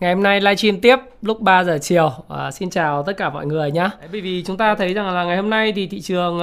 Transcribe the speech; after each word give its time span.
Ngày 0.00 0.14
hôm 0.14 0.22
nay 0.22 0.40
livestream 0.40 0.80
tiếp 0.80 0.96
lúc 1.22 1.40
3 1.40 1.64
giờ 1.64 1.78
chiều. 1.82 2.10
À, 2.28 2.50
xin 2.50 2.70
chào 2.70 3.02
tất 3.02 3.12
cả 3.16 3.30
mọi 3.30 3.46
người 3.46 3.70
nhé. 3.70 3.88
Bởi 4.12 4.20
vì 4.20 4.42
chúng 4.46 4.56
ta 4.56 4.74
thấy 4.74 4.94
rằng 4.94 5.14
là 5.14 5.24
ngày 5.24 5.36
hôm 5.36 5.50
nay 5.50 5.72
thì 5.72 5.86
thị 5.86 6.00
trường 6.00 6.36
uh, 6.36 6.42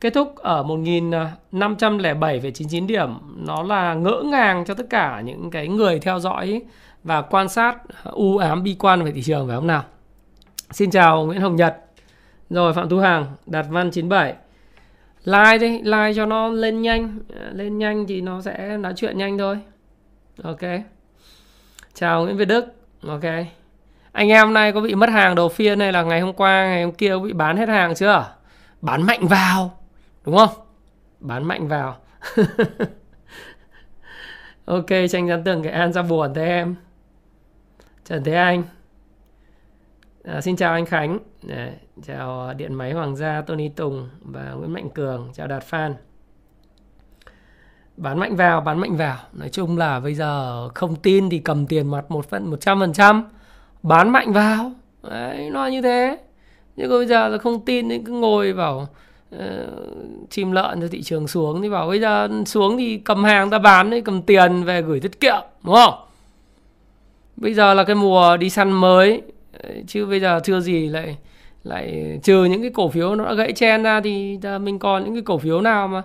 kết 0.00 0.14
thúc 0.14 0.36
ở 0.36 0.62
1.507,99 0.62 2.82
à, 2.82 2.86
điểm. 2.86 3.08
Nó 3.36 3.62
là 3.62 3.94
ngỡ 3.94 4.22
ngàng 4.24 4.64
cho 4.64 4.74
tất 4.74 4.86
cả 4.90 5.22
những 5.24 5.50
cái 5.50 5.68
người 5.68 5.98
theo 5.98 6.18
dõi 6.18 6.62
và 7.04 7.22
quan 7.22 7.48
sát 7.48 7.76
à, 7.88 8.10
u 8.10 8.36
ám 8.36 8.62
bi 8.62 8.76
quan 8.78 9.02
về 9.02 9.12
thị 9.12 9.22
trường 9.22 9.46
phải 9.46 9.56
không 9.56 9.66
nào? 9.66 9.84
Xin 10.70 10.90
chào 10.90 11.26
Nguyễn 11.26 11.40
Hồng 11.40 11.56
Nhật. 11.56 11.76
Rồi 12.50 12.72
Phạm 12.72 12.88
Thu 12.88 12.98
Hằng, 12.98 13.26
Đạt 13.46 13.66
Văn 13.70 13.90
97 13.90 14.34
like 15.24 15.58
đi 15.58 15.82
like 15.82 16.12
cho 16.16 16.26
nó 16.26 16.48
lên 16.48 16.82
nhanh 16.82 17.18
lên 17.52 17.78
nhanh 17.78 18.06
thì 18.06 18.20
nó 18.20 18.40
sẽ 18.40 18.76
nói 18.76 18.92
chuyện 18.96 19.18
nhanh 19.18 19.38
thôi 19.38 19.58
ok 20.42 20.60
chào 21.94 22.24
nguyễn 22.24 22.36
việt 22.36 22.44
đức. 22.44 22.64
Ok. 23.06 23.24
Anh 24.12 24.28
em 24.28 24.44
hôm 24.46 24.54
nay 24.54 24.72
có 24.72 24.80
bị 24.80 24.94
mất 24.94 25.08
hàng 25.08 25.34
đầu 25.34 25.48
phiên 25.48 25.80
hay 25.80 25.92
là 25.92 26.02
ngày 26.02 26.20
hôm 26.20 26.32
qua 26.32 26.66
ngày 26.66 26.82
hôm 26.82 26.92
kia 26.92 27.10
có 27.10 27.18
bị 27.18 27.32
bán 27.32 27.56
hết 27.56 27.68
hàng 27.68 27.94
chưa? 27.94 28.34
Bán 28.80 29.02
mạnh 29.02 29.26
vào. 29.26 29.78
Đúng 30.24 30.36
không? 30.36 30.66
Bán 31.20 31.44
mạnh 31.44 31.68
vào. 31.68 31.96
Ok 34.64 34.86
tranh 35.10 35.28
gián 35.28 35.44
tường 35.44 35.62
cái 35.62 35.72
an 35.72 35.92
ra 35.92 36.02
buồn 36.02 36.34
thế 36.34 36.44
em. 36.44 36.74
Trần 38.04 38.24
thế 38.24 38.34
anh. 38.34 38.62
À, 40.24 40.40
xin 40.40 40.56
chào 40.56 40.72
anh 40.72 40.86
Khánh, 40.86 41.18
Để, 41.42 41.74
chào 42.02 42.54
Điện 42.54 42.74
Máy 42.74 42.92
Hoàng 42.92 43.16
gia 43.16 43.42
Tony 43.42 43.68
Tùng 43.68 44.08
và 44.20 44.52
Nguyễn 44.52 44.72
Mạnh 44.72 44.90
Cường, 44.90 45.30
chào 45.34 45.46
Đạt 45.46 45.62
Phan. 45.62 45.94
Bán 47.96 48.18
mạnh 48.18 48.36
vào, 48.36 48.60
bán 48.60 48.78
mạnh 48.78 48.96
vào. 48.96 49.16
Nói 49.32 49.48
chung 49.48 49.78
là 49.78 50.00
bây 50.00 50.14
giờ 50.14 50.68
không 50.68 50.96
tin 50.96 51.30
thì 51.30 51.38
cầm 51.38 51.66
tiền 51.66 51.90
mặt 51.90 52.10
một 52.10 52.30
phần 52.30 52.50
một 52.50 52.60
trăm 52.60 52.80
phần 52.80 52.92
trăm, 52.92 53.24
bán 53.82 54.10
mạnh 54.10 54.32
vào. 54.32 54.72
Đấy, 55.10 55.50
nó 55.50 55.66
như 55.66 55.82
thế. 55.82 56.18
Nhưng 56.76 56.90
bây 56.90 57.06
giờ 57.06 57.28
là 57.28 57.38
không 57.38 57.64
tin 57.64 57.88
thì 57.88 57.98
cứ 58.04 58.12
ngồi 58.12 58.52
vào 58.52 58.88
uh, 59.34 59.40
ờ, 59.40 59.66
chim 60.30 60.52
lợn 60.52 60.80
cho 60.80 60.88
thị 60.88 61.02
trường 61.02 61.28
xuống 61.28 61.62
thì 61.62 61.68
bảo 61.68 61.88
bây 61.88 62.00
giờ 62.00 62.28
xuống 62.46 62.78
thì 62.78 62.98
cầm 62.98 63.24
hàng 63.24 63.50
ta 63.50 63.58
bán 63.58 63.90
đấy 63.90 64.02
cầm 64.04 64.22
tiền 64.22 64.64
về 64.64 64.82
gửi 64.82 65.00
tiết 65.00 65.20
kiệm 65.20 65.40
đúng 65.64 65.74
không 65.74 65.94
bây 67.36 67.54
giờ 67.54 67.74
là 67.74 67.84
cái 67.84 67.96
mùa 67.96 68.36
đi 68.36 68.50
săn 68.50 68.72
mới 68.72 69.22
chứ 69.86 70.06
bây 70.06 70.20
giờ 70.20 70.40
chưa 70.44 70.60
gì 70.60 70.88
lại 70.88 71.16
lại 71.64 72.18
trừ 72.22 72.44
những 72.44 72.62
cái 72.62 72.70
cổ 72.70 72.88
phiếu 72.88 73.14
nó 73.14 73.24
đã 73.24 73.34
gãy 73.34 73.52
chen 73.52 73.82
ra 73.82 74.00
thì 74.00 74.38
mình 74.60 74.78
còn 74.78 75.04
những 75.04 75.14
cái 75.14 75.22
cổ 75.22 75.38
phiếu 75.38 75.60
nào 75.60 75.88
mà 75.88 76.02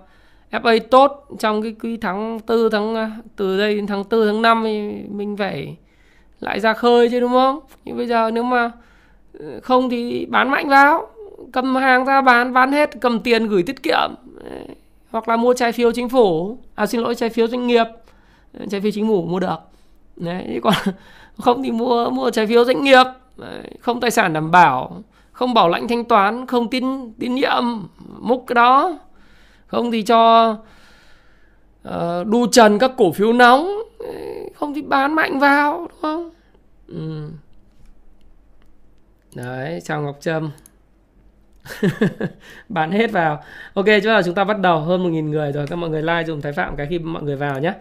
FA 0.52 0.80
tốt 0.92 1.28
trong 1.40 1.62
cái 1.62 1.76
quý 1.84 1.98
tháng 1.98 2.40
4 2.48 2.70
tháng 2.72 2.95
à, 2.95 3.12
từ 3.36 3.58
đây 3.58 3.76
đến 3.76 3.88
tháng 3.88 4.03
4 4.09 4.26
tháng 4.26 4.42
5 4.42 4.62
thì 4.64 4.92
mình 5.09 5.38
phải 5.38 5.78
lại 6.39 6.59
ra 6.59 6.73
khơi 6.73 7.09
chứ 7.09 7.20
đúng 7.20 7.31
không? 7.31 7.59
Nhưng 7.86 7.98
bây 7.98 8.08
giờ 8.08 8.31
nếu 8.34 8.44
mà 8.44 8.72
ừ, 9.34 9.59
không 9.64 9.89
thì 9.89 10.26
bán 10.26 10.52
mạnh 10.52 10.70
vào, 10.70 11.08
cầm 11.52 11.76
hàng 11.76 12.06
ra 12.06 12.22
bán 12.22 12.54
bán 12.54 12.72
hết, 12.72 12.89
cầm 13.02 13.20
tiền 13.20 13.48
gửi 13.48 13.64
tiết 13.64 13.84
kiệm 13.84 14.16
hoặc 15.12 15.30
là 15.30 15.36
mua 15.36 15.54
trái 15.54 15.72
phiếu 15.72 15.92
chính 15.92 16.09
phủ, 16.09 16.58
à 16.76 16.86
xin 16.86 17.02
lỗi 17.02 17.16
trái 17.16 17.30
phiếu 17.30 17.48
doanh 17.48 17.67
nghiệp, 17.67 17.86
ừ, 18.54 18.66
trái 18.70 18.82
phiếu 18.82 18.92
chính 18.92 19.08
phủ 19.08 19.22
mua 19.22 19.39
được. 19.39 19.58
Đấy, 20.16 20.59
còn 20.64 20.73
không 21.38 21.64
thì 21.64 21.72
mua 21.72 22.10
mua 22.10 22.30
trái 22.30 22.48
phiếu 22.48 22.66
doanh 22.66 22.83
nghiệp 22.83 23.05
không 23.82 23.99
tài 23.99 24.11
sản 24.11 24.33
đảm 24.33 24.52
bảo 24.52 25.04
không 25.32 25.54
bảo 25.54 25.70
lãnh 25.70 25.88
thanh 25.88 26.04
toán 26.04 26.45
không 26.45 26.70
tín 26.70 27.14
tín 27.20 27.36
nhiệm 27.36 27.64
múc 28.20 28.43
cái 28.48 28.54
đó 28.55 28.99
không 29.67 29.92
thì 29.92 30.02
cho 30.02 30.52
uh, 31.88 32.28
đu 32.28 32.48
trần 32.52 32.80
các 32.80 32.92
cổ 32.98 33.11
phiếu 33.11 33.33
nóng 33.33 33.70
không 34.55 34.73
thì 34.73 34.82
bán 34.82 35.16
mạnh 35.16 35.39
vào 35.39 35.78
đúng 35.78 36.02
không? 36.02 36.30
Ừ. 36.88 37.30
đấy 39.36 39.82
chào 39.83 40.02
ngọc 40.02 40.17
trâm. 40.22 40.52
Bán 42.70 42.92
hết 42.92 43.11
vào. 43.11 43.44
Ok 43.73 43.86
chúng 43.86 44.14
ta 44.14 44.22
chúng 44.22 44.36
ta 44.36 44.44
bắt 44.44 44.60
đầu. 44.60 44.80
Hơn 44.80 45.04
một 45.04 45.10
nghìn 45.10 45.32
người 45.32 45.52
rồi. 45.52 45.67
Các 45.67 45.76
mọi 45.76 45.89
người 45.89 46.02
like 46.02 46.23
dùng 46.28 46.42
thái 46.42 46.54
phạm 46.54 46.76
cái 46.76 46.88
khi 46.89 46.99
mọi 46.99 47.23
người 47.23 47.36
vào 47.36 47.60
nhé. 47.60 47.73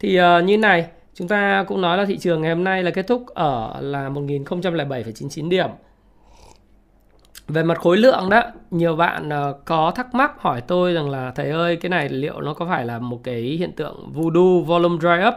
Thì 0.00 0.20
uh, 0.20 0.44
như 0.44 0.58
này 0.58 0.88
Chúng 1.18 1.28
ta 1.28 1.64
cũng 1.68 1.80
nói 1.80 1.98
là 1.98 2.04
thị 2.04 2.18
trường 2.18 2.42
ngày 2.42 2.54
hôm 2.54 2.64
nay 2.64 2.82
là 2.82 2.90
kết 2.90 3.06
thúc 3.06 3.26
ở 3.26 3.80
là 3.80 4.08
1007,99 4.08 5.48
điểm. 5.48 5.70
Về 7.48 7.62
mặt 7.62 7.78
khối 7.78 7.96
lượng 7.96 8.30
đó, 8.30 8.42
nhiều 8.70 8.96
bạn 8.96 9.28
ờ, 9.28 9.54
có 9.64 9.90
thắc 9.90 10.14
mắc 10.14 10.32
hỏi 10.38 10.60
tôi 10.60 10.92
rằng 10.92 11.10
là 11.10 11.30
thầy 11.30 11.50
ơi 11.50 11.76
cái 11.76 11.90
này 11.90 12.08
liệu 12.08 12.40
nó 12.40 12.54
có 12.54 12.66
phải 12.66 12.86
là 12.86 12.98
một 12.98 13.20
cái 13.24 13.40
hiện 13.40 13.72
tượng 13.72 14.12
voodoo 14.12 14.60
volume 14.66 14.98
dry 15.00 15.28
up 15.28 15.34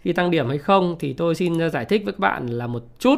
khi 0.00 0.12
tăng 0.12 0.30
điểm 0.30 0.48
hay 0.48 0.58
không? 0.58 0.96
Thì 0.98 1.12
tôi 1.12 1.34
xin 1.34 1.58
ờ, 1.58 1.68
giải 1.68 1.84
thích 1.84 2.02
với 2.04 2.12
các 2.12 2.18
bạn 2.18 2.46
là 2.46 2.66
một 2.66 2.82
chút 2.98 3.16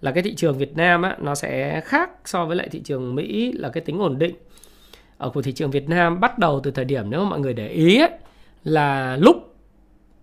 là 0.00 0.12
cái 0.12 0.22
thị 0.22 0.34
trường 0.34 0.58
Việt 0.58 0.76
Nam 0.76 1.02
á, 1.02 1.16
nó 1.20 1.34
sẽ 1.34 1.80
khác 1.80 2.10
so 2.24 2.44
với 2.44 2.56
lại 2.56 2.68
thị 2.68 2.80
trường 2.84 3.14
Mỹ 3.14 3.52
là 3.52 3.68
cái 3.68 3.80
tính 3.80 3.98
ổn 3.98 4.18
định. 4.18 4.34
Ở 5.18 5.30
của 5.30 5.42
thị 5.42 5.52
trường 5.52 5.70
Việt 5.70 5.88
Nam 5.88 6.20
bắt 6.20 6.38
đầu 6.38 6.60
từ 6.60 6.70
thời 6.70 6.84
điểm 6.84 7.10
nếu 7.10 7.24
mà 7.24 7.30
mọi 7.30 7.40
người 7.40 7.54
để 7.54 7.68
ý 7.68 7.98
ấy, 7.98 8.10
là 8.64 9.16
lúc 9.16 9.54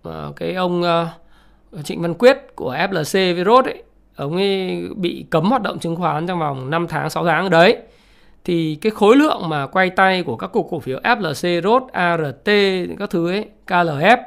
ờ, 0.04 0.34
cái 0.36 0.54
ông 0.54 0.82
uh, 0.82 1.86
Trịnh 1.86 2.02
Văn 2.02 2.14
Quyết 2.14 2.38
của 2.56 2.74
FLC 2.74 3.36
Virus 3.36 3.66
ấy 3.66 3.84
ông 4.16 4.36
ấy 4.36 4.84
bị 4.96 5.26
cấm 5.30 5.50
hoạt 5.50 5.62
động 5.62 5.80
chứng 5.80 5.96
khoán 5.96 6.28
trong 6.28 6.40
vòng 6.40 6.70
5 6.70 6.88
tháng 6.88 7.10
6 7.10 7.26
tháng 7.26 7.50
đấy 7.50 7.78
thì 8.47 8.78
cái 8.81 8.91
khối 8.91 9.16
lượng 9.16 9.50
mà 9.50 9.68
quay 9.68 9.90
tay 9.90 10.24
của 10.24 10.35
các 10.35 10.47
cục 10.47 10.68
cổ 10.69 10.80
phiếu 10.80 11.00
FLC, 11.00 11.62
ROT, 11.62 11.84
ART 11.91 12.50
các 13.00 13.09
thứ 13.09 13.30
ấy, 13.30 13.46
KLF 13.68 14.18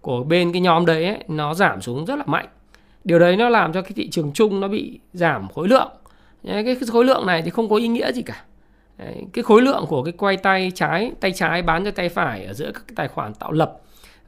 của 0.00 0.24
bên 0.24 0.52
cái 0.52 0.60
nhóm 0.60 0.86
đấy 0.86 1.04
ấy, 1.04 1.18
nó 1.28 1.54
giảm 1.54 1.80
xuống 1.80 2.04
rất 2.04 2.16
là 2.16 2.24
mạnh. 2.26 2.46
Điều 3.04 3.18
đấy 3.18 3.36
nó 3.36 3.48
làm 3.48 3.72
cho 3.72 3.82
cái 3.82 3.92
thị 3.96 4.10
trường 4.10 4.32
chung 4.32 4.60
nó 4.60 4.68
bị 4.68 5.00
giảm 5.12 5.48
khối 5.48 5.68
lượng. 5.68 5.88
Cái 6.44 6.76
khối 6.92 7.04
lượng 7.04 7.26
này 7.26 7.42
thì 7.42 7.50
không 7.50 7.68
có 7.68 7.76
ý 7.76 7.88
nghĩa 7.88 8.12
gì 8.12 8.22
cả. 8.22 8.44
Đấy, 8.98 9.24
cái 9.32 9.44
khối 9.44 9.62
lượng 9.62 9.84
của 9.88 10.02
cái 10.02 10.12
quay 10.12 10.36
tay 10.36 10.72
trái, 10.74 11.12
tay 11.20 11.32
trái 11.32 11.62
bán 11.62 11.84
cho 11.84 11.90
tay 11.90 12.08
phải 12.08 12.44
ở 12.44 12.52
giữa 12.52 12.70
các 12.74 12.82
tài 12.96 13.08
khoản 13.08 13.34
tạo 13.34 13.52
lập 13.52 13.76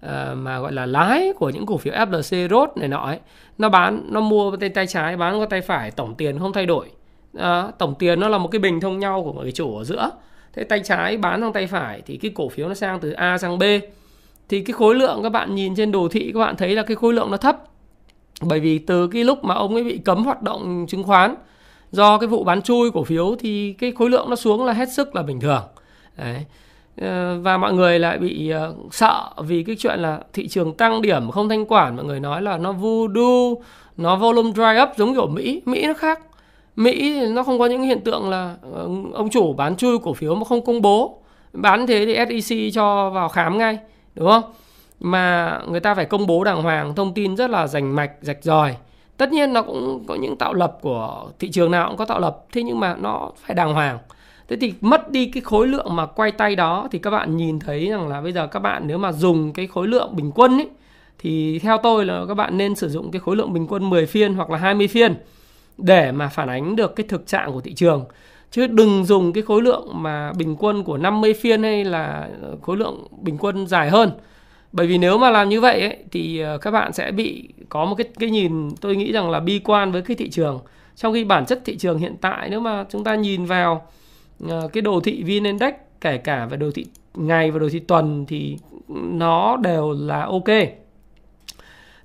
ờ, 0.00 0.34
mà 0.38 0.60
gọi 0.60 0.72
là 0.72 0.86
lái 0.86 1.32
của 1.36 1.50
những 1.50 1.66
cổ 1.66 1.76
phiếu 1.76 1.94
FLC 1.94 2.48
ROT 2.48 2.76
này 2.76 2.88
nọ 2.88 3.06
ấy 3.06 3.18
nó 3.58 3.68
bán 3.68 4.06
nó 4.08 4.20
mua 4.20 4.56
tay 4.56 4.68
tay 4.68 4.86
trái 4.86 5.16
bán 5.16 5.40
qua 5.40 5.46
tay 5.50 5.60
phải 5.60 5.90
tổng 5.90 6.14
tiền 6.14 6.38
không 6.38 6.52
thay 6.52 6.66
đổi 6.66 6.90
à, 7.38 7.70
tổng 7.78 7.94
tiền 7.98 8.20
nó 8.20 8.28
là 8.28 8.38
một 8.38 8.48
cái 8.48 8.58
bình 8.58 8.80
thông 8.80 8.98
nhau 8.98 9.22
của 9.24 9.32
người 9.32 9.52
chủ 9.52 9.76
ở 9.76 9.84
giữa. 9.84 10.10
Thế 10.52 10.64
tay 10.64 10.80
trái 10.84 11.16
bán 11.16 11.41
sang 11.41 11.52
tay 11.52 11.66
phải 11.66 12.02
thì 12.06 12.16
cái 12.16 12.30
cổ 12.34 12.48
phiếu 12.48 12.69
nó 12.69 12.74
sang 12.74 13.00
từ 13.00 13.10
A 13.10 13.38
sang 13.38 13.58
B. 13.58 13.62
Thì 14.48 14.60
cái 14.60 14.72
khối 14.72 14.94
lượng 14.94 15.22
các 15.22 15.28
bạn 15.28 15.54
nhìn 15.54 15.74
trên 15.74 15.92
đồ 15.92 16.08
thị 16.08 16.30
các 16.34 16.41
bạn 16.41 16.56
thấy 16.56 16.74
là 16.74 16.82
cái 16.82 16.97
khối 16.97 17.12
lượng 17.12 17.30
nó 17.30 17.36
thấp. 17.36 17.56
Bởi 18.42 18.60
vì 18.60 18.78
từ 18.78 19.08
cái 19.08 19.24
lúc 19.24 19.44
mà 19.44 19.54
ông 19.54 19.74
ấy 19.74 19.84
bị 19.84 19.98
cấm 19.98 20.24
hoạt 20.24 20.42
động 20.42 20.86
chứng 20.88 21.02
khoán 21.02 21.34
do 21.92 22.19
cái 22.19 22.26
vụ 22.26 22.44
bán 22.44 22.62
chui 22.62 22.91
cổ 22.91 23.04
phiếu 23.04 23.36
thì 23.38 23.72
cái 23.72 23.92
khối 23.92 24.10
lượng 24.10 24.30
nó 24.30 24.36
xuống 24.36 24.64
là 24.64 24.72
hết 24.72 24.92
sức 24.92 25.16
là 25.16 25.22
bình 25.22 25.41
thường. 25.41 25.62
Đấy. 26.16 26.44
Ờ, 27.00 27.41
và 27.41 27.56
mọi 27.56 27.72
người 27.72 27.98
lại 27.98 28.18
bị 28.18 28.50
ờ, 28.50 28.74
sợ 28.91 29.30
vì 29.38 29.62
cái 29.62 29.76
chuyện 29.78 30.00
là 30.00 30.20
thị 30.32 30.48
trường 30.48 30.74
tăng 30.74 31.03
điểm 31.03 31.30
không 31.30 31.48
thanh 31.48 31.66
quản 31.66 31.97
mọi 31.97 32.04
người 32.04 32.20
nói 32.20 32.42
là 32.42 32.58
nó 32.58 32.72
voodoo 32.72 33.62
nó 33.97 34.16
volume 34.16 34.50
dry 34.53 34.82
up 34.82 34.88
giống 34.97 35.14
kiểu 35.14 35.26
Mỹ. 35.26 35.62
Mỹ 35.64 35.86
nó 35.86 35.94
khác. 35.94 36.20
Mỹ 36.76 37.26
nó 37.26 37.42
không 37.42 37.59
có 37.59 37.66
những 37.66 37.82
hiện 37.82 38.00
tượng 38.00 38.31
là 38.31 38.56
ờ, 38.72 38.88
ông 39.12 39.31
chủ 39.31 39.53
bán 39.53 39.76
chui 39.76 39.98
cổ 39.98 40.14
phiếu 40.14 40.34
mà 40.34 40.44
không 40.44 40.64
công 40.64 40.82
bố. 40.82 41.19
Bán 41.53 41.86
thế 41.86 42.27
thì 42.28 42.41
SEC 42.41 42.59
cho 42.74 43.10
vào 43.10 43.28
khám 43.28 43.59
ngay, 43.59 43.78
đúng 44.15 44.28
không? 44.28 44.42
Mà 45.00 45.59
người 45.68 45.80
ta 45.80 45.95
phải 45.95 46.04
công 46.04 46.27
bố 46.27 46.45
đàng 46.45 46.62
hoàng, 46.62 46.95
thông 46.95 47.15
tin 47.15 47.36
rất 47.36 47.50
là 47.50 47.66
rành 47.66 47.95
mạch, 47.95 48.10
rạch 48.21 48.39
ròi. 48.42 48.77
Tất 49.16 49.33
nhiên 49.33 49.53
nó 49.53 49.62
cũng 49.62 50.04
có 50.06 50.15
những 50.15 50.36
tạo 50.36 50.54
lập 50.54 50.78
của 50.80 51.30
thị 51.39 51.50
trường 51.50 51.71
nào 51.71 51.89
cũng 51.89 51.97
có 51.97 52.04
tạo 52.04 52.21
lập, 52.21 52.45
thế 52.53 52.62
nhưng 52.62 52.80
mà 52.80 52.97
nó 53.00 53.30
phải 53.36 53.54
đàng 53.54 53.74
hoàng. 53.74 53.98
Thế 54.48 54.56
thì 54.60 54.74
mất 54.80 55.10
đi 55.10 55.27
cái 55.27 55.41
khối 55.41 55.66
lượng 55.66 55.97
mà 55.97 56.06
quay 56.06 56.33
tay 56.33 56.56
đó 56.56 56.89
thì 56.92 56.98
các 56.98 57.10
bạn 57.10 57.36
nhìn 57.36 57.59
thấy 57.59 57.86
rằng 57.91 58.09
là 58.09 58.21
bây 58.21 58.33
giờ 58.33 58.47
các 58.47 58.60
bạn 58.60 58.83
nếu 58.86 58.98
mà 58.98 59.12
dùng 59.12 59.53
cái 59.53 59.66
khối 59.66 59.89
lượng 59.89 60.16
bình 60.16 60.33
quân 60.34 60.59
ấy 60.59 60.68
thì 61.18 61.59
theo 61.59 61.78
tôi 61.78 62.04
là 62.04 62.24
các 62.28 62.34
bạn 62.34 62.56
nên 62.56 62.74
sử 62.74 62.89
dụng 62.89 63.10
cái 63.10 63.21
khối 63.21 63.36
lượng 63.36 63.53
bình 63.53 63.66
quân 63.66 63.91
10 63.91 64.06
phiên 64.06 64.34
hoặc 64.34 64.50
là 64.50 64.59
20 64.59 64.89
phiên 64.89 65.15
để 65.78 66.12
mà 66.12 66.28
phản 66.28 66.48
ánh 66.48 66.76
được 66.76 66.96
cái 66.96 67.06
thực 67.08 67.26
trạng 67.26 67.52
của 67.52 67.60
thị 67.60 67.74
trường. 67.74 68.04
Chứ 68.50 68.66
đừng 68.66 69.04
dùng 69.04 69.32
cái 69.32 69.42
khối 69.42 69.62
lượng 69.62 69.88
mà 69.92 70.32
bình 70.32 70.56
quân 70.58 70.82
của 70.84 70.96
50 70.96 71.34
phiên 71.34 71.62
hay 71.62 71.84
là 71.84 72.28
ờ, 72.42 72.56
khối 72.62 72.76
lượng 72.76 73.06
bình 73.20 73.38
quân 73.38 73.66
dài 73.66 73.90
hơn. 73.90 74.10
Bởi 74.72 74.86
vì 74.86 74.98
nếu 74.98 75.18
mà 75.18 75.30
làm 75.30 75.48
như 75.48 75.60
vậy 75.60 75.80
ấy, 75.80 75.96
thì 76.12 76.38
ờ, 76.38 76.58
các 76.58 76.70
bạn 76.70 76.92
sẽ 76.92 77.10
bị 77.10 77.48
có 77.68 77.84
một 77.84 77.94
cái 77.94 78.06
cái 78.18 78.30
nhìn 78.30 78.70
tôi 78.80 78.96
nghĩ 78.96 79.12
rằng 79.12 79.30
là 79.30 79.40
bi 79.40 79.58
quan 79.64 79.92
với 79.92 80.02
cái 80.02 80.16
thị 80.16 80.30
trường. 80.30 80.60
Trong 80.96 81.14
khi 81.14 81.24
bản 81.24 81.46
chất 81.46 81.62
thị 81.64 81.76
trường 81.76 81.98
hiện 81.98 82.16
tại 82.20 82.48
nếu 82.50 82.60
mà 82.60 82.84
chúng 82.90 83.04
ta 83.04 83.14
nhìn 83.14 83.44
vào 83.44 83.86
ờ, 84.48 84.68
cái 84.72 84.82
đồ 84.82 85.00
thị 85.00 85.22
VN 85.22 85.44
Index 85.44 85.74
kể 86.00 86.18
cả 86.18 86.46
về 86.46 86.56
đồ 86.56 86.70
thị 86.74 86.86
ngày 87.14 87.50
và 87.50 87.58
đồ 87.58 87.68
thị 87.68 87.78
tuần 87.78 88.26
thì 88.28 88.58
nó 88.88 89.56
đều 89.56 89.92
là 89.98 90.22
ok 90.22 90.48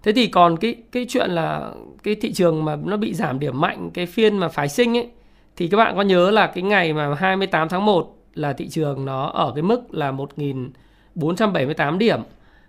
thế 0.03 0.11
thì 0.13 0.27
còn 0.27 0.57
cái 0.57 0.75
cái 0.91 1.05
chuyện 1.09 1.29
là 1.31 1.71
cái 2.03 2.15
thị 2.15 2.33
trường 2.33 2.65
mà 2.65 2.75
nó 2.85 2.97
bị 2.97 3.13
giảm 3.13 3.39
điểm 3.39 3.61
mạnh 3.61 3.89
cái 3.93 4.05
phiên 4.05 4.37
mà 4.37 4.47
phái 4.47 4.69
sinh 4.69 4.97
ấy 4.97 5.09
thì 5.55 5.67
các 5.67 5.77
bạn 5.77 5.95
có 5.95 6.01
nhớ 6.01 6.31
là 6.31 6.47
cái 6.47 6.63
ngày 6.63 6.93
mà 6.93 7.15
28 7.15 7.69
tháng 7.69 7.85
1 7.85 8.17
là 8.33 8.53
thị 8.53 8.69
trường 8.69 9.05
nó 9.05 9.25
ở 9.25 9.51
cái 9.55 9.61
mức 9.61 9.93
là 9.93 10.11
1.478 10.11 11.97
điểm. 11.97 12.21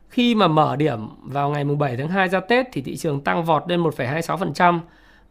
Khi 0.09 0.35
mà 0.35 0.49
mở 0.49 0.77
điểm 0.77 1.09
vào 1.23 1.51
ngày 1.51 1.65
mùng 1.65 1.79
7 1.79 1.97
tháng 1.97 2.09
2 2.09 2.29
ra 2.29 2.41
Tết 2.41 2.67
thì 2.73 2.83
thị 2.83 2.97
trường 2.97 3.21
tăng 3.21 3.45
vọt 3.45 3.63
lên 3.69 3.83
1,26% 3.83 4.79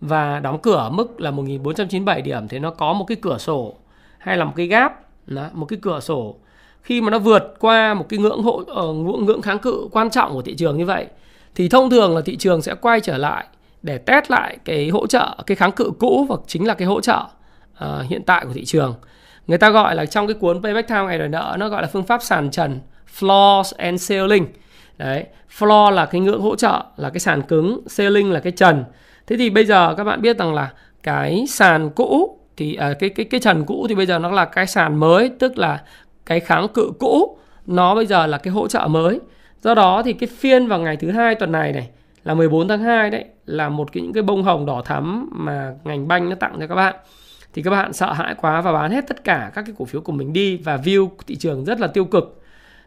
và 0.02 0.40
đóng 0.40 0.60
cửa 0.62 0.90
mức 0.94 1.22
là 1.22 1.32
1.497 1.32 2.22
điểm. 2.22 2.48
Thì 2.48 2.60
nó 2.60 2.72
có 2.72 2.94
một 2.94 3.06
cái 3.08 3.18
cửa 3.22 3.38
sổ 3.38 3.74
hay 4.18 4.38
là 4.38 4.46
một 4.46 4.54
cái 4.56 4.68
gap 4.68 4.94
đó, 5.28 5.50
một 5.54 5.66
cái 5.66 5.80
cửa 5.82 6.00
sổ. 6.00 6.36
Khi 6.82 7.02
mà 7.02 7.10
nó 7.10 7.20
vượt 7.20 7.54
qua 7.60 7.94
một 7.94 8.06
cái 8.10 8.20
ngưỡng 8.20 8.44
hộ 8.44 8.64
ờ, 8.68 8.94
ngưỡng 8.94 9.26
ngưỡng 9.26 9.42
kháng 9.42 9.60
cự 9.60 9.88
quan 9.92 10.10
trọng 10.10 10.34
của 10.34 10.42
thị 10.42 10.56
trường 10.56 10.78
như 10.78 10.86
vậy 10.86 11.08
thì 11.56 11.70
thông 11.70 11.90
thường 11.90 12.16
là 12.16 12.22
thị 12.22 12.38
trường 12.38 12.62
sẽ 12.62 12.76
quay 12.76 13.00
trở 13.00 13.18
lại 13.18 13.46
để 13.82 13.98
test 13.98 14.32
lại 14.32 14.58
cái 14.66 14.90
hỗ 14.90 15.08
trợ 15.08 15.38
cái 15.46 15.56
kháng 15.56 15.72
cự 15.72 15.92
cũ 16.00 16.26
và 16.30 16.36
chính 16.48 16.68
là 16.68 16.74
cái 16.74 16.88
hỗ 16.88 17.02
trợ 17.02 17.26
uh, 17.86 18.10
hiện 18.10 18.24
tại 18.24 18.46
của 18.46 18.54
thị 18.54 18.66
trường. 18.66 18.96
Người 19.48 19.58
ta 19.58 19.70
gọi 19.70 19.96
là 19.96 20.06
trong 20.06 20.28
cái 20.28 20.34
cuốn 20.34 20.64
payback 20.64 20.88
time 20.88 21.04
ngày 21.04 21.20
đòi 21.20 21.30
nợ 21.30 21.56
nó 21.60 21.70
gọi 21.70 21.82
là 21.82 21.88
phương 21.88 22.04
pháp 22.04 22.24
sàn 22.24 22.52
trần 22.52 22.80
floors 23.20 23.72
and 23.78 24.10
ceiling. 24.10 24.48
Đấy 24.98 25.26
floor 25.58 25.92
là 25.92 26.06
cái 26.06 26.22
ngưỡng 26.22 26.42
hỗ 26.42 26.56
trợ 26.56 26.84
là 26.98 27.10
cái 27.10 27.20
sàn 27.20 27.42
cứng 27.42 27.82
ceiling 27.98 28.32
là 28.32 28.40
cái 28.40 28.52
trần. 28.52 28.84
Thế 29.28 29.38
thì 29.38 29.50
bây 29.50 29.66
giờ 29.66 29.94
các 29.98 30.04
bạn 30.04 30.22
biết 30.22 30.38
rằng 30.38 30.54
là 30.54 30.72
cái 31.04 31.46
sàn 31.50 31.90
cũ 31.90 32.40
thì 32.58 32.76
à, 32.76 32.94
cái 33.00 33.10
cái 33.10 33.26
cái 33.26 33.40
trần 33.40 33.66
cũ 33.66 33.86
thì 33.90 33.96
bây 33.96 34.06
giờ 34.06 34.20
nó 34.20 34.32
là 34.32 34.46
cái 34.46 34.68
sàn 34.68 34.96
mới 35.00 35.32
tức 35.40 35.58
là 35.58 35.82
cái 36.26 36.40
kháng 36.40 36.68
cự 36.68 36.92
cũ 37.00 37.38
nó 37.66 37.96
bây 37.96 38.06
giờ 38.06 38.28
là 38.28 38.38
cái 38.38 38.54
hỗ 38.54 38.68
trợ 38.68 38.88
mới 38.88 39.20
do 39.62 39.74
đó 39.74 40.02
thì 40.06 40.14
cái 40.14 40.30
phiên 40.38 40.68
vào 40.68 40.80
ngày 40.80 40.98
thứ 40.98 41.12
hai 41.12 41.36
tuần 41.36 41.52
này 41.52 41.74
này, 41.74 41.90
là 42.24 42.34
14 42.34 42.68
tháng 42.68 42.82
2 42.82 43.10
đấy, 43.10 43.26
là 43.46 43.70
một 43.70 43.92
cái 43.92 44.04
những 44.04 44.14
cái 44.14 44.24
bông 44.24 44.44
hồng 44.44 44.66
đỏ 44.66 44.82
thắm 44.86 45.30
mà 45.32 45.74
ngành 45.84 46.08
banh 46.08 46.30
nó 46.30 46.36
tặng 46.36 46.58
cho 46.60 46.68
các 46.68 46.76
bạn. 46.76 46.96
Thì 47.54 47.62
các 47.62 47.72
bạn 47.72 47.94
sợ 47.94 48.14
hãi 48.14 48.36
quá 48.42 48.62
và 48.62 48.74
bán 48.74 48.92
hết 48.92 49.08
tất 49.08 49.24
cả 49.24 49.52
các 49.54 49.66
cái 49.66 49.76
cổ 49.78 49.86
phiếu 49.86 50.02
của 50.02 50.12
mình 50.12 50.34
đi 50.34 50.58
và 50.58 50.78
view 50.78 51.10
thị 51.28 51.36
trường 51.36 51.66
rất 51.66 51.80
là 51.80 51.88
tiêu 51.88 52.06
cực. 52.06 52.42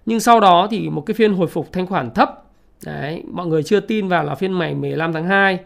Nhưng 0.06 0.21
sau 0.21 0.41
đó 0.41 0.67
thì 0.71 0.88
một 0.88 1.00
cái 1.00 1.15
phiên 1.15 1.35
hồi 1.35 1.47
phục 1.47 1.73
thanh 1.73 1.87
khoản 1.87 2.11
thấp. 2.11 2.44
Đấy, 2.87 3.23
mọi 3.32 3.47
người 3.47 3.62
chưa 3.62 3.81
tin 3.81 4.09
vào 4.09 4.25
là 4.25 4.35
phiên 4.35 4.59
ngày 4.59 4.75
15 4.75 5.12
tháng 5.12 5.25
2 5.25 5.59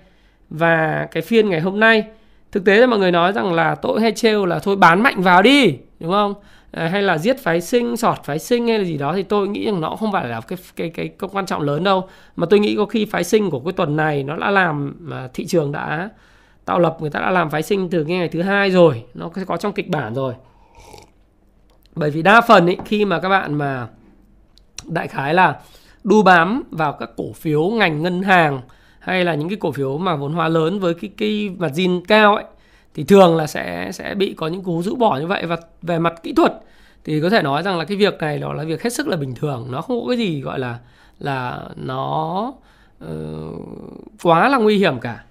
và 0.51 1.07
cái 1.11 1.23
phiên 1.23 1.51
ngày 1.51 1.61
hôm 1.61 1.81
nay, 1.81 2.05
thực 2.53 2.65
tế 2.65 2.77
là 2.77 2.87
mọi 2.87 2.99
người 2.99 3.13
nói 3.13 3.33
rằng 3.33 3.53
là 3.53 3.75
tội 3.75 4.01
hay 4.01 4.13
trêu 4.13 4.47
là 4.47 4.59
thôi 4.59 4.77
bán 4.77 5.03
mạnh 5.03 5.23
vào 5.23 5.43
đi, 5.43 5.79
đúng 6.01 6.11
không? 6.13 6.35
Ờ, 6.71 6.87
hay 6.89 7.03
là 7.03 7.19
giết 7.19 7.39
phái 7.43 7.61
sinh 7.61 7.97
sọt 7.97 8.25
phái 8.25 8.39
sinh 8.39 8.69
hay 8.69 8.79
là 8.79 8.85
gì 8.85 8.99
đó 8.99 9.13
thì 9.17 9.23
tôi 9.23 9.49
nghĩ 9.49 9.67
rằng 9.67 9.81
nó 9.81 9.97
không 9.97 10.13
phải 10.13 10.29
là 10.29 10.41
cái 10.41 10.59
cái 10.77 10.91
cái 10.91 11.09
công 11.09 11.31
quan 11.31 11.47
trọng 11.47 11.63
lớn 11.63 11.85
đâu. 11.85 12.09
Mà 12.37 12.47
tôi 12.51 12.61
nghĩ 12.61 12.77
có 12.77 12.87
khi 12.87 13.05
phái 13.05 13.25
sinh 13.25 13.51
của 13.51 13.61
cái 13.61 13.73
tuần 13.73 13.97
này 13.97 14.25
nó 14.25 14.37
đã 14.37 14.51
làm 14.51 14.97
mà 15.01 15.29
thị 15.35 15.47
trường 15.47 15.73
đã 15.73 16.11
tạo 16.65 16.79
lập 16.79 16.97
người 17.01 17.11
ta 17.11 17.21
đã 17.21 17.31
làm 17.31 17.51
phái 17.51 17.63
sinh 17.63 17.91
từ 17.91 18.05
cái 18.05 18.17
ngày 18.17 18.29
thứ 18.29 18.43
hai 18.43 18.71
rồi 18.71 19.05
nó 19.15 19.31
sẽ 19.37 19.45
có 19.45 19.57
trong 19.57 19.73
kịch 19.73 19.89
bản 19.89 20.15
rồi. 20.15 20.35
Bởi 21.95 22.11
vì 22.11 22.23
đa 22.23 22.41
phần 22.41 22.67
ý, 22.67 22.77
khi 22.85 23.05
mà 23.05 23.21
các 23.21 23.29
bạn 23.29 23.55
mà 23.55 23.89
đại 24.85 25.09
khái 25.09 25.35
là 25.35 25.61
đu 26.05 26.23
bám 26.23 26.63
vào 26.71 26.93
các 26.93 27.11
cổ 27.17 27.33
phiếu 27.33 27.69
ngành 27.69 28.03
ngân 28.03 28.23
hàng 28.23 28.61
hay 28.99 29.25
là 29.25 29.35
những 29.35 29.49
cái 29.49 29.57
cổ 29.57 29.73
phiếu 29.73 29.99
mà 29.99 30.17
vốn 30.17 30.33
hóa 30.33 30.49
lớn 30.49 30.81
với 30.81 30.95
cái 30.95 31.11
cái 31.17 31.51
margin 31.59 32.05
cao 32.05 32.35
ấy 32.35 32.45
thì 32.99 33.05
thường 33.05 33.37
là 33.37 33.47
sẽ 33.47 33.91
sẽ 33.93 34.15
bị 34.15 34.35
có 34.37 34.47
những 34.47 34.63
cú 34.63 34.83
rũ 34.83 34.97
bỏ 34.97 35.19
như 35.19 35.27
vậy. 35.27 35.47
Và 35.47 35.57
về 35.83 35.99
mặt 35.99 36.23
kỹ 36.23 36.33
thuật 36.33 36.53
thì 37.05 37.21
có 37.21 37.31
thể 37.31 37.43
nói 37.43 37.63
rằng 37.63 37.79
là 37.79 37.85
cái 37.85 37.97
việc 37.97 38.19
này 38.19 38.39
đó 38.39 38.53
là 38.53 38.65
việc 38.65 38.83
hết 38.83 38.93
sức 38.93 39.09
là 39.09 39.17
bình 39.17 39.35
thường. 39.35 39.69
Nó 39.71 39.83
không 39.83 40.01
có 40.01 40.09
cái 40.09 40.19
gì 40.19 40.41
gọi 40.41 40.59
là 40.59 40.79
là 41.19 41.69
nó 41.77 42.53
uh, 43.05 43.63
quá 44.23 44.49
là 44.49 44.59
nguy 44.59 44.79
hiểm 44.79 45.01
cả. 45.01 45.25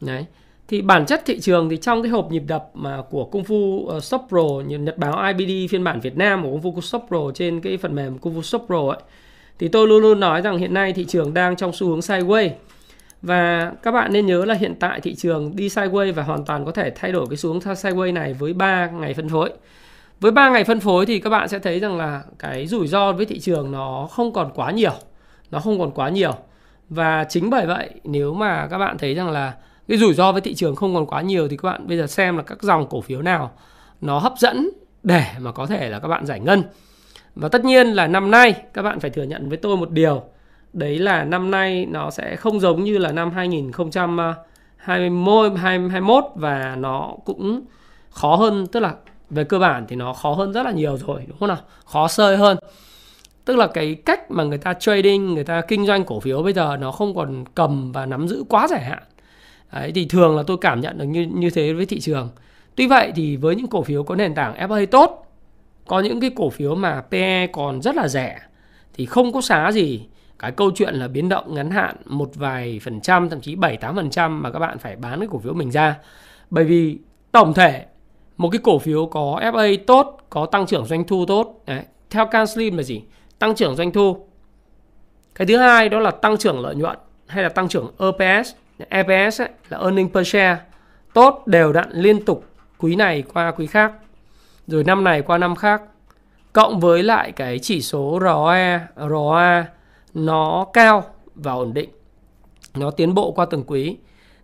Đấy. 0.00 0.26
Thì 0.68 0.82
bản 0.82 1.06
chất 1.06 1.22
thị 1.26 1.40
trường 1.40 1.68
thì 1.68 1.76
trong 1.76 2.02
cái 2.02 2.10
hộp 2.10 2.30
nhịp 2.30 2.42
đập 2.46 2.70
mà 2.74 3.02
của 3.10 3.24
Kung 3.24 3.42
Fu 3.42 3.88
ờ, 3.88 3.96
uh, 3.96 4.04
Stop 4.04 4.22
Pro 4.28 4.42
như 4.66 4.78
nhật 4.78 4.98
báo 4.98 5.32
IBD 5.36 5.72
phiên 5.72 5.84
bản 5.84 6.00
Việt 6.00 6.16
Nam 6.16 6.42
của 6.42 6.50
Kung 6.50 6.74
Fu 6.74 6.80
Stop 6.80 7.04
Pro 7.08 7.30
trên 7.34 7.60
cái 7.60 7.76
phần 7.76 7.94
mềm 7.94 8.18
Kung 8.18 8.38
Fu 8.38 8.42
Stop 8.42 8.64
Pro 8.66 8.88
ấy 8.88 9.00
thì 9.58 9.68
tôi 9.68 9.88
luôn 9.88 10.02
luôn 10.02 10.20
nói 10.20 10.40
rằng 10.40 10.58
hiện 10.58 10.74
nay 10.74 10.92
thị 10.92 11.04
trường 11.04 11.34
đang 11.34 11.56
trong 11.56 11.72
xu 11.72 11.88
hướng 11.88 12.00
sideways 12.00 12.50
và 13.22 13.72
các 13.82 13.90
bạn 13.90 14.12
nên 14.12 14.26
nhớ 14.26 14.44
là 14.44 14.54
hiện 14.54 14.74
tại 14.80 15.00
thị 15.00 15.14
trường 15.14 15.56
đi 15.56 15.68
sideways 15.68 16.12
và 16.12 16.22
hoàn 16.22 16.44
toàn 16.44 16.64
có 16.64 16.72
thể 16.72 16.90
thay 16.90 17.12
đổi 17.12 17.26
cái 17.30 17.36
xuống 17.36 17.58
sideways 17.58 18.12
này 18.12 18.34
với 18.34 18.52
3 18.52 18.86
ngày 18.86 19.14
phân 19.14 19.28
phối. 19.28 19.50
Với 20.20 20.32
3 20.32 20.50
ngày 20.50 20.64
phân 20.64 20.80
phối 20.80 21.06
thì 21.06 21.20
các 21.20 21.30
bạn 21.30 21.48
sẽ 21.48 21.58
thấy 21.58 21.80
rằng 21.80 21.96
là 21.96 22.22
cái 22.38 22.66
rủi 22.66 22.86
ro 22.86 23.12
với 23.12 23.26
thị 23.26 23.38
trường 23.38 23.72
nó 23.72 24.08
không 24.10 24.32
còn 24.32 24.50
quá 24.54 24.70
nhiều. 24.70 24.92
Nó 25.50 25.60
không 25.60 25.78
còn 25.78 25.90
quá 25.90 26.08
nhiều. 26.08 26.34
Và 26.88 27.24
chính 27.28 27.50
bởi 27.50 27.66
vậy, 27.66 27.90
nếu 28.04 28.34
mà 28.34 28.68
các 28.70 28.78
bạn 28.78 28.98
thấy 28.98 29.14
rằng 29.14 29.30
là 29.30 29.54
cái 29.88 29.98
rủi 29.98 30.14
ro 30.14 30.32
với 30.32 30.40
thị 30.40 30.54
trường 30.54 30.76
không 30.76 30.94
còn 30.94 31.06
quá 31.06 31.22
nhiều 31.22 31.48
thì 31.48 31.56
các 31.56 31.68
bạn 31.68 31.86
bây 31.86 31.98
giờ 31.98 32.06
xem 32.06 32.36
là 32.36 32.42
các 32.42 32.62
dòng 32.62 32.86
cổ 32.90 33.00
phiếu 33.00 33.22
nào 33.22 33.50
nó 34.00 34.18
hấp 34.18 34.32
dẫn 34.38 34.70
để 35.02 35.24
mà 35.40 35.52
có 35.52 35.66
thể 35.66 35.88
là 35.88 35.98
các 35.98 36.08
bạn 36.08 36.26
giải 36.26 36.40
ngân. 36.40 36.62
Và 37.34 37.48
tất 37.48 37.64
nhiên 37.64 37.86
là 37.86 38.06
năm 38.06 38.30
nay 38.30 38.54
các 38.74 38.82
bạn 38.82 39.00
phải 39.00 39.10
thừa 39.10 39.22
nhận 39.22 39.48
với 39.48 39.58
tôi 39.58 39.76
một 39.76 39.90
điều 39.90 40.22
đấy 40.72 40.98
là 40.98 41.24
năm 41.24 41.50
nay 41.50 41.86
nó 41.86 42.10
sẽ 42.10 42.36
không 42.36 42.60
giống 42.60 42.84
như 42.84 42.98
là 42.98 43.12
năm 43.12 43.30
2021 43.30 44.36
2021 44.76 46.24
và 46.34 46.76
nó 46.76 47.14
cũng 47.24 47.62
khó 48.10 48.36
hơn 48.36 48.66
tức 48.66 48.80
là 48.80 48.94
về 49.30 49.44
cơ 49.44 49.58
bản 49.58 49.86
thì 49.88 49.96
nó 49.96 50.12
khó 50.12 50.32
hơn 50.32 50.52
rất 50.52 50.62
là 50.62 50.70
nhiều 50.70 50.96
rồi 50.96 51.24
đúng 51.28 51.38
không 51.38 51.48
nào? 51.48 51.58
Khó 51.84 52.08
sơi 52.08 52.36
hơn. 52.36 52.56
Tức 53.44 53.56
là 53.56 53.66
cái 53.66 53.94
cách 53.94 54.30
mà 54.30 54.44
người 54.44 54.58
ta 54.58 54.74
trading 54.74 55.34
người 55.34 55.44
ta 55.44 55.60
kinh 55.60 55.86
doanh 55.86 56.04
cổ 56.04 56.20
phiếu 56.20 56.42
bây 56.42 56.52
giờ 56.52 56.76
nó 56.80 56.92
không 56.92 57.14
còn 57.14 57.44
cầm 57.54 57.92
và 57.92 58.06
nắm 58.06 58.28
giữ 58.28 58.44
quá 58.48 58.68
dài 58.68 58.84
hạn. 58.84 59.02
Đấy, 59.72 59.92
thì 59.94 60.06
thường 60.06 60.36
là 60.36 60.42
tôi 60.46 60.56
cảm 60.60 60.80
nhận 60.80 60.98
được 60.98 61.04
như 61.04 61.28
như 61.34 61.50
thế 61.50 61.72
với 61.72 61.86
thị 61.86 62.00
trường. 62.00 62.28
Tuy 62.76 62.86
vậy 62.86 63.12
thì 63.16 63.36
với 63.36 63.56
những 63.56 63.66
cổ 63.66 63.82
phiếu 63.82 64.02
có 64.02 64.14
nền 64.14 64.34
tảng 64.34 64.54
FA 64.68 64.86
tốt 64.86 65.26
có 65.86 66.00
những 66.00 66.20
cái 66.20 66.30
cổ 66.36 66.50
phiếu 66.50 66.74
mà 66.74 67.02
PE 67.10 67.46
còn 67.46 67.82
rất 67.82 67.96
là 67.96 68.08
rẻ 68.08 68.40
thì 68.94 69.06
không 69.06 69.32
có 69.32 69.40
xá 69.40 69.72
gì 69.72 70.06
cái 70.42 70.52
câu 70.52 70.70
chuyện 70.74 70.94
là 70.94 71.08
biến 71.08 71.28
động 71.28 71.54
ngắn 71.54 71.70
hạn 71.70 71.96
một 72.06 72.30
vài 72.34 72.80
phần 72.84 73.00
trăm 73.00 73.30
thậm 73.30 73.40
chí 73.40 73.54
7 73.54 73.76
8 73.76 73.96
phần 73.96 74.10
trăm 74.10 74.42
mà 74.42 74.50
các 74.50 74.58
bạn 74.58 74.78
phải 74.78 74.96
bán 74.96 75.18
cái 75.18 75.28
cổ 75.30 75.38
phiếu 75.38 75.52
mình 75.52 75.70
ra. 75.70 75.98
Bởi 76.50 76.64
vì 76.64 76.98
tổng 77.32 77.54
thể 77.54 77.86
một 78.36 78.48
cái 78.50 78.60
cổ 78.64 78.78
phiếu 78.78 79.06
có 79.06 79.40
FA 79.42 79.78
tốt, 79.86 80.18
có 80.30 80.46
tăng 80.46 80.66
trưởng 80.66 80.86
doanh 80.86 81.04
thu 81.04 81.26
tốt, 81.26 81.62
đấy, 81.66 81.82
theo 82.10 82.26
CanSlim 82.26 82.76
là 82.76 82.82
gì? 82.82 83.02
Tăng 83.38 83.54
trưởng 83.54 83.76
doanh 83.76 83.92
thu. 83.92 84.26
Cái 85.34 85.46
thứ 85.46 85.56
hai 85.56 85.88
đó 85.88 85.98
là 85.98 86.10
tăng 86.10 86.36
trưởng 86.36 86.60
lợi 86.60 86.74
nhuận 86.74 86.98
hay 87.26 87.42
là 87.42 87.48
tăng 87.48 87.68
trưởng 87.68 87.92
EPS. 87.98 88.50
EPS 88.88 89.40
ấy, 89.40 89.48
là 89.68 89.78
earning 89.78 90.08
per 90.12 90.28
share 90.28 90.60
tốt 91.14 91.42
đều 91.46 91.72
đặn 91.72 91.90
liên 91.92 92.24
tục 92.24 92.44
quý 92.78 92.96
này 92.96 93.22
qua 93.34 93.50
quý 93.50 93.66
khác 93.66 93.92
rồi 94.66 94.84
năm 94.84 95.04
này 95.04 95.22
qua 95.22 95.38
năm 95.38 95.56
khác 95.56 95.82
cộng 96.52 96.80
với 96.80 97.02
lại 97.02 97.32
cái 97.32 97.58
chỉ 97.58 97.82
số 97.82 98.18
ROE, 98.22 98.80
ROA 99.08 99.66
nó 100.14 100.66
cao 100.72 101.04
và 101.34 101.52
ổn 101.52 101.74
định 101.74 101.90
nó 102.74 102.90
tiến 102.90 103.14
bộ 103.14 103.32
qua 103.32 103.46
từng 103.50 103.64
quý 103.66 103.96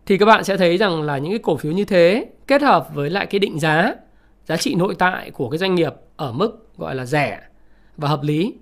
thì 0.06 0.18
các 0.18 0.26
bạn 0.26 0.44
sẽ 0.44 0.56
thấy 0.56 0.76
rằng 0.76 1.02
là 1.02 1.18
những 1.18 1.32
cái 1.32 1.38
cổ 1.38 1.56
phiếu 1.56 1.72
như 1.72 1.84
thế 1.84 2.26
kết 2.46 2.62
hợp 2.62 2.88
với 2.94 3.10
lại 3.10 3.26
cái 3.26 3.38
định 3.38 3.58
giá 3.60 3.94
giá 4.44 4.56
trị 4.56 4.74
nội 4.74 4.94
tại 4.98 5.30
của 5.30 5.50
cái 5.50 5.58
doanh 5.58 5.74
nghiệp 5.74 5.94
ở 6.16 6.32
mức 6.32 6.68
gọi 6.76 6.94
là 6.94 7.06
rẻ 7.06 7.40
và 7.96 8.08
hợp 8.08 8.22
lý. 8.22 8.54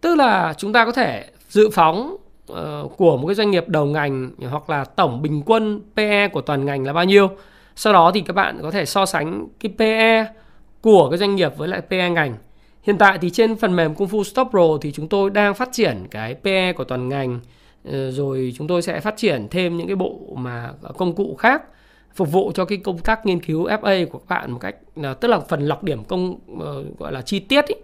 Tức 0.00 0.14
là 0.14 0.54
chúng 0.56 0.72
ta 0.72 0.84
có 0.84 0.92
thể 0.92 1.24
dự 1.48 1.70
phóng 1.70 2.16
uh, 2.52 2.56
của 2.96 3.16
một 3.16 3.26
cái 3.26 3.34
doanh 3.34 3.50
nghiệp 3.50 3.68
đầu 3.68 3.86
ngành 3.86 4.30
hoặc 4.50 4.70
là 4.70 4.84
tổng 4.84 5.22
bình 5.22 5.42
quân 5.46 5.80
PE 5.96 6.28
của 6.28 6.40
toàn 6.40 6.64
ngành 6.64 6.86
là 6.86 6.92
bao 6.92 7.04
nhiêu. 7.04 7.30
Sau 7.76 7.92
đó 7.92 8.10
thì 8.14 8.20
các 8.20 8.32
bạn 8.32 8.58
có 8.62 8.70
thể 8.70 8.84
so 8.84 9.06
sánh 9.06 9.46
cái 9.60 9.72
PE 9.78 10.26
của 10.82 11.10
cái 11.10 11.18
doanh 11.18 11.36
nghiệp 11.36 11.52
với 11.56 11.68
lại 11.68 11.80
PE 11.80 12.10
ngành. 12.10 12.34
Hiện 12.82 12.98
tại 12.98 13.18
thì 13.18 13.30
trên 13.30 13.56
phần 13.56 13.76
mềm 13.76 13.94
Kung 13.94 14.08
Fu 14.08 14.22
Stop 14.22 14.48
Pro 14.50 14.78
thì 14.82 14.92
chúng 14.92 15.08
tôi 15.08 15.30
đang 15.30 15.54
phát 15.54 15.68
triển 15.72 16.06
cái 16.10 16.34
PE 16.34 16.72
của 16.72 16.84
toàn 16.84 17.08
ngành 17.08 17.40
ờ, 17.84 18.10
rồi 18.10 18.52
chúng 18.56 18.66
tôi 18.66 18.82
sẽ 18.82 19.00
phát 19.00 19.14
triển 19.16 19.48
thêm 19.50 19.76
những 19.76 19.86
cái 19.86 19.96
bộ 19.96 20.18
mà 20.36 20.72
ờ, 20.82 20.92
công 20.92 21.14
cụ 21.14 21.34
khác 21.38 21.62
phục 22.14 22.32
vụ 22.32 22.52
cho 22.54 22.64
cái 22.64 22.78
công 22.78 22.98
tác 22.98 23.26
nghiên 23.26 23.40
cứu 23.40 23.68
FA 23.68 24.06
của 24.06 24.18
các 24.18 24.28
bạn 24.28 24.52
một 24.52 24.58
cách 24.58 24.76
tức 25.20 25.28
là 25.28 25.40
phần 25.40 25.66
lọc 25.66 25.84
điểm 25.84 26.04
công 26.04 26.38
ờ, 26.60 26.84
gọi 26.98 27.12
là 27.12 27.22
chi 27.22 27.38
tiết 27.38 27.66
ý. 27.66 27.74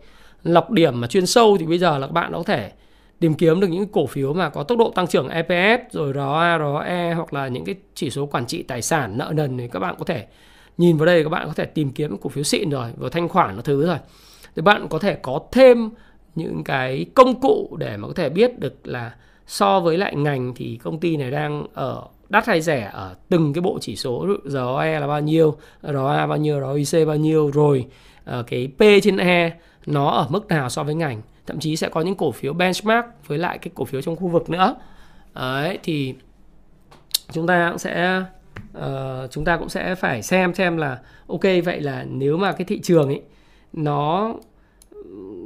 lọc 0.43 0.71
điểm 0.71 1.01
mà 1.01 1.07
chuyên 1.07 1.27
sâu 1.27 1.57
thì 1.61 1.67
bây 1.67 1.79
giờ 1.79 1.99
là 1.99 2.07
các 2.07 2.13
bạn 2.13 2.33
có 2.33 2.43
thể 2.43 2.73
tìm 3.21 3.35
kiếm 3.35 3.61
được 3.61 3.69
những 3.69 3.87
cổ 3.87 4.07
phiếu 4.07 4.33
mà 4.33 4.49
có 4.49 4.63
tốc 4.63 4.79
độ 4.79 4.93
tăng 4.95 5.07
trưởng 5.07 5.29
EPS 5.29 5.93
rồi 5.93 6.13
ROA, 6.13 6.59
ROE 6.59 7.15
hoặc 7.15 7.33
là 7.33 7.49
những 7.49 7.65
cái 7.65 7.75
chỉ 7.95 8.11
số 8.11 8.27
quản 8.27 8.47
trị 8.47 8.63
tài 8.63 8.83
sản 8.83 9.19
nợ 9.19 9.33
nần 9.37 9.59
thì 9.59 9.69
các 9.69 9.79
bạn 9.79 9.95
có 9.99 10.05
thể 10.05 10.27
nhìn 10.79 10.97
vào 10.97 11.07
đây 11.07 11.23
các 11.23 11.29
bạn 11.29 11.47
có 11.47 11.53
thể 11.53 11.65
tìm 11.65 11.93
kiếm 11.93 12.17
cổ 12.19 12.31
phiếu 12.31 12.45
xịn 12.45 12.71
rồi 12.71 12.91
và 12.97 13.09
thanh 13.13 13.29
khoản 13.29 13.57
nó 13.57 13.63
thứ 13.63 13.87
rồi 13.87 13.99
thì 14.57 14.63
bạn 14.63 14.89
có 14.89 14.99
thể 14.99 15.15
có 15.15 15.41
thêm 15.53 15.91
những 16.35 16.65
cái 16.65 17.07
công 17.15 17.41
cụ 17.41 17.77
để 17.79 17.97
mà 17.97 18.09
có 18.09 18.15
thể 18.15 18.29
biết 18.29 18.59
được 18.59 18.87
là 18.87 19.15
so 19.47 19.81
với 19.81 19.99
lại 19.99 20.17
ngành 20.17 20.55
thì 20.57 20.79
công 20.83 21.01
ty 21.01 21.17
này 21.17 21.31
đang 21.31 21.67
ở 21.75 22.03
đắt 22.29 22.47
hay 22.47 22.61
rẻ 22.61 22.91
ở 22.93 23.15
từng 23.29 23.53
cái 23.53 23.63
bộ 23.63 23.79
chỉ 23.81 23.97
số 23.97 24.27
ROE 24.45 25.01
là 25.01 25.07
bao 25.07 25.21
nhiêu, 25.21 25.57
ROA 25.83 26.27
bao 26.27 26.39
nhiêu, 26.39 26.61
ROIC 26.61 27.07
bao 27.07 27.17
nhiêu 27.17 27.51
rồi 27.51 27.87
ờ, 28.25 28.43
cái 28.43 28.69
P 28.79 28.81
trên 29.03 29.17
E 29.17 29.53
nó 29.87 30.11
ở 30.11 30.27
mức 30.31 30.47
nào 30.47 30.69
so 30.69 30.83
với 30.83 30.95
ngành. 30.95 31.23
Thậm 31.47 31.61
chí 31.61 31.77
sẽ 31.77 31.89
có 31.89 32.01
những 32.01 32.15
cổ 32.15 32.33
phiếu 32.33 32.53
benchmark 32.53 33.07
với 33.27 33.39
lại 33.39 33.59
cái 33.59 33.71
cổ 33.75 33.85
phiếu 33.85 34.03
trong 34.03 34.17
khu 34.17 34.29
vực 34.29 34.51
nữa. 34.51 34.77
Đấy 35.35 35.79
thì 35.83 36.15
chúng 37.33 37.47
ta 37.47 37.69
cũng 37.69 37.79
sẽ 37.79 38.23
uh, 38.79 39.31
chúng 39.31 39.45
ta 39.45 39.57
cũng 39.57 39.69
sẽ 39.69 39.95
phải 39.95 40.23
xem 40.23 40.55
xem 40.55 40.77
là 40.77 40.99
ok 41.27 41.43
vậy 41.65 41.81
là 41.81 42.05
nếu 42.09 42.37
mà 42.37 42.53
cái 42.53 42.65
thị 42.65 42.81
trường 42.81 43.09
ấy 43.09 43.23
nó 43.73 44.35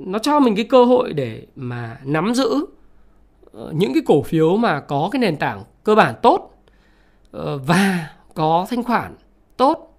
nó 0.06 0.18
cho 0.18 0.40
mình 0.40 0.56
cái 0.56 0.64
cơ 0.64 0.84
hội 0.84 1.12
để 1.12 1.46
mà 1.56 2.00
nắm 2.04 2.34
giữ 2.34 2.66
ờ, 3.52 3.72
những 3.74 3.94
cái 3.94 4.02
cổ 4.06 4.22
phiếu 4.22 4.56
mà 4.56 4.80
có 4.80 5.08
cái 5.12 5.20
nền 5.20 5.36
tảng 5.36 5.62
cơ 5.84 5.94
bản 5.94 6.14
tốt 6.22 6.50
ờ, 7.30 7.58
và 7.58 8.10
có 8.34 8.66
thanh 8.70 8.82
khoản 8.82 9.14
tốt, 9.56 9.98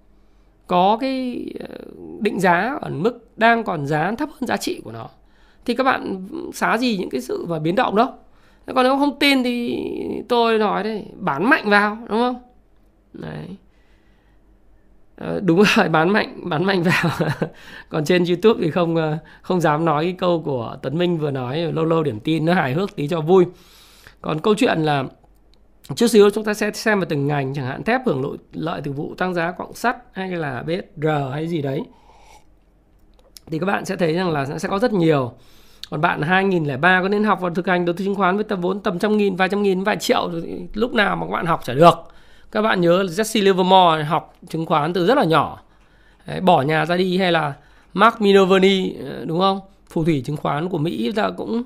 có 0.66 0.98
cái 1.00 1.46
ờ, 1.60 1.76
định 2.20 2.40
giá 2.40 2.78
ở 2.80 2.90
mức 2.90 3.28
đang 3.36 3.64
còn 3.64 3.86
giá, 3.86 4.12
thấp 4.18 4.28
hơn 4.32 4.46
giá 4.46 4.56
trị 4.56 4.80
của 4.84 4.92
nó. 4.92 5.08
Thì 5.64 5.74
các 5.74 5.84
bạn 5.84 6.28
xá 6.52 6.78
gì 6.78 6.96
những 6.98 7.10
cái 7.10 7.20
sự 7.20 7.44
và 7.48 7.58
biến 7.58 7.74
động 7.74 7.96
đâu. 7.96 8.08
Còn 8.74 8.84
nếu 8.84 8.98
không 8.98 9.18
tin 9.18 9.42
thì 9.42 9.84
tôi 10.28 10.58
nói 10.58 10.84
đấy 10.84 11.06
bán 11.14 11.50
mạnh 11.50 11.70
vào, 11.70 11.98
đúng 12.08 12.18
không? 12.18 12.36
Đấy. 13.12 13.56
Ờ, 15.22 15.40
đúng 15.40 15.62
rồi 15.76 15.88
bán 15.88 16.10
mạnh 16.10 16.40
bán 16.42 16.64
mạnh 16.64 16.82
vào. 16.82 17.10
Còn 17.88 18.04
trên 18.04 18.24
youtube 18.24 18.60
thì 18.64 18.70
không 18.70 18.96
ờ, 18.96 19.18
không 19.42 19.60
dám 19.60 19.84
nói 19.84 20.04
cái 20.04 20.14
câu 20.18 20.42
của 20.44 20.76
tấn 20.82 20.98
minh 20.98 21.18
vừa 21.18 21.30
nói 21.30 21.72
lâu 21.72 21.84
lâu 21.84 22.02
điểm 22.02 22.20
tin 22.20 22.44
nó 22.44 22.54
hài 22.54 22.72
hước 22.72 22.96
tí 22.96 23.08
cho 23.08 23.20
vui. 23.20 23.44
Còn 24.20 24.40
câu 24.40 24.54
chuyện 24.54 24.78
là 24.78 25.04
chút 25.96 26.06
xíu 26.06 26.30
chúng 26.30 26.44
ta 26.44 26.54
sẽ 26.54 26.70
xem 26.70 27.00
vào 27.00 27.06
từng 27.08 27.26
ngành 27.26 27.54
chẳng 27.54 27.66
hạn 27.66 27.82
thép 27.82 28.00
hưởng 28.06 28.22
lợi, 28.22 28.38
lợi 28.52 28.80
từ 28.84 28.92
vụ 28.92 29.14
tăng 29.18 29.34
giá 29.34 29.52
quặng 29.52 29.74
sắt 29.74 29.96
hay 30.12 30.30
là 30.30 30.62
BSR 30.62 31.06
hay 31.32 31.48
gì 31.48 31.62
đấy. 31.62 31.82
Thì 33.46 33.58
các 33.58 33.66
bạn 33.66 33.84
sẽ 33.84 33.96
thấy 33.96 34.14
rằng 34.14 34.30
là 34.30 34.58
sẽ 34.58 34.68
có 34.68 34.78
rất 34.78 34.92
nhiều. 34.92 35.32
Còn 35.90 36.00
bạn 36.00 36.22
2003 36.22 37.02
có 37.02 37.08
nên 37.08 37.24
học 37.24 37.40
vào 37.40 37.54
thực 37.54 37.66
hành 37.66 37.84
đầu 37.84 37.94
tư 37.98 38.04
chứng 38.04 38.14
khoán 38.14 38.36
với 38.36 38.44
tầm 38.44 38.60
vốn 38.60 38.80
tầm 38.80 38.98
trăm 38.98 39.16
nghìn, 39.16 39.36
vài 39.36 39.48
trăm 39.48 39.62
nghìn, 39.62 39.84
vài 39.84 39.96
triệu 39.96 40.30
lúc 40.74 40.94
nào 40.94 41.16
mà 41.16 41.26
các 41.26 41.32
bạn 41.32 41.46
học 41.46 41.60
chả 41.64 41.74
được. 41.74 42.11
Các 42.52 42.62
bạn 42.62 42.80
nhớ 42.80 43.02
Jesse 43.02 43.44
Livermore 43.44 44.04
học 44.04 44.34
chứng 44.48 44.66
khoán 44.66 44.92
từ 44.92 45.06
rất 45.06 45.14
là 45.18 45.24
nhỏ. 45.24 45.60
Đấy, 46.26 46.40
bỏ 46.40 46.62
nhà 46.62 46.86
ra 46.86 46.96
đi 46.96 47.18
hay 47.18 47.32
là 47.32 47.54
Mark 47.94 48.20
Minervini 48.20 48.94
ờ, 48.94 49.24
đúng 49.24 49.40
không? 49.40 49.60
Phù 49.90 50.04
thủy 50.04 50.22
chứng 50.24 50.36
khoán 50.36 50.68
của 50.68 50.78
Mỹ 50.78 51.12
ta 51.16 51.30
cũng 51.36 51.62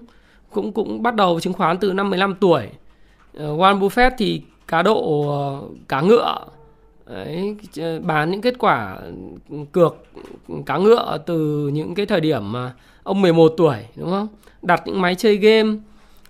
cũng 0.51 0.73
cũng 0.73 1.03
bắt 1.03 1.15
đầu 1.15 1.41
chứng 1.41 1.53
khoán 1.53 1.79
từ 1.79 1.93
năm 1.93 2.11
15 2.11 2.35
tuổi. 2.35 2.69
Ờ, 3.39 3.57
Warren 3.57 3.81
Buffett 3.81 4.11
thì 4.19 4.43
cá 4.69 4.83
độ 4.83 5.29
ờ, 5.29 5.69
cá 5.89 6.01
ngựa 6.01 6.37
Đấy, 7.07 7.57
bán 8.03 8.31
những 8.31 8.41
kết 8.41 8.55
quả 8.59 8.99
cược 9.73 9.97
cá 10.67 10.79
ngựa 10.79 11.19
từ 11.27 11.69
những 11.73 11.95
cái 11.95 12.07
thời 12.07 12.21
điểm 12.21 12.53
mà 12.53 12.73
ông 13.03 13.23
11 13.23 13.55
tuổi 13.57 13.77
đúng 13.97 14.11
không? 14.11 14.29
Đặt 14.63 14.83
những 14.87 15.01
máy 15.01 15.15
chơi 15.15 15.37
game 15.37 15.77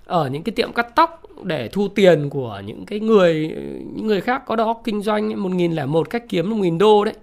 ở 0.04 0.28
những 0.28 0.42
cái 0.42 0.52
tiệm 0.52 0.72
cắt 0.72 0.94
tóc 0.94 1.22
để 1.42 1.68
thu 1.68 1.88
tiền 1.88 2.30
của 2.30 2.62
những 2.66 2.86
cái 2.86 3.00
người 3.00 3.56
những 3.94 4.06
người 4.06 4.20
khác 4.20 4.42
có 4.46 4.56
đó 4.56 4.76
kinh 4.84 5.02
doanh 5.02 5.42
1001 5.42 6.10
cách 6.10 6.24
kiếm 6.28 6.50
1000 6.50 6.78
đô 6.78 7.04
đấy 7.04 7.14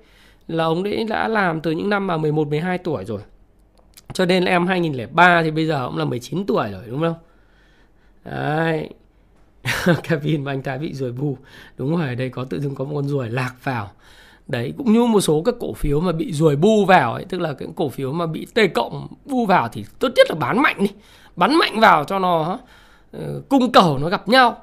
là 0.48 0.64
ông 0.64 0.84
đấy 0.84 1.06
đã 1.10 1.28
làm 1.28 1.62
từ 1.62 1.72
những 1.72 1.90
năm 1.90 2.08
mà 2.08 2.18
11 2.18 2.48
12 2.48 2.78
tuổi 2.78 3.06
rồi. 3.06 3.22
Cho 4.14 4.26
nên 4.26 4.44
là 4.44 4.52
em 4.52 4.68
2003 4.68 5.44
thì 5.44 5.52
bây 5.52 5.68
giờ 5.68 5.84
ông 5.84 5.98
là 5.98 6.06
19 6.06 6.46
tuổi 6.46 6.72
rồi 6.72 6.84
đúng 6.88 7.02
không? 7.02 7.16
Đấy. 8.26 8.90
Kevin 10.04 10.44
và 10.44 10.52
anh 10.52 10.62
ta 10.62 10.78
bị 10.78 10.94
ruồi 10.94 11.12
bù. 11.12 11.38
Đúng 11.78 11.98
rồi, 11.98 12.16
đây 12.16 12.30
có 12.30 12.44
tự 12.44 12.60
dưng 12.60 12.76
có 12.76 12.84
một 12.86 12.96
con 12.96 13.08
ruồi 13.08 13.30
lạc 13.30 13.54
vào 13.64 13.92
đấy 14.48 14.74
cũng 14.78 14.94
như 14.94 15.06
một 15.06 15.22
số 15.22 15.42
các 15.46 15.56
cổ 15.60 15.74
phiếu 15.74 16.00
mà 16.00 16.12
bị 16.12 16.34
ruồi 16.34 16.56
bu 16.56 16.86
vào 16.86 17.14
ấy 17.14 17.26
tức 17.30 17.42
là 17.42 17.54
cái 17.54 17.68
cổ 17.76 17.90
phiếu 17.90 18.14
mà 18.14 18.26
bị 18.26 18.48
t 18.54 18.60
cộng 18.74 19.08
bu 19.26 19.46
vào 19.46 19.70
thì 19.72 19.86
tốt 20.00 20.10
nhất 20.16 20.28
là 20.30 20.36
bán 20.36 20.62
mạnh 20.62 20.76
đi 20.80 20.90
bán 21.36 21.58
mạnh 21.58 21.80
vào 21.80 22.04
cho 22.04 22.20
nó 22.20 22.60
Ờ, 23.14 23.42
cung 23.50 23.72
cầu 23.72 23.98
nó 23.98 24.10
gặp 24.10 24.28
nhau. 24.28 24.58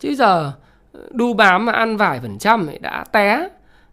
Chứ 0.00 0.14
giờ 0.14 0.52
ờ, 0.92 1.00
đu 1.10 1.34
bám 1.34 1.64
mà 1.64 1.72
ăn 1.72 1.96
vài 1.96 2.20
phần 2.20 2.38
trăm 2.38 2.66
ấy 2.66 2.78
đã 2.78 3.04
té. 3.12 3.48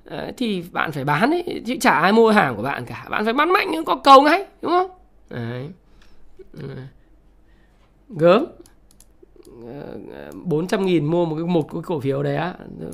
Ờ, 0.05 0.31
thì 0.37 0.63
bạn 0.71 0.91
phải 0.91 1.05
bán 1.05 1.31
ấy 1.31 1.61
chứ 1.65 1.75
chả 1.81 1.91
ai 1.91 2.11
mua 2.11 2.31
hàng 2.31 2.55
của 2.55 2.63
bạn 2.63 2.85
cả. 2.85 3.07
Bạn 3.09 3.25
phải 3.25 3.33
bán 3.33 3.53
mạnh 3.53 3.67
nhưng 3.71 3.85
có 3.85 3.95
cầu 3.95 4.21
ngay 4.21 4.45
đúng 4.61 4.71
không? 4.71 4.91
Đấy. 5.29 5.69
Gớm. 8.09 8.45
Ờ, 9.65 9.97
bốn 10.43 10.67
trăm 10.67 10.85
nghìn 10.85 11.05
mua 11.05 11.25
một 11.25 11.35
cái 11.35 11.45
một 11.45 11.71
cái 11.73 11.81
cổ 11.85 11.99
phiếu 11.99 12.23
đấy 12.23 12.35
á 12.35 12.53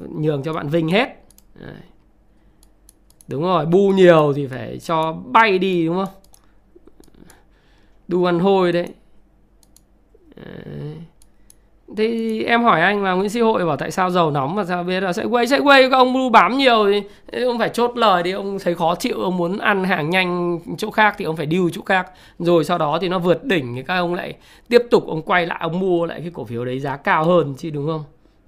nhường 0.10 0.44
cho 0.44 0.54
bạn 0.54 0.70
Vinh 0.70 0.90
hết. 0.90 1.24
Đấy. 1.56 1.76
Đúng 3.28 3.44
rồi 3.44 3.66
bu 3.66 3.90
nhiều 3.90 4.34
thì 4.36 4.48
phải 4.48 4.80
cho 4.80 5.12
bay 5.12 5.60
đi 5.60 5.86
đúng 5.86 5.96
không? 5.96 6.14
Đu 8.08 8.26
ăn 8.26 8.40
hôi 8.40 8.72
đấy 8.72 8.88
thế 11.98 12.44
em 12.48 12.64
hỏi 12.64 12.82
anh 12.82 13.04
là 13.04 13.14
Nguyễn 13.14 13.30
Sĩ 13.30 13.40
Hội 13.40 13.66
bảo 13.66 13.78
tại 13.78 13.92
sao 13.92 14.10
dầu 14.10 14.32
nóng 14.32 14.56
mà 14.56 14.66
sao 14.66 14.84
biết 14.84 15.04
là 15.04 15.14
sẽ 15.14 15.24
quay 15.24 15.48
sẽ 15.48 15.60
quay 15.60 15.90
các 15.90 15.98
ông 15.98 16.14
bu 16.14 16.30
bám 16.30 16.58
nhiều 16.58 16.92
thì 17.32 17.42
ông 17.44 17.60
phải 17.60 17.70
chốt 17.70 17.98
lời 17.98 18.24
đi 18.24 18.32
ông 18.32 18.58
thấy 18.60 18.76
khó 18.76 18.96
chịu 18.96 19.22
ông 19.22 19.38
muốn 19.38 19.58
ăn 19.60 19.84
hàng 19.84 20.10
nhanh 20.10 20.60
chỗ 20.78 20.92
khác 20.92 21.16
thì 21.18 21.26
ông 21.26 21.36
phải 21.36 21.46
điêu 21.46 21.70
chỗ 21.70 21.82
khác 21.86 22.12
rồi 22.40 22.64
sau 22.64 22.78
đó 22.78 22.98
thì 23.02 23.10
nó 23.10 23.20
vượt 23.20 23.44
đỉnh 23.44 23.76
thì 23.76 23.84
các 23.84 23.96
ông 23.98 24.14
lại 24.14 24.34
tiếp 24.70 24.82
tục 24.92 25.08
ông 25.08 25.22
quay 25.22 25.46
lại 25.46 25.58
ông 25.62 25.80
mua 25.80 26.06
lại 26.06 26.20
cái 26.22 26.32
cổ 26.34 26.46
phiếu 26.46 26.66
đấy 26.66 26.80
giá 26.80 26.98
cao 26.98 27.24
hơn 27.24 27.56
chứ 27.58 27.70
đúng 27.70 27.88
không 27.88 28.04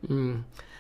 ừ. 0.10 0.34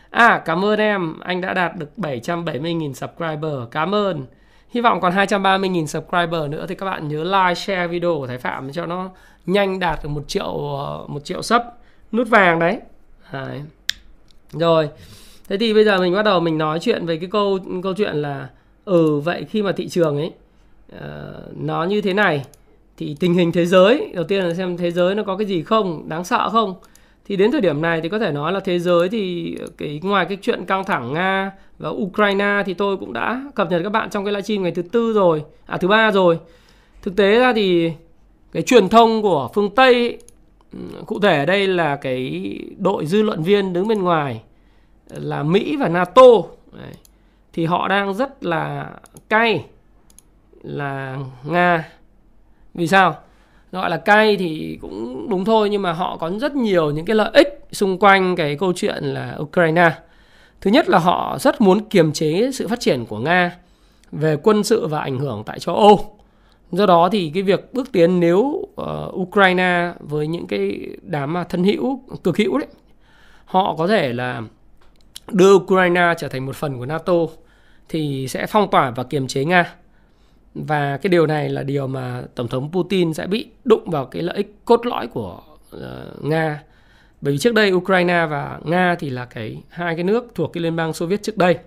À 0.09 0.41
cảm 0.45 0.65
ơn 0.65 0.79
em, 0.79 1.19
anh 1.19 1.41
đã 1.41 1.53
đạt 1.53 1.75
được 1.75 1.89
770.000 1.97 2.93
subscriber. 2.93 3.53
Cảm 3.71 3.95
ơn. 3.95 4.25
Hy 4.69 4.81
vọng 4.81 5.01
còn 5.01 5.13
230.000 5.13 5.85
subscriber 5.85 6.49
nữa 6.49 6.65
thì 6.69 6.75
các 6.75 6.85
bạn 6.85 7.07
nhớ 7.07 7.23
like, 7.23 7.55
share 7.55 7.87
video 7.87 8.15
của 8.17 8.27
Thái 8.27 8.37
Phạm 8.37 8.71
cho 8.71 8.85
nó 8.85 9.09
nhanh 9.51 9.79
đạt 9.79 9.99
được 10.03 10.09
một 10.09 10.27
triệu 10.27 10.53
một 11.07 11.25
triệu 11.25 11.41
sấp 11.41 11.77
nút 12.11 12.27
vàng 12.27 12.59
đấy. 12.59 12.79
đấy. 13.31 13.61
Rồi. 14.51 14.89
Thế 15.49 15.57
thì 15.57 15.73
bây 15.73 15.85
giờ 15.85 15.99
mình 15.99 16.13
bắt 16.13 16.23
đầu 16.23 16.39
mình 16.39 16.57
nói 16.57 16.79
chuyện 16.79 17.05
về 17.05 17.17
cái 17.17 17.29
câu 17.31 17.59
câu 17.83 17.93
chuyện 17.93 18.15
là 18.15 18.49
ừ 18.85 19.19
vậy 19.19 19.45
khi 19.49 19.61
mà 19.61 19.71
thị 19.71 19.89
trường 19.89 20.17
ấy 20.17 20.31
uh, 20.95 21.57
nó 21.57 21.83
như 21.83 22.01
thế 22.01 22.13
này 22.13 22.45
thì 22.97 23.15
tình 23.19 23.33
hình 23.33 23.51
thế 23.51 23.65
giới 23.65 24.11
đầu 24.15 24.23
tiên 24.23 24.43
là 24.43 24.53
xem 24.53 24.77
thế 24.77 24.91
giới 24.91 25.15
nó 25.15 25.23
có 25.23 25.37
cái 25.37 25.47
gì 25.47 25.63
không 25.63 26.09
đáng 26.09 26.23
sợ 26.23 26.49
không 26.49 26.75
thì 27.25 27.35
đến 27.35 27.51
thời 27.51 27.61
điểm 27.61 27.81
này 27.81 28.01
thì 28.01 28.09
có 28.09 28.19
thể 28.19 28.31
nói 28.31 28.51
là 28.51 28.59
thế 28.59 28.79
giới 28.79 29.09
thì 29.09 29.55
cái 29.77 29.99
ngoài 30.03 30.25
cái 30.25 30.37
chuyện 30.41 30.65
căng 30.65 30.83
thẳng 30.83 31.13
Nga 31.13 31.51
và 31.79 31.89
Ukraine 31.89 32.63
thì 32.65 32.73
tôi 32.73 32.97
cũng 32.97 33.13
đã 33.13 33.43
cập 33.55 33.71
nhật 33.71 33.81
các 33.83 33.89
bạn 33.89 34.09
trong 34.09 34.25
cái 34.25 34.33
livestream 34.33 34.63
ngày 34.63 34.71
thứ 34.71 34.81
tư 34.81 35.13
rồi 35.13 35.43
à 35.65 35.77
thứ 35.77 35.87
ba 35.87 36.11
rồi 36.11 36.39
thực 37.01 37.15
tế 37.15 37.39
ra 37.39 37.53
thì 37.53 37.91
cái 38.51 38.63
truyền 38.63 38.89
thông 38.89 39.21
của 39.21 39.49
phương 39.53 39.75
Tây 39.75 40.17
ừ, 40.73 40.79
cụ 41.05 41.19
thể 41.19 41.37
ở 41.37 41.45
đây 41.45 41.67
là 41.67 41.95
cái 41.95 42.53
đội 42.77 43.05
dư 43.05 43.21
luận 43.21 43.43
viên 43.43 43.73
đứng 43.73 43.87
bên 43.87 44.03
ngoài 44.03 44.41
là 45.09 45.43
Mỹ 45.43 45.75
và 45.79 45.89
NATO 45.89 46.31
Đấy. 46.71 46.93
thì 47.53 47.65
họ 47.65 47.87
đang 47.87 48.13
rất 48.13 48.43
là 48.43 48.89
cay, 49.29 49.65
là 50.63 51.17
Nga 51.43 51.89
vì 52.73 52.87
sao 52.87 53.15
gọi 53.71 53.89
là 53.89 53.97
cay 53.97 54.37
thì 54.37 54.77
cũng 54.81 55.27
đúng 55.29 55.45
thôi, 55.45 55.69
nhưng 55.69 55.81
mà 55.81 55.91
họ 55.91 56.17
có 56.17 56.29
rất 56.29 56.55
nhiều 56.55 56.91
những 56.91 57.05
cái 57.05 57.15
lợi 57.15 57.29
ích 57.33 57.67
xung 57.71 57.97
quanh 57.99 58.35
cái 58.35 58.55
câu 58.55 58.73
chuyện 58.75 59.03
là 59.03 59.37
Ukraine. 59.39 59.91
Thứ 60.61 60.71
nhất 60.71 60.89
là 60.89 60.99
họ 60.99 61.37
rất 61.39 61.61
muốn 61.61 61.89
kiềm 61.89 62.11
chế 62.11 62.51
sự 62.53 62.67
phát 62.67 62.79
triển 62.79 63.05
của 63.05 63.17
Nga 63.17 63.51
về 64.11 64.37
quân 64.43 64.63
sự 64.63 64.87
và 64.87 64.99
ảnh 64.99 65.19
hưởng 65.19 65.43
tại 65.45 65.59
châu 65.59 65.75
Âu. 65.75 66.18
Do 66.71 66.85
đó 66.85 67.09
thì 67.11 67.31
cái 67.33 67.43
việc 67.43 67.73
bước 67.73 67.91
tiến 67.91 68.19
nếu 68.19 68.37
uh, 68.37 68.67
Ukraine 69.13 69.93
với 69.99 70.27
những 70.27 70.47
cái 70.47 70.87
đám 71.01 71.33
mà 71.33 71.43
thân 71.43 71.63
hữu, 71.63 72.03
cực 72.23 72.37
hữu 72.37 72.57
đấy, 72.57 72.67
họ 73.45 73.75
có 73.77 73.87
thể 73.87 74.13
là 74.13 74.41
đưa 75.31 75.55
Ukraine 75.55 76.13
trở 76.17 76.27
thành 76.27 76.45
một 76.45 76.55
phần 76.55 76.77
của 76.77 76.85
NATO 76.85 77.13
thì 77.89 78.27
sẽ 78.27 78.45
phong 78.45 78.71
tỏa 78.71 78.91
và 78.91 79.03
kiềm 79.03 79.27
chế 79.27 79.45
Nga. 79.45 79.73
Và 80.55 80.97
cái 80.97 81.09
điều 81.09 81.27
này 81.27 81.49
là 81.49 81.63
điều 81.63 81.87
mà 81.87 82.23
tổng 82.35 82.47
thống 82.47 82.71
Putin 82.71 83.13
sẽ 83.13 83.27
bị 83.27 83.47
đụng 83.65 83.89
vào 83.89 84.05
cái 84.05 84.21
lợi 84.21 84.37
ích 84.37 84.55
cốt 84.65 84.85
lõi 84.85 85.07
của 85.07 85.41
uh, 85.75 85.81
Nga. 86.23 86.63
Bởi 87.21 87.33
vì 87.33 87.37
trước 87.37 87.53
đây 87.53 87.71
Ukraine 87.71 88.25
và 88.29 88.59
Nga 88.63 88.95
thì 88.99 89.09
là 89.09 89.25
cái 89.25 89.63
hai 89.69 89.95
cái 89.95 90.03
nước 90.03 90.31
thuộc 90.35 90.53
cái 90.53 90.63
liên 90.63 90.75
bang 90.75 90.93
Xô 90.93 91.05
Viết 91.05 91.23
trước 91.23 91.37
đây. 91.37 91.57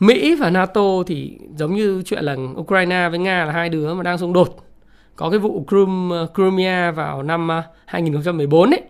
Mỹ 0.00 0.34
và 0.34 0.50
NATO 0.50 1.02
thì 1.06 1.38
giống 1.56 1.74
như 1.74 2.02
chuyện 2.06 2.24
là 2.24 2.36
Ukraine 2.56 3.08
với 3.08 3.18
Nga 3.18 3.44
là 3.44 3.52
hai 3.52 3.68
đứa 3.68 3.94
mà 3.94 4.02
đang 4.02 4.18
xung 4.18 4.32
đột. 4.32 4.64
Có 5.16 5.30
cái 5.30 5.38
vụ 5.38 5.64
Crimea 6.34 6.90
vào 6.90 7.22
năm 7.22 7.50
à, 7.50 7.62
2014 7.86 8.70
ấy. 8.70 8.82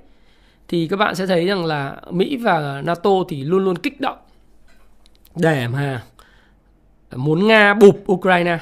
Thì 0.68 0.88
các 0.88 0.96
bạn 0.96 1.14
sẽ 1.14 1.26
thấy 1.26 1.46
rằng 1.46 1.64
là 1.64 1.96
Mỹ 2.10 2.36
và 2.36 2.82
NATO 2.84 3.10
thì 3.28 3.44
luôn 3.44 3.64
luôn 3.64 3.76
kích 3.76 4.00
động 4.00 4.18
để 5.36 5.68
mà 5.68 6.02
muốn 7.16 7.46
Nga 7.46 7.74
bụp 7.74 8.04
Ukraine, 8.12 8.58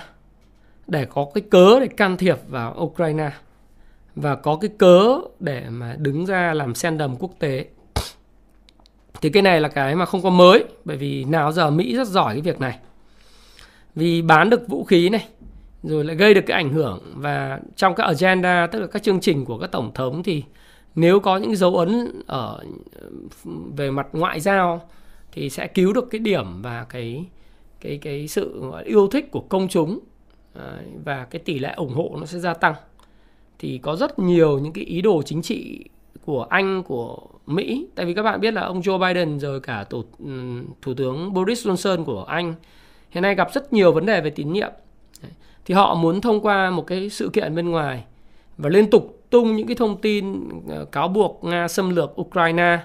để 0.86 1.04
có 1.04 1.26
cái 1.34 1.42
cớ 1.50 1.80
để 1.80 1.86
can 1.86 2.16
thiệp 2.16 2.38
vào 2.48 2.76
Ukraine 2.80 3.30
và 4.16 4.34
có 4.34 4.56
cái 4.60 4.70
cớ 4.78 5.18
để 5.40 5.64
mà 5.70 5.94
đứng 5.98 6.26
ra 6.26 6.54
làm 6.54 6.74
sen 6.74 6.98
đầm 6.98 7.16
quốc 7.16 7.30
tế 7.38 7.64
thì 9.26 9.30
cái 9.30 9.42
này 9.42 9.60
là 9.60 9.68
cái 9.68 9.94
mà 9.94 10.06
không 10.06 10.22
có 10.22 10.30
mới, 10.30 10.64
bởi 10.84 10.96
vì 10.96 11.24
nào 11.24 11.52
giờ 11.52 11.70
Mỹ 11.70 11.96
rất 11.96 12.08
giỏi 12.08 12.34
cái 12.34 12.40
việc 12.40 12.60
này. 12.60 12.78
Vì 13.94 14.22
bán 14.22 14.50
được 14.50 14.68
vũ 14.68 14.84
khí 14.84 15.08
này, 15.08 15.26
rồi 15.82 16.04
lại 16.04 16.16
gây 16.16 16.34
được 16.34 16.40
cái 16.46 16.54
ảnh 16.54 16.72
hưởng. 16.72 17.00
Và 17.14 17.60
trong 17.76 17.94
các 17.94 18.04
agenda, 18.04 18.66
tức 18.66 18.80
là 18.80 18.86
các 18.86 19.02
chương 19.02 19.20
trình 19.20 19.44
của 19.44 19.58
các 19.58 19.72
tổng 19.72 19.90
thống 19.94 20.22
thì 20.22 20.42
nếu 20.94 21.20
có 21.20 21.36
những 21.36 21.56
dấu 21.56 21.76
ấn 21.76 22.22
ở, 22.26 22.64
về 23.76 23.90
mặt 23.90 24.06
ngoại 24.12 24.40
giao 24.40 24.88
thì 25.32 25.50
sẽ 25.50 25.66
cứu 25.66 25.92
được 25.92 26.08
cái 26.10 26.18
điểm 26.18 26.62
và 26.62 26.86
cái 26.88 27.24
cái 27.80 27.98
cái 27.98 28.28
sự 28.28 28.72
yêu 28.84 29.08
thích 29.08 29.30
của 29.30 29.40
công 29.40 29.68
chúng 29.68 29.98
à, 30.54 30.78
và 31.04 31.24
cái 31.24 31.40
tỷ 31.44 31.58
lệ 31.58 31.72
ủng 31.76 31.94
hộ 31.94 32.16
nó 32.20 32.26
sẽ 32.26 32.38
gia 32.38 32.54
tăng. 32.54 32.74
Thì 33.58 33.78
có 33.78 33.96
rất 33.96 34.18
nhiều 34.18 34.58
những 34.58 34.72
cái 34.72 34.84
ý 34.84 35.02
đồ 35.02 35.22
chính 35.22 35.42
trị 35.42 35.84
của 36.26 36.42
Anh 36.42 36.82
của 36.82 37.18
Mỹ. 37.46 37.86
Tại 37.94 38.06
vì 38.06 38.14
các 38.14 38.22
bạn 38.22 38.40
biết 38.40 38.54
là 38.54 38.60
ông 38.62 38.80
Joe 38.80 38.98
Biden 38.98 39.40
rồi 39.40 39.60
cả 39.60 39.84
tổ, 39.90 40.04
ừ, 40.24 40.60
thủ 40.82 40.94
tướng 40.94 41.34
Boris 41.34 41.66
Johnson 41.66 42.04
của 42.04 42.24
Anh 42.24 42.54
hiện 43.10 43.22
nay 43.22 43.34
gặp 43.34 43.48
rất 43.52 43.72
nhiều 43.72 43.92
vấn 43.92 44.06
đề 44.06 44.20
về 44.20 44.30
tín 44.30 44.52
nhiệm. 44.52 44.70
Thì 45.64 45.74
họ 45.74 45.94
muốn 45.94 46.20
thông 46.20 46.40
qua 46.40 46.70
một 46.70 46.86
cái 46.86 47.10
sự 47.10 47.30
kiện 47.32 47.54
bên 47.54 47.70
ngoài 47.70 48.04
và 48.58 48.68
liên 48.68 48.90
tục 48.90 49.22
tung 49.30 49.56
những 49.56 49.66
cái 49.66 49.76
thông 49.76 50.00
tin 50.00 50.48
ờ, 50.68 50.84
cáo 50.84 51.08
buộc 51.08 51.40
Nga 51.44 51.68
xâm 51.68 51.96
lược 51.96 52.20
Ukraine 52.20 52.78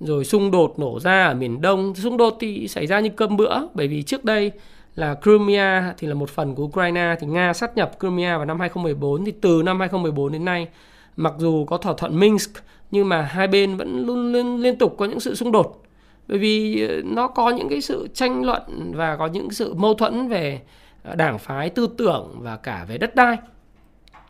rồi 0.00 0.24
xung 0.24 0.50
đột 0.50 0.78
nổ 0.78 1.00
ra 1.00 1.26
ở 1.26 1.34
miền 1.34 1.60
Đông. 1.60 1.94
Xung 1.94 2.16
đột 2.16 2.36
thì 2.40 2.68
xảy 2.68 2.86
ra 2.86 3.00
như 3.00 3.08
cơm 3.08 3.36
bữa 3.36 3.58
bởi 3.74 3.88
vì 3.88 4.02
trước 4.02 4.24
đây 4.24 4.52
là 4.94 5.14
Crimea 5.22 5.94
thì 5.98 6.06
là 6.06 6.14
một 6.14 6.30
phần 6.30 6.54
của 6.54 6.64
Ukraine 6.64 7.14
thì 7.20 7.26
Nga 7.26 7.52
sát 7.52 7.76
nhập 7.76 7.92
Crimea 8.00 8.36
vào 8.36 8.46
năm 8.46 8.60
2014 8.60 9.24
thì 9.24 9.32
từ 9.40 9.62
năm 9.64 9.80
2014 9.80 10.32
đến 10.32 10.44
nay 10.44 10.68
mặc 11.16 11.34
dù 11.38 11.64
có 11.64 11.76
thỏa 11.76 11.94
thuận 11.96 12.20
Minsk 12.20 12.50
nhưng 12.90 13.08
mà 13.08 13.22
hai 13.22 13.48
bên 13.48 13.76
vẫn 13.76 14.06
luôn 14.06 14.32
liên, 14.32 14.62
liên 14.62 14.78
tục 14.78 14.94
có 14.98 15.04
những 15.04 15.20
sự 15.20 15.34
xung 15.34 15.52
đột. 15.52 15.82
Bởi 16.28 16.38
vì 16.38 16.82
ờ, 16.88 17.02
nó 17.04 17.28
có 17.28 17.50
những 17.50 17.68
cái 17.68 17.80
sự 17.80 18.08
tranh 18.14 18.44
luận 18.44 18.92
và 18.94 19.16
có 19.16 19.26
những 19.26 19.50
sự 19.50 19.74
mâu 19.74 19.94
thuẫn 19.94 20.28
về 20.28 20.60
ờ, 21.02 21.14
đảng 21.14 21.38
phái 21.38 21.70
tư 21.70 21.88
tưởng 21.98 22.34
và 22.38 22.56
cả 22.56 22.86
về 22.88 22.98
đất 22.98 23.14
đai. 23.14 23.36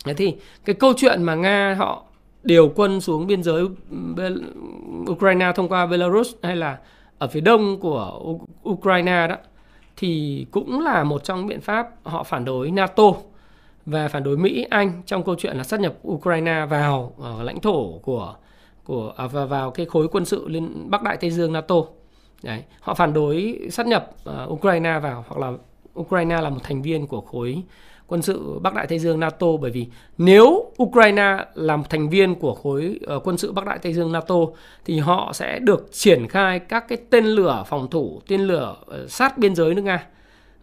Thế 0.04 0.14
thì 0.14 0.34
cái 0.64 0.74
câu 0.74 0.92
chuyện 0.96 1.22
mà 1.22 1.34
nga 1.34 1.74
họ 1.78 2.02
điều 2.42 2.72
quân 2.74 3.00
xuống 3.00 3.26
biên 3.26 3.42
giới 3.42 3.66
ukraine 5.10 5.52
thông 5.56 5.68
qua 5.68 5.86
belarus 5.86 6.34
hay 6.42 6.56
là 6.56 6.78
ở 7.18 7.28
phía 7.28 7.40
đông 7.40 7.80
của 7.80 8.36
ukraine 8.68 9.26
đó 9.26 9.36
thì 9.96 10.46
cũng 10.50 10.80
là 10.80 11.04
một 11.04 11.24
trong 11.24 11.46
biện 11.46 11.60
pháp 11.60 11.88
họ 12.02 12.22
phản 12.22 12.44
đối 12.44 12.70
nato 12.70 13.12
và 13.86 14.08
phản 14.08 14.22
đối 14.22 14.36
mỹ 14.36 14.66
anh 14.70 15.02
trong 15.06 15.24
câu 15.24 15.34
chuyện 15.38 15.56
là 15.56 15.64
sát 15.64 15.80
nhập 15.80 15.94
ukraine 16.08 16.66
vào 16.70 17.12
ờ, 17.18 17.42
lãnh 17.42 17.60
thổ 17.60 17.98
của 18.02 18.34
của 18.86 19.12
à, 19.16 19.26
và 19.26 19.44
vào 19.44 19.70
cái 19.70 19.86
khối 19.86 20.08
quân 20.08 20.24
sự 20.24 20.48
liên 20.48 20.90
Bắc 20.90 21.02
Đại 21.02 21.16
Tây 21.16 21.30
Dương 21.30 21.52
NATO. 21.52 21.74
Đấy, 22.42 22.62
họ 22.80 22.94
phản 22.94 23.12
đối 23.12 23.58
sát 23.70 23.86
nhập 23.86 24.10
uh, 24.30 24.52
Ukraine 24.52 24.98
vào 24.98 25.24
hoặc 25.28 25.40
là 25.40 25.52
Ukraine 26.00 26.40
là 26.40 26.50
một 26.50 26.60
thành 26.62 26.82
viên 26.82 27.06
của 27.06 27.20
khối 27.20 27.62
quân 28.06 28.22
sự 28.22 28.58
Bắc 28.58 28.74
Đại 28.74 28.86
Tây 28.86 28.98
Dương 28.98 29.20
NATO 29.20 29.46
bởi 29.60 29.70
vì 29.70 29.86
nếu 30.18 30.72
Ukraine 30.82 31.36
làm 31.54 31.82
thành 31.90 32.08
viên 32.08 32.34
của 32.34 32.54
khối 32.54 33.00
uh, 33.16 33.26
quân 33.26 33.38
sự 33.38 33.52
Bắc 33.52 33.66
Đại 33.66 33.78
Tây 33.78 33.92
Dương 33.94 34.12
NATO 34.12 34.34
thì 34.84 34.98
họ 34.98 35.32
sẽ 35.34 35.58
được 35.58 35.88
triển 35.92 36.28
khai 36.28 36.58
các 36.58 36.88
cái 36.88 36.98
tên 37.10 37.24
lửa 37.24 37.64
phòng 37.66 37.90
thủ, 37.90 38.20
tên 38.28 38.40
lửa 38.40 38.76
uh, 38.80 39.10
sát 39.10 39.38
biên 39.38 39.54
giới 39.54 39.74
nước 39.74 39.82
Nga. 39.82 40.06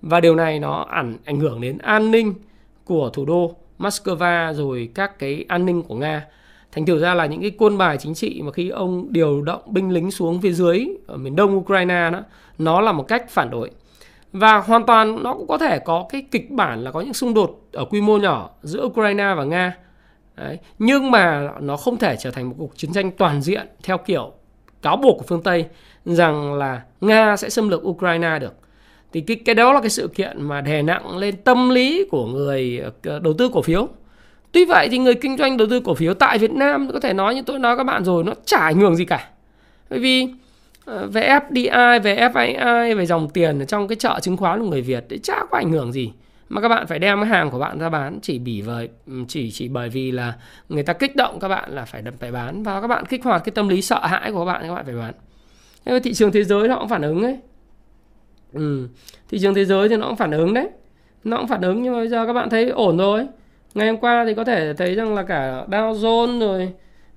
Và 0.01 0.19
điều 0.19 0.35
này 0.35 0.59
nó 0.59 0.85
ảnh 0.89 1.17
ảnh 1.25 1.39
hưởng 1.39 1.61
đến 1.61 1.77
an 1.77 2.11
ninh 2.11 2.33
của 2.85 3.09
thủ 3.09 3.25
đô 3.25 3.55
Moscow 3.79 4.53
rồi 4.53 4.89
các 4.95 5.19
cái 5.19 5.45
an 5.47 5.65
ninh 5.65 5.81
của 5.81 5.95
Nga 5.95 6.25
thành 6.73 6.85
thử 6.85 6.99
ra 6.99 7.13
là 7.13 7.25
những 7.25 7.41
cái 7.41 7.51
quân 7.57 7.77
bài 7.77 7.97
chính 7.97 8.13
trị 8.13 8.41
mà 8.43 8.51
khi 8.51 8.69
ông 8.69 9.07
điều 9.09 9.41
động 9.41 9.61
binh 9.65 9.91
lính 9.91 10.11
xuống 10.11 10.41
phía 10.41 10.51
dưới 10.51 10.87
ở 11.07 11.17
miền 11.17 11.35
đông 11.35 11.57
Ukraine 11.57 12.09
đó, 12.11 12.21
nó 12.57 12.81
là 12.81 12.91
một 12.91 13.07
cách 13.07 13.29
phản 13.29 13.49
đối. 13.49 13.71
Và 14.31 14.57
hoàn 14.57 14.85
toàn 14.85 15.23
nó 15.23 15.33
cũng 15.33 15.47
có 15.47 15.57
thể 15.57 15.79
có 15.79 16.05
cái 16.09 16.25
kịch 16.31 16.51
bản 16.51 16.83
là 16.83 16.91
có 16.91 17.01
những 17.01 17.13
xung 17.13 17.33
đột 17.33 17.61
ở 17.73 17.85
quy 17.85 18.01
mô 18.01 18.17
nhỏ 18.17 18.49
giữa 18.63 18.85
Ukraine 18.85 19.33
và 19.37 19.43
Nga. 19.43 19.77
Đấy. 20.37 20.57
nhưng 20.79 21.11
mà 21.11 21.49
nó 21.59 21.77
không 21.77 21.97
thể 21.97 22.15
trở 22.19 22.31
thành 22.31 22.49
một 22.49 22.55
cuộc 22.57 22.77
chiến 22.77 22.93
tranh 22.93 23.11
toàn 23.11 23.41
diện 23.41 23.67
theo 23.83 23.97
kiểu 23.97 24.31
cáo 24.81 24.97
buộc 24.97 25.17
của 25.17 25.23
phương 25.27 25.43
Tây 25.43 25.65
rằng 26.05 26.53
là 26.53 26.81
Nga 27.01 27.37
sẽ 27.37 27.49
xâm 27.49 27.69
lược 27.69 27.87
Ukraine 27.87 28.39
được. 28.39 28.53
Thì 29.13 29.21
cái 29.21 29.37
cái 29.45 29.55
đó 29.55 29.73
là 29.73 29.81
cái 29.81 29.89
sự 29.89 30.07
kiện 30.07 30.41
mà 30.41 30.61
đè 30.61 30.81
nặng 30.81 31.17
lên 31.17 31.35
tâm 31.43 31.69
lý 31.69 32.05
của 32.11 32.25
người 32.25 32.81
ờ, 33.03 33.19
đầu 33.19 33.33
tư 33.33 33.49
cổ 33.53 33.61
phiếu. 33.61 33.87
Tuy 34.53 34.65
vậy 34.65 34.89
thì 34.91 34.97
người 34.97 35.15
kinh 35.15 35.37
doanh 35.37 35.57
đầu 35.57 35.67
tư 35.69 35.79
cổ 35.79 35.93
phiếu 35.93 36.13
tại 36.13 36.37
Việt 36.37 36.51
Nam 36.51 36.89
có 36.93 36.99
thể 36.99 37.13
nói 37.13 37.35
như 37.35 37.41
tôi 37.45 37.59
nói 37.59 37.77
các 37.77 37.83
bạn 37.83 38.03
rồi 38.03 38.23
nó 38.23 38.33
chả 38.45 38.57
ảnh 38.57 38.79
hưởng 38.79 38.95
gì 38.95 39.05
cả. 39.05 39.29
Bởi 39.89 39.99
vì 39.99 40.27
về 40.85 41.39
FDI, 41.49 42.01
về 42.01 42.29
FII, 42.33 42.97
về 42.97 43.05
dòng 43.05 43.29
tiền 43.29 43.59
ở 43.59 43.65
trong 43.65 43.87
cái 43.87 43.95
chợ 43.95 44.19
chứng 44.21 44.37
khoán 44.37 44.59
của 44.59 44.67
người 44.67 44.81
Việt 44.81 45.05
thì 45.09 45.19
chả 45.23 45.39
có 45.51 45.57
ảnh 45.57 45.71
hưởng 45.71 45.91
gì. 45.91 46.11
Mà 46.49 46.61
các 46.61 46.67
bạn 46.67 46.87
phải 46.87 46.99
đem 46.99 47.19
cái 47.19 47.29
hàng 47.29 47.51
của 47.51 47.59
bạn 47.59 47.79
ra 47.79 47.89
bán 47.89 48.19
chỉ 48.21 48.39
bỉ 48.39 48.61
bởi 48.67 48.89
ừ, 49.07 49.13
chỉ 49.27 49.51
chỉ 49.51 49.67
bởi 49.67 49.89
vì 49.89 50.11
là 50.11 50.33
người 50.69 50.83
ta 50.83 50.93
kích 50.93 51.15
động 51.15 51.39
các 51.39 51.47
bạn 51.47 51.71
là 51.71 51.85
phải 51.85 52.01
đập 52.01 52.13
phải 52.19 52.31
bán 52.31 52.63
và 52.63 52.81
các 52.81 52.87
bạn 52.87 53.05
kích 53.05 53.23
hoạt 53.23 53.43
cái 53.45 53.51
tâm 53.51 53.69
lý 53.69 53.81
sợ 53.81 53.99
hãi 54.05 54.31
của 54.31 54.39
các 54.39 54.45
bạn 54.45 54.61
các 54.61 54.75
bạn 54.75 54.85
phải 54.85 54.95
bán. 54.95 55.13
Thế 55.85 55.99
thị 55.99 56.13
trường 56.13 56.31
thế 56.31 56.43
giới 56.43 56.67
nó 56.67 56.79
cũng 56.79 56.89
phản 56.89 57.01
ứng 57.01 57.23
ấy. 57.23 57.37
Ừ. 58.53 58.87
Thị 59.29 59.39
trường 59.41 59.53
thế 59.53 59.65
giới 59.65 59.89
thì 59.89 59.97
nó 59.97 60.07
cũng 60.07 60.15
phản 60.15 60.31
ứng 60.31 60.53
đấy. 60.53 60.69
Nó 61.23 61.37
cũng 61.37 61.47
phản 61.47 61.61
ứng 61.61 61.83
nhưng 61.83 61.93
mà 61.93 61.99
bây 61.99 62.07
giờ 62.07 62.25
các 62.25 62.33
bạn 62.33 62.49
thấy 62.49 62.69
ổn 62.69 62.97
rồi 62.97 63.25
ngày 63.73 63.87
hôm 63.87 63.97
qua 63.97 64.25
thì 64.27 64.33
có 64.33 64.43
thể 64.43 64.73
thấy 64.73 64.95
rằng 64.95 65.15
là 65.15 65.23
cả 65.23 65.65
Dow 65.67 65.93
Jones 65.93 66.39
rồi 66.39 66.73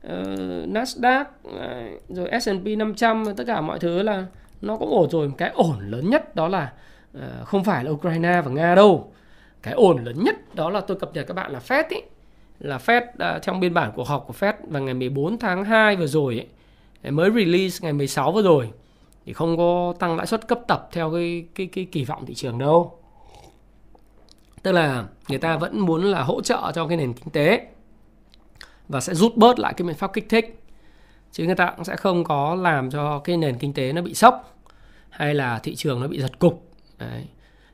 uh, 0.06 0.68
Nasdaq 0.68 1.24
ờ, 1.58 1.84
rồi 2.08 2.30
S&P 2.40 2.66
500 2.78 3.24
tất 3.36 3.44
cả 3.46 3.60
mọi 3.60 3.78
thứ 3.78 4.02
là 4.02 4.26
nó 4.62 4.76
cũng 4.76 4.90
ổn 4.90 5.10
rồi. 5.10 5.32
Cái 5.38 5.50
ổn 5.54 5.78
lớn 5.80 6.10
nhất 6.10 6.34
đó 6.34 6.48
là 6.48 6.72
uh, 7.18 7.22
không 7.44 7.64
phải 7.64 7.84
là 7.84 7.90
Ukraine 7.90 8.42
và 8.44 8.50
Nga 8.50 8.74
đâu. 8.74 9.12
Cái 9.62 9.74
ổn 9.74 10.04
lớn 10.04 10.24
nhất 10.24 10.54
đó 10.54 10.70
là 10.70 10.80
tôi 10.80 10.96
cập 10.96 11.14
nhật 11.14 11.26
các 11.26 11.34
bạn 11.34 11.52
là 11.52 11.60
Fed 11.68 11.84
ý. 11.88 12.00
Là 12.60 12.78
Fed 12.78 13.02
uh, 13.36 13.42
trong 13.42 13.60
biên 13.60 13.74
bản 13.74 13.92
cuộc 13.94 14.06
họp 14.08 14.24
của 14.26 14.34
Fed 14.40 14.54
vào 14.68 14.82
ngày 14.82 14.94
14 14.94 15.38
tháng 15.38 15.64
2 15.64 15.96
vừa 15.96 16.06
rồi 16.06 16.46
ấy, 17.02 17.10
mới 17.10 17.30
release 17.30 17.78
ngày 17.82 17.92
16 17.92 18.32
vừa 18.32 18.42
rồi 18.42 18.70
thì 19.26 19.32
không 19.32 19.56
có 19.56 19.94
tăng 19.98 20.16
lãi 20.16 20.26
suất 20.26 20.48
cấp 20.48 20.60
tập 20.68 20.88
theo 20.92 21.12
cái 21.12 21.46
cái 21.54 21.66
cái 21.66 21.86
kỳ 21.92 22.04
vọng 22.04 22.26
thị 22.26 22.34
trường 22.34 22.58
đâu 22.58 22.98
tức 24.66 24.72
là 24.72 25.04
người 25.28 25.38
ta 25.38 25.56
vẫn 25.56 25.80
muốn 25.80 26.04
là 26.04 26.22
hỗ 26.22 26.40
trợ 26.40 26.72
cho 26.74 26.86
cái 26.86 26.96
nền 26.96 27.12
kinh 27.12 27.30
tế 27.30 27.66
và 28.88 29.00
sẽ 29.00 29.14
rút 29.14 29.36
bớt 29.36 29.58
lại 29.58 29.74
cái 29.76 29.86
biện 29.86 29.96
pháp 29.96 30.12
kích 30.12 30.26
thích. 30.28 30.60
Chứ 31.32 31.44
người 31.44 31.54
ta 31.54 31.72
cũng 31.76 31.84
sẽ 31.84 31.96
không 31.96 32.24
có 32.24 32.54
làm 32.54 32.90
cho 32.90 33.18
cái 33.18 33.36
nền 33.36 33.58
kinh 33.58 33.72
tế 33.72 33.92
nó 33.92 34.02
bị 34.02 34.14
sốc 34.14 34.58
hay 35.10 35.34
là 35.34 35.58
thị 35.58 35.74
trường 35.76 36.00
nó 36.00 36.08
bị 36.08 36.20
giật 36.20 36.38
cục. 36.38 36.70
Đấy. 36.98 37.26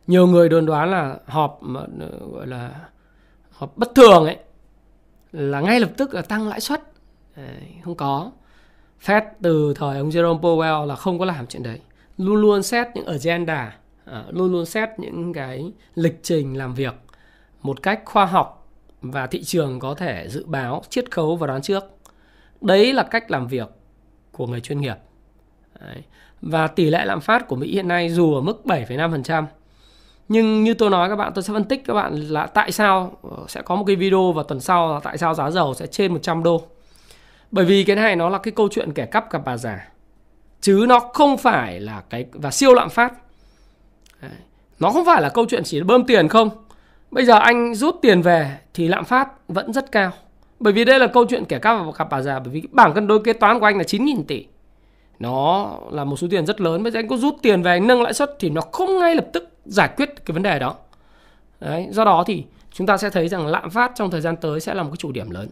nhiều 0.06 0.26
người 0.26 0.48
đồn 0.48 0.66
đoán 0.66 0.90
là 0.90 1.16
họp 1.26 1.58
mà 1.60 1.80
ờ, 2.00 2.18
gọi 2.32 2.46
là 2.46 2.70
họp 3.50 3.76
bất 3.76 3.94
thường 3.94 4.24
ấy 4.24 4.36
là 5.32 5.60
ngay 5.60 5.80
lập 5.80 5.90
tức 5.96 6.14
là 6.14 6.22
tăng 6.22 6.48
lãi 6.48 6.60
suất. 6.60 6.82
Đấy, 7.36 7.74
không 7.84 7.94
có. 7.94 8.30
Fed 9.04 9.22
từ 9.42 9.74
thời 9.76 9.98
ông 9.98 10.08
Jerome 10.08 10.40
Powell 10.40 10.86
là 10.86 10.96
không 10.96 11.18
có 11.18 11.24
làm 11.24 11.46
chuyện 11.46 11.62
đấy. 11.62 11.80
Luôn 12.18 12.36
luôn 12.36 12.62
xét 12.62 12.86
những 12.94 13.06
agenda 13.06 13.76
à, 14.04 14.24
luôn 14.30 14.52
luôn 14.52 14.66
xét 14.66 14.88
những 14.98 15.32
cái 15.32 15.72
lịch 15.94 16.20
trình 16.22 16.58
làm 16.58 16.74
việc 16.74 16.94
một 17.62 17.82
cách 17.82 18.02
khoa 18.04 18.26
học 18.26 18.68
và 19.02 19.26
thị 19.26 19.42
trường 19.44 19.78
có 19.78 19.94
thể 19.94 20.26
dự 20.28 20.46
báo 20.46 20.82
chiết 20.88 21.10
khấu 21.10 21.36
và 21.36 21.46
đoán 21.46 21.62
trước. 21.62 21.84
Đấy 22.60 22.92
là 22.92 23.02
cách 23.02 23.30
làm 23.30 23.46
việc 23.46 23.68
của 24.32 24.46
người 24.46 24.60
chuyên 24.60 24.80
nghiệp. 24.80 24.96
Đấy. 25.80 26.02
và 26.42 26.66
tỷ 26.66 26.90
lệ 26.90 27.04
lạm 27.04 27.20
phát 27.20 27.48
của 27.48 27.56
Mỹ 27.56 27.72
hiện 27.72 27.88
nay 27.88 28.08
dù 28.10 28.34
ở 28.34 28.40
mức 28.40 28.62
7,5% 28.64 29.44
nhưng 30.28 30.64
như 30.64 30.74
tôi 30.74 30.90
nói 30.90 31.08
các 31.08 31.16
bạn 31.16 31.32
tôi 31.34 31.42
sẽ 31.42 31.52
phân 31.52 31.64
tích 31.64 31.82
các 31.86 31.94
bạn 31.94 32.14
là 32.14 32.46
tại 32.46 32.72
sao 32.72 33.18
ờ, 33.22 33.44
sẽ 33.48 33.62
có 33.62 33.76
một 33.76 33.84
cái 33.86 33.96
video 33.96 34.32
vào 34.32 34.44
tuần 34.44 34.60
sau 34.60 34.94
là 34.94 35.00
tại 35.00 35.18
sao 35.18 35.34
giá 35.34 35.50
dầu 35.50 35.74
sẽ 35.74 35.86
trên 35.86 36.12
100 36.12 36.42
đô. 36.42 36.62
Bởi 37.50 37.64
vì 37.64 37.84
cái 37.84 37.96
này 37.96 38.16
nó 38.16 38.28
là 38.28 38.38
cái 38.38 38.52
câu 38.52 38.68
chuyện 38.70 38.92
kẻ 38.92 39.06
cắp 39.06 39.32
gặp 39.32 39.42
bà 39.44 39.56
già. 39.56 39.88
Chứ 40.60 40.84
nó 40.88 40.98
không 40.98 41.38
phải 41.38 41.80
là 41.80 42.02
cái 42.10 42.26
và 42.32 42.50
siêu 42.50 42.74
lạm 42.74 42.90
phát 42.90 43.12
nó 44.80 44.90
không 44.90 45.04
phải 45.06 45.22
là 45.22 45.28
câu 45.28 45.46
chuyện 45.48 45.64
chỉ 45.64 45.82
bơm 45.82 46.04
tiền 46.04 46.28
không. 46.28 46.50
Bây 47.10 47.24
giờ 47.24 47.38
anh 47.38 47.74
rút 47.74 47.96
tiền 48.02 48.22
về 48.22 48.58
thì 48.74 48.88
lạm 48.88 49.04
phát 49.04 49.48
vẫn 49.48 49.72
rất 49.72 49.92
cao. 49.92 50.12
Bởi 50.60 50.72
vì 50.72 50.84
đây 50.84 50.98
là 50.98 51.06
câu 51.06 51.24
chuyện 51.28 51.44
kẻ 51.44 51.58
cắp 51.58 51.86
và 51.86 51.92
cặp 51.92 52.10
bà 52.10 52.22
già. 52.22 52.38
Bởi 52.38 52.48
vì 52.48 52.62
bảng 52.70 52.94
cân 52.94 53.06
đối 53.06 53.22
kế 53.22 53.32
toán 53.32 53.60
của 53.60 53.66
anh 53.66 53.78
là 53.78 53.84
9.000 53.84 54.22
tỷ. 54.28 54.46
Nó 55.18 55.70
là 55.90 56.04
một 56.04 56.16
số 56.16 56.26
tiền 56.30 56.46
rất 56.46 56.60
lớn. 56.60 56.82
Bây 56.82 56.92
giờ 56.92 56.98
anh 56.98 57.08
có 57.08 57.16
rút 57.16 57.34
tiền 57.42 57.62
về 57.62 57.70
anh 57.70 57.86
nâng 57.86 58.02
lãi 58.02 58.14
suất 58.14 58.36
thì 58.38 58.50
nó 58.50 58.60
không 58.60 58.98
ngay 58.98 59.14
lập 59.14 59.26
tức 59.32 59.48
giải 59.64 59.90
quyết 59.96 60.26
cái 60.26 60.32
vấn 60.32 60.42
đề 60.42 60.58
đó. 60.58 60.74
Đấy, 61.60 61.88
do 61.90 62.04
đó 62.04 62.24
thì 62.26 62.44
chúng 62.72 62.86
ta 62.86 62.96
sẽ 62.96 63.10
thấy 63.10 63.28
rằng 63.28 63.46
lạm 63.46 63.70
phát 63.70 63.92
trong 63.94 64.10
thời 64.10 64.20
gian 64.20 64.36
tới 64.36 64.60
sẽ 64.60 64.74
là 64.74 64.82
một 64.82 64.88
cái 64.90 64.96
chủ 64.96 65.12
điểm 65.12 65.30
lớn 65.30 65.48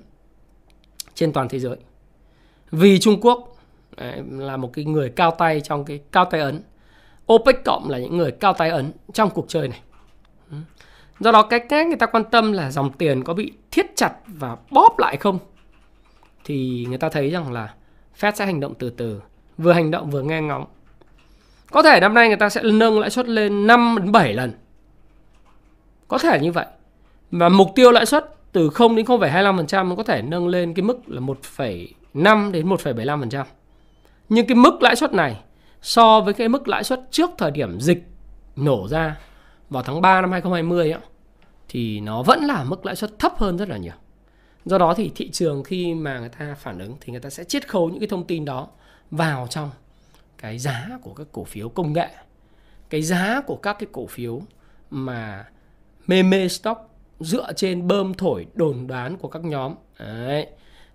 trên 1.15 1.33
toàn 1.33 1.49
thế 1.49 1.59
giới. 1.59 1.77
Vì 2.71 2.99
Trung 2.99 3.21
Quốc 3.21 3.57
đấy, 3.97 4.23
là 4.31 4.57
một 4.57 4.71
cái 4.73 4.85
người 4.85 5.11
cao 5.11 5.31
tay 5.31 5.61
trong 5.61 5.85
cái 5.85 6.01
cao 6.13 6.25
tay 6.25 6.41
ấn 6.41 6.63
OPEC 7.33 7.65
cộng 7.65 7.91
là 7.91 7.99
những 7.99 8.17
người 8.17 8.31
cao 8.31 8.53
tay 8.53 8.71
ấn 8.71 8.93
trong 9.13 9.31
cuộc 9.31 9.45
chơi 9.49 9.69
này. 9.69 9.81
Ừ. 10.51 10.57
Do 11.21 11.33
đó 11.33 11.43
cái 11.43 11.61
cách 11.61 11.87
người 11.87 11.97
ta 11.97 12.07
quan 12.07 12.25
tâm 12.25 12.53
là 12.53 12.71
dòng 12.71 12.93
tiền 12.93 13.25
có 13.25 13.35
bị 13.35 13.53
thiết 13.71 13.87
chặt 13.97 14.13
và 14.27 14.57
bóp 14.71 14.99
lại 14.99 15.17
không 15.17 15.39
thì 16.45 16.87
người 16.89 16.99
ta 16.99 17.09
thấy 17.09 17.31
rằng 17.31 17.53
là 17.53 17.75
Fed 18.21 18.33
sẽ 18.35 18.47
hành 18.47 18.61
động 18.61 18.75
từ 18.79 18.91
từ, 18.91 19.23
vừa 19.59 19.73
hành 19.73 19.91
động 19.91 20.11
vừa 20.11 20.23
nghe 20.23 20.41
ngóng. 20.41 20.65
Có 21.71 21.83
thể 21.83 22.01
năm 22.01 22.15
nay 22.15 22.29
người 22.29 22.37
ta 22.37 22.49
sẽ 22.49 22.63
nâng 22.63 23.01
lãi 23.01 23.11
suất 23.11 23.29
lên 23.29 23.67
5 23.67 23.97
đến 24.01 24.13
7 24.13 24.35
lần. 24.35 24.53
Có 26.09 26.19
thể 26.19 26.41
như 26.41 26.53
vậy. 26.53 26.67
và 27.31 27.49
mục 27.49 27.69
tiêu 27.75 27.91
lãi 27.91 28.07
suất 28.07 28.35
từ 28.53 28.71
0 28.71 28.97
đến 28.97 29.07
0,25% 29.07 29.97
có 29.97 30.03
thể 30.03 30.23
nâng 30.23 30.49
lên 30.49 30.75
cái 30.75 30.83
mức 30.83 30.99
là 31.07 31.21
1,5 31.21 32.51
đến 32.51 32.69
1,75%. 32.69 33.45
Nhưng 34.29 34.47
cái 34.47 34.55
mức 34.55 34.83
lãi 34.83 34.97
suất 34.97 35.13
này 35.13 35.41
so 35.83 36.21
với 36.21 36.35
cái 36.35 36.49
mức 36.49 36.69
lãi 36.69 36.85
suất 36.85 37.01
trước 37.11 37.31
thời 37.39 37.51
điểm 37.51 37.81
dịch 37.81 38.03
nổ 38.57 38.89
ra 38.89 39.17
vào 39.71 39.83
tháng 39.83 40.01
3 40.01 40.21
năm 40.21 40.33
2020 40.33 40.91
ấy, 40.91 41.01
thì 41.69 42.01
nó 42.01 42.23
vẫn 42.23 42.45
là 42.45 42.65
mức 42.65 42.87
lãi 42.87 42.97
suất 42.97 43.19
thấp 43.19 43.33
hơn 43.37 43.59
rất 43.59 43.69
là 43.69 43.77
nhiều. 43.77 43.93
Do 44.65 44.79
đó 44.79 44.95
thì 44.95 45.11
thị 45.15 45.31
trường 45.31 45.65
khi 45.65 45.95
mà 45.95 46.19
người 46.19 46.29
ta 46.29 46.55
phản 46.55 46.79
ứng 46.79 46.97
thì 47.01 47.11
người 47.11 47.21
ta 47.21 47.31
sẽ 47.31 47.45
chiết 47.45 47.69
khấu 47.69 47.89
những 47.89 48.01
cái 48.01 48.09
thông 48.09 48.27
tin 48.27 48.45
đó 48.45 48.69
vào 49.11 49.47
trong 49.51 49.71
cái 50.39 50.59
giá 50.59 50.89
của 51.03 51.15
các 51.15 51.27
cổ 51.33 51.45
phiếu 51.45 51.69
công 51.69 51.93
nghệ, 51.93 52.09
cái 52.91 53.03
giá 53.03 53.41
của 53.47 53.57
các 53.57 53.77
cái 53.79 53.89
cổ 53.93 54.07
phiếu 54.07 54.43
mà 54.91 55.45
meme 56.07 56.49
stock 56.49 56.81
dựa 57.21 57.53
trên 57.57 57.87
bơm 57.87 58.15
thổi 58.15 58.47
đồn 58.55 58.87
đoán 58.87 59.17
của 59.17 59.29
các 59.29 59.45
nhóm 59.45 59.75
Đấy. 59.99 60.47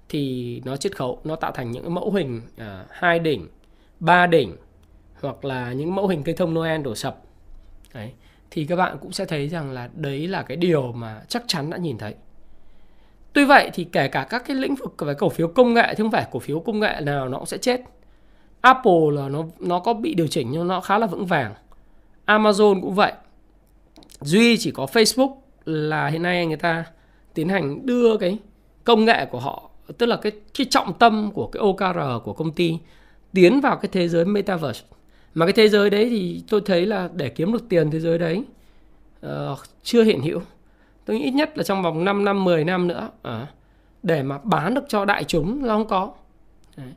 thì 0.10 0.62
nó 0.65 0.78
chiết 0.78 0.98
khấu 0.98 1.21
nó 1.24 1.36
tạo 1.36 1.52
thành 1.52 1.71
những 1.71 1.93
mẫu 1.93 2.12
hình 2.12 2.41
à, 2.58 2.86
hai 2.89 3.19
đỉnh 3.19 3.48
ba 4.00 4.28
đỉnh 4.28 4.56
hoặc 5.21 5.45
là 5.45 5.73
những 5.73 5.95
mẫu 5.95 6.08
hình 6.08 6.23
cây 6.23 6.36
thông 6.36 6.54
Noel 6.54 6.82
đổ 6.82 6.95
sập. 6.95 7.21
Đấy. 7.93 8.12
thì 8.51 8.65
các 8.65 8.75
bạn 8.75 8.97
cũng 9.01 9.12
sẽ 9.12 9.25
thấy 9.25 9.49
rằng 9.49 9.71
là 9.71 9.89
đấy 9.93 10.28
là 10.28 10.43
cái 10.43 10.58
điều 10.58 10.91
mà 10.91 11.21
chắc 11.28 11.43
chắn 11.47 11.69
đã 11.69 11.78
nhìn 11.78 11.97
thấy. 11.97 12.15
Tuy 13.34 13.45
vậy 13.45 13.69
thì 13.73 13.84
kể 13.84 14.08
cả 14.08 14.28
các 14.30 14.43
cái 14.47 14.58
lĩnh 14.58 14.75
vực 14.75 14.95
về 14.99 15.13
cổ 15.13 15.30
phiếu 15.30 15.47
công 15.47 15.73
nghệ 15.73 15.88
thì 15.89 15.95
không 16.04 16.12
phải 16.12 16.28
cổ 16.32 16.39
phiếu 16.39 16.60
công 16.60 16.80
nghệ 16.80 17.01
nào 17.01 17.30
nó 17.30 17.38
cũng 17.38 17.45
sẽ 17.45 17.58
chết. 17.58 17.82
Apple 18.62 19.12
là 19.12 19.30
nó 19.30 19.43
nó 19.60 19.80
có 19.80 19.93
bị 19.93 20.13
điều 20.13 20.28
chỉnh 20.28 20.47
nhưng 20.51 20.67
nó 20.67 20.82
khá 20.82 20.97
là 20.97 21.08
vững 21.08 21.25
vàng. 21.25 21.54
Amazon 22.25 22.82
cũng 22.82 22.93
vậy. 22.93 23.13
Duy 24.21 24.58
chỉ 24.58 24.71
có 24.71 24.86
Facebook 24.86 25.36
là 25.65 26.08
hiện 26.08 26.23
nay 26.23 26.45
người 26.45 26.58
ta 26.58 26.86
tiến 27.34 27.49
hành 27.49 27.86
đưa 27.86 28.17
cái 28.17 28.38
công 28.84 29.06
nghệ 29.06 29.25
của 29.25 29.39
họ, 29.39 29.69
tức 29.97 30.06
là 30.06 30.15
cái 30.15 30.32
cái 30.58 30.67
trọng 30.69 30.93
tâm 30.93 31.32
của 31.34 31.47
cái 31.47 31.62
OKR 31.62 32.23
của 32.23 32.34
công 32.34 32.51
ty 32.51 32.80
tiến 33.34 33.62
vào 33.62 33.78
cái 33.78 33.89
thế 33.91 34.08
giới 34.08 34.25
metaverse 34.25 34.82
mà 35.36 35.45
cái 35.45 35.54
thế 35.54 35.69
giới 35.69 35.89
đấy 35.89 36.08
thì 36.10 36.43
tôi 36.50 36.62
thấy 36.65 36.86
là 36.86 37.10
để 37.13 37.30
kiếm 37.30 37.54
được 37.54 37.69
tiền 37.69 37.91
thế 37.91 38.00
giới 38.00 38.17
đấy 38.17 38.43
uh, 39.26 39.60
chưa 39.84 40.04
hiện 40.04 40.21
hữu. 40.21 40.41
Tôi 41.06 41.17
nghĩ 41.17 41.24
ít 41.24 41.32
nhất 41.32 41.58
là 41.58 41.63
trong 41.63 41.82
vòng 41.82 42.06
5 42.06 42.26
năm 42.26 42.43
10 42.43 42.63
năm 42.63 42.88
nữa 42.88 43.10
uh, 43.28 43.34
để 44.04 44.24
mà 44.24 44.38
bán 44.43 44.74
được 44.74 44.84
cho 44.88 45.06
đại 45.06 45.24
chúng 45.24 45.63
là 45.63 45.74
không 45.74 45.88
có. 45.88 46.12
Đấy. 46.78 46.88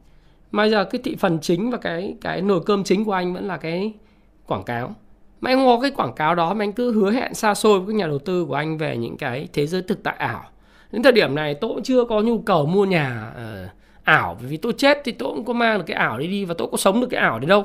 mà 0.51 0.65
giờ 0.65 0.85
cái 0.85 1.01
thị 1.05 1.17
phần 1.19 1.39
chính 1.43 1.71
và 1.71 1.79
cái 1.79 2.15
cái 2.21 2.43
nồi 2.43 2.61
cơm 2.67 2.85
chính 2.85 3.05
của 3.05 3.13
anh 3.13 3.35
vẫn 3.35 3.47
là 3.47 3.57
cái 3.57 3.93
quảng 4.47 4.65
cáo. 4.65 4.95
Mà 5.41 5.51
anh 5.51 5.67
có 5.67 5.79
cái 5.83 5.91
quảng 5.91 6.13
cáo 6.13 6.35
đó 6.35 6.55
mà 6.55 6.65
anh 6.65 6.73
cứ 6.73 6.93
hứa 6.93 7.11
hẹn 7.11 7.35
xa 7.35 7.55
xôi 7.55 7.81
với 7.81 7.95
các 7.95 7.99
nhà 7.99 8.07
đầu 8.07 8.19
tư 8.19 8.45
của 8.45 8.55
anh 8.55 8.79
về 8.79 8.97
những 8.97 9.17
cái 9.17 9.49
thế 9.53 9.67
giới 9.67 9.83
thực 9.83 10.03
tại 10.03 10.17
ảo. 10.19 10.45
Đến 10.93 11.03
thời 11.03 11.13
điểm 11.13 11.35
này 11.35 11.55
tôi 11.55 11.75
cũng 11.75 11.83
chưa 11.83 12.05
có 12.05 12.21
nhu 12.21 12.39
cầu 12.39 12.67
mua 12.67 12.85
nhà 12.85 13.33
uh, 13.37 13.71
ảo. 14.05 14.39
Vì 14.41 14.57
tôi 14.57 14.73
chết 14.73 14.99
thì 15.05 15.13
tôi 15.13 15.35
cũng 15.35 15.45
có 15.45 15.53
mang 15.53 15.79
được 15.79 15.85
cái 15.87 15.97
ảo 15.97 16.19
đi 16.19 16.27
đi 16.27 16.45
và 16.45 16.55
tôi 16.59 16.69
có 16.71 16.77
sống 16.77 17.01
được 17.01 17.07
cái 17.11 17.21
ảo 17.21 17.39
đấy 17.39 17.49
đâu 17.49 17.65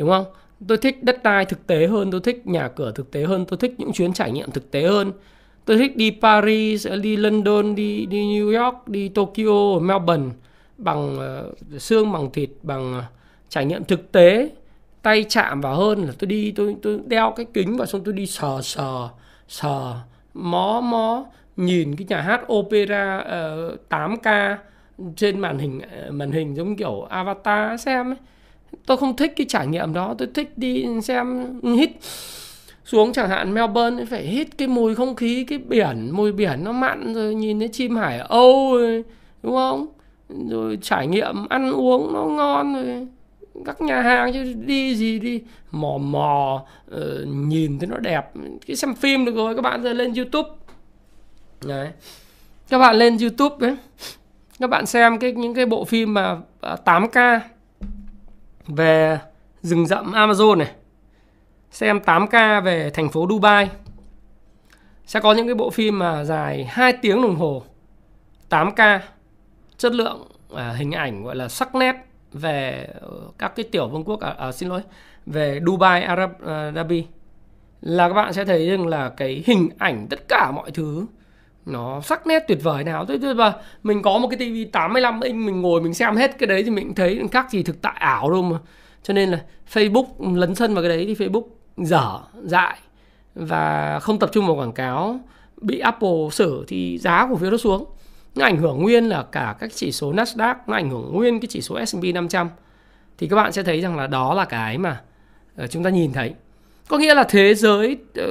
đúng 0.00 0.10
không? 0.10 0.24
Tôi 0.68 0.78
thích 0.78 1.02
đất 1.02 1.22
đai 1.22 1.44
thực 1.44 1.66
tế 1.66 1.86
hơn 1.86 2.10
tôi 2.10 2.20
thích 2.20 2.46
nhà 2.46 2.68
cửa 2.68 2.92
thực 2.92 3.10
tế 3.10 3.24
hơn 3.24 3.44
tôi 3.44 3.56
thích 3.56 3.74
những 3.78 3.92
chuyến 3.92 4.12
trải 4.12 4.32
nghiệm 4.32 4.50
thực 4.50 4.70
tế 4.70 4.82
hơn. 4.82 5.12
Tôi 5.64 5.78
thích 5.78 5.96
đi 5.96 6.10
Paris 6.22 6.86
đi 7.02 7.16
London 7.16 7.74
đi 7.74 8.06
đi 8.06 8.18
New 8.18 8.64
York 8.64 8.88
đi 8.88 9.08
Tokyo 9.08 9.78
Melbourne 9.80 10.30
bằng 10.78 11.18
uh, 11.18 11.80
xương 11.82 12.12
bằng 12.12 12.30
thịt 12.32 12.50
bằng 12.62 12.98
uh, 12.98 13.04
trải 13.48 13.64
nghiệm 13.64 13.84
thực 13.84 14.12
tế. 14.12 14.50
Tay 15.02 15.24
chạm 15.28 15.60
vào 15.60 15.74
hơn 15.74 16.04
là 16.04 16.12
tôi 16.18 16.28
đi 16.28 16.50
tôi 16.50 16.76
tôi 16.82 17.00
đeo 17.06 17.32
cái 17.36 17.46
kính 17.54 17.76
vào 17.76 17.86
xong 17.86 18.04
tôi 18.04 18.14
đi 18.14 18.26
sờ 18.26 18.60
sờ 18.62 19.08
sờ 19.48 19.94
mó 20.34 20.80
mó 20.80 21.24
nhìn 21.56 21.96
cái 21.96 22.06
nhà 22.08 22.20
hát 22.20 22.52
opera 22.52 23.18
ờ, 23.18 23.70
uh, 23.74 23.80
8K 23.90 24.56
trên 25.16 25.40
màn 25.40 25.58
hình 25.58 25.78
uh, 25.78 26.14
màn 26.14 26.32
hình 26.32 26.56
giống 26.56 26.76
kiểu 26.76 27.02
avatar 27.02 27.80
xem 27.80 28.10
ấy 28.10 28.16
tôi 28.86 28.96
không 28.96 29.16
thích 29.16 29.32
cái 29.36 29.46
trải 29.48 29.66
nghiệm 29.66 29.92
đó. 29.92 30.14
Tôi 30.18 30.28
thích 30.34 30.52
đi 30.56 30.86
xem 31.02 31.60
hít 31.62 31.90
xuống. 32.84 33.12
Chẳng 33.12 33.28
hạn 33.28 33.54
Melbourne 33.54 34.04
phải 34.04 34.22
hít 34.22 34.58
cái 34.58 34.68
mùi 34.68 34.94
không 34.94 35.16
khí 35.16 35.44
cái 35.44 35.58
biển 35.58 36.10
mùi 36.12 36.32
biển 36.32 36.64
nó 36.64 36.72
mặn 36.72 37.14
rồi 37.14 37.34
nhìn 37.34 37.58
thấy 37.58 37.68
chim 37.68 37.96
hải 37.96 38.18
âu 38.18 38.76
rồi, 38.76 39.04
đúng 39.42 39.54
không? 39.54 39.86
Rồi 40.48 40.78
trải 40.82 41.06
nghiệm 41.06 41.48
ăn 41.48 41.72
uống 41.72 42.12
nó 42.12 42.24
ngon 42.24 42.74
rồi. 42.74 43.06
Các 43.64 43.80
nhà 43.80 44.00
hàng 44.00 44.32
chứ 44.32 44.54
đi 44.66 44.94
gì 44.94 45.18
đi. 45.18 45.40
Mò 45.70 45.98
mò 45.98 46.62
uh, 46.96 47.00
nhìn 47.26 47.78
thấy 47.78 47.86
nó 47.86 47.96
đẹp. 47.96 48.30
Cái 48.66 48.76
xem 48.76 48.94
phim 48.94 49.24
được 49.24 49.34
rồi 49.34 49.54
các 49.54 49.62
bạn 49.62 49.82
giờ 49.82 49.92
lên 49.92 50.14
youtube. 50.14 50.48
Đấy. 51.64 51.88
Các 52.68 52.78
bạn 52.78 52.96
lên 52.96 53.18
youtube 53.18 53.68
ấy. 53.68 53.76
Các 54.60 54.70
bạn 54.70 54.86
xem 54.86 55.18
cái 55.18 55.32
những 55.32 55.54
cái 55.54 55.66
bộ 55.66 55.84
phim 55.84 56.14
mà 56.14 56.36
à, 56.60 56.76
8k 56.84 57.40
về 58.66 59.18
rừng 59.62 59.86
rậm 59.86 60.12
amazon 60.12 60.58
này. 60.58 60.70
Xem 61.70 61.98
8k 61.98 62.62
về 62.62 62.90
thành 62.90 63.08
phố 63.08 63.26
dubai. 63.30 63.70
Sẽ 65.06 65.20
có 65.20 65.32
những 65.32 65.46
cái 65.46 65.54
bộ 65.54 65.70
phim 65.70 65.98
mà 65.98 66.24
dài 66.24 66.64
2 66.64 66.92
tiếng 66.92 67.22
đồng 67.22 67.36
hồ. 67.36 67.62
8k 68.50 69.00
chất 69.76 69.92
lượng 69.92 70.28
à, 70.54 70.72
hình 70.72 70.92
ảnh 70.92 71.24
gọi 71.24 71.36
là 71.36 71.48
sắc 71.48 71.74
nét 71.74 71.96
về 72.32 72.88
ờ, 73.00 73.10
các 73.38 73.52
cái 73.56 73.64
tiểu 73.72 73.88
vương 73.88 74.04
quốc 74.04 74.20
à, 74.20 74.34
à, 74.38 74.52
xin 74.52 74.68
lỗi 74.68 74.80
về 75.26 75.60
Dubai 75.66 76.02
Arab 76.02 76.30
à, 76.46 76.72
Dhabi. 76.74 77.06
Là 77.80 78.08
các 78.08 78.14
bạn 78.14 78.32
sẽ 78.32 78.44
thấy 78.44 78.70
rằng 78.70 78.86
là 78.86 79.08
cái 79.08 79.42
hình 79.46 79.68
ảnh 79.78 80.06
tất 80.10 80.28
cả 80.28 80.50
mọi 80.54 80.70
thứ 80.70 81.06
nó 81.70 82.00
sắc 82.00 82.26
nét 82.26 82.44
tuyệt 82.48 82.58
vời 82.62 82.84
nào. 82.84 83.06
Tôi 83.06 83.34
và 83.34 83.52
mình 83.82 84.02
có 84.02 84.18
một 84.18 84.28
cái 84.28 84.38
tivi 84.38 84.64
85 84.64 85.20
inch 85.20 85.46
mình 85.46 85.60
ngồi 85.60 85.80
mình 85.80 85.94
xem 85.94 86.16
hết 86.16 86.38
cái 86.38 86.46
đấy 86.46 86.62
thì 86.62 86.70
mình 86.70 86.94
thấy 86.94 87.22
các 87.32 87.50
gì 87.50 87.62
thực 87.62 87.82
tại 87.82 87.96
ảo 87.98 88.30
đâu 88.30 88.42
mà. 88.42 88.58
Cho 89.02 89.14
nên 89.14 89.30
là 89.30 89.40
Facebook 89.72 90.34
lấn 90.34 90.54
sân 90.54 90.74
vào 90.74 90.82
cái 90.82 90.88
đấy 90.88 91.04
thì 91.06 91.26
Facebook 91.26 91.44
dở, 91.76 92.20
dại 92.42 92.76
và 93.34 93.98
không 94.02 94.18
tập 94.18 94.30
trung 94.32 94.46
vào 94.46 94.56
quảng 94.56 94.72
cáo. 94.72 95.20
Bị 95.60 95.78
Apple 95.78 96.28
xử 96.32 96.64
thì 96.68 96.98
giá 96.98 97.26
của 97.30 97.36
phiếu 97.36 97.50
nó 97.50 97.56
xuống. 97.56 97.84
Nó 98.34 98.44
ảnh 98.44 98.56
hưởng 98.56 98.82
nguyên 98.82 99.08
là 99.08 99.24
cả 99.32 99.56
các 99.60 99.70
chỉ 99.74 99.92
số 99.92 100.12
Nasdaq, 100.12 100.54
nó 100.66 100.74
ảnh 100.74 100.90
hưởng 100.90 101.12
nguyên 101.12 101.40
cái 101.40 101.48
chỉ 101.50 101.60
số 101.60 101.84
S&P 101.84 102.04
500 102.14 102.48
thì 103.18 103.28
các 103.28 103.36
bạn 103.36 103.52
sẽ 103.52 103.62
thấy 103.62 103.80
rằng 103.80 103.96
là 103.96 104.06
đó 104.06 104.34
là 104.34 104.44
cái 104.44 104.78
mà 104.78 105.00
ờ, 105.56 105.66
chúng 105.66 105.82
ta 105.82 105.90
nhìn 105.90 106.12
thấy 106.12 106.34
có 106.90 106.98
nghĩa 106.98 107.14
là 107.14 107.24
thế 107.24 107.54
giới 107.54 107.96
ờ, 108.14 108.26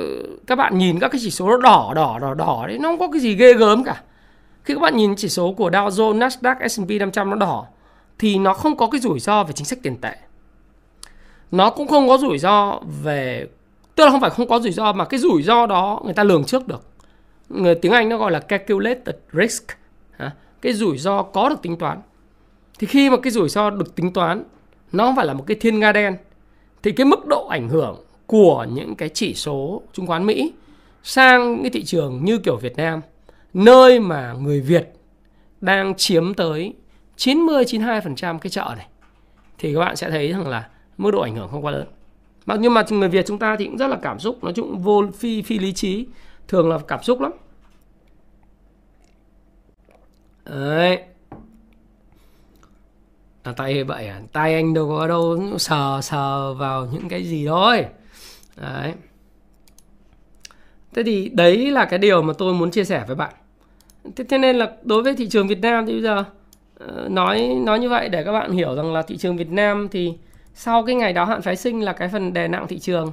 các 0.48 0.56
bạn 0.56 0.78
nhìn 0.78 1.00
các 1.00 1.08
cái 1.12 1.22
chỉ 1.24 1.32
số 1.32 1.50
nó 1.50 1.58
đỏ 1.58 1.94
đỏ 1.96 2.20
đỏ 2.22 2.34
đỏ 2.34 2.66
đấy 2.68 2.78
nó 2.78 2.90
không 2.90 3.00
có 3.00 3.08
cái 3.08 3.20
gì 3.22 3.36
ghê 3.36 3.54
gớm 3.54 3.84
cả. 3.84 4.02
Khi 4.64 4.74
các 4.74 4.80
bạn 4.80 4.98
nhìn 4.98 5.16
chỉ 5.16 5.30
số 5.30 5.54
của 5.54 5.70
Dow 5.70 5.90
Jones, 5.90 6.18
Nasdaq, 6.18 6.68
S&P 6.68 6.90
500 7.00 7.30
nó 7.30 7.36
đỏ 7.36 7.66
thì 8.20 8.38
nó 8.38 8.54
không 8.54 8.78
có 8.78 8.88
cái 8.88 9.02
rủi 9.02 9.20
ro 9.20 9.44
về 9.44 9.54
chính 9.54 9.66
sách 9.66 9.80
tiền 9.84 9.98
tệ. 9.98 10.16
Nó 11.52 11.70
cũng 11.70 11.88
không 11.88 12.08
có 12.08 12.18
rủi 12.18 12.40
ro 12.40 12.80
về 13.04 13.48
tức 13.96 14.06
là 14.06 14.12
không 14.12 14.22
phải 14.22 14.30
không 14.30 14.48
có 14.48 14.60
rủi 14.60 14.72
ro 14.72 14.94
mà 14.94 15.06
cái 15.06 15.20
rủi 15.20 15.44
ro 15.44 15.66
đó 15.66 16.02
người 16.04 16.14
ta 16.14 16.24
lường 16.24 16.44
trước 16.44 16.68
được. 16.68 16.84
Người 17.50 17.76
tiếng 17.76 17.92
Anh 17.92 18.10
nó 18.10 18.18
gọi 18.18 18.32
là 18.32 18.40
calculated 18.40 19.16
risk 19.34 19.64
cái 20.62 20.74
rủi 20.74 20.98
ro 20.98 21.24
có 21.24 21.50
được 21.50 21.62
tính 21.62 21.78
toán. 21.78 22.02
Thì 22.80 22.88
khi 22.88 23.10
mà 23.10 23.18
cái 23.24 23.32
rủi 23.32 23.50
ro 23.50 23.70
được 23.70 23.96
tính 23.96 24.14
toán 24.14 24.44
nó 24.92 25.06
không 25.06 25.16
phải 25.16 25.26
là 25.26 25.34
một 25.34 25.44
cái 25.48 25.58
thiên 25.62 25.80
nga 25.80 25.92
đen 25.92 26.18
thì 26.84 26.92
cái 26.92 27.06
mức 27.06 27.26
độ 27.26 27.48
ảnh 27.48 27.70
hưởng 27.70 28.04
của 28.30 28.66
những 28.74 28.96
cái 28.96 29.10
chỉ 29.10 29.34
số 29.34 29.82
chứng 29.94 30.08
khoán 30.08 30.26
Mỹ 30.26 30.54
sang 31.04 31.54
những 31.54 31.64
cái 31.64 31.70
thị 31.70 31.84
trường 31.84 32.26
như 32.26 32.38
kiểu 32.38 32.58
Việt 32.58 32.78
Nam 32.78 33.02
nơi 33.54 34.00
mà 34.00 34.34
người 34.34 34.62
Việt 34.62 34.94
đang 35.62 35.96
chiếm 35.96 36.34
tới 36.34 36.74
90 37.18 37.64
92% 37.64 38.40
cái 38.40 38.50
chợ 38.50 38.74
này 38.78 38.88
thì 39.58 39.74
các 39.74 39.80
bạn 39.80 39.96
sẽ 39.96 40.10
thấy 40.10 40.32
rằng 40.32 40.48
là 40.48 40.70
mức 40.98 41.12
độ 41.12 41.22
ảnh 41.22 41.36
hưởng 41.36 41.50
không 41.52 41.66
quá 41.66 41.72
lớn. 41.72 41.88
Mặc 42.46 42.60
nhưng 42.62 42.74
mà 42.74 42.84
người 42.90 43.10
Việt 43.10 43.26
chúng 43.28 43.40
ta 43.40 43.56
thì 43.60 43.66
cũng 43.66 43.78
rất 43.78 43.88
là 43.88 43.98
cảm 44.02 44.20
xúc, 44.20 44.44
nói 44.44 44.54
chung 44.56 44.80
vô 44.80 45.04
phi 45.18 45.42
phi 45.42 45.60
lý 45.60 45.74
trí, 45.74 46.08
thường 46.48 46.70
là 46.70 46.78
cảm 46.88 47.04
xúc 47.04 47.22
lắm. 47.22 47.32
đấy 50.46 51.00
à, 53.44 53.52
tay 53.58 53.84
vậy 53.84 54.08
à 54.08 54.22
tay 54.34 54.54
anh 54.54 54.74
đâu 54.74 54.90
có 54.90 55.08
đâu 55.08 55.58
sờ 55.58 56.00
sờ 56.02 56.54
vào 56.54 56.86
những 56.86 57.10
cái 57.10 57.24
gì 57.24 57.48
thôi 57.48 57.86
đấy. 58.62 58.94
Thế 60.94 61.04
thì 61.04 61.30
đấy 61.30 61.72
là 61.72 61.86
cái 61.86 62.00
điều 62.00 62.22
mà 62.22 62.34
tôi 62.38 62.54
muốn 62.54 62.72
chia 62.72 62.84
sẻ 62.84 63.04
với 63.08 63.16
bạn. 63.16 63.34
Thế, 64.16 64.24
thế 64.30 64.38
nên 64.38 64.56
là 64.56 64.72
đối 64.84 65.04
với 65.04 65.16
thị 65.16 65.30
trường 65.30 65.48
Việt 65.48 65.62
Nam 65.62 65.86
thì 65.86 65.94
bây 65.94 66.02
giờ 66.02 66.24
ờ, 66.80 67.08
nói 67.12 67.56
nói 67.66 67.80
như 67.80 67.90
vậy 67.90 68.10
để 68.10 68.24
các 68.24 68.32
bạn 68.32 68.52
hiểu 68.52 68.76
rằng 68.76 68.94
là 68.94 69.02
thị 69.02 69.18
trường 69.18 69.38
Việt 69.38 69.52
Nam 69.52 69.88
thì 69.92 70.14
sau 70.54 70.84
cái 70.86 70.96
ngày 70.96 71.14
đáo 71.14 71.26
hạn 71.26 71.42
phái 71.42 71.56
sinh 71.56 71.82
là 71.82 71.94
cái 71.94 72.08
phần 72.08 72.34
đè 72.34 72.48
nặng 72.48 72.68
thị 72.68 72.80
trường. 72.80 73.12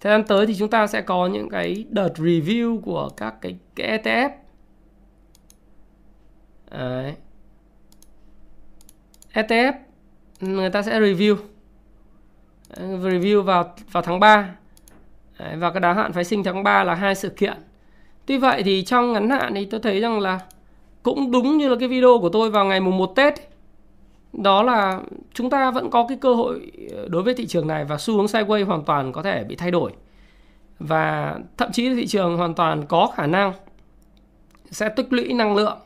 Thời 0.00 0.12
gian 0.12 0.24
tới 0.24 0.46
thì 0.46 0.54
chúng 0.58 0.70
ta 0.70 0.86
sẽ 0.86 1.00
có 1.00 1.26
những 1.26 1.48
cái 1.48 1.84
đợt 1.90 2.12
review 2.16 2.80
của 2.80 3.08
các 3.16 3.34
cái, 3.40 3.56
cái 3.76 3.98
ETF 3.98 4.30
Đấy. 6.70 7.14
ETF 9.32 9.72
người 10.40 10.70
ta 10.70 10.82
sẽ 10.82 11.00
review. 11.00 11.36
Review 12.78 13.42
vào 13.42 13.74
vào 13.92 14.02
tháng 14.02 14.20
3 14.20 14.56
Đấy, 15.38 15.56
và 15.56 15.70
cái 15.70 15.80
đáo 15.80 15.94
hạn 15.94 16.12
phái 16.12 16.24
sinh 16.24 16.44
tháng 16.44 16.62
3 16.62 16.84
là 16.84 16.94
hai 16.94 17.14
sự 17.14 17.28
kiện. 17.28 17.56
Tuy 18.26 18.38
vậy 18.38 18.62
thì 18.62 18.82
trong 18.84 19.12
ngắn 19.12 19.30
hạn 19.30 19.54
thì 19.54 19.64
tôi 19.64 19.80
thấy 19.80 20.00
rằng 20.00 20.20
là 20.20 20.40
cũng 21.02 21.30
đúng 21.30 21.58
như 21.58 21.68
là 21.68 21.76
cái 21.80 21.88
video 21.88 22.18
của 22.20 22.28
tôi 22.28 22.50
vào 22.50 22.64
ngày 22.64 22.80
mùng 22.80 22.96
1 22.98 23.06
Tết 23.16 23.34
đó 24.32 24.62
là 24.62 25.00
chúng 25.34 25.50
ta 25.50 25.70
vẫn 25.70 25.90
có 25.90 26.06
cái 26.08 26.18
cơ 26.20 26.34
hội 26.34 26.72
ờ, 26.92 27.08
đối 27.08 27.22
với 27.22 27.34
thị 27.34 27.46
trường 27.46 27.66
này 27.66 27.84
và 27.84 27.98
xu 27.98 28.16
hướng 28.16 28.26
sideways 28.26 28.66
hoàn 28.66 28.84
toàn 28.84 29.12
có 29.12 29.22
thể 29.22 29.44
bị 29.44 29.56
thay 29.56 29.70
đổi. 29.70 29.92
Và 30.78 31.38
thậm 31.56 31.72
chí 31.72 31.94
thị 31.94 32.06
trường 32.06 32.36
hoàn 32.36 32.54
toàn 32.54 32.86
có 32.86 33.12
khả 33.14 33.26
năng 33.26 33.52
sẽ 34.70 34.88
tích 34.88 35.12
lũy 35.12 35.32
năng 35.32 35.56
lượng 35.56 35.78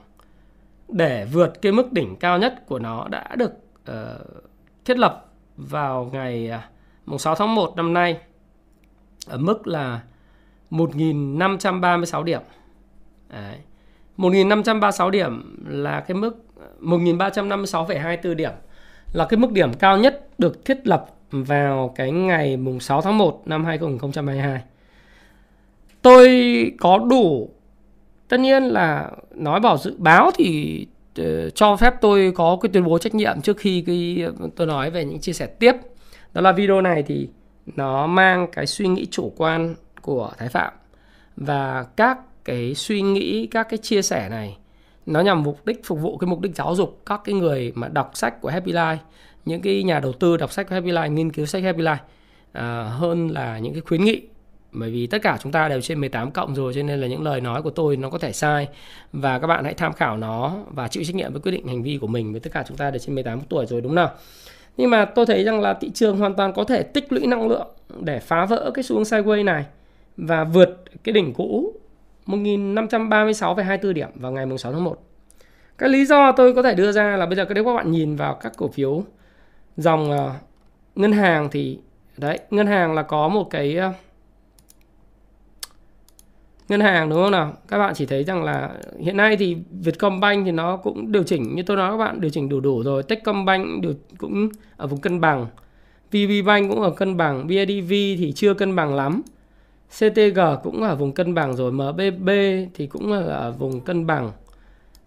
để 0.88 1.26
vượt 1.32 1.62
cái 1.62 1.72
mức 1.72 1.92
đỉnh 1.92 2.16
cao 2.16 2.38
nhất 2.38 2.66
của 2.66 2.78
nó 2.78 3.08
đã 3.08 3.36
được 3.36 3.52
uh, 3.90 3.96
thiết 4.84 4.98
lập 4.98 5.26
vào 5.56 6.10
ngày 6.12 6.50
à, 6.50 6.68
uh, 7.14 7.20
6 7.20 7.34
tháng 7.34 7.54
1 7.54 7.76
năm 7.76 7.94
nay 7.94 8.18
ở 9.26 9.38
mức 9.38 9.66
là 9.66 10.00
1.536 10.70 12.22
điểm. 12.22 12.40
Đấy. 13.28 13.56
1.536 14.18 15.10
điểm 15.10 15.56
là 15.68 16.00
cái 16.00 16.14
mức 16.14 16.44
1.356,24 16.80 18.34
điểm 18.34 18.52
là 19.12 19.26
cái 19.26 19.38
mức 19.38 19.52
điểm 19.52 19.74
cao 19.74 19.98
nhất 19.98 20.28
được 20.38 20.64
thiết 20.64 20.86
lập 20.86 21.06
vào 21.30 21.92
cái 21.96 22.10
ngày 22.10 22.56
mùng 22.56 22.80
6 22.80 23.02
tháng 23.02 23.18
1 23.18 23.42
năm 23.46 23.64
2022. 23.64 24.60
Tôi 26.02 26.28
có 26.80 26.98
đủ 26.98 27.50
tất 28.28 28.40
nhiên 28.40 28.62
là 28.62 29.10
nói 29.34 29.60
bảo 29.60 29.78
dự 29.78 29.94
báo 29.98 30.30
thì 30.34 30.86
ờ, 31.16 31.50
cho 31.50 31.76
phép 31.76 31.94
tôi 32.00 32.32
có 32.36 32.58
cái 32.62 32.70
tuyên 32.72 32.84
bố 32.84 32.98
trách 32.98 33.14
nhiệm 33.14 33.40
trước 33.40 33.56
khi 33.58 33.84
cái 33.86 34.24
tôi 34.56 34.66
nói 34.66 34.90
về 34.90 35.04
những 35.04 35.20
chia 35.20 35.32
sẻ 35.32 35.46
tiếp. 35.46 35.72
Đó 36.32 36.40
là 36.40 36.52
video 36.52 36.80
này 36.80 37.02
thì 37.02 37.28
nó 37.66 38.06
mang 38.06 38.46
cái 38.52 38.66
suy 38.66 38.88
nghĩ 38.88 39.06
chủ 39.10 39.32
quan 39.36 39.74
của 40.02 40.30
Thái 40.38 40.48
Phạm. 40.48 40.72
Và 41.36 41.86
các 41.96 42.18
cái 42.44 42.74
suy 42.74 43.02
nghĩ 43.02 43.46
các 43.46 43.68
cái 43.70 43.78
chia 43.78 44.02
sẻ 44.02 44.28
này 44.28 44.58
nó 45.06 45.20
nhằm 45.20 45.42
mục 45.42 45.66
đích 45.66 45.84
phục 45.84 46.00
vụ 46.00 46.18
cái 46.18 46.28
mục 46.28 46.40
đích 46.40 46.54
giáo 46.54 46.74
dục 46.74 47.02
các 47.06 47.20
cái 47.24 47.34
người 47.34 47.72
mà 47.74 47.88
đọc 47.88 48.10
sách 48.14 48.40
của 48.40 48.48
Happy 48.48 48.72
Life 48.72 48.96
những 49.44 49.60
cái 49.62 49.82
nhà 49.82 50.00
đầu 50.00 50.12
tư 50.12 50.36
đọc 50.36 50.52
sách 50.52 50.68
của 50.68 50.74
Happy 50.74 50.90
Life 50.90 51.12
nghiên 51.12 51.32
cứu 51.32 51.46
sách 51.46 51.62
Happy 51.62 51.82
Life 51.82 51.96
à, 52.52 52.82
hơn 52.82 53.28
là 53.28 53.58
những 53.58 53.72
cái 53.72 53.82
khuyến 53.82 54.04
nghị. 54.04 54.22
Bởi 54.72 54.90
vì 54.90 55.06
tất 55.06 55.22
cả 55.22 55.38
chúng 55.42 55.52
ta 55.52 55.68
đều 55.68 55.80
trên 55.80 56.00
18 56.00 56.30
cộng 56.30 56.54
rồi 56.54 56.74
cho 56.74 56.82
nên 56.82 57.00
là 57.00 57.06
những 57.06 57.22
lời 57.22 57.40
nói 57.40 57.62
của 57.62 57.70
tôi 57.70 57.96
nó 57.96 58.10
có 58.10 58.18
thể 58.18 58.32
sai. 58.32 58.68
Và 59.12 59.38
các 59.38 59.46
bạn 59.46 59.64
hãy 59.64 59.74
tham 59.74 59.92
khảo 59.92 60.16
nó 60.16 60.56
và 60.70 60.88
chịu 60.88 61.04
trách 61.04 61.16
nhiệm 61.16 61.32
với 61.32 61.40
quyết 61.40 61.52
định 61.52 61.68
hành 61.68 61.82
vi 61.82 61.98
của 62.00 62.06
mình 62.06 62.32
với 62.32 62.40
tất 62.40 62.52
cả 62.52 62.64
chúng 62.68 62.76
ta 62.76 62.90
đều 62.90 62.98
trên 62.98 63.14
18 63.14 63.40
tuổi 63.40 63.66
rồi 63.66 63.80
đúng 63.80 63.94
nào? 63.94 64.10
Nhưng 64.80 64.90
mà 64.90 65.04
tôi 65.04 65.26
thấy 65.26 65.44
rằng 65.44 65.60
là 65.60 65.74
thị 65.74 65.90
trường 65.94 66.16
hoàn 66.16 66.34
toàn 66.34 66.52
có 66.52 66.64
thể 66.64 66.82
tích 66.82 67.12
lũy 67.12 67.26
năng 67.26 67.48
lượng 67.48 67.66
để 68.00 68.18
phá 68.18 68.46
vỡ 68.46 68.70
cái 68.74 68.82
xu 68.82 68.96
hướng 68.96 69.04
sideways 69.04 69.44
này 69.44 69.64
và 70.16 70.44
vượt 70.44 70.84
cái 71.04 71.12
đỉnh 71.12 71.34
cũ 71.34 71.72
1536,24 72.26 73.92
điểm 73.92 74.08
vào 74.14 74.32
ngày 74.32 74.46
6 74.58 74.72
tháng 74.72 74.84
1. 74.84 74.98
Cái 75.78 75.88
lý 75.88 76.04
do 76.04 76.32
tôi 76.32 76.54
có 76.54 76.62
thể 76.62 76.74
đưa 76.74 76.92
ra 76.92 77.16
là 77.16 77.26
bây 77.26 77.36
giờ 77.36 77.46
nếu 77.54 77.64
các 77.64 77.74
bạn 77.74 77.90
nhìn 77.90 78.16
vào 78.16 78.34
các 78.34 78.52
cổ 78.56 78.68
phiếu 78.68 79.02
dòng 79.76 80.10
uh, 80.10 80.30
ngân 80.94 81.12
hàng 81.12 81.48
thì 81.50 81.78
đấy, 82.16 82.38
ngân 82.50 82.66
hàng 82.66 82.94
là 82.94 83.02
có 83.02 83.28
một 83.28 83.50
cái 83.50 83.78
uh, 83.88 83.94
ngân 86.70 86.80
hàng 86.80 87.08
đúng 87.08 87.22
không 87.22 87.32
nào? 87.32 87.52
Các 87.68 87.78
bạn 87.78 87.94
chỉ 87.94 88.06
thấy 88.06 88.24
rằng 88.24 88.44
là 88.44 88.70
hiện 89.00 89.16
nay 89.16 89.36
thì 89.36 89.56
Vietcombank 89.70 90.44
thì 90.44 90.50
nó 90.50 90.76
cũng 90.76 91.12
điều 91.12 91.22
chỉnh 91.22 91.54
như 91.54 91.62
tôi 91.62 91.76
nói 91.76 91.90
các 91.90 91.96
bạn 91.96 92.20
điều 92.20 92.30
chỉnh 92.30 92.48
đủ 92.48 92.60
đủ 92.60 92.82
rồi. 92.82 93.02
Techcombank 93.02 93.82
điều 93.82 93.94
cũng 94.18 94.48
ở 94.76 94.86
vùng 94.86 95.00
cân 95.00 95.20
bằng. 95.20 95.46
VPBank 96.10 96.70
cũng 96.70 96.80
ở 96.80 96.90
cân 96.90 97.16
bằng, 97.16 97.46
BIDV 97.46 97.88
thì 97.90 98.32
chưa 98.36 98.54
cân 98.54 98.76
bằng 98.76 98.94
lắm. 98.94 99.22
CTG 99.98 100.40
cũng 100.62 100.82
ở 100.82 100.96
vùng 100.96 101.12
cân 101.12 101.34
bằng 101.34 101.56
rồi, 101.56 101.72
MBB 101.72 102.30
thì 102.74 102.86
cũng 102.86 103.12
ở 103.12 103.52
vùng 103.52 103.80
cân 103.80 104.06
bằng. 104.06 104.32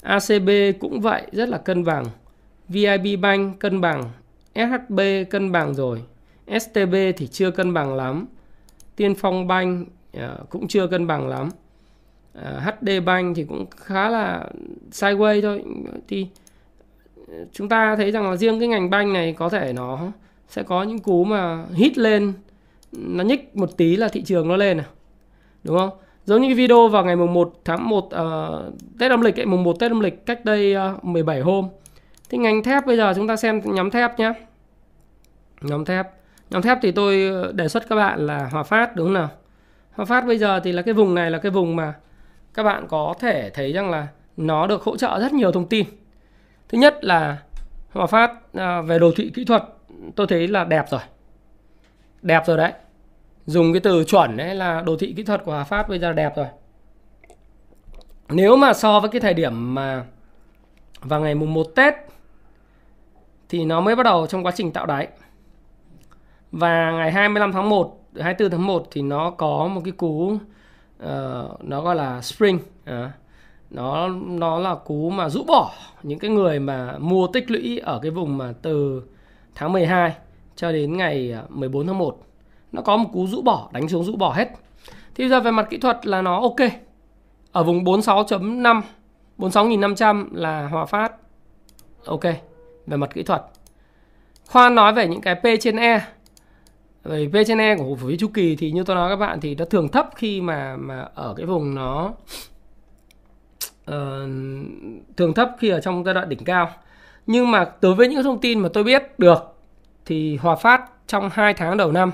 ACB 0.02 0.50
cũng 0.80 1.02
vậy, 1.02 1.24
rất 1.32 1.50
là 1.50 1.58
cân 1.58 1.84
bằng. 1.84 2.06
VIB 2.70 3.22
Bank 3.22 3.60
cân 3.60 3.82
bằng, 3.82 4.04
SHB 4.56 5.00
cân 5.30 5.52
bằng 5.52 5.74
rồi. 5.74 6.02
STB 6.60 6.96
thì 7.18 7.28
chưa 7.28 7.52
cân 7.52 7.74
bằng 7.74 7.96
lắm. 7.96 8.26
Tiên 8.96 9.16
Phong 9.16 9.48
Bank 9.48 9.88
uh, 10.18 10.50
cũng 10.50 10.68
chưa 10.68 10.88
cân 10.88 11.08
bằng 11.08 11.28
lắm. 11.28 11.50
Ờ, 12.34 12.62
uh, 12.68 12.76
HD 12.82 12.90
Bank 13.06 13.36
thì 13.36 13.44
cũng 13.44 13.66
khá 13.78 14.10
là 14.10 14.50
sideways 14.92 15.42
thôi. 15.42 15.64
Thì 16.08 16.28
ờ, 17.28 17.34
chúng 17.54 17.70
ta 17.70 17.96
thấy 17.96 18.12
rằng 18.12 18.30
là 18.30 18.36
riêng 18.36 18.60
cái 18.60 18.68
ngành 18.68 18.90
banh 18.90 19.14
này 19.14 19.34
có 19.34 19.50
thể 19.50 19.74
nó 19.74 20.12
sẽ 20.48 20.64
có 20.64 20.84
những 20.84 21.00
cú 21.00 21.24
mà 21.24 21.66
hit 21.74 21.98
lên 21.98 22.34
nó 22.92 23.24
nhích 23.24 23.56
một 23.56 23.78
tí 23.78 23.96
là 23.96 24.08
thị 24.08 24.24
trường 24.24 24.48
nó 24.48 24.56
lên 24.56 24.78
à 24.78 24.86
đúng 25.64 25.78
không? 25.78 25.90
Giống 26.26 26.42
như 26.42 26.48
cái 26.48 26.56
video 26.56 26.88
vào 26.88 27.06
ngày 27.06 27.16
mùng 27.16 27.34
1 27.34 27.54
tháng 27.66 27.90
1 27.90 27.98
uh, 27.98 28.12
Tết 29.00 29.12
âm 29.12 29.22
lịch 29.22 29.40
ấy, 29.40 29.46
mùng 29.46 29.64
1 29.64 29.80
Tết 29.80 29.92
âm 29.92 30.00
lịch 30.00 30.26
cách 30.26 30.46
đây 30.46 30.76
uh, 30.96 31.06
17 31.06 31.42
hôm. 31.42 31.68
Thì 32.30 32.38
ngành 32.38 32.64
thép 32.64 32.86
bây 32.86 32.98
giờ 32.98 33.14
chúng 33.16 33.28
ta 33.28 33.36
xem 33.36 33.62
nhóm 33.66 33.90
thép 33.90 34.20
nhé 34.20 34.34
nhóm 35.62 35.86
thép. 35.86 36.08
Nhóm 36.50 36.62
thép 36.62 36.78
thì 36.82 36.92
tôi 36.92 37.32
đề 37.54 37.68
xuất 37.68 37.90
các 37.90 37.96
bạn 37.96 38.26
là 38.28 38.50
Hòa 38.52 38.64
Phát 38.64 38.96
đúng 38.96 39.08
không 39.08 39.14
nào? 39.14 39.30
Hợp 39.94 40.06
Phát 40.06 40.26
bây 40.26 40.38
giờ 40.38 40.60
thì 40.60 40.72
là 40.72 40.82
cái 40.82 40.94
vùng 40.94 41.16
này 41.16 41.32
là 41.32 41.38
cái 41.38 41.52
vùng 41.52 41.76
mà 41.76 41.94
các 42.54 42.64
bạn 42.64 42.88
có 42.88 43.14
thể 43.20 43.50
thấy 43.50 43.74
rằng 43.74 43.90
là 43.90 44.08
nó 44.38 44.68
được 44.68 44.84
hỗ 44.84 44.98
trợ 44.98 45.20
rất 45.20 45.34
nhiều 45.34 45.52
thông 45.52 45.68
tin. 45.68 45.86
Thứ 46.70 46.78
nhất 46.78 47.04
là 47.04 47.38
Hòa 47.92 48.06
Phát 48.06 48.54
à, 48.54 48.82
về 48.82 49.00
đồ 49.00 49.12
thị 49.16 49.32
kỹ 49.36 49.46
thuật 49.46 49.64
tôi 50.16 50.28
thấy 50.28 50.48
là 50.48 50.64
đẹp 50.64 50.86
rồi. 50.90 51.02
Đẹp 52.22 52.44
rồi 52.46 52.58
đấy. 52.58 52.72
Dùng 53.46 53.74
cái 53.74 53.80
từ 53.80 54.04
chuẩn 54.04 54.38
đấy 54.38 54.56
là 54.56 54.82
đồ 54.82 54.98
thị 54.98 55.14
kỹ 55.18 55.24
thuật 55.24 55.44
của 55.46 55.52
Hòa 55.52 55.64
Phát 55.64 55.90
bây 55.90 56.00
giờ 56.00 56.14
đẹp 56.14 56.36
rồi. 56.36 56.48
Nếu 58.30 58.56
mà 58.56 58.74
so 58.74 59.00
với 59.00 59.10
cái 59.10 59.22
thời 59.22 59.34
điểm 59.34 59.76
mà 59.76 60.06
vào 61.02 61.22
ngày 61.22 61.36
mùng 61.36 61.54
1 61.54 61.64
Tết 61.76 61.94
thì 63.50 63.66
nó 63.66 63.82
mới 63.82 63.96
bắt 63.96 64.04
đầu 64.04 64.28
trong 64.28 64.46
quá 64.46 64.52
trình 64.56 64.72
tạo 64.72 64.86
đáy. 64.86 65.08
Và 66.52 66.92
ngày 66.92 67.12
25 67.12 67.52
tháng 67.52 67.70
1 67.70 68.03
24 68.20 68.52
tháng 68.52 68.68
1 68.68 68.88
thì 68.92 69.02
nó 69.02 69.30
có 69.30 69.68
một 69.68 69.82
cái 69.86 69.92
cú 69.92 70.34
uh, 70.34 70.40
nó 71.64 71.82
gọi 71.82 71.96
là 71.96 72.22
spring 72.22 72.60
uh, 72.90 73.12
nó 73.70 74.08
nó 74.08 74.60
là 74.60 74.76
cú 74.76 75.10
mà 75.10 75.30
rũ 75.30 75.44
bỏ 75.44 75.72
những 76.04 76.20
cái 76.20 76.32
người 76.32 76.60
mà 76.60 76.98
mua 77.00 77.28
tích 77.28 77.52
lũy 77.52 77.78
ở 77.78 78.00
cái 78.02 78.12
vùng 78.12 78.38
mà 78.38 78.54
từ 78.62 79.04
tháng 79.56 79.74
12 79.74 80.14
cho 80.56 80.72
đến 80.72 80.98
ngày 80.98 81.32
ờ, 81.32 81.46
14 81.50 81.88
tháng 81.88 81.98
1 81.98 82.18
nó 82.72 82.82
có 82.82 82.98
một 82.98 83.10
cú 83.14 83.28
rũ 83.28 83.42
bỏ 83.42 83.70
đánh 83.72 83.90
xuống 83.90 84.04
rũ 84.04 84.16
bỏ 84.16 84.34
hết. 84.34 84.50
Thì 85.16 85.30
giờ 85.30 85.40
về 85.40 85.52
mặt 85.52 85.68
kỹ 85.70 85.78
thuật 85.78 86.08
là 86.08 86.22
nó 86.22 86.42
ok. 86.42 86.70
Ở 87.52 87.64
vùng 87.64 87.84
46.5 87.84 88.82
46.500 89.38 90.28
là 90.32 90.68
Hòa 90.68 90.86
Phát 90.86 91.14
ok. 92.06 92.24
Về 92.88 92.98
mặt 92.98 93.10
kỹ 93.14 93.24
thuật. 93.24 93.42
Khoan 94.48 94.76
nói 94.76 94.94
về 94.94 95.08
những 95.08 95.22
cái 95.22 95.36
P 95.36 95.44
trên 95.62 95.76
E 95.76 96.02
về 97.04 97.28
P 97.28 97.48
trên 97.48 97.58
E 97.58 97.76
của 97.76 97.84
cổ 97.84 97.96
phiếu 97.96 98.18
chu 98.20 98.28
kỳ 98.28 98.56
thì 98.56 98.72
như 98.72 98.84
tôi 98.84 98.96
nói 98.96 99.10
các 99.10 99.16
bạn 99.16 99.40
thì 99.42 99.56
nó 99.56 99.66
thường 99.66 99.90
thấp 99.90 100.10
khi 100.16 100.42
mà 100.42 100.78
mà 100.78 101.08
ở 101.16 101.34
cái 101.38 101.46
vùng 101.46 101.76
nó 101.76 102.14
uh, 103.92 104.30
thường 105.18 105.34
thấp 105.36 105.52
khi 105.60 105.70
ở 105.70 105.82
trong 105.82 106.04
giai 106.04 106.14
đoạn 106.14 106.30
đỉnh 106.30 106.44
cao 106.44 106.70
nhưng 107.28 107.52
mà 107.52 107.72
đối 107.82 107.96
với 107.96 108.08
những 108.08 108.24
thông 108.24 108.40
tin 108.40 108.60
mà 108.60 108.70
tôi 108.74 108.84
biết 108.84 109.20
được 109.20 109.56
thì 110.06 110.36
Hòa 110.36 110.56
Phát 110.56 110.82
trong 111.08 111.30
2 111.34 111.54
tháng 111.54 111.78
đầu 111.78 111.92
năm 111.92 112.12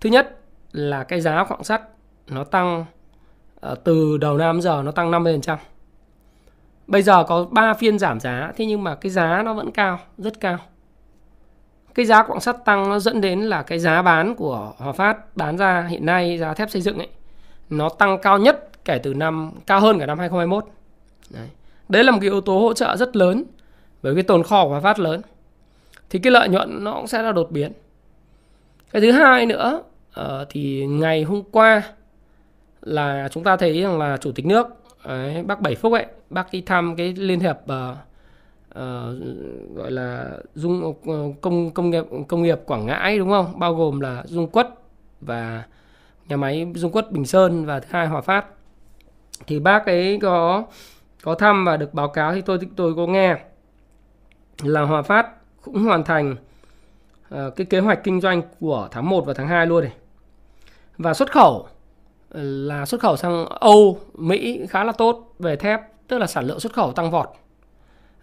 thứ 0.00 0.10
nhất 0.10 0.38
là 0.72 1.04
cái 1.04 1.20
giá 1.20 1.44
quặng 1.44 1.64
sắt 1.64 1.82
nó 2.28 2.44
tăng 2.44 2.84
ờ, 3.60 3.74
từ 3.84 4.16
đầu 4.16 4.38
năm 4.38 4.60
giờ 4.60 4.82
nó 4.84 4.90
tăng 4.90 5.10
50%. 5.10 5.56
Bây 6.86 7.02
giờ 7.02 7.24
có 7.24 7.46
3 7.50 7.74
phiên 7.74 7.98
giảm 7.98 8.20
giá 8.20 8.52
thế 8.56 8.66
nhưng 8.66 8.84
mà 8.84 8.94
cái 8.94 9.10
giá 9.10 9.42
nó 9.42 9.54
vẫn 9.54 9.70
cao, 9.70 9.98
rất 10.18 10.40
cao. 10.40 10.58
Cái 11.96 12.06
giá 12.06 12.22
quặng 12.22 12.40
sắt 12.40 12.64
tăng 12.64 12.88
nó 12.88 12.98
dẫn 12.98 13.20
đến 13.20 13.40
là 13.40 13.62
cái 13.62 13.78
giá 13.78 14.02
bán 14.02 14.34
của 14.34 14.72
Hòa 14.76 14.92
Phát 14.92 15.36
bán 15.36 15.56
ra 15.56 15.86
hiện 15.90 16.06
nay 16.06 16.38
giá 16.38 16.54
thép 16.54 16.70
xây 16.70 16.82
dựng 16.82 16.98
ấy 16.98 17.08
nó 17.70 17.88
tăng 17.88 18.18
cao 18.22 18.38
nhất 18.38 18.70
kể 18.84 18.98
từ 18.98 19.14
năm 19.14 19.52
cao 19.66 19.80
hơn 19.80 19.98
cả 19.98 20.06
năm 20.06 20.18
2021. 20.18 20.64
Đấy. 21.30 21.48
Đấy 21.88 22.04
là 22.04 22.12
một 22.12 22.18
cái 22.20 22.30
yếu 22.30 22.40
tố 22.40 22.58
hỗ 22.58 22.72
trợ 22.72 22.96
rất 22.96 23.16
lớn 23.16 23.44
bởi 24.02 24.14
cái 24.14 24.22
tồn 24.22 24.42
kho 24.42 24.64
của 24.64 24.70
Hòa 24.70 24.80
Phát 24.80 24.98
lớn 24.98 25.20
thì 26.10 26.18
cái 26.18 26.30
lợi 26.30 26.48
nhuận 26.48 26.84
nó 26.84 26.92
cũng 26.92 27.06
sẽ 27.06 27.22
là 27.22 27.32
đột 27.32 27.50
biến 27.50 27.72
cái 28.90 29.02
thứ 29.02 29.12
hai 29.12 29.46
nữa 29.46 29.82
uh, 30.20 30.26
thì 30.48 30.86
ngày 30.86 31.22
hôm 31.22 31.42
qua 31.50 31.82
là 32.82 33.28
chúng 33.32 33.44
ta 33.44 33.56
thấy 33.56 33.82
rằng 33.82 33.98
là 33.98 34.16
chủ 34.16 34.32
tịch 34.32 34.46
nước 34.46 34.66
ấy, 35.02 35.42
bác 35.42 35.60
Bảy 35.60 35.74
Phúc 35.74 35.92
ấy 35.92 36.06
bác 36.30 36.52
đi 36.52 36.60
thăm 36.60 36.96
cái 36.96 37.14
liên 37.16 37.40
hiệp 37.40 37.56
uh, 37.56 37.96
uh, 38.76 39.76
gọi 39.76 39.90
là 39.90 40.30
dung 40.54 40.94
ờ, 41.06 41.32
công 41.40 41.70
công 41.70 41.90
nghiệp 41.90 42.04
công 42.28 42.42
nghiệp 42.42 42.60
Quảng 42.66 42.86
Ngãi 42.86 43.18
đúng 43.18 43.30
không 43.30 43.58
bao 43.58 43.74
gồm 43.74 44.00
là 44.00 44.22
Dung 44.26 44.48
Quất 44.48 44.68
và 45.20 45.62
nhà 46.28 46.36
máy 46.36 46.72
Dung 46.74 46.92
Quất 46.92 47.12
Bình 47.12 47.26
Sơn 47.26 47.66
và 47.66 47.80
thứ 47.80 47.88
hai 47.90 48.06
Hòa 48.06 48.20
Phát 48.20 48.46
thì 49.46 49.60
bác 49.60 49.86
ấy 49.86 50.18
có 50.22 50.64
có 51.22 51.34
thăm 51.34 51.64
và 51.64 51.76
được 51.76 51.94
báo 51.94 52.08
cáo 52.08 52.34
thì 52.34 52.40
tôi 52.40 52.58
tôi 52.76 52.94
có 52.94 53.06
nghe 53.06 53.36
là 54.62 54.82
Hòa 54.82 55.02
Phát 55.02 55.26
cũng 55.62 55.84
hoàn 55.84 56.04
thành 56.04 56.36
uh, 57.34 57.56
cái 57.56 57.66
kế 57.66 57.80
hoạch 57.80 58.04
kinh 58.04 58.20
doanh 58.20 58.42
của 58.60 58.88
tháng 58.90 59.08
1 59.08 59.26
và 59.26 59.34
tháng 59.34 59.48
2 59.48 59.66
luôn 59.66 59.84
này. 59.84 59.92
Và 60.98 61.14
xuất 61.14 61.32
khẩu 61.32 61.68
là 62.30 62.86
xuất 62.86 63.00
khẩu 63.00 63.16
sang 63.16 63.46
Âu, 63.46 63.98
Mỹ 64.14 64.66
khá 64.70 64.84
là 64.84 64.92
tốt 64.92 65.34
về 65.38 65.56
thép, 65.56 65.80
tức 66.08 66.18
là 66.18 66.26
sản 66.26 66.44
lượng 66.44 66.60
xuất 66.60 66.72
khẩu 66.72 66.92
tăng 66.92 67.10
vọt. 67.10 67.28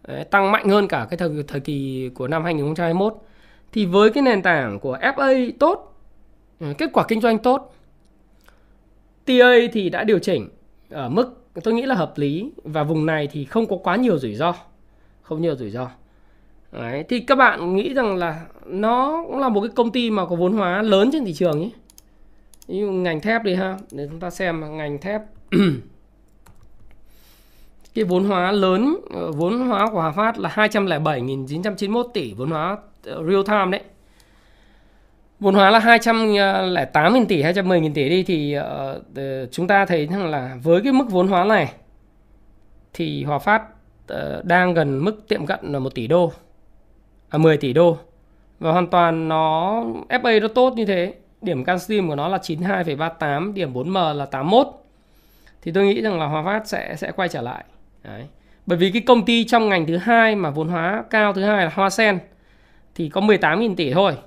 Đấy, 0.07 0.23
tăng 0.23 0.51
mạnh 0.51 0.69
hơn 0.69 0.87
cả 0.87 1.07
cái 1.09 1.17
thời 1.17 1.43
thời 1.47 1.59
kỳ 1.59 2.09
của 2.13 2.27
năm 2.27 2.43
2021. 2.43 3.13
Thì 3.71 3.85
với 3.85 4.09
cái 4.09 4.23
nền 4.23 4.41
tảng 4.41 4.79
của 4.79 4.97
FA 4.97 5.51
tốt, 5.59 5.99
ừ, 6.59 6.73
kết 6.77 6.89
quả 6.93 7.05
kinh 7.07 7.21
doanh 7.21 7.37
tốt, 7.37 7.75
TA 9.25 9.53
thì 9.73 9.89
đã 9.89 10.03
điều 10.03 10.19
chỉnh 10.19 10.49
ở 10.89 11.09
mức 11.09 11.43
tôi 11.63 11.73
nghĩ 11.73 11.81
là 11.81 11.95
hợp 11.95 12.13
lý 12.15 12.51
và 12.63 12.83
vùng 12.83 13.05
này 13.05 13.27
thì 13.31 13.45
không 13.45 13.67
có 13.67 13.77
quá 13.77 13.95
nhiều 13.95 14.17
rủi 14.17 14.35
ro. 14.35 14.55
Không 15.21 15.41
nhiều 15.41 15.55
rủi 15.55 15.69
ro. 15.69 15.89
Đấy, 16.71 17.03
thì 17.09 17.19
các 17.19 17.35
bạn 17.35 17.75
nghĩ 17.75 17.93
rằng 17.93 18.15
là 18.15 18.45
nó 18.65 19.23
cũng 19.27 19.39
là 19.39 19.49
một 19.49 19.61
cái 19.61 19.69
công 19.75 19.91
ty 19.91 20.11
mà 20.11 20.25
có 20.25 20.35
vốn 20.35 20.53
hóa 20.53 20.81
lớn 20.81 21.09
trên 21.11 21.25
thị 21.25 21.33
trường 21.33 21.59
nhé. 21.59 21.69
Như 22.67 22.87
ngành 22.87 23.21
thép 23.21 23.43
đi 23.43 23.53
ha, 23.53 23.77
để 23.91 24.07
chúng 24.09 24.19
ta 24.19 24.29
xem 24.29 24.77
ngành 24.77 25.01
thép 25.01 25.21
cái 27.93 28.05
vốn 28.05 28.25
hóa 28.25 28.51
lớn 28.51 28.95
ờ, 29.09 29.31
vốn 29.31 29.67
hóa 29.67 29.87
của 29.91 30.01
Hòa 30.01 30.11
Phát 30.11 30.37
là 30.39 30.49
207.991 30.55 32.03
tỷ 32.13 32.33
vốn 32.33 32.51
hóa 32.51 32.77
ờ, 33.05 33.23
real 33.23 33.41
time 33.47 33.77
đấy. 33.77 33.81
Vốn 35.39 35.55
hóa 35.55 35.69
là 35.69 35.79
208.000 35.79 37.25
tỷ 37.25 37.43
210.000 37.43 37.93
tỷ 37.93 38.09
đi 38.09 38.23
thì 38.23 38.57
uh, 38.57 39.51
chúng 39.51 39.67
ta 39.67 39.85
thấy 39.85 40.07
rằng 40.07 40.31
là 40.31 40.57
với 40.63 40.81
cái 40.81 40.93
mức 40.93 41.05
vốn 41.09 41.27
hóa 41.27 41.43
này 41.43 41.73
thì 42.93 43.23
Hòa 43.23 43.39
Phát 43.39 43.63
uh, 44.13 44.45
đang 44.45 44.73
gần 44.73 45.03
mức 45.03 45.27
tiệm 45.27 45.45
cận 45.45 45.59
là 45.61 45.79
1 45.79 45.95
tỷ 45.95 46.07
đô 46.07 46.31
à 47.29 47.37
10 47.37 47.57
tỷ 47.57 47.73
đô. 47.73 47.97
Và 48.59 48.71
hoàn 48.71 48.87
toàn 48.87 49.27
nó 49.27 49.83
FA 50.09 50.41
nó 50.41 50.47
tốt 50.47 50.73
như 50.75 50.85
thế. 50.85 51.13
Điểm 51.41 51.63
Cansteam 51.63 52.07
của 52.07 52.15
nó 52.15 52.27
là 52.27 52.37
92,38 52.37 53.53
điểm 53.53 53.73
4M 53.73 54.13
là 54.13 54.25
81 54.25 54.67
thì 55.61 55.71
tôi 55.71 55.85
nghĩ 55.85 56.01
rằng 56.01 56.19
là 56.19 56.25
Hòa 56.25 56.43
Phát 56.43 56.67
sẽ 56.67 56.95
sẽ 56.95 57.11
quay 57.11 57.29
trở 57.29 57.41
lại. 57.41 57.63
Đấy. 58.03 58.27
bởi 58.65 58.77
vì 58.77 58.91
cái 58.91 59.01
công 59.01 59.25
ty 59.25 59.43
trong 59.43 59.69
ngành 59.69 59.87
thứ 59.87 59.97
hai 59.97 60.35
mà 60.35 60.49
vốn 60.49 60.67
hóa 60.67 61.03
cao 61.09 61.33
thứ 61.33 61.43
hai 61.43 61.65
là 61.65 61.71
Hoa 61.73 61.89
Sen 61.89 62.19
thì 62.95 63.09
có 63.09 63.21
18.000 63.21 63.75
tỷ 63.75 63.93
thôi. 63.93 64.17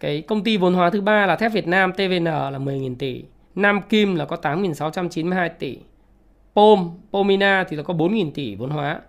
Cái 0.00 0.22
công 0.22 0.44
ty 0.44 0.56
vốn 0.56 0.74
hóa 0.74 0.90
thứ 0.90 1.00
ba 1.00 1.26
là 1.26 1.36
thép 1.36 1.52
Việt 1.52 1.66
Nam 1.66 1.92
TVN 1.92 2.24
là 2.24 2.50
10.000 2.50 2.96
tỷ. 2.98 3.24
Nam 3.54 3.82
Kim 3.82 4.14
là 4.14 4.24
có 4.24 4.36
8.692 4.42 5.48
tỷ. 5.58 5.78
Pom, 6.54 6.90
Pomina 7.12 7.64
thì 7.68 7.76
là 7.76 7.82
có 7.82 7.94
4.000 7.94 8.30
tỷ 8.34 8.54
vốn 8.54 8.70
hóa. 8.70 9.00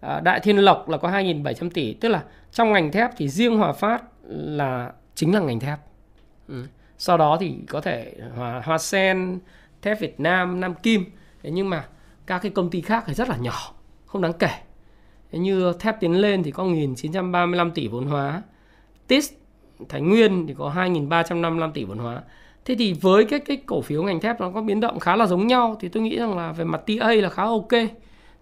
À, 0.00 0.20
Đại 0.20 0.40
Thiên 0.40 0.56
Lộc 0.56 0.88
là 0.88 0.98
có 0.98 1.10
2.700 1.10 1.70
tỷ. 1.70 1.92
Tức 1.92 2.08
là 2.08 2.22
trong 2.52 2.72
ngành 2.72 2.92
thép 2.92 3.10
thì 3.16 3.28
riêng 3.28 3.56
Hòa 3.56 3.72
Phát 3.72 4.02
là 4.28 4.92
chính 5.14 5.34
là 5.34 5.40
ngành 5.40 5.60
thép. 5.60 5.78
Ừ. 6.48 6.64
Sau 6.98 7.16
đó 7.16 7.36
thì 7.40 7.54
có 7.68 7.80
thể 7.80 8.12
Hòa, 8.36 8.62
Hoa 8.64 8.78
Sen, 8.78 9.38
thép 9.82 10.00
Việt 10.00 10.20
Nam, 10.20 10.60
Nam 10.60 10.74
Kim. 10.74 11.04
Thế 11.42 11.50
Nhưng 11.50 11.70
mà 11.70 11.84
các 12.28 12.38
cái 12.38 12.50
công 12.50 12.70
ty 12.70 12.80
khác 12.80 13.04
thì 13.06 13.14
rất 13.14 13.28
là 13.28 13.36
nhỏ, 13.36 13.72
Không 14.06 14.22
đáng 14.22 14.32
kể 14.32 14.50
như 15.32 15.72
thép 15.80 16.00
tiến 16.00 16.12
lên 16.12 16.42
thì 16.42 16.50
có 16.50 16.64
1.935 16.64 17.70
tỷ 17.70 17.88
vốn 17.88 18.06
hóa 18.06 18.42
TIS 19.06 19.32
Thái 19.88 20.00
Nguyên 20.00 20.46
thì 20.46 20.54
có 20.58 20.72
2.355 20.76 21.72
tỷ 21.72 21.84
vốn 21.84 21.98
hóa. 21.98 22.22
Thế 22.64 22.74
thì 22.78 22.92
với 22.92 23.24
cái 23.24 23.40
cái 23.40 23.56
cổ 23.56 23.80
phiếu 23.80 24.02
ngành 24.02 24.20
thép 24.20 24.40
nó 24.40 24.50
có 24.50 24.62
biến 24.62 24.80
động 24.80 24.98
khá 24.98 25.16
là 25.16 25.26
giống 25.26 25.46
nhau 25.46 25.76
thì 25.80 25.88
tôi 25.88 26.02
nghĩ 26.02 26.18
rằng 26.18 26.36
là 26.36 26.52
về 26.52 26.64
mặt 26.64 26.80
TA 26.86 27.12
là 27.12 27.28
khá 27.28 27.42
ok. 27.42 27.72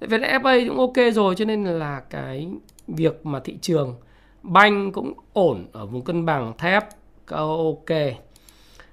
Về 0.00 0.18
FA 0.18 0.68
cũng 0.68 0.78
ok 0.78 1.12
rồi, 1.12 1.34
cho 1.34 1.44
nên 1.44 1.64
là 1.64 2.00
cái 2.10 2.48
việc 2.88 3.26
mà 3.26 3.40
thị 3.40 3.58
trường 3.60 3.94
banh 4.42 4.92
cũng 4.92 5.12
ổn 5.32 5.66
ở 5.72 5.86
vùng 5.86 6.02
cân 6.02 6.26
bằng 6.26 6.52
thép 6.58 6.84
ok. 7.26 7.90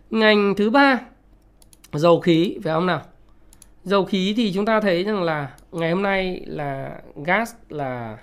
Ngành 0.10 0.54
thứ 0.58 0.70
ba, 0.70 1.00
dầu 1.94 2.20
khí, 2.20 2.60
phải 2.64 2.74
không 2.74 2.86
nào? 2.86 3.02
Dầu 3.84 4.06
khí 4.06 4.34
thì 4.38 4.54
chúng 4.54 4.66
ta 4.66 4.82
thấy 4.82 5.04
rằng 5.04 5.24
là 5.24 5.56
ngày 5.72 5.92
hôm 5.92 6.02
nay 6.02 6.44
là 6.46 7.02
gas 7.26 7.56
là 7.70 8.18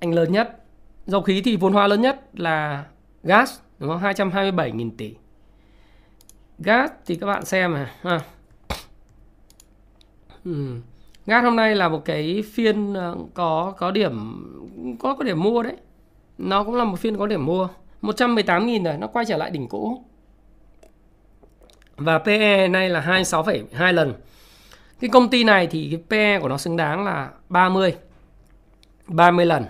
anh 0.00 0.14
lớn 0.14 0.32
nhất 0.32 0.64
Dầu 1.08 1.22
khí 1.22 1.42
thì 1.44 1.56
vốn 1.56 1.72
hóa 1.72 1.86
lớn 1.86 2.00
nhất 2.00 2.20
là 2.34 2.84
gas 3.22 3.60
đúng 3.78 3.90
không? 3.90 4.00
227.000 4.00 4.90
tỷ. 4.96 5.14
Gas 6.58 6.90
thì 7.06 7.14
các 7.14 7.26
bạn 7.26 7.44
xem 7.44 7.74
này 7.74 7.86
ha. 8.02 8.20
Ừ. 10.44 10.80
Gas 11.26 11.44
hôm 11.44 11.56
nay 11.56 11.74
là 11.74 11.88
một 11.88 12.04
cái 12.04 12.44
phiên 12.52 12.94
ờ, 12.94 13.16
có 13.34 13.74
có 13.78 13.90
điểm 13.90 14.14
có 15.00 15.14
có 15.14 15.24
điểm 15.24 15.42
mua 15.42 15.62
đấy. 15.62 15.76
Nó 16.38 16.64
cũng 16.64 16.74
là 16.74 16.84
một 16.84 16.98
phiên 16.98 17.16
có 17.18 17.26
điểm 17.26 17.46
mua. 17.46 17.68
118.000 18.02 18.84
rồi, 18.84 18.96
nó 18.98 19.06
quay 19.06 19.24
trở 19.24 19.36
lại 19.36 19.50
đỉnh 19.50 19.68
cũ. 19.68 20.04
Và 21.98 22.18
PE 22.18 22.68
nay 22.68 22.88
là 22.88 23.00
26,2 23.00 23.92
lần. 23.92 24.14
Cái 25.00 25.10
công 25.10 25.28
ty 25.28 25.44
này 25.44 25.66
thì 25.66 25.88
cái 25.90 26.02
PE 26.10 26.40
của 26.40 26.48
nó 26.48 26.58
xứng 26.58 26.76
đáng 26.76 27.04
là 27.04 27.30
30 27.48 27.94
30 29.06 29.46
lần. 29.46 29.64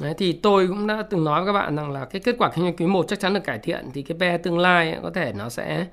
Đấy, 0.00 0.14
thì 0.18 0.32
tôi 0.32 0.68
cũng 0.68 0.86
đã 0.86 1.02
từng 1.10 1.24
nói 1.24 1.44
với 1.44 1.52
các 1.52 1.60
bạn 1.60 1.76
rằng 1.76 1.90
là 1.90 2.04
cái 2.04 2.20
kết 2.20 2.34
quả 2.38 2.50
kinh 2.54 2.64
doanh 2.64 2.76
quý 2.76 2.86
1 2.86 3.04
chắc 3.08 3.20
chắn 3.20 3.34
được 3.34 3.44
cải 3.44 3.58
thiện 3.58 3.90
thì 3.94 4.02
cái 4.02 4.18
PE 4.20 4.38
tương 4.38 4.58
lai 4.58 4.98
có 5.02 5.10
thể 5.10 5.32
nó 5.32 5.48
sẽ 5.48 5.86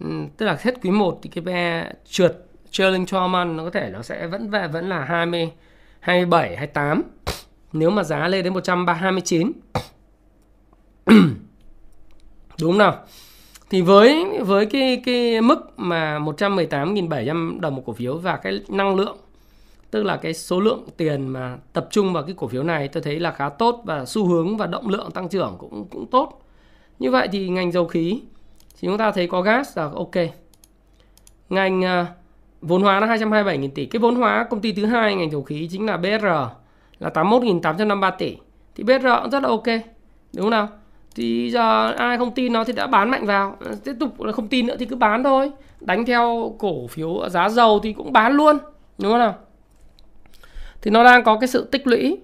ừ, 0.00 0.06
tức 0.36 0.46
là 0.46 0.56
hết 0.60 0.74
quý 0.82 0.90
1 0.90 1.18
thì 1.22 1.30
cái 1.30 1.44
PE 1.44 1.92
trượt 2.04 2.46
trailing 2.70 3.06
12 3.12 3.28
month 3.28 3.56
nó 3.56 3.64
có 3.64 3.70
thể 3.70 3.90
nó 3.92 4.02
sẽ 4.02 4.26
vẫn 4.26 4.50
về 4.50 4.68
vẫn 4.68 4.88
là 4.88 5.04
20 5.04 5.50
27 6.00 6.56
28 6.56 7.02
nếu 7.72 7.90
mà 7.90 8.02
giá 8.02 8.28
lên 8.28 8.44
đến 8.44 8.54
129 8.54 9.52
đúng 12.60 12.70
không 12.70 12.78
nào 12.78 13.04
thì 13.72 13.82
với 13.82 14.40
với 14.40 14.66
cái 14.66 15.02
cái 15.04 15.40
mức 15.40 15.58
mà 15.76 16.18
118.700 16.18 17.60
đồng 17.60 17.74
một 17.74 17.82
cổ 17.86 17.92
phiếu 17.92 18.16
và 18.16 18.36
cái 18.36 18.60
năng 18.68 18.96
lượng 18.96 19.16
tức 19.90 20.02
là 20.02 20.16
cái 20.16 20.34
số 20.34 20.60
lượng 20.60 20.84
tiền 20.96 21.28
mà 21.28 21.58
tập 21.72 21.88
trung 21.90 22.12
vào 22.12 22.22
cái 22.22 22.34
cổ 22.38 22.48
phiếu 22.48 22.62
này 22.62 22.88
tôi 22.88 23.02
thấy 23.02 23.20
là 23.20 23.30
khá 23.30 23.48
tốt 23.48 23.82
và 23.84 24.04
xu 24.04 24.26
hướng 24.26 24.56
và 24.56 24.66
động 24.66 24.88
lượng 24.88 25.10
tăng 25.10 25.28
trưởng 25.28 25.56
cũng 25.58 25.86
cũng 25.90 26.06
tốt. 26.06 26.42
Như 26.98 27.10
vậy 27.10 27.28
thì 27.32 27.48
ngành 27.48 27.72
dầu 27.72 27.86
khí 27.86 28.22
thì 28.80 28.88
chúng 28.88 28.98
ta 28.98 29.10
thấy 29.10 29.26
có 29.26 29.42
gas 29.42 29.78
là 29.78 29.84
ok. 29.94 30.14
Ngành 31.48 31.80
uh, 31.80 32.06
vốn 32.62 32.82
hóa 32.82 33.00
là 33.00 33.06
227.000 33.06 33.68
tỷ. 33.74 33.86
Cái 33.86 34.00
vốn 34.00 34.16
hóa 34.16 34.46
công 34.50 34.60
ty 34.60 34.72
thứ 34.72 34.84
hai 34.84 35.14
ngành 35.14 35.30
dầu 35.30 35.42
khí 35.42 35.68
chính 35.70 35.86
là 35.86 35.96
BR 35.96 36.24
là 36.98 37.10
81.853 37.10 38.12
tỷ. 38.18 38.36
Thì 38.74 38.84
BR 38.84 39.06
cũng 39.22 39.30
rất 39.30 39.42
là 39.42 39.48
ok. 39.48 39.66
Đúng 40.32 40.42
không 40.44 40.50
nào? 40.50 40.68
Thì 41.14 41.50
giờ 41.50 41.92
ai 41.92 42.18
không 42.18 42.34
tin 42.34 42.52
nó 42.52 42.64
thì 42.64 42.72
đã 42.72 42.86
bán 42.86 43.10
mạnh 43.10 43.26
vào. 43.26 43.56
À, 43.66 43.72
tiếp 43.84 43.94
tục 44.00 44.22
là 44.22 44.32
không 44.32 44.48
tin 44.48 44.66
nữa 44.66 44.76
thì 44.78 44.86
cứ 44.86 44.96
bán 44.96 45.24
thôi. 45.24 45.50
Đánh 45.80 46.04
theo 46.04 46.54
cổ 46.58 46.86
phiếu 46.86 47.28
giá 47.28 47.48
dầu 47.48 47.80
thì 47.82 47.92
cũng 47.92 48.12
bán 48.12 48.32
luôn 48.32 48.58
đúng 48.98 49.12
không 49.12 49.20
nào? 49.20 49.34
Thì 50.82 50.90
nó 50.90 51.04
đang 51.04 51.24
có 51.24 51.38
cái 51.38 51.48
sự 51.48 51.68
tích 51.72 51.86
lũy 51.86 52.18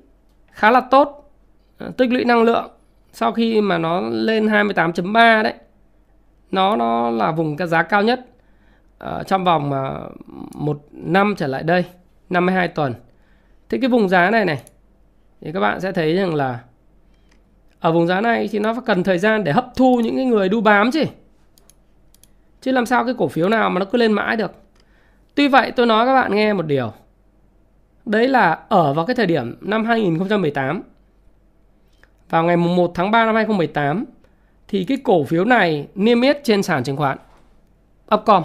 khá 0.53 0.71
là 0.71 0.81
tốt. 0.81 1.33
À, 1.79 1.87
tích 1.97 2.13
lũy 2.13 2.25
năng 2.25 2.43
lượng 2.43 2.71
sau 3.13 3.33
khi 3.33 3.61
mà 3.61 3.79
nó 3.79 4.01
lên 4.01 4.47
28.3 4.47 5.43
đấy. 5.43 5.55
Nó 6.51 6.77
nó 6.77 7.11
là 7.11 7.33
vùng 7.33 7.57
cái 7.57 7.69
giá 7.69 7.83
cao 7.83 8.03
nhất 8.03 8.27
uh, 9.05 9.27
trong 9.27 9.45
vòng 9.45 9.73
uh, 9.73 10.27
một 10.55 10.79
năm 10.93 11.35
trở 11.37 11.47
lại 11.47 11.63
đây 11.63 11.85
52 12.31 12.69
tuần. 12.69 12.95
Thì 13.69 13.79
cái 13.79 13.91
vùng 13.91 14.09
giá 14.09 14.31
này 14.31 14.45
này 14.45 14.63
thì 15.41 15.53
các 15.53 15.61
bạn 15.61 15.81
sẽ 15.81 15.93
thấy 15.93 16.17
rằng 16.17 16.35
là 16.35 16.61
ở 17.81 17.93
vùng 17.93 18.07
giá 18.07 18.21
này 18.21 18.49
thì 18.53 18.59
nó 18.59 18.75
phải 18.75 18.83
cần 18.87 19.03
thời 19.03 19.19
gian 19.19 19.45
để 19.45 19.53
hấp 19.53 19.67
thu 19.77 20.01
những 20.01 20.17
cái 20.17 20.25
người 20.25 20.49
đu 20.49 20.61
bám 20.61 20.91
chứ. 20.91 21.05
Chứ 22.61 22.73
làm 22.73 22.87
sao 22.87 23.05
cái 23.05 23.15
cổ 23.19 23.29
phiếu 23.29 23.49
nào 23.49 23.71
mà 23.71 23.79
nó 23.79 23.85
cứ 23.85 23.99
lên 23.99 24.13
mãi 24.13 24.37
được. 24.37 24.53
Tuy 25.35 25.49
vậy 25.49 25.73
tôi 25.77 25.87
nói 25.87 26.07
các 26.07 26.15
bạn 26.15 26.35
nghe 26.35 26.53
một 26.53 26.67
điều. 26.67 26.93
Đấy 28.05 28.29
là 28.29 28.59
ở 28.69 28.95
vào 28.95 29.07
cái 29.07 29.17
thời 29.17 29.27
điểm 29.27 29.57
năm 29.61 29.85
2018 29.85 30.83
vào 32.31 32.45
ngày 32.45 32.57
1 32.57 32.93
tháng 32.95 33.11
3 33.11 33.27
năm 33.27 33.35
2018 33.35 34.05
thì 34.69 34.85
cái 34.85 34.99
cổ 35.05 35.25
phiếu 35.25 35.45
này 35.45 35.87
niêm 35.95 36.21
yết 36.21 36.45
trên 36.45 36.63
sàn 36.63 36.85
chứng 36.85 36.97
khoán. 36.97 37.19
Upcom. 38.15 38.43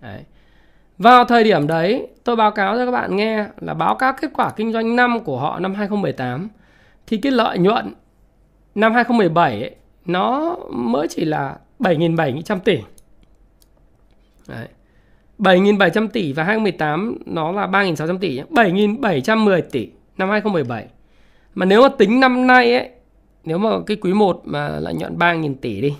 Đấy. 0.00 0.20
Vào 0.98 1.24
thời 1.24 1.44
điểm 1.44 1.66
đấy, 1.66 2.08
tôi 2.24 2.36
báo 2.36 2.50
cáo 2.50 2.76
cho 2.76 2.84
các 2.84 2.90
bạn 2.90 3.16
nghe 3.16 3.46
là 3.60 3.74
báo 3.74 3.94
cáo 3.94 4.12
kết 4.12 4.30
quả 4.34 4.50
kinh 4.56 4.72
doanh 4.72 4.96
năm 4.96 5.20
của 5.20 5.38
họ 5.38 5.58
năm 5.58 5.74
2018 5.74 6.48
thì 7.06 7.16
cái 7.16 7.32
lợi 7.32 7.58
nhuận 7.58 7.94
năm 8.76 8.92
2017 8.92 9.60
ấy, 9.60 9.74
nó 10.06 10.56
mới 10.72 11.08
chỉ 11.08 11.24
là 11.24 11.56
7.700 11.78 12.58
tỷ. 12.58 12.78
Đấy. 14.48 14.68
7.700 15.38 16.08
tỷ 16.08 16.32
và 16.32 16.44
2018 16.44 17.18
nó 17.26 17.52
là 17.52 17.66
3.600 17.66 18.18
tỷ 18.18 18.40
7.710 18.50 19.60
tỷ 19.72 19.90
năm 20.18 20.30
2017 20.30 20.86
mà 21.54 21.66
nếu 21.66 21.82
mà 21.82 21.88
tính 21.88 22.20
năm 22.20 22.46
nay 22.46 22.72
ấy 22.74 22.90
nếu 23.44 23.58
mà 23.58 23.70
cái 23.86 23.96
quý 23.96 24.12
1 24.12 24.40
mà 24.44 24.68
lợi 24.68 24.94
nhuận 24.94 25.18
3.000 25.18 25.54
tỷ 25.60 25.80
đi 25.80 25.94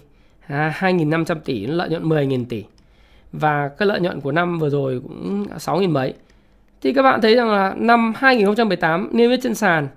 à, 0.46 0.74
2.500 0.78 1.34
tỷ 1.44 1.66
lợi 1.66 1.88
nhuận 1.88 2.08
10.000 2.08 2.44
tỷ 2.48 2.64
và 3.32 3.68
cái 3.68 3.88
lợi 3.88 4.00
nhuận 4.00 4.20
của 4.20 4.32
năm 4.32 4.58
vừa 4.58 4.70
rồi 4.70 5.00
cũng 5.00 5.46
6.000 5.56 5.90
mấy 5.90 6.14
thì 6.82 6.92
các 6.92 7.02
bạn 7.02 7.20
thấy 7.20 7.34
rằng 7.34 7.48
là 7.48 7.74
năm 7.76 8.12
2018 8.16 9.08
niêm 9.12 9.30
yết 9.30 9.40
trên 9.42 9.54
sàn 9.54 9.88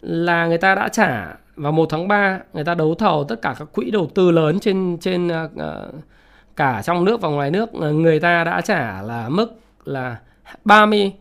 là 0.00 0.46
người 0.46 0.58
ta 0.58 0.74
đã 0.74 0.88
trả 0.88 1.36
vào 1.56 1.72
1 1.72 1.86
tháng 1.90 2.08
3 2.08 2.40
người 2.52 2.64
ta 2.64 2.74
đấu 2.74 2.94
thầu 2.94 3.24
tất 3.24 3.42
cả 3.42 3.54
các 3.58 3.68
quỹ 3.72 3.90
đầu 3.90 4.10
tư 4.14 4.30
lớn 4.30 4.60
trên 4.60 4.98
trên 5.00 5.28
uh, 5.28 5.50
cả 6.56 6.82
trong 6.84 7.04
nước 7.04 7.20
và 7.20 7.28
ngoài 7.28 7.50
nước 7.50 7.72
ờ, 7.72 7.92
người 7.92 8.20
ta 8.20 8.44
đã 8.44 8.60
trả 8.60 9.02
là 9.02 9.28
mức 9.28 9.60
là 9.84 10.16
30 10.64 11.12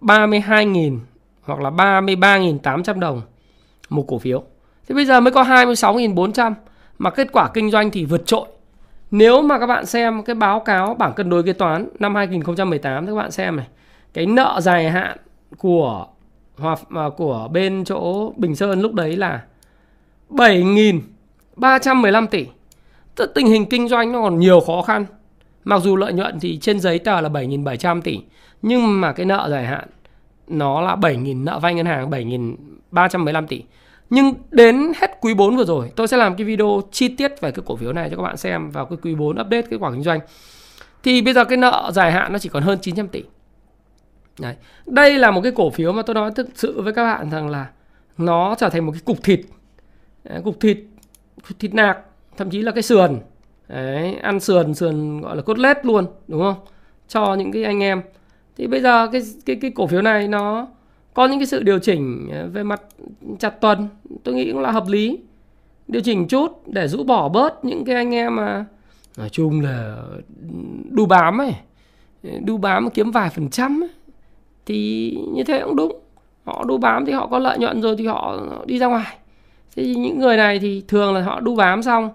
32.000 0.00 0.98
hoặc 1.42 1.60
là 1.60 1.70
33.800 1.70 2.98
đồng 2.98 3.22
một 3.88 4.04
cổ 4.08 4.18
phiếu. 4.18 4.42
Thế 4.88 4.94
bây 4.94 5.04
giờ 5.04 5.20
mới 5.20 5.32
có 5.32 5.42
26.400 5.42 6.54
mà 6.98 7.10
kết 7.10 7.28
quả 7.32 7.50
kinh 7.54 7.70
doanh 7.70 7.90
thì 7.90 8.04
vượt 8.04 8.26
trội. 8.26 8.46
Nếu 9.10 9.42
mà 9.42 9.58
các 9.58 9.66
bạn 9.66 9.86
xem 9.86 10.22
cái 10.22 10.34
báo 10.34 10.60
cáo 10.60 10.94
bảng 10.94 11.12
cân 11.12 11.30
đối 11.30 11.42
kế 11.42 11.52
toán 11.52 11.88
năm 11.98 12.14
2018 12.14 13.06
thì 13.06 13.12
các 13.12 13.16
bạn 13.16 13.30
xem 13.30 13.56
này, 13.56 13.66
cái 14.14 14.26
nợ 14.26 14.60
dài 14.62 14.90
hạn 14.90 15.16
của 15.58 16.06
hoặc 16.60 16.80
của 17.16 17.48
bên 17.52 17.84
chỗ 17.84 18.32
Bình 18.36 18.56
Sơn 18.56 18.80
lúc 18.80 18.94
đấy 18.94 19.16
là 19.16 19.42
7.315 20.30 22.26
tỷ. 22.26 22.46
Tức 23.14 23.32
tình 23.34 23.46
hình 23.46 23.66
kinh 23.66 23.88
doanh 23.88 24.12
nó 24.12 24.22
còn 24.22 24.38
nhiều 24.38 24.60
khó 24.60 24.82
khăn. 24.82 25.06
Mặc 25.64 25.82
dù 25.82 25.96
lợi 25.96 26.12
nhuận 26.12 26.40
thì 26.40 26.58
trên 26.58 26.80
giấy 26.80 26.98
tờ 26.98 27.20
là 27.20 27.28
7.700 27.28 28.00
tỷ, 28.00 28.20
nhưng 28.62 29.00
mà 29.00 29.12
cái 29.12 29.26
nợ 29.26 29.48
dài 29.50 29.66
hạn 29.66 29.88
nó 30.48 30.80
là 30.80 30.96
7.000 30.96 31.44
nợ 31.44 31.58
vay 31.58 31.74
ngân 31.74 31.86
hàng 31.86 32.10
7.315 32.10 33.46
tỷ. 33.46 33.62
Nhưng 34.10 34.34
đến 34.50 34.92
hết 35.00 35.10
quý 35.20 35.34
4 35.34 35.56
vừa 35.56 35.64
rồi, 35.64 35.92
tôi 35.96 36.08
sẽ 36.08 36.16
làm 36.16 36.36
cái 36.36 36.44
video 36.44 36.82
chi 36.92 37.08
tiết 37.08 37.40
về 37.40 37.50
cái 37.50 37.62
cổ 37.66 37.76
phiếu 37.76 37.92
này 37.92 38.10
cho 38.10 38.16
các 38.16 38.22
bạn 38.22 38.36
xem 38.36 38.70
vào 38.70 38.84
cái 38.84 38.98
quý 39.02 39.14
4 39.14 39.30
update 39.30 39.62
kết 39.62 39.76
quả 39.80 39.90
kinh 39.90 40.02
doanh. 40.02 40.20
Thì 41.02 41.22
bây 41.22 41.34
giờ 41.34 41.44
cái 41.44 41.56
nợ 41.56 41.90
dài 41.94 42.12
hạn 42.12 42.32
nó 42.32 42.38
chỉ 42.38 42.48
còn 42.48 42.62
hơn 42.62 42.78
900 42.82 43.08
tỷ. 43.08 43.22
Đấy. 44.38 44.54
Đây 44.86 45.18
là 45.18 45.30
một 45.30 45.40
cái 45.40 45.52
cổ 45.52 45.70
phiếu 45.70 45.92
mà 45.92 46.02
tôi 46.02 46.14
nói 46.14 46.30
thực 46.36 46.48
sự 46.54 46.82
với 46.82 46.92
các 46.92 47.04
bạn 47.04 47.30
rằng 47.30 47.48
là 47.48 47.70
nó 48.18 48.54
trở 48.58 48.68
thành 48.68 48.86
một 48.86 48.92
cái 48.92 49.02
cục 49.04 49.22
thịt. 49.22 49.40
Đấy, 50.24 50.40
cục 50.44 50.60
thịt, 50.60 50.78
thịt 51.58 51.74
nạc, 51.74 51.98
thậm 52.36 52.50
chí 52.50 52.62
là 52.62 52.72
cái 52.72 52.82
sườn. 52.82 53.18
Đấy, 53.68 54.14
ăn 54.14 54.40
sườn, 54.40 54.74
sườn 54.74 55.20
gọi 55.20 55.36
là 55.36 55.42
cốt 55.42 55.58
lết 55.58 55.86
luôn, 55.86 56.06
đúng 56.28 56.40
không? 56.40 56.54
Cho 57.08 57.34
những 57.34 57.52
cái 57.52 57.64
anh 57.64 57.82
em. 57.82 58.02
Thì 58.56 58.66
bây 58.66 58.80
giờ 58.80 59.08
cái 59.12 59.22
cái 59.46 59.56
cái 59.56 59.70
cổ 59.70 59.86
phiếu 59.86 60.02
này 60.02 60.28
nó 60.28 60.68
có 61.14 61.26
những 61.26 61.38
cái 61.38 61.46
sự 61.46 61.62
điều 61.62 61.78
chỉnh 61.78 62.30
về 62.52 62.62
mặt 62.62 62.82
chặt 63.38 63.50
tuần, 63.50 63.88
tôi 64.24 64.34
nghĩ 64.34 64.52
cũng 64.52 64.60
là 64.60 64.70
hợp 64.70 64.84
lý. 64.88 65.18
Điều 65.88 66.02
chỉnh 66.02 66.28
chút 66.28 66.62
để 66.66 66.88
rũ 66.88 67.04
bỏ 67.04 67.28
bớt 67.28 67.64
những 67.64 67.84
cái 67.84 67.94
anh 67.96 68.14
em 68.14 68.36
mà 68.36 68.64
nói 69.16 69.28
chung 69.28 69.60
là 69.60 69.96
đu 70.90 71.06
bám 71.06 71.38
ấy. 71.40 71.54
Đu 72.44 72.56
bám 72.56 72.90
kiếm 72.90 73.10
vài 73.10 73.30
phần 73.30 73.50
trăm 73.50 73.82
ấy 73.82 73.90
thì 74.66 75.10
như 75.32 75.44
thế 75.44 75.60
cũng 75.64 75.76
đúng. 75.76 75.98
Họ 76.44 76.64
đu 76.64 76.78
bám 76.78 77.04
thì 77.04 77.12
họ 77.12 77.26
có 77.26 77.38
lợi 77.38 77.58
nhuận 77.58 77.82
rồi 77.82 77.96
thì 77.98 78.06
họ 78.06 78.40
đi 78.66 78.78
ra 78.78 78.86
ngoài. 78.86 79.16
Thế 79.76 79.82
thì 79.82 79.94
những 79.94 80.18
người 80.18 80.36
này 80.36 80.58
thì 80.58 80.82
thường 80.88 81.14
là 81.14 81.22
họ 81.22 81.40
đu 81.40 81.56
bám 81.56 81.82
xong 81.82 82.10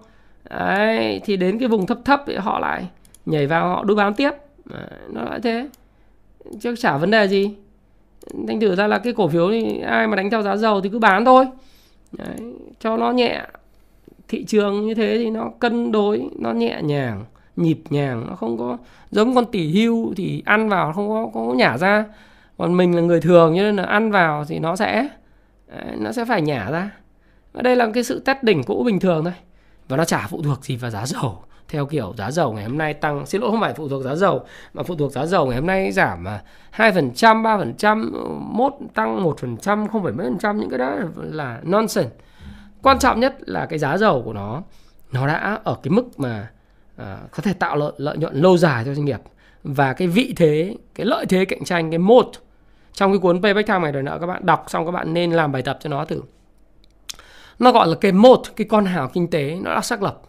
đấy, 0.50 1.22
thì 1.26 1.38
đến 1.38 1.60
cái 1.60 1.68
vùng 1.70 1.86
thấp 1.86 1.98
thấp 2.06 2.24
thì 2.28 2.36
họ 2.36 2.60
lại 2.60 2.88
nhảy 3.26 3.48
vào 3.48 3.70
họ 3.70 3.84
đu 3.84 3.96
bám 3.96 4.14
tiếp. 4.14 4.32
Đấy, 4.66 4.88
nó 5.10 5.24
lại 5.24 5.40
thế. 5.44 5.68
Chứ 6.60 6.76
chả 6.76 6.98
vấn 6.98 7.12
đề 7.12 7.28
gì. 7.28 7.52
Thành 8.48 8.60
thử 8.60 8.76
ra 8.76 8.88
là 8.88 9.00
cái 9.00 9.14
cổ 9.14 9.28
phiếu 9.28 9.50
thì 9.52 9.80
ai 9.80 10.08
mà 10.08 10.16
đánh 10.16 10.30
theo 10.30 10.42
giá 10.42 10.56
dầu 10.56 10.82
thì 10.82 10.90
cứ 10.90 11.00
bán 11.00 11.26
thôi. 11.26 11.46
Đấy, 12.12 12.38
cho 12.80 12.98
nó 12.98 13.12
nhẹ. 13.12 13.42
Thị 14.28 14.46
trường 14.46 14.88
như 14.88 14.94
thế 14.94 15.18
thì 15.18 15.30
nó 15.30 15.50
cân 15.60 15.92
đối 15.92 16.30
nó 16.40 16.52
nhẹ 16.52 16.80
nhàng 16.84 17.26
nhịp 17.56 17.80
nhàng 17.90 18.26
nó 18.30 18.36
không 18.36 18.58
có 18.58 18.78
giống 19.12 19.36
con 19.36 19.46
tỷ 19.46 19.72
hưu 19.72 20.14
thì 20.16 20.44
ăn 20.46 20.70
vào 20.70 20.94
không 20.94 21.10
có 21.10 21.30
có 21.34 21.54
nhả 21.54 21.78
ra 21.78 22.06
còn 22.58 22.78
mình 22.78 22.96
là 22.96 23.02
người 23.02 23.22
thường 23.22 23.54
cho 23.56 23.62
nên 23.62 23.76
là 23.76 23.84
ăn 23.84 24.12
vào 24.12 24.46
thì 24.46 24.60
nó 24.60 24.76
sẽ 24.76 25.08
nó 25.98 26.12
sẽ 26.12 26.26
phải 26.26 26.42
nhả 26.42 26.72
ra. 26.72 26.92
Và 27.54 27.62
đây 27.62 27.76
là 27.76 27.88
cái 27.94 28.04
sự 28.04 28.20
test 28.20 28.38
đỉnh 28.44 28.64
cũ 28.64 28.84
bình 28.86 29.00
thường 29.00 29.24
thôi. 29.24 29.34
Và 29.88 29.98
nó 29.98 30.06
chả 30.06 30.28
phụ 30.28 30.42
thuộc 30.42 30.66
gì 30.66 30.76
vào 30.76 30.92
giá 30.92 31.06
dầu. 31.06 31.44
Theo 31.68 31.86
kiểu 31.86 32.14
giá 32.18 32.32
dầu 32.32 32.54
ngày 32.54 32.64
hôm 32.64 32.78
nay 32.78 32.94
tăng 32.94 33.26
xin 33.26 33.42
lỗi 33.42 33.52
không 33.52 33.62
phải 33.62 33.74
phụ 33.74 33.90
thuộc 33.90 34.04
giá 34.04 34.16
dầu 34.16 34.46
mà 34.74 34.84
phụ 34.84 34.96
thuộc 34.96 35.12
giá 35.12 35.26
dầu 35.26 35.46
ngày 35.46 35.56
hôm 35.56 35.68
nay 35.68 35.92
giảm 35.92 36.24
mà 36.24 36.42
hai 36.72 36.92
phần 36.92 37.12
trăm 37.14 37.44
ba 37.44 37.58
phần 37.58 37.74
trăm 37.74 38.12
mốt 38.40 38.74
tăng 38.94 39.24
một 39.24 39.40
phần 39.40 39.58
trăm 39.58 39.88
không 39.88 40.04
phải 40.04 40.14
mấy 40.14 40.26
phần 40.26 40.38
trăm 40.40 40.60
những 40.60 40.70
cái 40.70 40.80
đó 40.80 40.96
là 41.16 41.60
nonsense. 41.64 42.16
Quan 42.82 43.00
trọng 43.00 43.20
nhất 43.20 43.36
là 43.40 43.66
cái 43.66 43.80
giá 43.80 43.98
dầu 43.98 44.22
của 44.26 44.34
nó 44.34 44.64
nó 45.12 45.28
đã 45.28 45.60
ở 45.64 45.78
cái 45.84 45.92
mức 45.92 46.20
mà 46.20 46.50
à, 46.98 47.18
có 47.32 47.44
thể 47.44 47.54
tạo 47.54 47.76
lợi, 47.76 47.92
lợi 47.98 48.18
nhuận 48.18 48.36
lâu 48.36 48.58
dài 48.58 48.86
cho 48.86 48.94
doanh 48.94 49.06
nghiệp. 49.06 49.20
Và 49.64 49.94
cái 49.94 50.08
vị 50.08 50.34
thế 50.36 50.76
cái 50.96 51.06
lợi 51.06 51.26
thế 51.26 51.46
cạnh 51.46 51.64
tranh 51.64 51.92
cái 51.92 52.00
một 52.00 52.32
trong 52.96 53.12
cái 53.12 53.20
cuốn 53.20 53.42
Payback 53.42 53.68
Time 53.68 53.80
này 53.80 53.92
rồi 53.92 54.04
nữa 54.04 54.18
các 54.22 54.28
bạn 54.28 54.46
đọc 54.46 54.66
xong 54.68 54.86
các 54.86 54.92
bạn 54.92 55.14
nên 55.14 55.32
làm 55.32 55.52
bài 55.52 55.62
tập 55.62 55.78
cho 55.82 55.90
nó 55.90 56.06
thử. 56.06 56.22
Nó 57.60 57.72
gọi 57.72 57.88
là 57.88 57.96
cái 58.02 58.12
một 58.12 58.42
cái 58.56 58.68
con 58.70 58.86
hào 58.86 59.08
kinh 59.08 59.30
tế 59.30 59.58
nó 59.64 59.76
đã 59.76 59.82
xác 59.82 60.04
lập. 60.04 60.22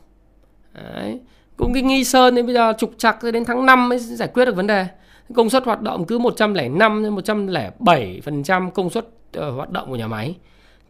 Đấy. 0.75 1.21
cũng 1.57 1.75
cái 1.75 1.83
nghi 1.83 2.05
sơn 2.05 2.35
đến 2.35 2.47
bây 2.47 2.55
giờ 2.55 2.73
trục 2.79 2.93
chặt 2.99 3.19
đến 3.33 3.45
tháng 3.45 3.67
5 3.67 3.89
mới 3.89 3.99
giải 3.99 4.29
quyết 4.35 4.45
được 4.45 4.57
vấn 4.57 4.67
đề. 4.67 4.87
Công 5.35 5.51
suất 5.51 5.64
hoạt 5.64 5.83
động 5.83 6.05
cứ 6.05 6.19
105 6.19 7.03
đến 7.03 7.14
107 7.14 8.21
phần 8.25 8.43
trăm 8.43 8.71
công 8.71 8.91
suất 8.91 9.07
uh, 9.39 9.55
hoạt 9.57 9.71
động 9.71 9.89
của 9.89 9.97
nhà 9.97 10.07
máy. 10.07 10.37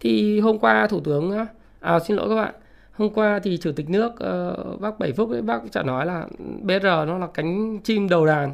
Thì 0.01 0.41
hôm 0.41 0.59
qua 0.59 0.87
thủ 0.87 1.01
tướng 1.01 1.47
à 1.81 1.99
xin 1.99 2.17
lỗi 2.17 2.29
các 2.29 2.35
bạn 2.35 2.55
hôm 2.93 3.11
qua 3.15 3.41
thì 3.43 3.59
chủ 3.63 3.73
tịch 3.73 3.91
nước 3.91 4.13
uh, 4.13 4.81
bác 4.81 4.99
Bảy 4.99 5.13
Phúc 5.13 5.31
ấy 5.31 5.43
bác 5.43 5.59
chả 5.73 5.83
nói 5.83 6.07
là 6.07 6.27
BR 6.63 6.85
nó 6.85 7.19
là 7.19 7.27
cánh 7.35 7.79
chim 7.79 8.09
đầu 8.09 8.27
đàn 8.27 8.53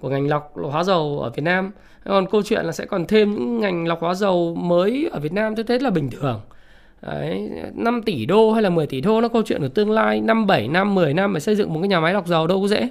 của 0.00 0.08
ngành 0.08 0.28
lọc 0.28 0.52
hóa 0.54 0.84
dầu 0.84 1.20
ở 1.22 1.30
Việt 1.30 1.42
Nam 1.42 1.70
còn 2.04 2.26
câu 2.26 2.42
chuyện 2.42 2.64
là 2.64 2.72
sẽ 2.72 2.86
còn 2.86 3.06
thêm 3.06 3.34
những 3.34 3.60
ngành 3.60 3.88
lọc 3.88 4.00
hóa 4.00 4.14
dầu 4.14 4.54
mới 4.54 5.08
ở 5.12 5.20
Việt 5.20 5.32
Nam 5.32 5.54
tôi 5.54 5.64
thấy 5.64 5.80
là 5.80 5.90
bình 5.90 6.10
thường. 6.10 6.40
Đấy, 7.02 7.50
5 7.74 8.02
tỷ 8.02 8.26
đô 8.26 8.52
hay 8.52 8.62
là 8.62 8.70
10 8.70 8.86
tỷ 8.86 9.00
đô 9.00 9.20
nó 9.20 9.28
câu 9.28 9.42
chuyện 9.42 9.60
của 9.60 9.68
tương 9.68 9.90
lai 9.90 10.20
5, 10.20 10.46
7 10.46 10.68
năm, 10.68 10.94
10 10.94 11.14
năm 11.14 11.34
để 11.34 11.40
xây 11.40 11.56
dựng 11.56 11.72
một 11.72 11.80
cái 11.80 11.88
nhà 11.88 12.00
máy 12.00 12.14
lọc 12.14 12.26
dầu 12.26 12.46
đâu 12.46 12.60
có 12.60 12.68
dễ. 12.68 12.88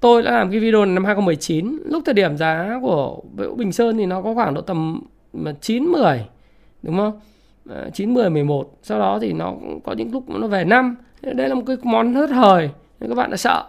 Tôi 0.00 0.22
đã 0.22 0.30
làm 0.30 0.50
cái 0.50 0.60
video 0.60 0.84
này 0.84 0.94
năm 0.94 1.04
2019 1.04 1.78
Lúc 1.84 2.02
thời 2.06 2.14
điểm 2.14 2.36
giá 2.36 2.78
của 2.82 3.20
Bình 3.56 3.72
Sơn 3.72 3.98
thì 3.98 4.06
nó 4.06 4.22
có 4.22 4.34
khoảng 4.34 4.54
độ 4.54 4.60
tầm 4.60 5.02
ừ, 5.32 5.52
9, 5.60 5.84
10 5.84 6.24
Đúng 6.82 6.96
không? 6.96 7.20
9, 7.94 8.14
10, 8.14 8.30
11 8.30 8.78
Sau 8.82 8.98
đó 8.98 9.18
thì 9.22 9.32
nó 9.32 9.54
có 9.84 9.92
những 9.92 10.12
lúc 10.12 10.30
nó 10.30 10.46
về 10.46 10.64
5 10.64 10.96
Đây 11.22 11.48
là 11.48 11.54
một 11.54 11.62
cái 11.66 11.76
món 11.82 12.14
hớt 12.14 12.30
hời 12.30 12.70
Các 13.00 13.14
bạn 13.14 13.30
đã 13.30 13.36
sợ. 13.36 13.64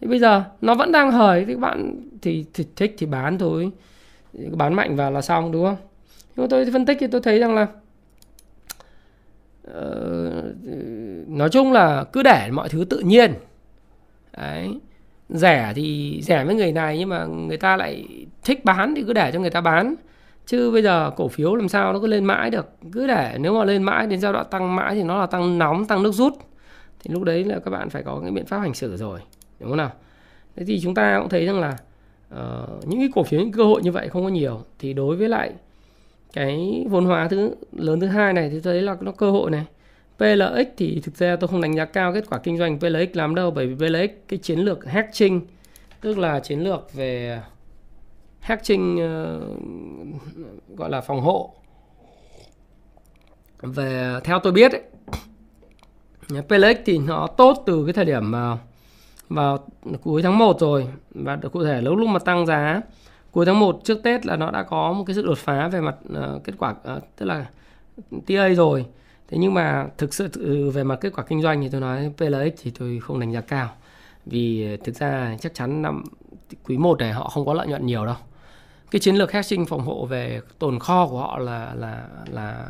Thì 0.00 0.06
bây 0.06 0.18
giờ 0.18 0.42
nó 0.60 0.74
vẫn 0.74 0.92
đang 0.92 1.10
hời 1.10 1.44
thì 1.44 1.52
các 1.52 1.60
bạn 1.60 2.00
thì, 2.22 2.44
thì 2.54 2.64
thích 2.76 2.94
thì 2.98 3.06
bán 3.06 3.38
thôi 3.38 3.70
bán 4.52 4.74
mạnh 4.74 4.96
vào 4.96 5.10
là 5.10 5.22
xong 5.22 5.52
đúng 5.52 5.64
không? 5.64 5.76
Nhưng 6.36 6.44
mà 6.44 6.46
tôi 6.50 6.70
phân 6.72 6.86
tích 6.86 6.96
thì 7.00 7.06
tôi 7.06 7.20
thấy 7.20 7.38
rằng 7.38 7.54
là 7.54 7.66
uh, 9.68 10.44
nói 11.28 11.48
chung 11.50 11.72
là 11.72 12.04
cứ 12.04 12.22
để 12.22 12.50
mọi 12.52 12.68
thứ 12.68 12.84
tự 12.90 12.98
nhiên. 12.98 13.34
Đấy. 14.36 14.80
Rẻ 15.28 15.72
thì 15.76 16.18
rẻ 16.22 16.44
với 16.44 16.54
người 16.54 16.72
này 16.72 16.98
nhưng 16.98 17.08
mà 17.08 17.24
người 17.24 17.56
ta 17.56 17.76
lại 17.76 18.06
thích 18.42 18.64
bán 18.64 18.94
thì 18.94 19.04
cứ 19.06 19.12
để 19.12 19.30
cho 19.32 19.40
người 19.40 19.50
ta 19.50 19.60
bán. 19.60 19.94
Chứ 20.46 20.70
bây 20.70 20.82
giờ 20.82 21.10
cổ 21.16 21.28
phiếu 21.28 21.54
làm 21.54 21.68
sao 21.68 21.92
nó 21.92 21.98
cứ 21.98 22.06
lên 22.06 22.24
mãi 22.24 22.50
được. 22.50 22.68
Cứ 22.92 23.06
để 23.06 23.36
nếu 23.40 23.58
mà 23.58 23.64
lên 23.64 23.82
mãi 23.82 24.06
đến 24.06 24.20
giai 24.20 24.32
đoạn 24.32 24.46
tăng 24.50 24.76
mãi 24.76 24.94
thì 24.94 25.02
nó 25.02 25.18
là 25.20 25.26
tăng 25.26 25.58
nóng 25.58 25.86
tăng 25.86 26.02
nước 26.02 26.12
rút. 26.12 26.32
Thì 27.00 27.14
lúc 27.14 27.22
đấy 27.22 27.44
là 27.44 27.58
các 27.64 27.70
bạn 27.70 27.90
phải 27.90 28.02
có 28.02 28.20
cái 28.22 28.30
biện 28.30 28.46
pháp 28.46 28.58
hành 28.58 28.74
xử 28.74 28.96
rồi 28.96 29.20
đúng 29.60 29.68
không 29.68 29.78
nào? 29.78 29.92
Thế 30.56 30.64
thì 30.64 30.80
chúng 30.80 30.94
ta 30.94 31.18
cũng 31.20 31.28
thấy 31.28 31.46
rằng 31.46 31.60
là 31.60 31.76
uh, 32.34 32.86
những 32.86 33.00
cái 33.00 33.08
cổ 33.14 33.22
phiếu 33.22 33.40
những 33.40 33.52
cơ 33.52 33.64
hội 33.64 33.82
như 33.82 33.92
vậy 33.92 34.08
không 34.08 34.22
có 34.22 34.28
nhiều. 34.28 34.60
Thì 34.78 34.92
đối 34.92 35.16
với 35.16 35.28
lại 35.28 35.52
cái 36.32 36.84
vốn 36.90 37.04
hóa 37.04 37.28
thứ 37.28 37.54
lớn 37.72 38.00
thứ 38.00 38.06
hai 38.06 38.32
này 38.32 38.50
thì 38.50 38.60
tôi 38.60 38.74
thấy 38.74 38.82
là 38.82 38.96
nó 39.00 39.12
cơ 39.12 39.30
hội 39.30 39.50
này. 39.50 39.64
PLX 40.18 40.66
thì 40.76 41.00
thực 41.00 41.16
ra 41.16 41.36
tôi 41.36 41.48
không 41.48 41.60
đánh 41.60 41.76
giá 41.76 41.84
cao 41.84 42.12
kết 42.12 42.24
quả 42.30 42.38
kinh 42.38 42.58
doanh 42.58 42.78
PLX 42.78 43.16
lắm 43.16 43.34
đâu 43.34 43.50
bởi 43.50 43.66
vì 43.66 43.74
PLX 43.74 44.10
cái 44.28 44.38
chiến 44.38 44.58
lược 44.58 44.84
hatching 44.84 45.40
tức 46.00 46.18
là 46.18 46.40
chiến 46.40 46.60
lược 46.60 46.94
về 46.94 47.40
hatching 48.40 48.94
uh, 48.94 50.78
gọi 50.78 50.90
là 50.90 51.00
phòng 51.00 51.20
hộ. 51.20 51.54
Về 53.62 54.14
theo 54.24 54.38
tôi 54.38 54.52
biết 54.52 54.72
ấy, 54.72 54.82
PLX 56.42 56.80
thì 56.84 56.98
nó 56.98 57.26
tốt 57.26 57.62
từ 57.66 57.84
cái 57.86 57.92
thời 57.92 58.04
điểm 58.04 58.30
mà 58.30 58.58
vào 59.34 59.58
cuối 60.02 60.22
tháng 60.22 60.38
1 60.38 60.60
rồi. 60.60 60.88
Và 61.10 61.38
cụ 61.52 61.64
thể 61.64 61.80
lúc 61.80 61.98
lúc 61.98 62.08
mà 62.08 62.18
tăng 62.18 62.46
giá 62.46 62.80
cuối 63.30 63.46
tháng 63.46 63.60
1 63.60 63.80
trước 63.84 64.02
Tết 64.02 64.26
là 64.26 64.36
nó 64.36 64.50
đã 64.50 64.62
có 64.62 64.92
một 64.92 65.04
cái 65.06 65.14
sự 65.14 65.26
đột 65.26 65.38
phá 65.38 65.68
về 65.68 65.80
mặt 65.80 65.96
uh, 66.12 66.44
kết 66.44 66.52
quả 66.58 66.70
uh, 66.96 67.02
tức 67.16 67.26
là 67.26 67.46
TA 68.26 68.48
rồi. 68.48 68.86
Thế 69.28 69.38
nhưng 69.38 69.54
mà 69.54 69.86
thực 69.98 70.14
sự 70.14 70.28
ừ, 70.34 70.70
về 70.70 70.84
mặt 70.84 70.98
kết 71.00 71.12
quả 71.16 71.24
kinh 71.24 71.42
doanh 71.42 71.62
thì 71.62 71.68
tôi 71.68 71.80
nói 71.80 72.12
PLX 72.16 72.62
thì 72.62 72.72
tôi 72.78 73.00
không 73.02 73.20
đánh 73.20 73.32
giá 73.32 73.40
cao. 73.40 73.68
Vì 74.26 74.76
thực 74.84 74.94
ra 74.94 75.36
chắc 75.40 75.54
chắn 75.54 75.82
năm 75.82 76.04
quý 76.64 76.76
1 76.76 76.98
này 76.98 77.12
họ 77.12 77.28
không 77.28 77.46
có 77.46 77.54
lợi 77.54 77.66
nhuận 77.66 77.86
nhiều 77.86 78.06
đâu. 78.06 78.16
Cái 78.90 79.00
chiến 79.00 79.16
lược 79.16 79.32
hedging 79.32 79.66
phòng 79.66 79.80
hộ 79.80 80.06
về 80.06 80.40
tồn 80.58 80.78
kho 80.78 81.06
của 81.06 81.18
họ 81.18 81.38
là 81.38 81.74
là 81.74 82.08
là 82.30 82.66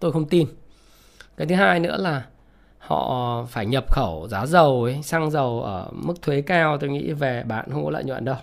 tôi 0.00 0.12
không 0.12 0.28
tin. 0.28 0.46
Cái 1.36 1.46
thứ 1.46 1.54
hai 1.54 1.80
nữa 1.80 1.96
là 1.96 2.24
họ 2.86 3.44
phải 3.50 3.66
nhập 3.66 3.84
khẩu 3.90 4.28
giá 4.30 4.46
dầu 4.46 4.82
ấy, 4.82 5.02
xăng 5.02 5.30
dầu 5.30 5.62
ở 5.62 5.88
mức 5.92 6.22
thuế 6.22 6.40
cao 6.40 6.78
tôi 6.78 6.90
nghĩ 6.90 7.12
về 7.12 7.42
bạn 7.42 7.70
không 7.72 7.84
có 7.84 7.90
lợi 7.90 8.04
nhuận 8.04 8.24
đâu. 8.24 8.36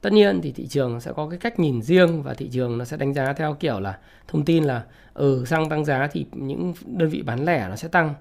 Tất 0.00 0.12
nhiên 0.12 0.40
thì 0.42 0.52
thị 0.52 0.66
trường 0.66 1.00
sẽ 1.00 1.12
có 1.16 1.28
cái 1.28 1.38
cách 1.38 1.58
nhìn 1.58 1.82
riêng 1.82 2.22
và 2.22 2.34
thị 2.34 2.48
trường 2.52 2.78
nó 2.78 2.84
sẽ 2.84 2.96
đánh 2.96 3.14
giá 3.14 3.32
theo 3.32 3.54
kiểu 3.60 3.80
là 3.80 3.98
thông 4.28 4.44
tin 4.44 4.64
là 4.64 4.82
ừ 5.14 5.44
xăng 5.46 5.68
tăng 5.68 5.84
giá 5.84 6.08
thì 6.12 6.26
những 6.32 6.74
đơn 6.86 7.08
vị 7.08 7.22
bán 7.22 7.44
lẻ 7.44 7.66
nó 7.68 7.76
sẽ 7.76 7.88
tăng. 7.88 8.14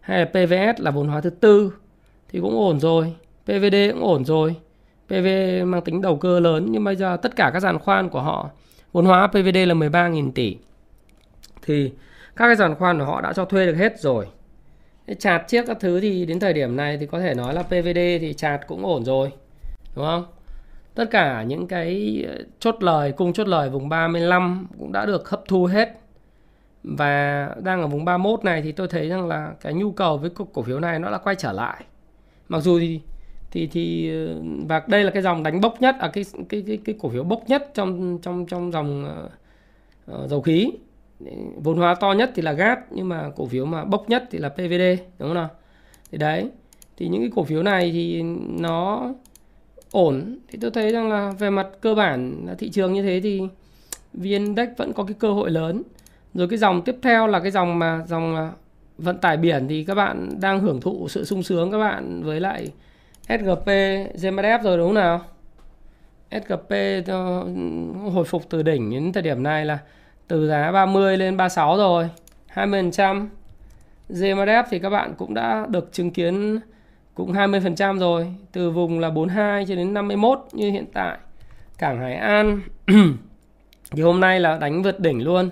Hay 0.00 0.18
là 0.18 0.24
PVS 0.24 0.80
là 0.80 0.90
vốn 0.90 1.08
hóa 1.08 1.20
thứ 1.20 1.30
tư 1.30 1.72
thì 2.28 2.40
cũng 2.40 2.58
ổn 2.58 2.80
rồi 2.80 3.14
PVD 3.44 3.76
cũng 3.92 4.04
ổn 4.04 4.24
rồi 4.24 4.56
PV 5.06 5.26
mang 5.64 5.82
tính 5.84 6.02
đầu 6.02 6.16
cơ 6.16 6.40
lớn 6.40 6.66
nhưng 6.70 6.84
bây 6.84 6.96
giờ 6.96 7.16
tất 7.22 7.36
cả 7.36 7.50
các 7.52 7.60
giàn 7.60 7.78
khoan 7.78 8.08
của 8.08 8.20
họ 8.20 8.50
vốn 8.92 9.04
hóa 9.04 9.26
PVD 9.26 9.56
là 9.66 9.74
13.000 9.74 10.32
tỷ 10.32 10.56
thì 11.62 11.92
các 12.36 12.46
cái 12.46 12.56
giàn 12.56 12.74
khoan 12.74 12.98
của 12.98 13.04
họ 13.04 13.20
đã 13.20 13.32
cho 13.32 13.44
thuê 13.44 13.66
được 13.66 13.74
hết 13.74 14.00
rồi 14.00 14.26
chạt 15.18 15.44
chiếc 15.48 15.64
các 15.66 15.76
thứ 15.80 16.00
thì 16.00 16.26
đến 16.26 16.40
thời 16.40 16.52
điểm 16.52 16.76
này 16.76 16.96
thì 16.98 17.06
có 17.06 17.20
thể 17.20 17.34
nói 17.34 17.54
là 17.54 17.62
PVD 17.62 17.98
thì 18.20 18.34
chạt 18.36 18.60
cũng 18.66 18.86
ổn 18.86 19.04
rồi 19.04 19.30
đúng 19.96 20.04
không? 20.04 20.24
Tất 20.94 21.04
cả 21.10 21.42
những 21.42 21.66
cái 21.66 22.24
ờ, 22.28 22.44
chốt 22.58 22.76
lời 22.80 23.12
cung 23.12 23.32
chốt 23.32 23.48
lời 23.48 23.70
vùng 23.70 23.88
35 23.88 24.66
cũng 24.78 24.92
đã 24.92 25.06
được 25.06 25.28
hấp 25.28 25.42
thu 25.48 25.64
hết. 25.64 25.98
Và 26.82 27.48
đang 27.62 27.80
ở 27.80 27.86
vùng 27.86 28.04
31 28.04 28.44
này 28.44 28.62
thì 28.62 28.72
tôi 28.72 28.88
thấy 28.88 29.08
rằng 29.08 29.28
là 29.28 29.52
cái 29.60 29.74
nhu 29.74 29.92
cầu 29.92 30.18
với 30.18 30.30
cổ 30.52 30.62
phiếu 30.62 30.80
này 30.80 30.98
nó 30.98 31.10
đã 31.10 31.18
quay 31.18 31.36
trở 31.36 31.52
lại. 31.52 31.84
Mặc 32.48 32.60
dù 32.60 32.78
thì 32.80 33.00
thì 33.50 33.66
thì 33.66 34.10
ờ, 34.10 34.34
và 34.68 34.82
đây 34.86 35.04
là 35.04 35.10
cái 35.10 35.22
dòng 35.22 35.42
đánh 35.42 35.60
bốc 35.60 35.74
nhất 35.80 35.96
à 36.00 36.10
cái 36.12 36.24
cái 36.48 36.62
cái 36.66 36.78
cái 36.84 36.94
cổ 37.02 37.08
phiếu 37.08 37.24
bốc 37.24 37.42
nhất 37.46 37.70
trong 37.74 38.18
trong 38.22 38.46
trong 38.46 38.72
dòng 38.72 39.16
uh, 40.12 40.30
dầu 40.30 40.42
khí 40.42 40.72
vốn 41.56 41.76
hóa 41.76 41.94
to 41.94 42.12
nhất 42.12 42.30
thì 42.34 42.42
là 42.42 42.52
gas, 42.52 42.78
nhưng 42.90 43.08
mà 43.08 43.30
cổ 43.36 43.46
phiếu 43.46 43.64
mà 43.64 43.84
bốc 43.84 44.08
nhất 44.08 44.24
thì 44.30 44.38
là 44.38 44.48
PVD 44.48 45.02
đúng 45.18 45.28
không 45.28 45.34
nào? 45.34 45.48
Thì 46.12 46.18
đấy, 46.18 46.48
thì 46.96 47.08
những 47.08 47.22
cái 47.22 47.30
cổ 47.34 47.44
phiếu 47.44 47.62
này 47.62 47.90
thì 47.92 48.22
nó 48.60 49.12
ổn. 49.90 50.38
Thì 50.48 50.58
tôi 50.60 50.70
thấy 50.70 50.92
rằng 50.92 51.10
là 51.10 51.32
về 51.38 51.50
mặt 51.50 51.66
cơ 51.80 51.94
bản 51.94 52.44
là 52.46 52.54
thị 52.54 52.70
trường 52.70 52.92
như 52.92 53.02
thế 53.02 53.20
thì 53.22 53.40
VN 54.14 54.24
Index 54.24 54.68
vẫn 54.76 54.92
có 54.92 55.04
cái 55.04 55.14
cơ 55.18 55.32
hội 55.32 55.50
lớn. 55.50 55.82
Rồi 56.34 56.48
cái 56.48 56.58
dòng 56.58 56.82
tiếp 56.82 56.96
theo 57.02 57.26
là 57.26 57.40
cái 57.40 57.50
dòng 57.50 57.78
mà 57.78 58.04
dòng 58.06 58.36
à, 58.36 58.50
vận 58.98 59.18
tải 59.18 59.36
biển 59.36 59.68
thì 59.68 59.84
các 59.84 59.94
bạn 59.94 60.28
đang 60.40 60.60
hưởng 60.60 60.80
thụ 60.80 61.08
sự 61.08 61.24
sung 61.24 61.42
sướng 61.42 61.70
các 61.70 61.78
bạn 61.78 62.22
với 62.22 62.40
lại 62.40 62.68
SGP 63.28 63.66
GMDF 64.14 64.62
rồi, 64.62 64.76
đúng 64.76 64.88
không 64.88 64.94
nào? 64.94 65.24
SGP 66.30 66.70
ờ, 67.06 67.44
hồi 68.12 68.24
phục 68.24 68.42
từ 68.50 68.62
đỉnh 68.62 68.90
đến 68.90 69.12
thời 69.12 69.22
điểm 69.22 69.42
này 69.42 69.64
là 69.64 69.78
từ 70.32 70.48
giá 70.48 70.72
30 70.72 71.16
lên 71.16 71.36
36 71.36 71.76
rồi. 71.76 72.08
20% 72.54 73.26
GMRF 74.08 74.64
thì 74.70 74.78
các 74.78 74.90
bạn 74.90 75.14
cũng 75.18 75.34
đã 75.34 75.66
được 75.68 75.92
chứng 75.92 76.10
kiến 76.10 76.60
cũng 77.14 77.32
20% 77.32 77.98
rồi. 77.98 78.34
Từ 78.52 78.70
vùng 78.70 78.98
là 78.98 79.10
42 79.10 79.64
cho 79.68 79.74
đến 79.74 79.94
51 79.94 80.38
như 80.52 80.70
hiện 80.70 80.86
tại. 80.92 81.18
Cảng 81.78 82.00
Hải 82.00 82.14
An. 82.14 82.60
Thì 83.90 84.02
hôm 84.02 84.20
nay 84.20 84.40
là 84.40 84.58
đánh 84.58 84.82
vượt 84.82 85.00
đỉnh 85.00 85.24
luôn. 85.24 85.50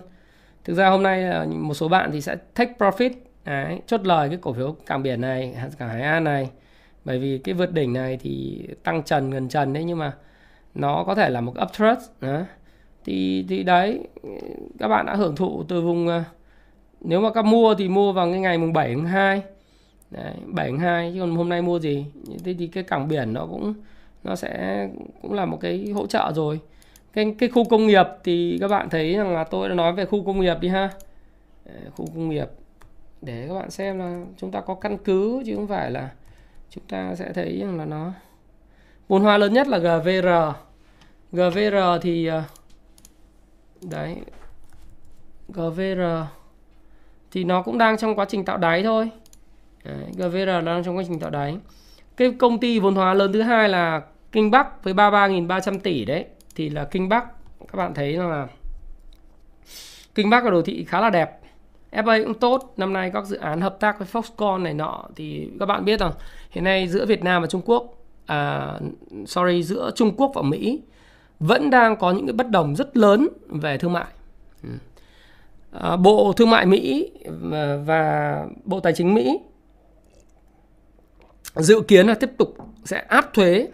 Thực 0.64 0.74
ra 0.74 0.88
hôm 0.88 1.02
nay 1.02 1.22
là 1.22 1.46
một 1.50 1.74
số 1.74 1.88
bạn 1.88 2.10
thì 2.12 2.20
sẽ 2.20 2.36
take 2.54 2.72
profit. 2.78 3.10
Đấy, 3.44 3.80
chốt 3.86 4.06
lời 4.06 4.28
cái 4.28 4.38
cổ 4.42 4.52
phiếu 4.52 4.76
cảng 4.86 5.02
biển 5.02 5.20
này 5.20 5.56
cảng 5.78 5.88
Hải 5.88 6.02
An 6.02 6.24
này. 6.24 6.50
Bởi 7.04 7.18
vì 7.18 7.38
cái 7.38 7.54
vượt 7.54 7.72
đỉnh 7.72 7.92
này 7.92 8.18
thì 8.22 8.62
tăng 8.82 9.02
trần 9.02 9.30
gần 9.30 9.48
trần 9.48 9.72
đấy 9.72 9.84
nhưng 9.84 9.98
mà 9.98 10.12
nó 10.74 11.04
có 11.06 11.14
thể 11.14 11.30
là 11.30 11.40
một 11.40 11.54
uptrend 11.62 11.98
đó 12.20 12.40
thì 13.04 13.46
thì 13.48 13.62
đấy 13.62 14.00
các 14.78 14.88
bạn 14.88 15.06
đã 15.06 15.14
hưởng 15.14 15.36
thụ 15.36 15.64
từ 15.68 15.82
vùng 15.82 16.08
à, 16.08 16.24
nếu 17.00 17.20
mà 17.20 17.32
các 17.32 17.44
mua 17.44 17.74
thì 17.74 17.88
mua 17.88 18.12
vào 18.12 18.30
cái 18.30 18.40
ngày 18.40 18.58
mùng 18.58 18.72
7 18.72 18.94
tháng 18.94 19.06
2 19.06 19.42
Đấy, 20.10 20.34
7 20.46 20.72
2 20.72 21.10
chứ 21.14 21.20
còn 21.20 21.36
hôm 21.36 21.48
nay 21.48 21.62
mua 21.62 21.78
gì? 21.78 22.06
Thế 22.44 22.54
thì 22.58 22.66
cái 22.66 22.84
cảng 22.84 23.08
biển 23.08 23.32
nó 23.32 23.46
cũng 23.46 23.74
nó 24.24 24.36
sẽ 24.36 24.88
cũng 25.22 25.32
là 25.32 25.46
một 25.46 25.58
cái 25.60 25.90
hỗ 25.94 26.06
trợ 26.06 26.32
rồi. 26.34 26.60
Cái 27.12 27.34
cái 27.38 27.48
khu 27.48 27.64
công 27.64 27.86
nghiệp 27.86 28.06
thì 28.24 28.58
các 28.60 28.68
bạn 28.68 28.90
thấy 28.90 29.14
rằng 29.14 29.34
là 29.34 29.44
tôi 29.44 29.68
đã 29.68 29.74
nói 29.74 29.92
về 29.92 30.04
khu 30.04 30.24
công 30.24 30.40
nghiệp 30.40 30.56
đi 30.60 30.68
ha. 30.68 30.90
Khu 31.96 32.06
công 32.06 32.28
nghiệp. 32.28 32.48
Để 33.22 33.46
các 33.48 33.54
bạn 33.54 33.70
xem 33.70 33.98
là 33.98 34.24
chúng 34.36 34.50
ta 34.50 34.60
có 34.60 34.74
căn 34.74 34.98
cứ 34.98 35.42
chứ 35.46 35.56
không 35.56 35.66
phải 35.66 35.90
là 35.90 36.10
chúng 36.70 36.84
ta 36.88 37.14
sẽ 37.14 37.32
thấy 37.32 37.58
rằng 37.60 37.78
là 37.78 37.84
nó. 37.84 38.12
Vốn 39.08 39.22
hóa 39.22 39.38
lớn 39.38 39.52
nhất 39.52 39.68
là 39.68 39.78
GVR 39.78 40.28
GVR 41.32 42.02
thì 42.02 42.30
uh, 42.30 42.59
đấy 43.82 44.16
GVR 45.48 46.00
thì 47.30 47.44
nó 47.44 47.62
cũng 47.62 47.78
đang 47.78 47.96
trong 47.96 48.14
quá 48.14 48.24
trình 48.24 48.44
tạo 48.44 48.56
đáy 48.56 48.82
thôi 48.82 49.10
Đấy, 49.84 50.04
GVR 50.16 50.66
đang 50.66 50.84
trong 50.84 50.96
quá 50.96 51.04
trình 51.08 51.18
tạo 51.18 51.30
đáy. 51.30 51.56
Cái 52.16 52.32
công 52.38 52.58
ty 52.58 52.78
vốn 52.78 52.94
hóa 52.94 53.14
lớn 53.14 53.32
thứ 53.32 53.42
hai 53.42 53.68
là 53.68 54.02
Kinh 54.32 54.50
Bắc 54.50 54.84
với 54.84 54.94
33.300 54.94 55.78
tỷ 55.78 56.04
đấy 56.04 56.24
thì 56.54 56.68
là 56.68 56.84
Kinh 56.84 57.08
Bắc 57.08 57.24
các 57.72 57.76
bạn 57.76 57.94
thấy 57.94 58.12
là 58.12 58.48
Kinh 60.14 60.30
Bắc 60.30 60.44
là 60.44 60.50
đồ 60.50 60.62
thị 60.62 60.84
khá 60.84 61.00
là 61.00 61.10
đẹp. 61.10 61.40
FA 61.92 62.24
cũng 62.24 62.34
tốt, 62.34 62.74
năm 62.76 62.92
nay 62.92 63.10
các 63.14 63.26
dự 63.26 63.36
án 63.36 63.60
hợp 63.60 63.76
tác 63.80 63.98
với 63.98 64.08
Foxconn 64.12 64.62
này 64.62 64.74
nọ 64.74 65.04
thì 65.16 65.50
các 65.60 65.66
bạn 65.66 65.84
biết 65.84 66.00
rằng 66.00 66.12
hiện 66.50 66.64
nay 66.64 66.88
giữa 66.88 67.06
Việt 67.06 67.22
Nam 67.22 67.42
và 67.42 67.48
Trung 67.48 67.62
Quốc 67.64 67.94
à, 68.26 68.72
sorry 69.26 69.62
giữa 69.62 69.90
Trung 69.94 70.16
Quốc 70.16 70.32
và 70.34 70.42
Mỹ 70.42 70.82
vẫn 71.40 71.70
đang 71.70 71.96
có 71.96 72.12
những 72.12 72.26
cái 72.26 72.32
bất 72.32 72.50
đồng 72.50 72.76
rất 72.76 72.96
lớn 72.96 73.28
về 73.48 73.78
thương 73.78 73.92
mại. 73.92 74.06
Ừ. 74.62 74.68
À, 75.72 75.96
Bộ 75.96 76.32
Thương 76.32 76.50
mại 76.50 76.66
Mỹ 76.66 77.10
và 77.84 78.44
Bộ 78.64 78.80
Tài 78.80 78.92
chính 78.92 79.14
Mỹ 79.14 79.38
dự 81.56 81.80
kiến 81.80 82.06
là 82.06 82.14
tiếp 82.14 82.30
tục 82.38 82.56
sẽ 82.84 83.04
áp 83.08 83.34
thuế 83.34 83.68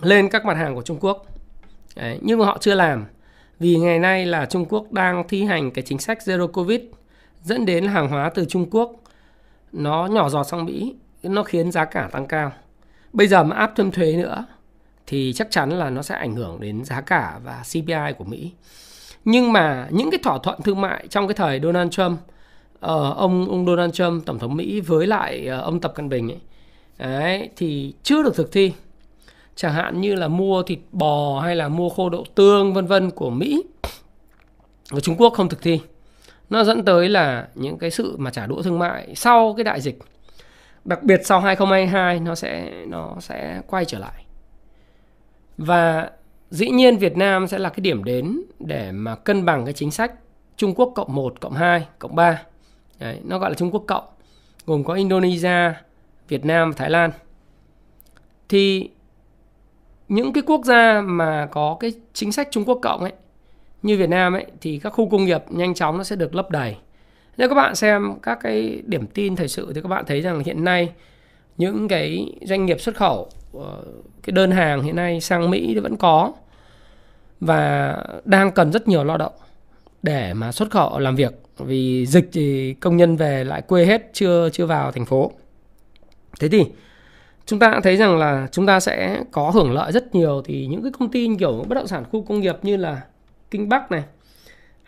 lên 0.00 0.28
các 0.28 0.44
mặt 0.44 0.56
hàng 0.56 0.74
của 0.74 0.82
Trung 0.82 0.98
Quốc. 1.00 1.26
Đấy, 1.96 2.18
nhưng 2.22 2.38
mà 2.38 2.46
họ 2.46 2.58
chưa 2.60 2.74
làm 2.74 3.04
vì 3.58 3.76
ngày 3.76 3.98
nay 3.98 4.26
là 4.26 4.46
Trung 4.46 4.64
Quốc 4.68 4.92
đang 4.92 5.28
thi 5.28 5.44
hành 5.44 5.70
cái 5.70 5.84
chính 5.86 5.98
sách 5.98 6.18
Zero 6.24 6.48
Covid 6.48 6.80
dẫn 7.42 7.66
đến 7.66 7.86
hàng 7.86 8.08
hóa 8.08 8.30
từ 8.34 8.44
Trung 8.44 8.70
Quốc 8.70 8.92
nó 9.72 10.06
nhỏ 10.06 10.28
giọt 10.28 10.44
sang 10.44 10.64
Mỹ, 10.64 10.94
nó 11.22 11.42
khiến 11.42 11.72
giá 11.72 11.84
cả 11.84 12.08
tăng 12.12 12.26
cao. 12.26 12.52
Bây 13.12 13.26
giờ 13.26 13.44
mà 13.44 13.56
áp 13.56 13.72
thêm 13.76 13.90
thuế 13.90 14.16
nữa 14.16 14.46
thì 15.06 15.32
chắc 15.32 15.50
chắn 15.50 15.70
là 15.70 15.90
nó 15.90 16.02
sẽ 16.02 16.14
ảnh 16.14 16.34
hưởng 16.34 16.60
đến 16.60 16.84
giá 16.84 17.00
cả 17.00 17.38
và 17.44 17.62
CPI 17.70 18.12
của 18.18 18.24
Mỹ. 18.24 18.52
Nhưng 19.24 19.52
mà 19.52 19.88
những 19.90 20.10
cái 20.10 20.20
thỏa 20.22 20.38
thuận 20.38 20.62
thương 20.62 20.80
mại 20.80 21.06
trong 21.08 21.28
cái 21.28 21.34
thời 21.34 21.60
Donald 21.60 21.90
Trump, 21.90 22.18
uh, 22.74 23.16
ông 23.16 23.48
ông 23.48 23.66
Donald 23.66 23.94
Trump 23.94 24.26
tổng 24.26 24.38
thống 24.38 24.56
Mỹ 24.56 24.80
với 24.80 25.06
lại 25.06 25.48
uh, 25.58 25.64
ông 25.64 25.80
Tập 25.80 25.92
Cận 25.94 26.08
Bình 26.08 26.30
ấy, 26.30 26.38
Đấy, 26.98 27.50
thì 27.56 27.94
chưa 28.02 28.22
được 28.22 28.36
thực 28.36 28.52
thi. 28.52 28.72
Chẳng 29.54 29.72
hạn 29.72 30.00
như 30.00 30.14
là 30.14 30.28
mua 30.28 30.62
thịt 30.62 30.78
bò 30.92 31.40
hay 31.40 31.56
là 31.56 31.68
mua 31.68 31.88
khô 31.88 32.08
đậu 32.08 32.24
tương 32.34 32.74
vân 32.74 32.86
vân 32.86 33.10
của 33.10 33.30
Mỹ 33.30 33.62
và 34.90 35.00
Trung 35.00 35.16
Quốc 35.16 35.32
không 35.32 35.48
thực 35.48 35.62
thi. 35.62 35.80
Nó 36.50 36.64
dẫn 36.64 36.84
tới 36.84 37.08
là 37.08 37.48
những 37.54 37.78
cái 37.78 37.90
sự 37.90 38.16
mà 38.18 38.30
trả 38.30 38.46
đũa 38.46 38.62
thương 38.62 38.78
mại 38.78 39.14
sau 39.14 39.54
cái 39.56 39.64
đại 39.64 39.80
dịch. 39.80 39.98
Đặc 40.84 41.02
biệt 41.02 41.20
sau 41.24 41.40
2022 41.40 42.20
nó 42.20 42.34
sẽ 42.34 42.70
nó 42.86 43.16
sẽ 43.20 43.62
quay 43.66 43.84
trở 43.84 43.98
lại. 43.98 44.25
Và 45.58 46.10
dĩ 46.50 46.70
nhiên 46.70 46.98
Việt 46.98 47.16
Nam 47.16 47.46
sẽ 47.48 47.58
là 47.58 47.68
cái 47.68 47.80
điểm 47.80 48.04
đến 48.04 48.40
để 48.58 48.92
mà 48.92 49.14
cân 49.14 49.44
bằng 49.44 49.64
cái 49.64 49.74
chính 49.74 49.90
sách 49.90 50.12
Trung 50.56 50.74
Quốc 50.74 50.92
cộng 50.94 51.14
1, 51.14 51.40
cộng 51.40 51.52
2, 51.52 51.86
cộng 51.98 52.16
3. 52.16 52.42
Đấy, 52.98 53.20
nó 53.24 53.38
gọi 53.38 53.50
là 53.50 53.54
Trung 53.54 53.70
Quốc 53.70 53.84
cộng. 53.86 54.04
Gồm 54.66 54.84
có 54.84 54.94
Indonesia, 54.94 55.72
Việt 56.28 56.44
Nam, 56.44 56.72
Thái 56.72 56.90
Lan 56.90 57.10
thì 58.48 58.90
những 60.08 60.32
cái 60.32 60.42
quốc 60.46 60.64
gia 60.64 61.00
mà 61.00 61.48
có 61.50 61.76
cái 61.80 61.92
chính 62.12 62.32
sách 62.32 62.48
Trung 62.50 62.64
Quốc 62.64 62.78
cộng 62.82 63.00
ấy 63.00 63.12
như 63.82 63.96
Việt 63.96 64.08
Nam 64.08 64.32
ấy 64.32 64.46
thì 64.60 64.78
các 64.78 64.90
khu 64.90 65.08
công 65.08 65.24
nghiệp 65.24 65.42
nhanh 65.48 65.74
chóng 65.74 65.98
nó 65.98 66.04
sẽ 66.04 66.16
được 66.16 66.34
lấp 66.34 66.50
đầy. 66.50 66.76
Nếu 67.36 67.48
các 67.48 67.54
bạn 67.54 67.74
xem 67.74 68.14
các 68.22 68.38
cái 68.42 68.82
điểm 68.86 69.06
tin 69.06 69.36
thời 69.36 69.48
sự 69.48 69.72
thì 69.74 69.80
các 69.80 69.88
bạn 69.88 70.04
thấy 70.06 70.20
rằng 70.20 70.40
hiện 70.44 70.64
nay 70.64 70.92
những 71.56 71.88
cái 71.88 72.32
doanh 72.42 72.66
nghiệp 72.66 72.80
xuất 72.80 72.96
khẩu 72.96 73.28
cái 74.22 74.32
đơn 74.32 74.50
hàng 74.50 74.82
hiện 74.82 74.96
nay 74.96 75.20
sang 75.20 75.50
Mỹ 75.50 75.78
vẫn 75.80 75.96
có. 75.96 76.32
Và 77.40 77.96
đang 78.24 78.52
cần 78.52 78.72
rất 78.72 78.88
nhiều 78.88 79.04
lao 79.04 79.18
động 79.18 79.32
để 80.02 80.34
mà 80.34 80.52
xuất 80.52 80.70
khẩu 80.70 80.98
làm 80.98 81.16
việc. 81.16 81.32
Vì 81.58 82.06
dịch 82.06 82.28
thì 82.32 82.74
công 82.74 82.96
nhân 82.96 83.16
về 83.16 83.44
lại 83.44 83.62
quê 83.62 83.84
hết 83.84 84.10
chưa 84.12 84.48
chưa 84.52 84.66
vào 84.66 84.92
thành 84.92 85.06
phố. 85.06 85.32
Thế 86.40 86.48
thì 86.48 86.64
chúng 87.46 87.58
ta 87.58 87.80
thấy 87.82 87.96
rằng 87.96 88.18
là 88.18 88.48
chúng 88.52 88.66
ta 88.66 88.80
sẽ 88.80 89.22
có 89.30 89.50
hưởng 89.50 89.72
lợi 89.72 89.92
rất 89.92 90.14
nhiều. 90.14 90.42
Thì 90.44 90.66
những 90.66 90.82
cái 90.82 90.92
công 90.98 91.10
ty 91.10 91.28
kiểu 91.38 91.64
bất 91.68 91.74
động 91.74 91.86
sản 91.86 92.04
khu 92.10 92.22
công 92.22 92.40
nghiệp 92.40 92.56
như 92.62 92.76
là 92.76 93.02
Kinh 93.50 93.68
Bắc 93.68 93.90
này 93.90 94.02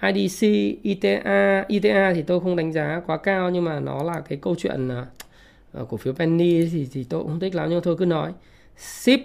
IDC, 0.02 0.42
ITA, 0.82 1.64
ITA 1.68 2.12
thì 2.14 2.22
tôi 2.22 2.40
không 2.40 2.56
đánh 2.56 2.72
giá 2.72 3.02
quá 3.06 3.16
cao. 3.16 3.50
Nhưng 3.50 3.64
mà 3.64 3.80
nó 3.80 4.02
là 4.02 4.20
cái 4.28 4.38
câu 4.42 4.54
chuyện 4.58 4.88
ờ, 4.88 5.06
ờ, 5.72 5.84
cổ 5.88 5.96
phiếu 5.96 6.12
penny 6.12 6.68
thì 6.72 6.88
thì 6.92 7.04
tôi 7.04 7.20
cũng 7.20 7.28
không 7.28 7.40
thích 7.40 7.54
lắm. 7.54 7.70
Nhưng 7.70 7.82
thôi 7.82 7.96
cứ 7.98 8.04
nói. 8.04 8.32
Ship. 8.78 9.20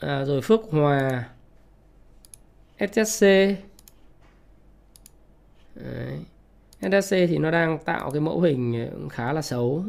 À, 0.00 0.24
rồi 0.24 0.42
Phước 0.42 0.60
Hòa. 0.70 1.28
SSC 2.78 3.26
Đấy. 5.74 6.18
SSC 6.80 7.10
thì 7.10 7.38
nó 7.38 7.50
đang 7.50 7.78
tạo 7.78 8.10
cái 8.10 8.20
mẫu 8.20 8.40
hình 8.40 8.88
ừ, 8.90 9.08
khá 9.10 9.32
là 9.32 9.42
xấu. 9.42 9.84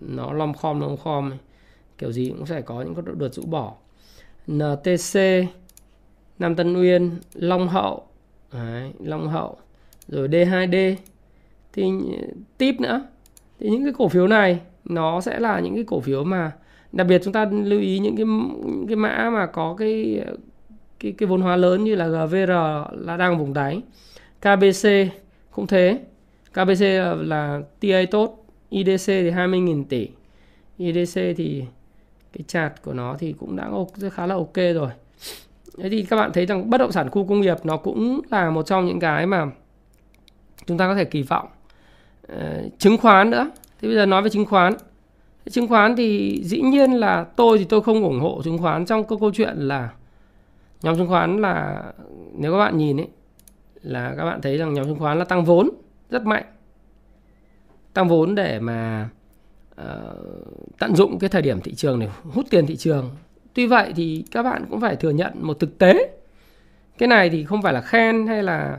Nó 0.00 0.32
lom 0.32 0.54
khom 0.54 0.80
lom 0.80 0.96
khom 0.96 1.32
kiểu 1.98 2.12
gì 2.12 2.28
cũng 2.28 2.46
sẽ 2.46 2.60
có 2.60 2.82
những 2.82 2.94
cái 2.94 3.04
đợt 3.16 3.34
rũ 3.34 3.42
bỏ. 3.46 3.74
NTC 4.52 5.18
Nam 6.38 6.56
Tân 6.56 6.74
Uyên. 6.80 7.10
Long 7.34 7.68
Hậu. 7.68 8.06
Đấy, 8.52 8.92
Long 9.00 9.28
Hậu. 9.28 9.56
Rồi 10.08 10.28
D2D 10.28 10.96
thì 11.72 11.82
ừ, 11.82 12.26
tiếp 12.58 12.74
nữa. 12.80 13.06
Thì 13.60 13.70
những 13.70 13.84
cái 13.84 13.92
cổ 13.98 14.08
phiếu 14.08 14.26
này 14.26 14.60
nó 14.84 15.20
sẽ 15.20 15.38
là 15.38 15.60
những 15.60 15.74
cái 15.74 15.84
cổ 15.84 16.00
phiếu 16.00 16.24
mà 16.24 16.52
đặc 16.92 17.06
biệt 17.06 17.20
chúng 17.24 17.32
ta 17.32 17.44
lưu 17.44 17.80
ý 17.80 17.98
những 17.98 18.16
cái 18.16 18.26
những 18.64 18.86
cái 18.86 18.96
mã 18.96 19.30
mà 19.32 19.46
có 19.46 19.74
cái 19.78 20.24
cái 21.00 21.12
cái 21.12 21.26
vốn 21.26 21.40
hóa 21.40 21.56
lớn 21.56 21.84
như 21.84 21.94
là 21.94 22.06
GVR 22.06 22.50
là 22.92 23.16
đang 23.16 23.38
vùng 23.38 23.54
đáy 23.54 23.82
KBC 24.40 24.88
cũng 25.50 25.66
thế 25.66 25.98
KBC 26.50 26.80
là, 26.80 27.14
là 27.14 27.60
TA 27.80 28.02
tốt 28.10 28.46
IDC 28.70 29.06
thì 29.06 29.30
20.000 29.30 29.84
tỷ 29.84 30.08
IDC 30.78 31.20
thì 31.36 31.64
cái 32.32 32.44
chart 32.46 32.72
của 32.82 32.92
nó 32.92 33.16
thì 33.18 33.32
cũng 33.32 33.56
đã 33.56 33.70
khá 34.10 34.26
là 34.26 34.34
ok 34.34 34.56
rồi 34.56 34.90
Thế 35.78 35.88
thì 35.88 36.02
các 36.02 36.16
bạn 36.16 36.32
thấy 36.32 36.46
rằng 36.46 36.70
bất 36.70 36.78
động 36.78 36.92
sản 36.92 37.10
khu 37.10 37.26
công 37.26 37.40
nghiệp 37.40 37.56
nó 37.64 37.76
cũng 37.76 38.20
là 38.30 38.50
một 38.50 38.66
trong 38.66 38.86
những 38.86 39.00
cái 39.00 39.26
mà 39.26 39.46
chúng 40.66 40.78
ta 40.78 40.86
có 40.86 40.94
thể 40.94 41.04
kỳ 41.04 41.22
vọng. 41.22 41.48
À, 42.28 42.62
chứng 42.78 42.96
khoán 42.96 43.30
nữa. 43.30 43.50
Thế 43.80 43.88
bây 43.88 43.94
giờ 43.94 44.06
nói 44.06 44.22
về 44.22 44.30
chứng 44.30 44.46
khoán. 44.46 44.74
Chứng 45.50 45.68
khoán 45.68 45.96
thì 45.96 46.40
dĩ 46.44 46.60
nhiên 46.60 46.92
là 46.92 47.24
tôi 47.24 47.58
thì 47.58 47.64
tôi 47.64 47.82
không 47.82 48.02
ủng 48.02 48.20
hộ 48.20 48.42
chứng 48.44 48.58
khoán. 48.58 48.86
Trong 48.86 49.04
câu, 49.04 49.18
câu 49.18 49.30
chuyện 49.34 49.56
là 49.56 49.90
nhóm 50.82 50.96
chứng 50.96 51.08
khoán 51.08 51.40
là 51.40 51.82
nếu 52.32 52.52
các 52.52 52.58
bạn 52.58 52.78
nhìn 52.78 53.00
ấy 53.00 53.08
là 53.82 54.14
các 54.16 54.24
bạn 54.24 54.40
thấy 54.40 54.58
rằng 54.58 54.74
nhóm 54.74 54.84
chứng 54.84 54.98
khoán 54.98 55.18
là 55.18 55.24
tăng 55.24 55.44
vốn 55.44 55.70
rất 56.10 56.24
mạnh. 56.24 56.44
Tăng 57.92 58.08
vốn 58.08 58.34
để 58.34 58.60
mà 58.60 59.08
uh, 59.80 59.86
tận 60.78 60.96
dụng 60.96 61.18
cái 61.18 61.30
thời 61.30 61.42
điểm 61.42 61.60
thị 61.60 61.74
trường 61.74 62.00
để 62.00 62.08
hút 62.22 62.46
tiền 62.50 62.66
thị 62.66 62.76
trường. 62.76 63.10
Tuy 63.54 63.66
vậy 63.66 63.92
thì 63.96 64.24
các 64.30 64.42
bạn 64.42 64.64
cũng 64.70 64.80
phải 64.80 64.96
thừa 64.96 65.10
nhận 65.10 65.32
một 65.40 65.60
thực 65.60 65.78
tế. 65.78 66.08
Cái 66.98 67.06
này 67.06 67.30
thì 67.30 67.44
không 67.44 67.62
phải 67.62 67.72
là 67.72 67.80
khen 67.80 68.26
hay 68.26 68.42
là 68.42 68.76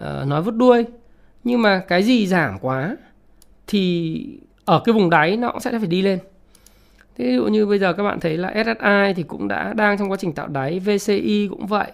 uh, 0.00 0.26
nói 0.26 0.42
vứt 0.42 0.56
đuôi. 0.56 0.84
Nhưng 1.44 1.62
mà 1.62 1.82
cái 1.88 2.02
gì 2.02 2.26
giảm 2.26 2.58
quá 2.58 2.96
thì 3.66 4.24
ở 4.70 4.80
cái 4.84 4.92
vùng 4.92 5.10
đáy 5.10 5.36
nó 5.36 5.50
cũng 5.52 5.60
sẽ 5.60 5.78
phải 5.78 5.88
đi 5.88 6.02
lên 6.02 6.18
Thế 7.16 7.24
ví 7.24 7.36
dụ 7.36 7.44
như 7.44 7.66
bây 7.66 7.78
giờ 7.78 7.92
các 7.92 8.02
bạn 8.02 8.20
thấy 8.20 8.36
là 8.36 8.54
SSI 8.64 9.14
thì 9.16 9.22
cũng 9.22 9.48
đã 9.48 9.72
đang 9.72 9.98
trong 9.98 10.10
quá 10.10 10.16
trình 10.16 10.32
tạo 10.32 10.48
đáy, 10.48 10.78
VCI 10.78 11.48
cũng 11.50 11.66
vậy. 11.66 11.92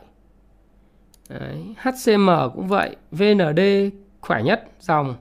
Đấy, 1.29 1.75
HCM 1.77 2.31
cũng 2.55 2.69
vậy, 2.69 2.97
VND 3.11 3.61
khỏe 4.21 4.43
nhất 4.43 4.69
dòng. 4.81 5.15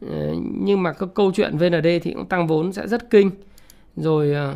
Ờ, 0.00 0.34
nhưng 0.60 0.82
mà 0.82 0.92
cái 0.92 1.08
câu 1.14 1.32
chuyện 1.32 1.56
VND 1.58 1.86
thì 2.02 2.12
cũng 2.14 2.26
tăng 2.26 2.46
vốn 2.46 2.72
sẽ 2.72 2.88
rất 2.88 3.10
kinh. 3.10 3.30
Rồi 3.96 4.32
ờ, 4.32 4.54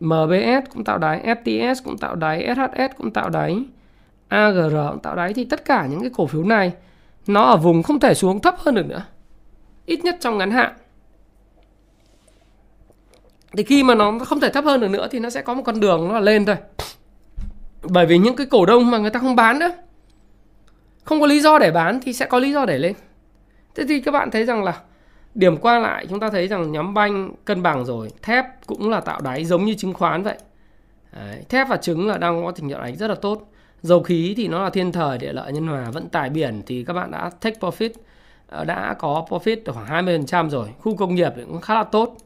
MBS 0.00 0.70
cũng 0.74 0.84
tạo 0.84 0.98
đáy, 0.98 1.20
FTS 1.24 1.74
cũng 1.84 1.98
tạo 1.98 2.14
đáy, 2.14 2.54
SHS 2.54 2.96
cũng 2.96 3.10
tạo 3.10 3.28
đáy, 3.28 3.64
AGR 4.28 4.76
cũng 4.90 5.00
tạo 5.02 5.16
đáy 5.16 5.34
thì 5.34 5.44
tất 5.44 5.64
cả 5.64 5.86
những 5.90 6.00
cái 6.00 6.10
cổ 6.16 6.26
phiếu 6.26 6.44
này 6.44 6.72
nó 7.26 7.42
ở 7.42 7.56
vùng 7.56 7.82
không 7.82 8.00
thể 8.00 8.14
xuống 8.14 8.40
thấp 8.40 8.54
hơn 8.58 8.74
được 8.74 8.86
nữa. 8.86 9.04
Ít 9.86 10.04
nhất 10.04 10.16
trong 10.20 10.38
ngắn 10.38 10.50
hạn. 10.50 10.72
Thì 13.52 13.62
khi 13.62 13.82
mà 13.82 13.94
nó 13.94 14.18
không 14.18 14.40
thể 14.40 14.50
thấp 14.50 14.64
hơn 14.64 14.80
được 14.80 14.88
nữa 14.88 15.08
thì 15.10 15.18
nó 15.18 15.30
sẽ 15.30 15.42
có 15.42 15.54
một 15.54 15.62
con 15.64 15.80
đường 15.80 16.08
nó 16.08 16.14
là 16.14 16.20
lên 16.20 16.46
thôi. 16.46 16.56
Bởi 17.82 18.06
vì 18.06 18.18
những 18.18 18.36
cái 18.36 18.46
cổ 18.46 18.66
đông 18.66 18.90
mà 18.90 18.98
người 18.98 19.10
ta 19.10 19.20
không 19.20 19.36
bán 19.36 19.58
nữa. 19.58 19.70
Không 21.04 21.20
có 21.20 21.26
lý 21.26 21.40
do 21.40 21.58
để 21.58 21.70
bán 21.70 22.00
thì 22.02 22.12
sẽ 22.12 22.26
có 22.26 22.38
lý 22.38 22.52
do 22.52 22.64
để 22.64 22.78
lên. 22.78 22.92
Thế 23.74 23.84
thì 23.88 24.00
các 24.00 24.10
bạn 24.10 24.30
thấy 24.30 24.44
rằng 24.44 24.64
là 24.64 24.80
Điểm 25.36 25.56
qua 25.56 25.78
lại 25.78 26.06
chúng 26.10 26.20
ta 26.20 26.30
thấy 26.30 26.48
rằng 26.48 26.72
nhóm 26.72 26.94
banh 26.94 27.32
cân 27.44 27.62
bằng 27.62 27.84
rồi, 27.84 28.10
thép 28.22 28.44
cũng 28.66 28.90
là 28.90 29.00
tạo 29.00 29.20
đáy 29.20 29.44
giống 29.44 29.64
như 29.64 29.74
chứng 29.74 29.92
khoán 29.92 30.22
vậy. 30.22 30.38
Đấy, 31.12 31.42
thép 31.48 31.68
và 31.68 31.76
trứng 31.76 32.08
là 32.08 32.18
đang 32.18 32.44
có 32.44 32.50
tình 32.50 32.70
trạng 32.70 32.80
đánh 32.80 32.96
rất 32.96 33.06
là 33.08 33.14
tốt. 33.14 33.52
Dầu 33.82 34.02
khí 34.02 34.34
thì 34.36 34.48
nó 34.48 34.64
là 34.64 34.70
thiên 34.70 34.92
thời 34.92 35.18
địa 35.18 35.32
lợi 35.32 35.52
nhân 35.52 35.66
hòa, 35.66 35.90
vận 35.90 36.08
tải 36.08 36.30
biển 36.30 36.62
thì 36.66 36.84
các 36.84 36.92
bạn 36.92 37.10
đã 37.10 37.30
take 37.40 37.56
profit 37.60 37.90
ờ, 38.46 38.64
đã 38.64 38.94
có 38.98 39.24
profit 39.28 39.56
khoảng 39.72 40.06
20% 40.06 40.50
rồi. 40.50 40.68
Khu 40.78 40.96
công 40.96 41.14
nghiệp 41.14 41.32
cũng 41.46 41.60
khá 41.60 41.74
là 41.74 41.84
tốt. 41.84 42.16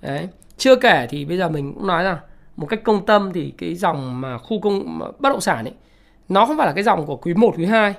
Đấy. 0.00 0.28
Chưa 0.62 0.76
kể 0.76 1.06
thì 1.10 1.24
bây 1.24 1.38
giờ 1.38 1.48
mình 1.48 1.74
cũng 1.74 1.86
nói 1.86 2.04
rằng 2.04 2.16
một 2.56 2.66
cách 2.66 2.80
công 2.84 3.06
tâm 3.06 3.30
thì 3.34 3.52
cái 3.58 3.74
dòng 3.74 4.20
mà 4.20 4.38
khu 4.38 4.60
công 4.60 4.98
bất 4.98 5.28
động 5.28 5.40
sản 5.40 5.64
ấy 5.64 5.74
nó 6.28 6.46
không 6.46 6.58
phải 6.58 6.66
là 6.66 6.72
cái 6.72 6.84
dòng 6.84 7.06
của 7.06 7.16
quý 7.16 7.34
1, 7.34 7.54
quý 7.58 7.66
2 7.66 7.94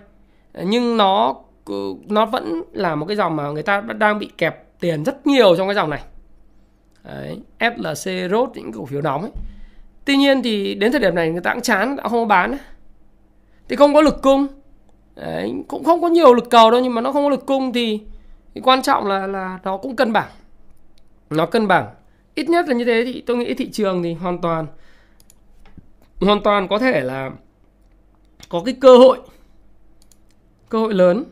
nhưng 0.54 0.98
nó 0.98 1.36
nó 2.08 2.26
vẫn 2.26 2.64
là 2.72 2.96
một 2.96 3.06
cái 3.06 3.18
dòng 3.18 3.36
mà 3.36 3.52
người 3.52 3.64
ta 3.64 3.82
đang 3.82 4.20
bị 4.20 4.30
kẹp 4.38 4.80
tiền 4.80 5.04
rất 5.04 5.28
nhiều 5.28 5.56
trong 5.58 5.68
cái 5.68 5.76
dòng 5.76 5.90
này 5.90 6.04
Đấy, 7.04 7.40
FLC, 7.60 8.30
rốt 8.30 8.50
những 8.56 8.72
cổ 8.72 8.86
phiếu 8.86 9.02
nóng 9.02 9.22
ấy. 9.22 9.32
Tuy 10.06 10.18
nhiên 10.18 10.44
thì 10.44 10.76
đến 10.76 10.92
thời 10.92 11.02
điểm 11.02 11.16
này 11.16 11.30
người 11.30 11.42
ta 11.42 11.54
cũng 11.54 11.62
chán, 11.62 11.96
đã 11.96 12.04
không 12.04 12.22
có 12.22 12.26
bán 12.26 12.58
Thì 13.70 13.76
không 13.76 13.94
có 13.94 14.02
lực 14.02 14.22
cung 14.22 14.48
Đấy, 15.16 15.54
cũng 15.68 15.84
không 15.84 16.02
có 16.02 16.08
nhiều 16.08 16.34
lực 16.34 16.50
cầu 16.50 16.72
đâu 16.72 16.82
nhưng 16.82 16.94
mà 16.94 17.02
nó 17.02 17.12
không 17.12 17.24
có 17.24 17.30
lực 17.30 17.46
cung 17.46 17.74
thì, 17.74 18.02
thì 18.56 18.62
quan 18.62 18.82
trọng 18.82 19.08
là 19.08 19.28
là 19.28 19.60
nó 19.64 19.78
cũng 19.78 19.96
cân 19.96 20.14
bằng. 20.14 20.30
Nó 21.30 21.46
cân 21.46 21.68
bằng. 21.68 21.88
Ít 22.36 22.50
nhất 22.50 22.68
là 22.68 22.74
như 22.74 22.86
thế 22.86 23.04
thì 23.06 23.22
tôi 23.22 23.38
nghĩ 23.38 23.54
thị 23.54 23.70
trường 23.72 24.04
thì 24.04 24.14
hoàn 24.14 24.42
toàn 24.42 24.68
hoàn 26.22 26.44
toàn 26.44 26.68
có 26.68 26.80
thể 26.80 27.02
là 27.02 27.32
có 28.50 28.62
cái 28.66 28.76
cơ 28.82 28.98
hội 28.98 29.18
cơ 30.70 30.80
hội 30.80 30.94
lớn 30.94 31.24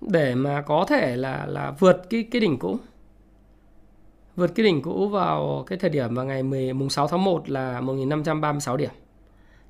để 0.00 0.34
mà 0.34 0.62
có 0.62 0.84
thể 0.88 1.16
là 1.16 1.46
là 1.46 1.72
vượt 1.78 2.02
cái 2.10 2.22
cái 2.30 2.40
đỉnh 2.40 2.58
cũ 2.58 2.78
vượt 4.36 4.50
cái 4.54 4.64
đỉnh 4.64 4.82
cũ 4.82 5.08
vào 5.08 5.64
cái 5.66 5.78
thời 5.78 5.90
điểm 5.90 6.14
vào 6.14 6.26
ngày 6.26 6.42
10 6.42 6.72
mùng 6.72 6.90
6 6.90 7.08
tháng 7.08 7.24
1 7.24 7.50
là 7.50 7.80
1536 7.80 8.76
điểm. 8.76 8.90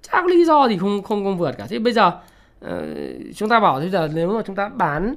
Chắc 0.03 0.27
lý 0.27 0.45
do 0.45 0.69
thì 0.69 0.79
không 0.79 1.03
không 1.03 1.25
không 1.25 1.39
vượt 1.39 1.53
cả. 1.59 1.67
Thế 1.69 1.79
bây 1.79 1.93
giờ 1.93 2.11
ờ, 2.61 2.87
chúng 3.35 3.49
ta 3.49 3.61
bảo 3.61 3.81
bây 3.81 3.91
giờ 3.91 4.09
nếu 4.15 4.33
mà 4.33 4.43
chúng 4.47 4.57
ta 4.57 4.69
bán 4.69 5.15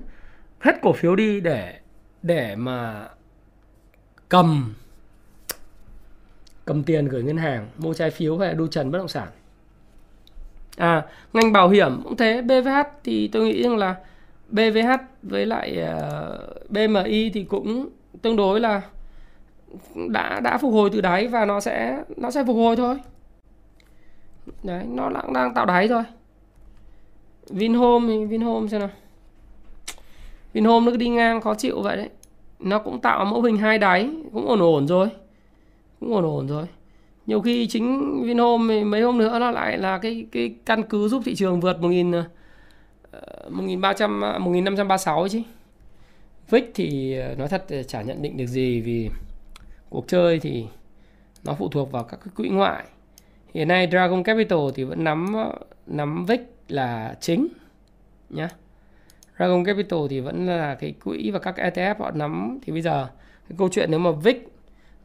hết 0.59 0.71
cổ 0.81 0.93
phiếu 0.93 1.15
đi 1.15 1.41
để 1.41 1.79
để 2.21 2.55
mà 2.55 3.07
cầm 4.29 4.73
cầm 6.71 6.83
tiền 6.83 7.05
gửi 7.05 7.23
ngân 7.23 7.37
hàng, 7.37 7.67
mua 7.77 7.93
trái 7.93 8.11
phiếu 8.11 8.37
hay 8.37 8.47
là 8.47 8.53
đu 8.53 8.67
trần 8.67 8.91
bất 8.91 8.97
động 8.97 9.07
sản. 9.07 9.27
À, 10.77 11.05
ngành 11.33 11.51
bảo 11.51 11.69
hiểm 11.69 12.01
cũng 12.03 12.17
thế, 12.17 12.41
BVH 12.41 12.69
thì 13.03 13.27
tôi 13.27 13.45
nghĩ 13.45 13.63
rằng 13.63 13.77
là 13.77 13.95
BVH 14.49 14.91
với 15.23 15.45
lại 15.45 15.75
ờ, 15.75 16.49
uh, 16.65 16.71
BMI 16.71 17.29
thì 17.33 17.43
cũng 17.43 17.89
tương 18.21 18.35
đối 18.35 18.59
là 18.59 18.81
đã 20.09 20.39
đã 20.39 20.57
phục 20.57 20.73
hồi 20.73 20.89
từ 20.93 21.01
đáy 21.01 21.27
và 21.27 21.45
nó 21.45 21.59
sẽ 21.59 22.03
nó 22.17 22.31
sẽ 22.31 22.43
phục 22.47 22.55
hồi 22.55 22.75
thôi. 22.75 22.97
Đấy, 24.63 24.83
nó 24.87 25.09
đang 25.09 25.33
đang 25.33 25.53
tạo 25.53 25.65
đáy 25.65 25.87
thôi. 25.87 26.03
Vinhome 27.49 28.07
thì 28.07 28.25
Vinhome 28.25 28.67
xem 28.67 28.79
nào. 28.79 28.89
Vinhome 30.53 30.85
nó 30.85 30.91
cứ 30.91 30.97
đi 30.97 31.09
ngang 31.09 31.41
khó 31.41 31.55
chịu 31.55 31.81
vậy 31.81 31.97
đấy. 31.97 32.09
Nó 32.59 32.79
cũng 32.79 33.01
tạo 33.01 33.25
mẫu 33.25 33.41
hình 33.41 33.57
hai 33.57 33.77
đáy, 33.77 34.09
cũng 34.33 34.47
ổn 34.47 34.59
ổn 34.59 34.87
rồi. 34.87 35.09
Cũng 36.01 36.13
ổn 36.13 36.23
ổn 36.23 36.47
rồi. 36.47 36.65
Nhiều 37.25 37.41
khi 37.41 37.67
chính 37.67 38.23
Vinhome 38.23 38.83
mấy 38.83 39.01
hôm 39.01 39.17
nữa 39.17 39.39
nó 39.39 39.51
lại 39.51 39.77
là 39.77 39.97
cái 39.97 40.25
cái 40.31 40.55
căn 40.65 40.83
cứ 40.83 41.07
giúp 41.07 41.21
thị 41.25 41.35
trường 41.35 41.59
vượt 41.59 41.81
1000 41.81 42.11
1300 43.49 44.21
1536 44.43 45.27
chứ. 45.27 45.41
VIX 46.49 46.63
thì 46.75 47.17
ờ, 47.17 47.35
nói 47.35 47.47
thật 47.47 47.65
chả 47.87 48.01
nhận 48.01 48.21
định 48.21 48.37
được 48.37 48.45
gì 48.45 48.81
vì 48.81 49.09
cuộc 49.89 50.07
chơi 50.07 50.39
thì 50.39 50.65
nó 51.43 51.53
phụ 51.53 51.69
thuộc 51.69 51.91
vào 51.91 52.03
các 52.03 52.19
cái 52.25 52.33
quỹ 52.35 52.49
ngoại. 52.49 52.85
Hiện 53.53 53.67
nay 53.67 53.87
Dragon 53.91 54.23
Capital 54.23 54.59
thì 54.75 54.83
vẫn 54.83 55.03
nắm 55.03 55.33
ờ, 55.33 55.53
nắm 55.87 56.25
VIX 56.25 56.39
là 56.67 57.15
chính, 57.19 57.47
nhá. 58.29 58.49
Dragon 59.37 59.65
Capital 59.65 59.99
thì 60.09 60.19
vẫn 60.19 60.47
là 60.47 60.75
cái 60.75 60.93
quỹ 61.03 61.31
và 61.31 61.39
các 61.39 61.55
ETF 61.57 61.95
họ 61.99 62.11
nắm 62.11 62.59
thì 62.61 62.73
bây 62.73 62.81
giờ, 62.81 63.07
cái 63.49 63.55
câu 63.57 63.69
chuyện 63.71 63.91
nếu 63.91 63.99
mà 63.99 64.11
VIX 64.11 64.35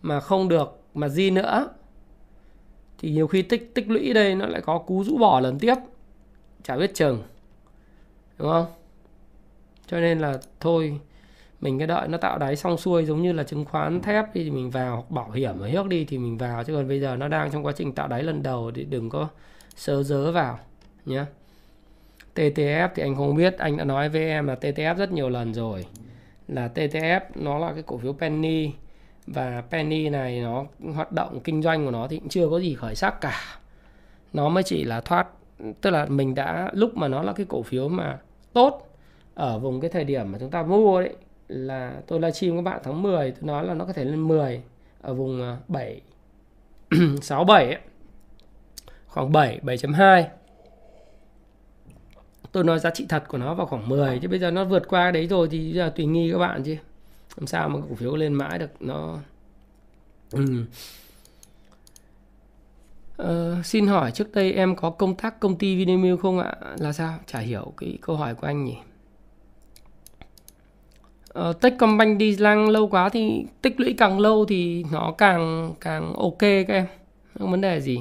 mà 0.03 0.21
không 0.21 0.49
được 0.49 0.83
mà 0.97 1.09
gì 1.09 1.31
nữa? 1.31 1.69
Thì 2.99 3.11
nhiều 3.11 3.27
khi 3.27 3.43
tích 3.43 3.75
tích 3.75 3.91
lũy 3.91 4.13
đây 4.13 4.35
nó 4.35 4.47
lại 4.47 4.61
có 4.61 4.79
cú 4.79 5.05
rũ 5.05 5.19
bỏ 5.19 5.41
lần 5.41 5.59
tiếp. 5.59 5.75
Chả 6.63 6.77
biết 6.77 6.95
chừng. 6.95 7.23
Đúng 8.39 8.49
không? 8.49 8.67
Cho 9.87 10.01
nên 10.01 10.19
là 10.19 10.39
thôi, 10.61 11.01
mình 11.61 11.79
cái 11.79 11.87
đợi 11.87 12.09
nó 12.09 12.19
tạo 12.19 12.39
đáy 12.39 12.57
xong 12.57 12.77
xuôi 12.77 13.05
giống 13.05 13.23
như 13.23 13.33
là 13.33 13.43
chứng 13.45 13.65
khoán 13.65 14.01
thép 14.01 14.25
thì 14.35 14.51
mình 14.51 14.71
vào, 14.71 14.97
hoặc 14.97 15.11
bảo 15.11 15.31
hiểm 15.31 15.61
ở 15.61 15.67
hiếc 15.67 15.87
đi 15.87 16.05
thì 16.05 16.19
mình 16.19 16.39
vào. 16.39 16.65
Chứ 16.65 16.75
còn 16.75 16.89
bây 16.89 17.01
giờ 17.01 17.17
nó 17.17 17.29
đang 17.29 17.51
trong 17.51 17.67
quá 17.67 17.73
trình 17.77 17.93
tạo 17.93 18.09
đáy 18.09 18.23
lần 18.23 18.43
đầu 18.43 18.71
thì 18.75 18.85
đừng 18.85 19.11
có 19.11 19.29
sớ 19.77 20.03
dớ 20.03 20.33
vào 20.33 20.59
nhé 21.05 21.25
TTF 22.35 22.89
thì 22.95 23.03
anh 23.03 23.17
không 23.17 23.37
biết, 23.37 23.59
anh 23.59 23.77
đã 23.77 23.85
nói 23.85 24.09
với 24.09 24.25
em 24.25 24.47
là 24.47 24.55
TTF 24.55 24.95
rất 24.95 25.13
nhiều 25.13 25.29
lần 25.29 25.55
rồi. 25.55 25.87
Là 26.49 26.71
TTF 26.75 27.21
nó 27.35 27.59
là 27.59 27.73
cái 27.73 27.83
cổ 27.83 27.99
phiếu 27.99 28.13
penny 28.13 28.73
và 29.27 29.63
penny 29.71 30.09
này, 30.09 30.41
nó 30.41 30.65
hoạt 30.95 31.13
động 31.13 31.41
kinh 31.41 31.63
doanh 31.63 31.85
của 31.85 31.91
nó 31.91 32.09
thì 32.09 32.19
cũng 32.19 32.29
chưa 32.29 32.49
có 32.49 32.61
gì 32.61 32.75
khởi 32.75 32.95
sắc 32.95 33.21
cả. 33.21 33.41
Nó 34.33 34.49
mới 34.49 34.63
chỉ 34.63 34.85
là 34.85 35.01
thoát, 35.01 35.29
tức 35.81 35.91
là 35.91 36.07
mình 36.07 36.35
đã, 36.35 36.71
lúc 36.73 36.97
mà 36.97 37.09
nó 37.09 37.23
là 37.23 37.33
cái 37.33 37.47
cổ 37.49 37.63
phiếu 37.63 37.89
mà 37.89 38.19
tốt 38.53 38.97
ở 39.35 39.59
vùng 39.59 39.81
cái 39.81 39.91
thời 39.91 40.05
điểm 40.05 40.33
mà 40.33 40.39
chúng 40.39 40.51
ta 40.51 40.63
mua 40.63 41.01
đấy 41.01 41.17
là 41.49 42.01
tôi 42.07 42.21
livestream 42.21 42.57
các 42.57 42.63
bạn 42.63 42.81
tháng 42.85 43.03
10 43.03 43.31
tôi 43.31 43.43
nói 43.43 43.65
là 43.65 43.75
nó 43.75 43.85
có 43.85 43.93
thể 43.93 44.05
lên 44.05 44.29
10 44.29 44.63
ở 45.03 45.15
vùng 45.15 45.57
7 45.69 46.01
6 47.23 47.45
7 47.45 47.65
ấy. 47.65 47.79
khoảng 49.07 49.33
7 49.33 49.61
7.2 49.63 50.25
tôi 52.53 52.65
nói 52.65 52.79
giá 52.79 52.91
trị 52.91 53.07
thật 53.09 53.25
của 53.29 53.39
nó 53.39 53.55
vào 53.55 53.67
khoảng 53.67 53.89
10 53.89 54.19
chứ 54.19 54.29
bây 54.29 54.39
giờ 54.39 54.51
nó 54.51 54.65
vượt 54.65 54.89
qua 54.89 55.11
đấy 55.11 55.27
rồi 55.27 55.49
thì 55.51 55.73
giờ 55.73 55.93
tùy 55.97 56.07
nghi 56.07 56.33
các 56.33 56.39
bạn 56.39 56.63
chứ 56.63 56.77
làm 57.37 57.47
sao 57.47 57.69
mà 57.69 57.81
cổ 57.89 57.95
phiếu 57.95 58.17
lên 58.17 58.33
mãi 58.33 58.59
được 58.59 58.71
nó 58.81 59.19
ừ. 60.31 60.65
Ờ, 63.17 63.63
xin 63.65 63.87
hỏi 63.87 64.11
trước 64.11 64.33
đây 64.33 64.53
em 64.53 64.77
có 64.77 64.91
công 64.91 65.15
tác 65.15 65.41
công 65.41 65.57
ty 65.57 65.77
Vinamilk 65.77 66.21
không 66.21 66.39
ạ? 66.39 66.55
Là 66.79 66.93
sao? 66.93 67.19
Chả 67.27 67.39
hiểu 67.39 67.73
cái 67.77 67.99
câu 68.01 68.17
hỏi 68.17 68.35
của 68.35 68.47
anh 68.47 68.65
nhỉ. 68.65 68.77
Ờ, 71.29 71.53
Techcombank 71.53 72.19
đi 72.19 72.37
lăng 72.37 72.69
lâu 72.69 72.89
quá 72.89 73.09
thì 73.09 73.45
tích 73.63 73.81
lũy 73.81 73.95
càng 73.99 74.21
lâu 74.21 74.45
thì 74.45 74.85
nó 74.93 75.15
càng 75.19 75.75
càng 75.81 76.13
ok 76.13 76.39
các 76.39 76.69
em. 76.69 76.87
Không 77.39 77.51
vấn 77.51 77.61
đề 77.61 77.81
gì. 77.81 77.99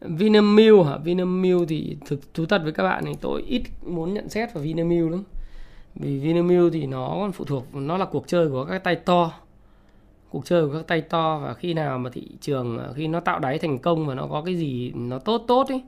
Vinamilk 0.00 0.86
hả? 0.86 0.96
Vinamilk 0.96 1.68
thì 1.68 1.96
thực 2.06 2.34
thú 2.34 2.46
thật 2.46 2.60
với 2.62 2.72
các 2.72 2.82
bạn 2.82 3.04
thì 3.06 3.12
tôi 3.20 3.42
ít 3.42 3.62
muốn 3.86 4.14
nhận 4.14 4.28
xét 4.28 4.54
vào 4.54 4.64
Vinamilk 4.64 5.10
lắm. 5.10 5.24
Vì 5.94 6.18
Vinamilk 6.18 6.72
thì 6.72 6.86
nó 6.86 7.08
còn 7.08 7.32
phụ 7.32 7.44
thuộc, 7.44 7.74
nó 7.74 7.96
là 7.96 8.04
cuộc 8.04 8.28
chơi 8.28 8.48
của 8.48 8.64
các 8.64 8.84
tay 8.84 8.96
to. 8.96 9.32
Cuộc 10.30 10.46
chơi 10.46 10.66
của 10.66 10.72
các 10.72 10.86
tay 10.86 11.00
to 11.00 11.38
và 11.38 11.54
khi 11.54 11.74
nào 11.74 11.98
mà 11.98 12.10
thị 12.10 12.28
trường, 12.40 12.92
khi 12.96 13.08
nó 13.08 13.20
tạo 13.20 13.38
đáy 13.38 13.58
thành 13.58 13.78
công 13.78 14.06
và 14.06 14.14
nó 14.14 14.26
có 14.26 14.42
cái 14.42 14.56
gì 14.56 14.92
nó 14.94 15.18
tốt 15.18 15.44
tốt 15.48 15.68
ấy, 15.68 15.82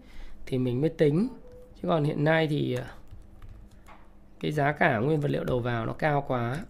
thì 0.46 0.58
mình 0.58 0.80
mới 0.80 0.90
tính. 0.90 1.28
Chứ 1.82 1.88
còn 1.88 2.04
hiện 2.04 2.24
nay 2.24 2.46
thì 2.46 2.74
à, 2.74 2.84
cái 4.40 4.52
giá 4.52 4.72
cả 4.72 4.98
nguyên 4.98 5.20
vật 5.20 5.30
liệu 5.30 5.44
đầu 5.44 5.60
vào 5.60 5.86
nó 5.86 5.92
cao 5.92 6.24
quá. 6.28 6.64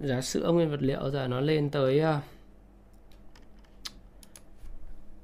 Giá 0.00 0.20
sữa 0.20 0.52
nguyên 0.52 0.70
vật 0.70 0.82
liệu 0.82 1.10
giờ 1.10 1.28
nó 1.28 1.40
lên 1.40 1.70
tới 1.70 2.00
à, 2.00 2.20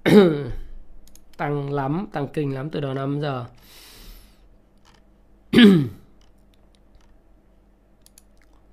tăng 1.36 1.72
lắm, 1.72 2.06
tăng 2.12 2.28
kinh 2.28 2.54
lắm 2.54 2.70
từ 2.70 2.80
đầu 2.80 2.94
năm 2.94 3.20
giờ. 3.20 3.44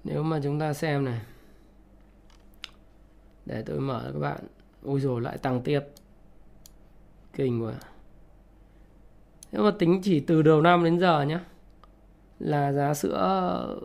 nếu 0.10 0.24
mà 0.24 0.40
chúng 0.44 0.60
ta 0.60 0.74
xem 0.74 1.06
này. 1.06 1.22
Để 3.46 3.64
tôi 3.66 3.80
mở 3.80 4.12
các 4.14 4.20
bạn. 4.20 4.40
Ui 4.84 5.00
rồi 5.00 5.22
lại 5.22 5.38
tăng 5.38 5.62
tiếp. 5.62 5.80
Kinh 7.34 7.64
quá. 7.64 7.74
Nếu 9.52 9.64
mà 9.64 9.72
tính 9.80 10.02
chỉ 10.04 10.20
từ 10.20 10.42
đầu 10.42 10.62
năm 10.62 10.84
đến 10.84 11.00
giờ 11.00 11.22
nhé 11.22 11.40
là 12.40 12.72
giá 12.72 12.94
sữa 12.94 13.78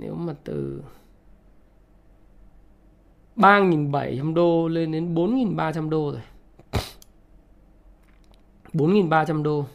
nếu 0.00 0.14
mà 0.14 0.34
từ 0.44 0.82
3.700 3.36 4.34
đô 4.34 4.68
lên 4.68 4.92
đến 4.92 5.14
4.300 5.14 5.88
đô 5.88 6.12
rồi. 6.12 6.22
4.300 8.72 9.42
đô 9.42 9.66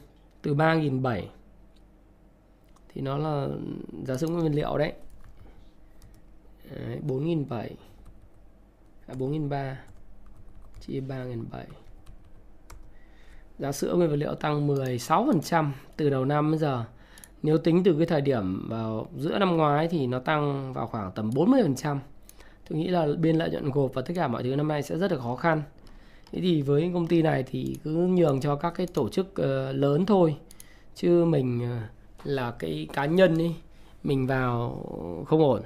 từ 0.41 0.55
3.700 0.55 1.21
thì 2.93 3.01
nó 3.01 3.17
là 3.17 3.47
giá 4.05 4.17
sữa 4.17 4.27
nguyên 4.27 4.55
liệu 4.55 4.77
đấy, 4.77 4.93
đấy 6.69 6.99
4.700 7.07 7.69
là 9.07 9.15
4.300 9.15 9.75
chia 10.81 10.99
3.700 10.99 11.35
giá 13.59 13.71
sữa 13.71 13.93
nguyên 13.95 14.09
vật 14.09 14.15
liệu 14.15 14.35
tăng 14.35 14.67
16% 14.67 15.71
từ 15.97 16.09
đầu 16.09 16.25
năm 16.25 16.51
đến 16.51 16.59
giờ. 16.59 16.85
Nếu 17.43 17.57
tính 17.57 17.83
từ 17.83 17.93
cái 17.97 18.05
thời 18.05 18.21
điểm 18.21 18.69
vào 18.69 19.07
giữa 19.17 19.39
năm 19.39 19.57
ngoái 19.57 19.87
thì 19.87 20.07
nó 20.07 20.19
tăng 20.19 20.73
vào 20.73 20.87
khoảng 20.87 21.11
tầm 21.11 21.29
40% 21.29 21.97
tôi 22.69 22.79
nghĩ 22.79 22.87
là 22.87 23.07
biên 23.19 23.35
lợi 23.35 23.49
nhuận 23.49 23.71
gộp 23.71 23.93
và 23.93 24.01
tất 24.01 24.13
cả 24.15 24.27
mọi 24.27 24.43
thứ 24.43 24.55
năm 24.55 24.67
nay 24.67 24.83
sẽ 24.83 24.97
rất 24.97 25.11
là 25.11 25.17
khó 25.17 25.35
khăn. 25.35 25.61
Thế 26.31 26.41
thì 26.41 26.61
với 26.61 26.91
công 26.93 27.07
ty 27.07 27.21
này 27.21 27.43
thì 27.43 27.77
cứ 27.83 27.91
nhường 27.91 28.41
cho 28.41 28.55
các 28.55 28.73
cái 28.75 28.87
tổ 28.87 29.09
chức 29.09 29.27
uh, 29.27 29.75
lớn 29.75 30.05
thôi. 30.05 30.35
Chứ 30.95 31.25
mình 31.25 31.61
uh, 31.63 32.27
là 32.27 32.51
cái 32.51 32.87
cá 32.93 33.05
nhân 33.05 33.37
ấy 33.37 33.55
mình 34.03 34.27
vào 34.27 34.77
không 35.27 35.41
ổn 35.41 35.61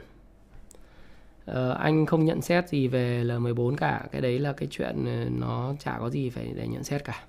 uh, 1.51 1.77
anh 1.77 2.05
không 2.05 2.25
nhận 2.25 2.41
xét 2.41 2.69
gì 2.69 2.87
về 2.87 3.23
L14 3.23 3.75
cả 3.75 4.03
cái 4.11 4.21
đấy 4.21 4.39
là 4.39 4.53
cái 4.53 4.67
chuyện 4.71 5.05
ờ, 5.05 5.29
nó 5.39 5.73
chả 5.79 5.97
có 5.99 6.09
gì 6.09 6.29
phải 6.29 6.53
để 6.55 6.67
nhận 6.67 6.83
xét 6.83 7.03
cả 7.03 7.23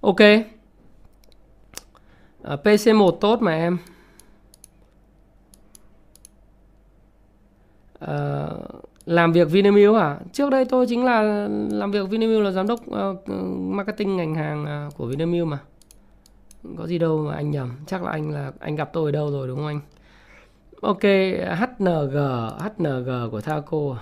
ok 0.00 0.20
ờ, 2.42 2.54
uh, 2.54 2.66
PC1 2.66 3.10
tốt 3.10 3.42
mà 3.42 3.52
em 3.52 3.78
uh, 8.04 8.86
làm 9.06 9.32
việc 9.32 9.50
Vinamilk 9.50 9.94
à? 9.94 10.18
Trước 10.32 10.50
đây 10.50 10.64
tôi 10.64 10.86
chính 10.88 11.04
là 11.04 11.48
làm 11.70 11.90
việc 11.90 12.08
Vinamilk 12.08 12.42
là 12.42 12.50
giám 12.50 12.66
đốc 12.66 12.80
uh, 12.90 13.28
marketing 13.58 14.16
ngành 14.16 14.34
hàng 14.34 14.86
uh, 14.88 14.96
của 14.96 15.06
Vinamilk 15.06 15.46
mà. 15.46 15.58
Có 16.76 16.86
gì 16.86 16.98
đâu 16.98 17.18
mà 17.18 17.34
anh 17.34 17.50
nhầm. 17.50 17.72
Chắc 17.86 18.02
là 18.02 18.10
anh 18.10 18.30
là 18.30 18.52
anh 18.60 18.76
gặp 18.76 18.90
tôi 18.92 19.08
ở 19.08 19.12
đâu 19.12 19.30
rồi 19.30 19.48
đúng 19.48 19.56
không 19.56 19.66
anh? 19.66 19.80
Ok, 20.80 21.02
HNG, 21.58 22.16
HNG 22.58 23.30
của 23.30 23.40
Thaco. 23.40 23.96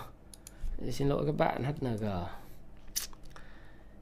Xin 0.91 1.09
lỗi 1.09 1.23
các 1.27 1.37
bạn, 1.37 1.63
HNG. 1.65 2.05
À, 2.05 2.27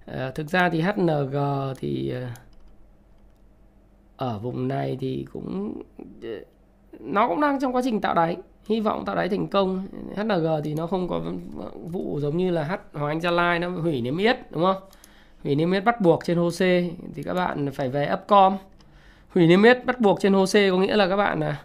ờ, 0.06 0.30
thực 0.30 0.48
ra 0.48 0.68
thì 0.70 0.80
HNG 0.80 1.36
thì 1.78 2.10
ờ, 2.10 2.26
ở 4.16 4.38
vùng 4.38 4.68
này 4.68 4.96
thì 5.00 5.26
cũng 5.32 5.82
ờ, 6.22 6.28
nó 7.00 7.28
cũng 7.28 7.40
đang 7.40 7.60
trong 7.60 7.76
quá 7.76 7.82
trình 7.84 8.00
tạo 8.00 8.14
đáy. 8.14 8.36
Hy 8.68 8.80
vọng 8.80 9.04
tạo 9.04 9.16
đáy 9.16 9.28
thành 9.28 9.48
công. 9.48 9.86
HNG 10.16 10.46
thì 10.64 10.74
nó 10.74 10.86
không 10.86 11.08
có 11.08 11.22
vụ 11.90 12.20
giống 12.20 12.36
như 12.36 12.50
là 12.50 12.64
H 12.64 12.96
Hoàng 12.98 13.08
Anh 13.08 13.20
Gia 13.20 13.30
Lai 13.30 13.58
nó 13.58 13.68
hủy 13.68 14.00
niêm 14.00 14.18
yết 14.18 14.36
đúng 14.50 14.62
không? 14.62 14.82
Hủy 15.44 15.54
niêm 15.54 15.72
yết 15.72 15.84
bắt 15.84 16.00
buộc 16.00 16.24
trên 16.24 16.38
HOSE 16.38 16.84
thì 17.14 17.22
các 17.22 17.34
bạn 17.34 17.70
phải 17.72 17.88
về 17.88 18.10
Upcom. 18.12 18.56
Hủy 19.28 19.46
niêm 19.46 19.62
yết 19.62 19.84
bắt 19.84 20.00
buộc 20.00 20.20
trên 20.20 20.32
HOSE 20.32 20.70
có 20.70 20.78
nghĩa 20.78 20.96
là 20.96 21.08
các 21.08 21.16
bạn 21.16 21.40
là 21.40 21.62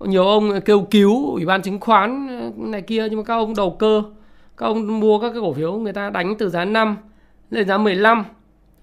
nhiều 0.00 0.26
ông 0.26 0.60
kêu 0.60 0.86
cứu 0.90 1.30
ủy 1.32 1.46
ban 1.46 1.62
chứng 1.62 1.80
khoán 1.80 2.28
ờ, 2.40 2.52
này 2.56 2.82
kia 2.82 3.06
nhưng 3.10 3.18
mà 3.18 3.24
các 3.24 3.34
ông 3.34 3.54
đầu 3.56 3.70
cơ. 3.70 4.02
Các 4.56 4.66
ông 4.66 5.00
mua 5.00 5.18
các 5.18 5.30
cái 5.30 5.40
cổ 5.40 5.52
phiếu 5.52 5.72
người 5.72 5.92
ta 5.92 6.10
đánh 6.10 6.34
từ 6.38 6.48
giá 6.48 6.64
5 6.64 6.96
lên 7.50 7.68
giá 7.68 7.78
15 7.78 8.24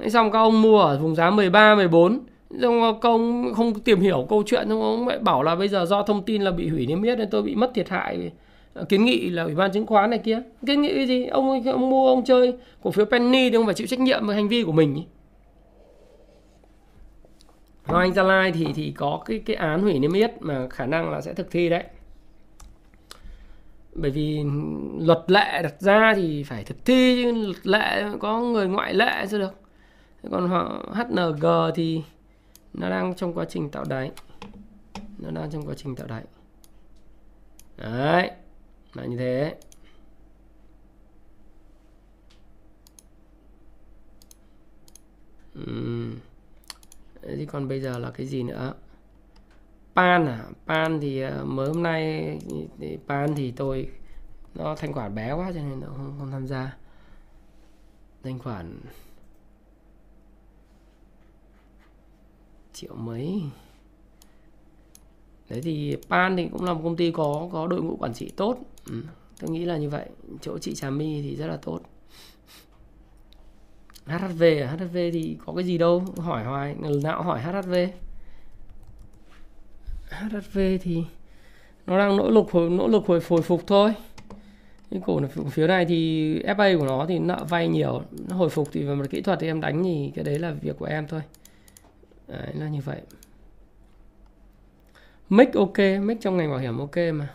xong 0.09 0.31
các 0.31 0.39
ông 0.39 0.61
mua 0.61 0.79
ở 0.79 0.99
vùng 0.99 1.15
giá 1.15 1.29
13, 1.29 1.75
14 1.75 2.19
Xong 2.61 2.99
các 3.01 3.09
ông 3.09 3.53
không 3.55 3.79
tìm 3.79 3.99
hiểu 3.99 4.25
câu 4.29 4.43
chuyện 4.45 4.69
Xong 4.69 4.81
ông 4.81 5.07
lại 5.07 5.19
bảo 5.19 5.43
là 5.43 5.55
bây 5.55 5.67
giờ 5.67 5.85
do 5.85 6.03
thông 6.03 6.23
tin 6.23 6.41
là 6.41 6.51
bị 6.51 6.69
hủy 6.69 6.85
niêm 6.85 7.01
yết 7.01 7.17
Nên 7.17 7.29
tôi 7.29 7.41
bị 7.41 7.55
mất 7.55 7.71
thiệt 7.73 7.89
hại 7.89 8.31
ờ, 8.73 8.83
Kiến 8.83 9.05
nghị 9.05 9.29
là 9.29 9.43
ủy 9.43 9.55
ban 9.55 9.71
chứng 9.71 9.85
khoán 9.85 10.09
này 10.09 10.19
kia. 10.19 10.41
Kiến 10.67 10.81
nghị 10.81 11.05
gì? 11.05 11.25
Ông, 11.25 11.63
ông 11.65 11.89
mua 11.89 12.07
ông 12.07 12.23
chơi 12.25 12.53
cổ 12.83 12.91
phiếu 12.91 13.05
penny 13.05 13.49
Thì 13.49 13.55
ông 13.55 13.65
phải 13.65 13.73
chịu 13.73 13.87
trách 13.87 13.99
nhiệm 13.99 14.27
về 14.27 14.35
hành 14.35 14.47
vi 14.47 14.63
của 14.63 14.71
mình 14.71 15.03
Hoàng 17.83 18.01
Anh 18.01 18.13
Gia 18.13 18.23
Lai 18.23 18.51
thì 18.51 18.67
thì 18.75 18.91
có 18.91 19.23
cái 19.25 19.41
cái 19.45 19.55
án 19.55 19.81
hủy 19.81 19.99
niêm 19.99 20.13
yết 20.13 20.31
mà 20.41 20.67
khả 20.69 20.85
năng 20.85 21.09
là 21.11 21.21
sẽ 21.21 21.33
thực 21.33 21.51
thi 21.51 21.69
đấy. 21.69 21.83
Bởi 23.95 24.11
vì 24.11 24.43
luật 24.99 25.23
lệ 25.27 25.61
đặt 25.63 25.81
ra 25.81 26.13
thì 26.15 26.43
phải 26.43 26.63
thực 26.63 26.85
thi, 26.85 27.23
chứ 27.23 27.31
luật 27.31 27.67
lệ 27.67 28.03
có 28.19 28.41
người 28.41 28.67
ngoại 28.67 28.93
lệ 28.93 29.25
chứ 29.29 29.39
được. 29.39 29.53
Còn 30.31 30.49
họ 30.49 30.85
HNG 30.93 31.45
thì 31.75 32.03
nó 32.73 32.89
đang 32.89 33.15
trong 33.15 33.33
quá 33.33 33.45
trình 33.49 33.69
tạo 33.69 33.83
đáy. 33.89 34.11
Nó 35.17 35.31
đang 35.31 35.51
trong 35.51 35.67
quá 35.67 35.73
trình 35.77 35.95
tạo 35.95 36.07
đáy. 36.07 36.23
Đấy. 37.77 38.31
Là 38.93 39.05
như 39.05 39.17
thế. 39.17 39.55
Uhm 45.59 46.32
thì 47.27 47.45
còn 47.45 47.67
bây 47.67 47.81
giờ 47.81 47.99
là 47.99 48.11
cái 48.11 48.27
gì 48.27 48.43
nữa? 48.43 48.73
Pan 49.95 50.25
à? 50.25 50.45
Pan 50.67 50.99
thì 51.01 51.21
ờ, 51.21 51.45
mới 51.45 51.67
hôm 51.67 51.83
nay 51.83 52.37
thì 52.79 52.97
pan 53.07 53.35
thì 53.35 53.51
tôi 53.51 53.87
nó 54.55 54.75
thanh 54.75 54.93
khoản 54.93 55.15
bé 55.15 55.33
quá 55.33 55.51
cho 55.55 55.61
nên 55.61 55.79
nó 55.79 55.87
không, 55.87 56.15
không 56.19 56.31
tham 56.31 56.47
gia. 56.47 56.77
Thanh 58.23 58.39
khoản 58.39 58.79
triệu 62.73 62.95
mấy? 62.95 63.41
Đấy 65.49 65.61
thì 65.63 65.97
pan 66.09 66.37
thì 66.37 66.47
cũng 66.51 66.63
là 66.63 66.73
một 66.73 66.81
công 66.83 66.95
ty 66.95 67.11
có 67.11 67.49
có 67.51 67.67
đội 67.67 67.81
ngũ 67.81 67.97
quản 67.99 68.13
trị 68.13 68.31
tốt. 68.35 68.57
Ừ, 68.85 69.03
tôi 69.39 69.49
nghĩ 69.49 69.65
là 69.65 69.77
như 69.77 69.89
vậy. 69.89 70.09
Chỗ 70.41 70.57
chị 70.57 70.75
trà 70.75 70.89
my 70.89 71.21
thì 71.21 71.35
rất 71.35 71.47
là 71.47 71.57
tốt. 71.57 71.79
HHV 74.05 74.43
à? 74.43 74.75
HHV 74.77 74.93
thì 74.93 75.37
có 75.45 75.53
cái 75.53 75.63
gì 75.63 75.77
đâu. 75.77 76.03
Hỏi 76.17 76.43
hoài 76.43 76.75
lần 76.81 77.03
nào 77.03 77.23
hỏi 77.23 77.41
HHV 77.41 77.75
HHV 80.09 80.59
thì 80.81 81.03
nó 81.87 81.97
đang 81.97 82.17
nỗ 82.17 82.29
lực 82.29 82.51
hồi, 82.51 82.69
nỗ 82.69 82.87
lực 82.87 83.05
hồi 83.05 83.19
hồi 83.29 83.41
phục 83.41 83.67
thôi. 83.67 83.93
Cái 84.91 85.01
cổ 85.05 85.21
phiếu 85.51 85.67
này 85.67 85.85
thì 85.85 86.39
FA 86.43 86.79
của 86.79 86.85
nó 86.85 87.05
thì 87.09 87.19
nợ 87.19 87.45
vay 87.49 87.67
nhiều. 87.67 88.01
Nó 88.29 88.35
hồi 88.35 88.49
phục 88.49 88.69
thì 88.71 88.83
về 88.83 88.95
mặt 88.95 89.05
kỹ 89.09 89.21
thuật 89.21 89.39
thì 89.39 89.47
em 89.47 89.61
đánh 89.61 89.83
thì 89.83 90.11
cái 90.15 90.23
đấy 90.23 90.39
là 90.39 90.51
việc 90.51 90.77
của 90.79 90.85
em 90.85 91.07
thôi. 91.07 91.21
Đấy, 92.27 92.53
là 92.53 92.67
như 92.67 92.81
vậy. 92.81 93.01
Mic 95.29 95.53
ok, 95.53 95.77
mic 96.01 96.21
trong 96.21 96.37
ngành 96.37 96.49
bảo 96.49 96.59
hiểm 96.59 96.77
ok 96.77 96.97
mà. 97.13 97.29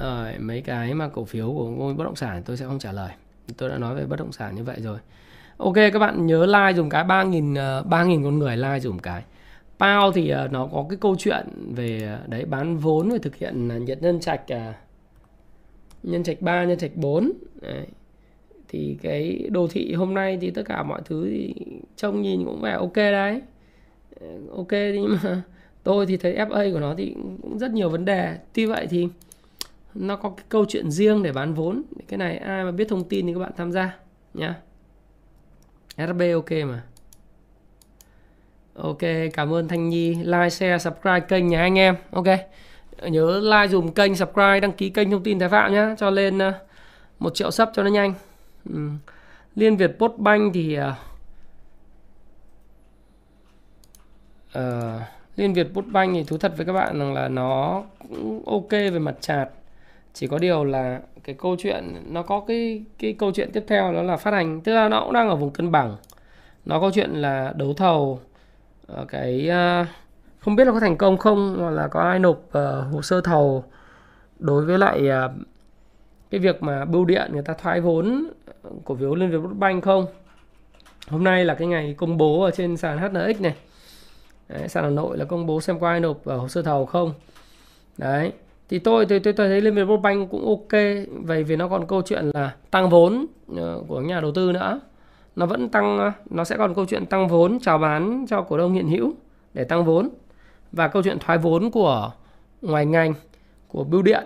Ờ, 0.00 0.32
mấy 0.38 0.60
cái 0.60 0.94
mà 0.94 1.08
cổ 1.08 1.24
phiếu 1.24 1.52
của 1.52 1.70
ngôi 1.70 1.94
bất 1.94 2.04
động 2.04 2.16
sản 2.16 2.42
tôi 2.44 2.56
sẽ 2.56 2.66
không 2.66 2.78
trả 2.78 2.92
lời. 2.92 3.10
Tôi 3.56 3.68
đã 3.68 3.78
nói 3.78 3.94
về 3.94 4.06
bất 4.06 4.18
động 4.18 4.32
sản 4.32 4.54
như 4.54 4.64
vậy 4.64 4.76
rồi. 4.80 4.98
Ok 5.56 5.74
các 5.74 5.98
bạn 5.98 6.26
nhớ 6.26 6.46
like 6.46 6.76
dùng 6.76 6.88
cái 6.88 7.04
ba 7.04 7.22
nghìn 7.22 7.54
ờ, 7.54 7.82
ba 7.82 8.04
nghìn 8.04 8.24
con 8.24 8.38
người 8.38 8.56
like 8.56 8.80
dùng 8.80 8.98
cái. 8.98 9.22
Pao 9.78 10.12
thì 10.12 10.32
uh, 10.44 10.52
nó 10.52 10.68
có 10.72 10.86
cái 10.88 10.98
câu 11.00 11.16
chuyện 11.18 11.46
về 11.74 12.18
uh, 12.22 12.28
đấy 12.28 12.44
bán 12.44 12.76
vốn 12.76 13.10
và 13.10 13.18
thực 13.22 13.36
hiện 13.36 13.68
uh, 13.76 13.82
nhận 13.82 13.98
nhân 14.00 14.20
trạch 14.20 14.42
uh, 14.52 14.74
nhân 16.02 16.22
trạch 16.22 16.42
3 16.42 16.64
nhân 16.64 16.78
trạch 16.78 16.96
4 16.96 17.32
Đấy. 17.60 17.86
thì 18.68 18.96
cái 19.02 19.48
đồ 19.50 19.68
thị 19.70 19.94
hôm 19.94 20.14
nay 20.14 20.38
thì 20.40 20.50
tất 20.50 20.62
cả 20.66 20.82
mọi 20.82 21.00
thứ 21.04 21.28
thì 21.30 21.54
trông 21.96 22.22
nhìn 22.22 22.44
cũng 22.44 22.60
vẻ 22.60 22.72
ok 22.72 22.96
đấy 22.96 23.42
ok 24.56 24.72
nhưng 24.72 25.16
mà 25.22 25.42
tôi 25.82 26.06
thì 26.06 26.16
thấy 26.16 26.34
FA 26.34 26.72
của 26.72 26.80
nó 26.80 26.94
thì 26.98 27.14
cũng 27.42 27.58
rất 27.58 27.70
nhiều 27.70 27.88
vấn 27.88 28.04
đề 28.04 28.38
tuy 28.52 28.66
vậy 28.66 28.86
thì 28.90 29.08
nó 29.94 30.16
có 30.16 30.30
cái 30.36 30.46
câu 30.48 30.64
chuyện 30.68 30.90
riêng 30.90 31.22
để 31.22 31.32
bán 31.32 31.54
vốn. 31.54 31.82
Cái 32.08 32.18
này 32.18 32.36
ai 32.36 32.64
mà 32.64 32.70
biết 32.70 32.88
thông 32.88 33.08
tin 33.08 33.26
thì 33.26 33.32
các 33.32 33.40
bạn 33.40 33.52
tham 33.56 33.72
gia 33.72 33.98
nhá. 34.34 34.54
RB 35.96 36.22
ok 36.34 36.50
mà. 36.50 36.82
Ok 38.74 38.98
cảm 39.34 39.54
ơn 39.54 39.68
Thanh 39.68 39.88
Nhi. 39.88 40.14
Like 40.14 40.50
share 40.50 40.78
subscribe 40.78 41.20
kênh 41.20 41.48
nhà 41.48 41.60
anh 41.60 41.78
em. 41.78 41.96
Ok. 42.10 42.26
Nhớ 43.02 43.40
like 43.40 43.68
dùng 43.68 43.92
kênh 43.92 44.16
subscribe 44.16 44.60
đăng 44.60 44.72
ký 44.72 44.90
kênh 44.90 45.10
thông 45.10 45.22
tin 45.22 45.38
thái 45.38 45.48
phạm 45.48 45.72
nhá. 45.72 45.94
Cho 45.98 46.10
lên 46.10 46.38
ờ, 46.38 46.52
một 47.18 47.34
triệu 47.34 47.50
sub 47.50 47.68
cho 47.72 47.82
nó 47.82 47.90
nhanh. 47.90 48.14
Ừ. 48.70 48.88
Liên 49.54 49.76
Việt 49.76 49.98
Postbank 49.98 50.54
thì 50.54 50.78
uh, 50.78 50.84
uh, 54.58 55.02
Liên 55.36 55.54
Việt 55.54 55.66
Postbank 55.74 56.14
thì 56.14 56.24
thú 56.24 56.38
thật 56.38 56.52
với 56.56 56.66
các 56.66 56.72
bạn 56.72 56.98
rằng 56.98 57.14
là 57.14 57.28
nó 57.28 57.82
cũng 58.08 58.42
ok 58.46 58.70
về 58.70 58.98
mặt 58.98 59.14
chart 59.20 59.48
chỉ 60.14 60.26
có 60.26 60.38
điều 60.38 60.64
là 60.64 61.00
cái 61.24 61.36
câu 61.38 61.56
chuyện 61.58 61.94
nó 62.06 62.22
có 62.22 62.40
cái 62.40 62.84
cái 62.98 63.12
câu 63.12 63.32
chuyện 63.32 63.50
tiếp 63.52 63.64
theo 63.68 63.92
đó 63.92 64.02
là 64.02 64.16
phát 64.16 64.30
hành. 64.30 64.60
Tức 64.60 64.74
là 64.74 64.88
nó 64.88 65.00
cũng 65.04 65.12
đang 65.12 65.28
ở 65.28 65.36
vùng 65.36 65.50
cân 65.50 65.70
bằng. 65.70 65.96
Nó 66.64 66.80
có 66.80 66.90
chuyện 66.94 67.10
là 67.10 67.52
đấu 67.56 67.74
thầu 67.74 68.20
ờ, 68.86 69.04
cái 69.08 69.48
ờ, 69.48 69.86
không 70.38 70.56
biết 70.56 70.64
là 70.64 70.72
có 70.72 70.80
thành 70.80 70.96
công 70.96 71.16
không 71.16 71.56
hoặc 71.58 71.70
là 71.70 71.88
có 71.88 72.00
ai 72.00 72.18
nộp 72.18 72.36
uh, 72.36 72.92
hồ 72.92 73.02
sơ 73.02 73.20
thầu 73.20 73.64
đối 74.38 74.64
với 74.64 74.78
lại 74.78 75.08
uh, 75.08 75.30
cái 76.30 76.40
việc 76.40 76.62
mà 76.62 76.84
bưu 76.84 77.04
điện 77.04 77.30
người 77.32 77.42
ta 77.42 77.54
thoái 77.54 77.80
vốn 77.80 78.30
cổ 78.84 78.94
phiếu 78.94 79.14
Liên 79.14 79.30
Việt 79.30 79.48
banh 79.52 79.80
không? 79.80 80.06
Hôm 81.08 81.24
nay 81.24 81.44
là 81.44 81.54
cái 81.54 81.68
ngày 81.68 81.94
công 81.98 82.16
bố 82.16 82.42
ở 82.42 82.50
trên 82.50 82.76
sàn 82.76 82.98
HNX 82.98 83.40
này. 83.40 83.54
Đấy, 84.48 84.68
sàn 84.68 84.84
Hà 84.84 84.90
Nội 84.90 85.18
là 85.18 85.24
công 85.24 85.46
bố 85.46 85.60
xem 85.60 85.80
có 85.80 85.88
ai 85.88 86.00
nộp 86.00 86.16
uh, 86.16 86.40
hồ 86.40 86.48
sơ 86.48 86.62
thầu 86.62 86.86
không? 86.86 87.14
Đấy 87.98 88.32
thì 88.70 88.78
tôi 88.78 89.06
tôi 89.06 89.20
tôi, 89.20 89.32
tôi 89.32 89.48
thấy 89.48 89.60
Liên 89.60 89.74
Việt 89.74 89.84
Bank 90.02 90.30
cũng 90.30 90.46
ok 90.46 90.80
vậy 91.22 91.44
vì 91.44 91.56
nó 91.56 91.68
còn 91.68 91.86
câu 91.86 92.02
chuyện 92.02 92.30
là 92.34 92.54
tăng 92.70 92.90
vốn 92.90 93.26
ờ, 93.56 93.82
của 93.88 94.00
nhà 94.00 94.20
đầu 94.20 94.32
tư 94.32 94.52
nữa. 94.52 94.80
Nó 95.36 95.46
vẫn 95.46 95.68
tăng 95.68 95.98
ờ, 95.98 96.12
nó 96.30 96.44
sẽ 96.44 96.56
còn 96.56 96.74
câu 96.74 96.86
chuyện 96.86 97.06
tăng 97.06 97.28
vốn 97.28 97.58
chào 97.60 97.78
bán 97.78 98.26
cho 98.28 98.42
cổ 98.42 98.58
đông 98.58 98.72
hiện 98.72 98.88
hữu 98.88 99.14
để 99.54 99.64
tăng 99.64 99.84
vốn. 99.84 100.08
Và 100.72 100.88
câu 100.88 101.02
chuyện 101.02 101.18
thoái 101.18 101.38
vốn 101.38 101.70
của 101.70 102.12
ngoài 102.62 102.86
ngành 102.86 103.14
của 103.68 103.84
bưu 103.84 104.02
điện. 104.02 104.24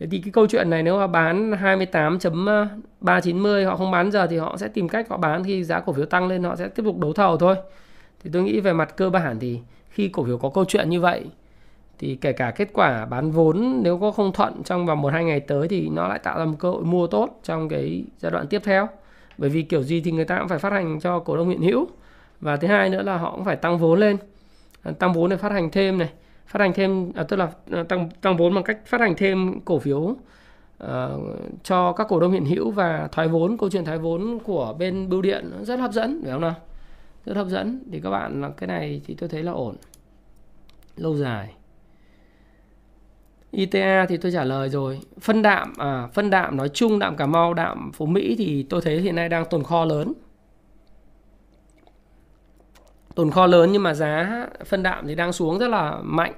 Thế 0.00 0.06
thì 0.10 0.20
cái 0.20 0.32
câu 0.32 0.46
chuyện 0.46 0.70
này 0.70 0.82
nếu 0.82 0.98
mà 0.98 1.06
bán 1.06 1.50
28.390 1.50 3.66
họ 3.66 3.76
không 3.76 3.90
bán 3.90 4.10
giờ 4.10 4.26
thì 4.26 4.36
họ 4.36 4.56
sẽ 4.56 4.68
tìm 4.68 4.88
cách 4.88 5.08
họ 5.08 5.16
bán 5.16 5.44
khi 5.44 5.64
giá 5.64 5.80
cổ 5.80 5.92
phiếu 5.92 6.06
tăng 6.06 6.28
lên 6.28 6.44
họ 6.44 6.56
sẽ 6.56 6.68
tiếp 6.68 6.82
tục 6.84 6.98
đấu 6.98 7.12
thầu 7.12 7.36
thôi. 7.36 7.54
Thì 8.24 8.30
tôi 8.32 8.42
nghĩ 8.42 8.60
về 8.60 8.72
mặt 8.72 8.96
cơ 8.96 9.10
bản 9.10 9.38
thì 9.40 9.60
khi 9.88 10.08
cổ 10.08 10.24
phiếu 10.24 10.38
có 10.38 10.48
câu 10.48 10.64
chuyện 10.64 10.90
như 10.90 11.00
vậy 11.00 11.24
thì 12.02 12.16
kể 12.20 12.32
cả 12.32 12.50
kết 12.50 12.68
quả 12.72 13.04
bán 13.04 13.30
vốn 13.30 13.80
nếu 13.82 13.98
có 13.98 14.10
không 14.10 14.32
thuận 14.32 14.62
trong 14.64 14.86
vòng 14.86 15.02
1 15.02 15.12
2 15.12 15.24
ngày 15.24 15.40
tới 15.40 15.68
thì 15.68 15.88
nó 15.88 16.08
lại 16.08 16.18
tạo 16.18 16.38
ra 16.38 16.44
một 16.44 16.56
cơ 16.58 16.70
hội 16.70 16.84
mua 16.84 17.06
tốt 17.06 17.40
trong 17.42 17.68
cái 17.68 18.04
giai 18.18 18.32
đoạn 18.32 18.46
tiếp 18.46 18.62
theo. 18.64 18.88
Bởi 19.38 19.50
vì 19.50 19.62
kiểu 19.62 19.82
gì 19.82 20.00
thì 20.00 20.12
người 20.12 20.24
ta 20.24 20.38
cũng 20.38 20.48
phải 20.48 20.58
phát 20.58 20.72
hành 20.72 21.00
cho 21.00 21.18
cổ 21.18 21.36
đông 21.36 21.48
hiện 21.48 21.62
hữu. 21.62 21.88
Và 22.40 22.56
thứ 22.56 22.68
hai 22.68 22.88
nữa 22.88 23.02
là 23.02 23.16
họ 23.16 23.30
cũng 23.30 23.44
phải 23.44 23.56
tăng 23.56 23.78
vốn 23.78 24.00
lên. 24.00 24.16
À, 24.82 24.92
tăng 24.98 25.12
vốn 25.12 25.30
để 25.30 25.36
phát 25.36 25.52
hành 25.52 25.70
thêm 25.70 25.98
này 25.98 26.08
phát 26.46 26.60
hành 26.60 26.72
thêm 26.72 27.12
à, 27.14 27.22
tức 27.22 27.36
là 27.36 27.48
à, 27.70 27.82
tăng 27.88 28.08
tăng 28.20 28.36
vốn 28.36 28.54
bằng 28.54 28.64
cách 28.64 28.78
phát 28.86 29.00
hành 29.00 29.14
thêm 29.16 29.60
cổ 29.60 29.78
phiếu 29.78 29.98
uh, 29.98 30.16
cho 31.62 31.92
các 31.92 32.06
cổ 32.08 32.20
đông 32.20 32.32
hiện 32.32 32.44
hữu 32.44 32.70
và 32.70 33.08
thoái 33.12 33.28
vốn 33.28 33.56
câu 33.58 33.70
chuyện 33.70 33.84
thoái 33.84 33.98
vốn 33.98 34.38
của 34.44 34.74
bên 34.78 35.08
bưu 35.08 35.22
điện 35.22 35.52
rất 35.62 35.80
hấp 35.80 35.92
dẫn 35.92 36.20
phải 36.22 36.32
không 36.32 36.40
nào 36.40 36.54
rất 37.26 37.36
hấp 37.36 37.46
dẫn 37.46 37.84
thì 37.92 38.00
các 38.00 38.10
bạn 38.10 38.40
là 38.40 38.50
cái 38.56 38.66
này 38.66 39.00
thì 39.06 39.14
tôi 39.14 39.28
thấy 39.28 39.42
là 39.42 39.52
ổn 39.52 39.76
lâu 40.96 41.16
dài 41.16 41.54
ITA 43.52 44.06
thì 44.08 44.16
tôi 44.16 44.32
trả 44.32 44.44
lời 44.44 44.68
rồi. 44.68 45.00
Phân 45.20 45.42
đạm 45.42 45.72
à 45.78 46.08
phân 46.12 46.30
đạm 46.30 46.56
nói 46.56 46.68
chung 46.68 46.98
đạm 46.98 47.16
Cà 47.16 47.26
Mau 47.26 47.54
đạm 47.54 47.92
Phú 47.94 48.06
Mỹ 48.06 48.34
thì 48.38 48.62
tôi 48.62 48.80
thấy 48.80 49.00
hiện 49.00 49.14
nay 49.14 49.28
đang 49.28 49.44
tồn 49.44 49.62
kho 49.62 49.84
lớn. 49.84 50.12
Tồn 53.14 53.30
kho 53.30 53.46
lớn 53.46 53.72
nhưng 53.72 53.82
mà 53.82 53.94
giá 53.94 54.46
phân 54.66 54.82
đạm 54.82 55.06
thì 55.06 55.14
đang 55.14 55.32
xuống 55.32 55.58
rất 55.58 55.68
là 55.68 55.98
mạnh. 56.02 56.32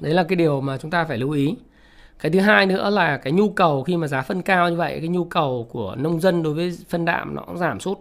Đấy 0.00 0.14
là 0.14 0.24
cái 0.24 0.36
điều 0.36 0.60
mà 0.60 0.78
chúng 0.78 0.90
ta 0.90 1.04
phải 1.04 1.18
lưu 1.18 1.30
ý. 1.30 1.56
Cái 2.18 2.32
thứ 2.32 2.40
hai 2.40 2.66
nữa 2.66 2.90
là 2.90 3.16
cái 3.16 3.32
nhu 3.32 3.50
cầu 3.50 3.82
khi 3.82 3.96
mà 3.96 4.06
giá 4.06 4.22
phân 4.22 4.42
cao 4.42 4.70
như 4.70 4.76
vậy 4.76 4.98
cái 5.00 5.08
nhu 5.08 5.24
cầu 5.24 5.68
của 5.70 5.94
nông 5.98 6.20
dân 6.20 6.42
đối 6.42 6.54
với 6.54 6.78
phân 6.88 7.04
đạm 7.04 7.34
nó 7.34 7.42
cũng 7.42 7.58
giảm 7.58 7.80
sút. 7.80 7.98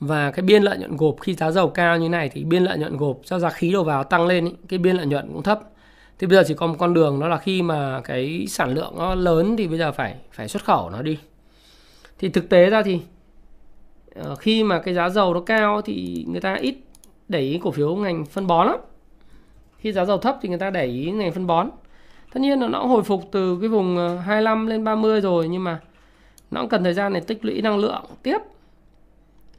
Và 0.00 0.30
cái 0.30 0.42
biên 0.42 0.62
lợi 0.62 0.78
nhuận 0.78 0.96
gộp 0.96 1.16
khi 1.20 1.34
giá 1.34 1.50
dầu 1.50 1.68
cao 1.68 1.98
như 1.98 2.08
này 2.08 2.28
thì 2.28 2.44
biên 2.44 2.64
lợi 2.64 2.78
nhuận 2.78 2.96
gộp 2.96 3.18
do 3.24 3.38
giá 3.38 3.50
khí 3.50 3.72
đầu 3.72 3.84
vào 3.84 4.04
tăng 4.04 4.26
lên 4.26 4.44
ý, 4.44 4.52
cái 4.68 4.78
biên 4.78 4.96
lợi 4.96 5.06
nhuận 5.06 5.28
cũng 5.32 5.42
thấp 5.42 5.60
thì 6.22 6.26
bây 6.26 6.36
giờ 6.36 6.44
chỉ 6.46 6.54
còn 6.54 6.70
một 6.70 6.76
con 6.78 6.94
đường, 6.94 7.20
đó 7.20 7.28
là 7.28 7.38
khi 7.38 7.62
mà 7.62 8.00
cái 8.04 8.44
sản 8.48 8.74
lượng 8.74 8.94
nó 8.98 9.14
lớn 9.14 9.56
thì 9.56 9.68
bây 9.68 9.78
giờ 9.78 9.92
phải 9.92 10.16
phải 10.32 10.48
xuất 10.48 10.64
khẩu 10.64 10.90
nó 10.90 11.02
đi. 11.02 11.18
Thì 12.18 12.28
thực 12.28 12.48
tế 12.48 12.70
ra 12.70 12.82
thì 12.82 13.00
ờ, 14.14 14.34
khi 14.34 14.64
mà 14.64 14.80
cái 14.80 14.94
giá 14.94 15.08
dầu 15.08 15.34
nó 15.34 15.40
cao 15.40 15.82
thì 15.82 16.24
người 16.28 16.40
ta 16.40 16.54
ít 16.54 16.74
để 17.28 17.40
ý 17.40 17.60
cổ 17.62 17.70
phiếu 17.70 17.96
ngành 17.96 18.24
phân 18.24 18.46
bón 18.46 18.66
lắm. 18.66 18.76
Khi 19.78 19.92
giá 19.92 20.04
dầu 20.04 20.18
thấp 20.18 20.38
thì 20.42 20.48
người 20.48 20.58
ta 20.58 20.70
để 20.70 20.86
ý 20.86 21.10
ngành 21.10 21.32
phân 21.32 21.46
bón. 21.46 21.70
Tất 22.32 22.40
nhiên 22.40 22.60
là 22.60 22.68
nó 22.68 22.78
hồi 22.78 23.02
phục 23.02 23.28
từ 23.32 23.58
cái 23.60 23.68
vùng 23.68 23.96
ờ, 23.96 24.18
25 24.18 24.66
lên 24.66 24.84
30 24.84 25.20
rồi 25.20 25.48
nhưng 25.48 25.64
mà 25.64 25.80
nó 26.50 26.60
cũng 26.60 26.70
cần 26.70 26.84
thời 26.84 26.94
gian 26.94 27.12
để 27.12 27.20
tích 27.20 27.44
lũy 27.44 27.62
năng 27.62 27.78
lượng 27.78 28.04
tiếp. 28.22 28.38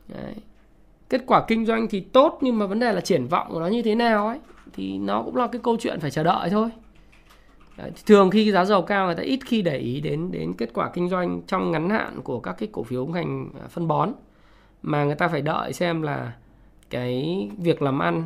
Đấy. 0.08 0.36
kết 1.10 1.22
quả 1.28 1.46
kinh 1.48 1.66
doanh 1.66 1.88
thì 1.88 2.00
tốt 2.00 2.40
nhưng 2.42 2.60
mà 2.60 2.66
vấn 2.66 2.80
đề 2.80 2.94
là 2.94 3.02
triển 3.02 3.28
vọng 3.28 3.48
của 3.52 3.60
nó 3.60 3.68
như 3.68 3.82
thế 3.82 3.96
nào 3.96 4.28
ấy 4.28 4.40
thì 4.74 4.98
nó 4.98 5.24
cũng 5.24 5.36
là 5.36 5.48
cái 5.48 5.62
câu 5.64 5.78
chuyện 5.80 6.00
phải 6.00 6.12
chờ 6.12 6.24
đợi 6.24 6.50
thôi. 6.50 6.70
Đấy, 7.78 7.92
thường 8.06 8.30
khi 8.30 8.52
giá 8.52 8.66
dầu 8.66 8.82
cao 8.82 9.06
người 9.06 9.16
ta 9.16 9.24
ít 9.24 9.40
khi 9.46 9.62
để 9.62 9.78
ý 9.78 10.02
đến 10.02 10.32
đến 10.32 10.54
kết 10.54 10.70
quả 10.74 10.90
kinh 10.94 11.10
doanh 11.10 11.42
trong 11.48 11.72
ngắn 11.72 11.90
hạn 11.90 12.22
của 12.24 12.40
các 12.40 12.56
cái 12.60 12.70
cổ 12.72 12.84
phiếu 12.84 13.06
ngành 13.06 13.50
à, 13.62 13.68
phân 13.70 13.88
bón. 13.88 14.12
Mà 14.82 15.04
người 15.04 15.16
ta 15.16 15.28
phải 15.28 15.42
đợi 15.42 15.74
xem 15.74 16.02
là 16.02 16.34
cái 16.90 17.50
việc 17.58 17.82
làm 17.82 18.00
ăn 18.00 18.24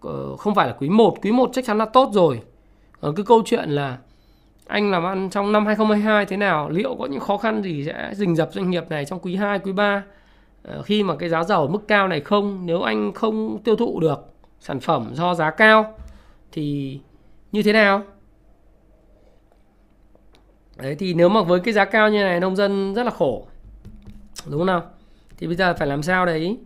ờ, 0.00 0.36
không 0.36 0.54
phải 0.54 0.68
là 0.68 0.76
quý 0.78 0.88
1, 0.88 1.14
quý 1.22 1.32
1 1.32 1.50
chắc 1.52 1.64
chắn 1.64 1.78
là 1.78 1.84
tốt 1.84 2.10
rồi. 2.12 2.42
Còn 3.00 3.14
cái 3.14 3.24
câu 3.26 3.42
chuyện 3.44 3.70
là 3.70 3.98
anh 4.66 4.90
làm 4.90 5.04
ăn 5.04 5.30
trong 5.30 5.52
năm 5.52 5.66
2022 5.66 6.26
thế 6.26 6.36
nào, 6.36 6.70
liệu 6.70 6.96
có 6.98 7.06
những 7.06 7.20
khó 7.20 7.36
khăn 7.36 7.62
gì 7.62 7.84
sẽ 7.84 8.10
rình 8.14 8.36
rập 8.36 8.52
doanh 8.52 8.70
nghiệp 8.70 8.84
này 8.88 9.04
trong 9.04 9.18
quý 9.20 9.36
2, 9.36 9.58
quý 9.58 9.72
3 9.72 10.04
ờ, 10.62 10.82
khi 10.82 11.02
mà 11.02 11.16
cái 11.16 11.28
giá 11.28 11.44
dầu 11.44 11.60
ở 11.60 11.68
mức 11.68 11.88
cao 11.88 12.08
này 12.08 12.20
không, 12.20 12.66
nếu 12.66 12.82
anh 12.82 13.12
không 13.12 13.58
tiêu 13.64 13.76
thụ 13.76 14.00
được 14.00 14.37
sản 14.60 14.80
phẩm 14.80 15.10
do 15.14 15.34
giá 15.34 15.50
cao 15.50 15.98
thì 16.52 16.98
như 17.52 17.62
thế 17.62 17.72
nào? 17.72 18.02
Đấy 20.76 20.96
thì 20.98 21.14
nếu 21.14 21.28
mà 21.28 21.42
với 21.42 21.60
cái 21.60 21.74
giá 21.74 21.84
cao 21.84 22.08
như 22.08 22.24
này 22.24 22.40
nông 22.40 22.56
dân 22.56 22.94
rất 22.94 23.02
là 23.02 23.10
khổ. 23.10 23.46
Đúng 24.46 24.60
không 24.60 24.66
nào? 24.66 24.82
thì 25.38 25.46
bây 25.46 25.56
giờ 25.56 25.74
phải 25.74 25.88
làm 25.88 26.02
sao 26.02 26.26
đấy 26.26 26.58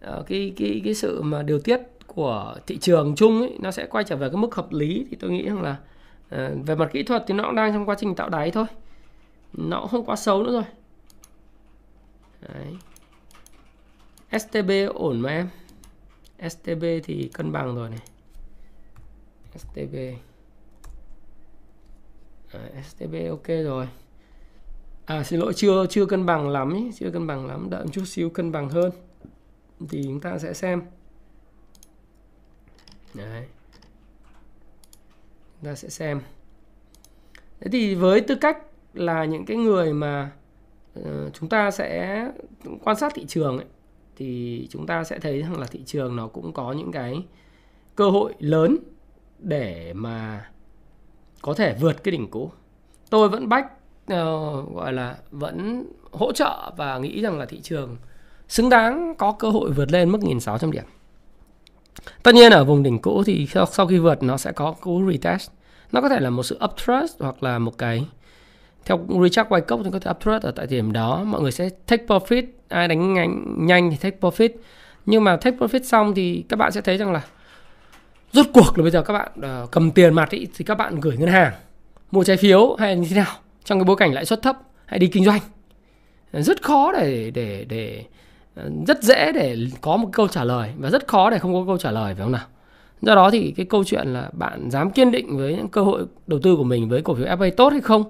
ờ, 0.00 0.24
cái 0.26 0.52
cái 0.56 0.80
cái 0.84 0.94
sự 0.94 1.22
mà 1.22 1.42
điều 1.42 1.60
tiết 1.60 1.80
của 2.06 2.54
thị 2.66 2.78
trường 2.78 3.14
chung 3.16 3.40
ấy, 3.40 3.56
nó 3.60 3.70
sẽ 3.70 3.86
quay 3.86 4.04
trở 4.04 4.16
về 4.16 4.28
cái 4.28 4.36
mức 4.36 4.54
hợp 4.54 4.72
lý 4.72 5.06
thì 5.10 5.16
tôi 5.20 5.30
nghĩ 5.30 5.48
rằng 5.48 5.62
là 5.62 5.76
ờ, 6.30 6.54
về 6.66 6.74
mặt 6.74 6.90
kỹ 6.92 7.02
thuật 7.02 7.24
thì 7.26 7.34
nó 7.34 7.44
cũng 7.44 7.54
đang 7.54 7.72
trong 7.72 7.86
quá 7.86 7.94
trình 7.98 8.14
tạo 8.14 8.28
đáy 8.28 8.50
thôi 8.50 8.64
nó 9.52 9.80
cũng 9.80 9.88
không 9.88 10.04
quá 10.04 10.16
xấu 10.16 10.42
nữa 10.42 10.52
rồi 10.52 10.64
đấy. 12.40 12.76
STB 14.40 14.70
ổn 14.94 15.20
mà 15.20 15.30
em 15.30 15.48
STB 16.48 16.84
thì 17.04 17.30
cân 17.34 17.52
bằng 17.52 17.74
rồi 17.74 17.90
này. 17.90 18.00
STB 19.58 19.94
à, 22.52 22.82
STB 22.82 23.14
ok 23.30 23.46
rồi. 23.46 23.88
À 25.04 25.24
xin 25.24 25.40
lỗi 25.40 25.52
chưa 25.56 25.86
chưa 25.86 26.06
cân 26.06 26.26
bằng 26.26 26.48
lắm 26.48 26.74
ý, 26.74 26.90
chưa 26.94 27.10
cân 27.10 27.26
bằng 27.26 27.46
lắm. 27.46 27.70
Đợi 27.70 27.84
một 27.84 27.90
chút 27.92 28.04
xíu 28.04 28.30
cân 28.30 28.52
bằng 28.52 28.68
hơn. 28.68 28.90
Thì 29.88 30.02
chúng 30.04 30.20
ta 30.20 30.38
sẽ 30.38 30.52
xem. 30.52 30.82
Đấy. 33.14 33.46
Chúng 35.60 35.70
ta 35.70 35.74
sẽ 35.74 35.88
xem. 35.88 36.20
Thế 37.60 37.70
thì 37.72 37.94
với 37.94 38.20
tư 38.20 38.34
cách 38.34 38.58
là 38.94 39.24
những 39.24 39.46
cái 39.46 39.56
người 39.56 39.92
mà 39.92 40.32
uh, 41.00 41.04
chúng 41.32 41.48
ta 41.48 41.70
sẽ 41.70 42.24
quan 42.84 42.96
sát 42.96 43.12
thị 43.14 43.24
trường 43.28 43.56
ấy, 43.56 43.66
thì 44.20 44.66
chúng 44.70 44.86
ta 44.86 45.04
sẽ 45.04 45.18
thấy 45.18 45.42
rằng 45.42 45.60
là 45.60 45.66
thị 45.66 45.80
trường 45.86 46.16
nó 46.16 46.26
cũng 46.26 46.52
có 46.52 46.72
những 46.72 46.92
cái 46.92 47.22
cơ 47.96 48.10
hội 48.10 48.34
lớn 48.38 48.76
để 49.38 49.92
mà 49.92 50.46
có 51.42 51.54
thể 51.54 51.76
vượt 51.80 52.04
cái 52.04 52.12
đỉnh 52.12 52.30
cũ 52.30 52.50
tôi 53.10 53.28
vẫn 53.28 53.48
bách 53.48 53.66
uh, 54.12 54.74
gọi 54.74 54.92
là 54.92 55.16
vẫn 55.30 55.86
hỗ 56.12 56.32
trợ 56.32 56.72
và 56.76 56.98
nghĩ 56.98 57.22
rằng 57.22 57.38
là 57.38 57.46
thị 57.46 57.60
trường 57.60 57.96
xứng 58.48 58.68
đáng 58.68 59.14
có 59.18 59.32
cơ 59.32 59.50
hội 59.50 59.72
vượt 59.72 59.92
lên 59.92 60.10
mức 60.10 60.18
1.600 60.22 60.70
điểm. 60.70 60.84
Tất 62.22 62.34
nhiên 62.34 62.52
ở 62.52 62.64
vùng 62.64 62.82
đỉnh 62.82 62.98
cũ 62.98 63.22
thì 63.26 63.46
sau, 63.46 63.66
sau 63.66 63.86
khi 63.86 63.98
vượt 63.98 64.22
nó 64.22 64.36
sẽ 64.36 64.52
có 64.52 64.72
cú 64.72 65.10
retest. 65.10 65.50
Nó 65.92 66.00
có 66.00 66.08
thể 66.08 66.20
là 66.20 66.30
một 66.30 66.42
sự 66.42 66.58
uptrust 66.64 67.20
hoặc 67.20 67.42
là 67.42 67.58
một 67.58 67.78
cái 67.78 68.06
theo 68.84 69.06
Richard 69.22 69.48
Wyckoff 69.48 69.82
thì 69.82 69.90
có 69.92 69.98
thể 69.98 70.10
uptrust 70.10 70.42
ở 70.42 70.50
tại 70.50 70.66
điểm 70.66 70.92
đó. 70.92 71.24
Mọi 71.24 71.40
người 71.40 71.52
sẽ 71.52 71.68
take 71.86 72.04
profit. 72.06 72.42
Ai 72.68 72.88
đánh 72.88 73.14
nhanh, 73.14 73.66
nhanh 73.66 73.90
thì 73.90 73.96
take 73.96 74.16
profit. 74.20 74.48
Nhưng 75.06 75.24
mà 75.24 75.36
take 75.36 75.56
profit 75.56 75.82
xong 75.82 76.14
thì 76.14 76.44
các 76.48 76.56
bạn 76.56 76.72
sẽ 76.72 76.80
thấy 76.80 76.96
rằng 76.96 77.12
là 77.12 77.22
rốt 78.32 78.46
cuộc 78.52 78.78
là 78.78 78.82
bây 78.82 78.90
giờ 78.90 79.02
các 79.02 79.12
bạn 79.12 79.32
uh, 79.64 79.70
cầm 79.70 79.90
tiền 79.90 80.14
mặt 80.14 80.30
ý, 80.30 80.46
thì 80.56 80.64
các 80.64 80.74
bạn 80.74 81.00
gửi 81.00 81.16
ngân 81.16 81.28
hàng 81.28 81.52
mua 82.10 82.24
trái 82.24 82.36
phiếu 82.36 82.76
hay 82.78 82.96
như 82.96 83.06
thế 83.10 83.16
nào 83.16 83.34
trong 83.64 83.78
cái 83.78 83.84
bối 83.84 83.96
cảnh 83.96 84.12
lãi 84.12 84.24
suất 84.24 84.42
thấp 84.42 84.58
hay 84.86 84.98
đi 84.98 85.06
kinh 85.06 85.24
doanh. 85.24 85.40
Rất 86.32 86.62
khó 86.62 86.92
để 86.92 87.30
để 87.34 87.64
để 87.68 88.04
ờ, 88.54 88.70
rất 88.86 89.02
dễ 89.02 89.32
để 89.32 89.56
có 89.80 89.96
một 89.96 90.08
câu 90.12 90.28
trả 90.28 90.44
lời 90.44 90.70
và 90.78 90.90
rất 90.90 91.08
khó 91.08 91.30
để 91.30 91.38
không 91.38 91.54
có 91.54 91.64
câu 91.66 91.78
trả 91.78 91.90
lời 91.90 92.14
phải 92.14 92.22
không 92.22 92.32
nào? 92.32 92.46
Do 93.02 93.14
đó 93.14 93.30
thì 93.30 93.54
cái 93.56 93.66
câu 93.66 93.84
chuyện 93.84 94.06
là 94.08 94.30
bạn 94.32 94.70
dám 94.70 94.90
kiên 94.90 95.10
định 95.10 95.38
với 95.38 95.56
những 95.56 95.68
cơ 95.68 95.80
hội 95.80 96.04
đầu 96.26 96.40
tư 96.42 96.56
của 96.56 96.64
mình 96.64 96.88
với 96.88 97.02
cổ 97.02 97.14
phiếu 97.14 97.26
FA 97.26 97.50
tốt 97.56 97.68
hay 97.68 97.80
không 97.80 98.04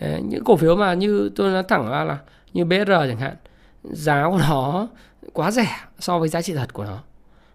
Ờ, 0.00 0.18
những 0.18 0.44
cổ 0.44 0.56
phiếu 0.56 0.76
mà 0.76 0.94
như 0.94 1.30
tôi 1.36 1.50
nói 1.50 1.62
thẳng 1.62 1.90
ra 1.90 2.04
là 2.04 2.18
như 2.52 2.64
BR 2.64 2.88
chẳng 2.88 3.18
hạn 3.18 3.36
giá 3.82 4.28
của 4.30 4.38
nó 4.38 4.88
quá 5.32 5.50
rẻ 5.50 5.68
so 5.98 6.18
với 6.18 6.28
giá 6.28 6.42
trị 6.42 6.54
thật 6.54 6.72
của 6.72 6.84
nó. 6.84 6.98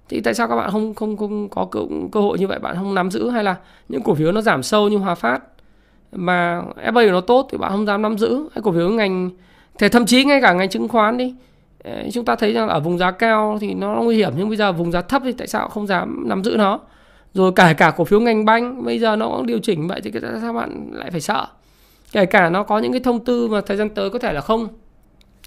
Thì 0.10 0.22
tại 0.22 0.34
sao 0.34 0.48
các 0.48 0.56
bạn 0.56 0.72
không 0.72 0.94
không 0.94 1.18
không 1.18 1.50
có 1.50 1.68
cơ, 1.72 1.80
cơ 2.12 2.20
hội 2.22 2.39
như 2.39 2.48
vậy? 2.48 2.60
Bạn 2.60 2.76
không 2.76 2.96
nắm 2.96 3.12
giữ 3.12 3.30
hay 3.30 3.44
là 3.44 3.56
những 3.89 4.02
cổ 4.02 4.16
phiếu 4.16 4.32
nó 4.32 4.42
giảm 4.42 4.64
sâu 4.64 4.89
như 4.89 4.98
Hòa 4.98 5.16
Phát 5.16 5.44
mà 6.12 6.62
FA 6.86 7.06
của 7.06 7.12
nó 7.12 7.22
tốt 7.22 7.48
thì 7.52 7.58
bạn 7.58 7.72
không 7.72 7.86
dám 7.86 8.02
nắm 8.02 8.18
giữ? 8.18 8.50
Hay 8.56 8.62
cổ 8.64 8.72
phiếu 8.72 8.89
ngành 8.89 9.30
thì 9.80 9.89
thậm 9.89 10.06
chí 10.06 10.26
ngay 10.26 10.42
cả 10.42 10.54
ngành 10.54 10.70
chứng 10.70 10.88
khoán 10.88 11.18
đi 11.18 11.36
ờ, 11.84 11.92
chúng 12.14 12.26
ta 12.26 12.36
thấy 12.36 12.54
rằng 12.54 12.70
ở 12.70 12.80
vùng 12.80 12.98
giá 12.98 13.12
cao 13.12 13.58
thì 13.62 13.74
nó 13.74 14.02
nguy 14.04 14.16
hiểm 14.16 14.34
nhưng 14.38 14.50
bây 14.50 14.58
giờ 14.58 14.72
vùng 14.72 14.92
giá 14.92 15.02
thấp 15.02 15.22
thì 15.26 15.32
tại 15.32 15.48
sao 15.48 15.68
không 15.68 15.88
dám 15.88 16.24
nắm 16.28 16.44
giữ 16.44 16.56
nó? 16.58 16.80
Rồi 17.34 17.52
cả 17.52 17.74
cả 17.74 17.92
cổ 17.98 18.04
phiếu 18.04 18.20
ngành 18.20 18.46
banh 18.46 18.86
bây 18.86 19.00
giờ 19.00 19.16
nó 19.16 19.28
cũng 19.28 19.46
điều 19.46 19.60
chỉnh 19.60 19.88
vậy 19.88 20.02
thì 20.04 20.12
tại 20.12 20.32
sao 20.42 20.54
bạn 20.54 20.89
lại 20.92 21.12
phải 21.12 21.22
sợ? 21.22 21.48
Kể 22.12 22.26
cả 22.26 22.49
nó 22.49 22.64
có 22.64 22.80
những 22.80 22.91
cái 22.91 23.01
thông 23.01 23.26
tư 23.26 23.47
mà 23.47 23.62
thời 23.62 23.78
gian 23.78 23.89
tới 23.89 24.09
có 24.09 24.20
thể 24.20 24.34
là 24.34 24.41
không. 24.41 24.68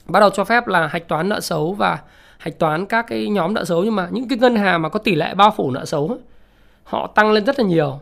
Bắt 0.06 0.20
đầu 0.20 0.30
cho 0.30 0.44
phép 0.44 0.66
là 0.66 0.86
hạch 0.86 1.08
toán 1.08 1.28
nợ 1.28 1.40
xấu 1.40 1.72
và 1.72 1.98
hạch 2.38 2.58
toán 2.58 2.86
các 2.86 3.06
cái 3.08 3.28
nhóm 3.28 3.54
nợ 3.54 3.64
xấu 3.64 3.84
nhưng 3.84 3.94
mà 3.94 4.08
những 4.10 4.28
cái 4.28 4.38
ngân 4.38 4.56
hàng 4.56 4.82
mà 4.82 4.88
có 4.88 4.98
tỷ 4.98 5.14
lệ 5.14 5.34
bao 5.34 5.54
phủ 5.56 5.70
nợ 5.70 5.84
xấu 5.84 6.08
ấy, 6.08 6.18
họ 6.84 7.06
tăng 7.14 7.32
lên 7.32 7.44
rất 7.44 7.58
là 7.58 7.64
nhiều. 7.64 8.00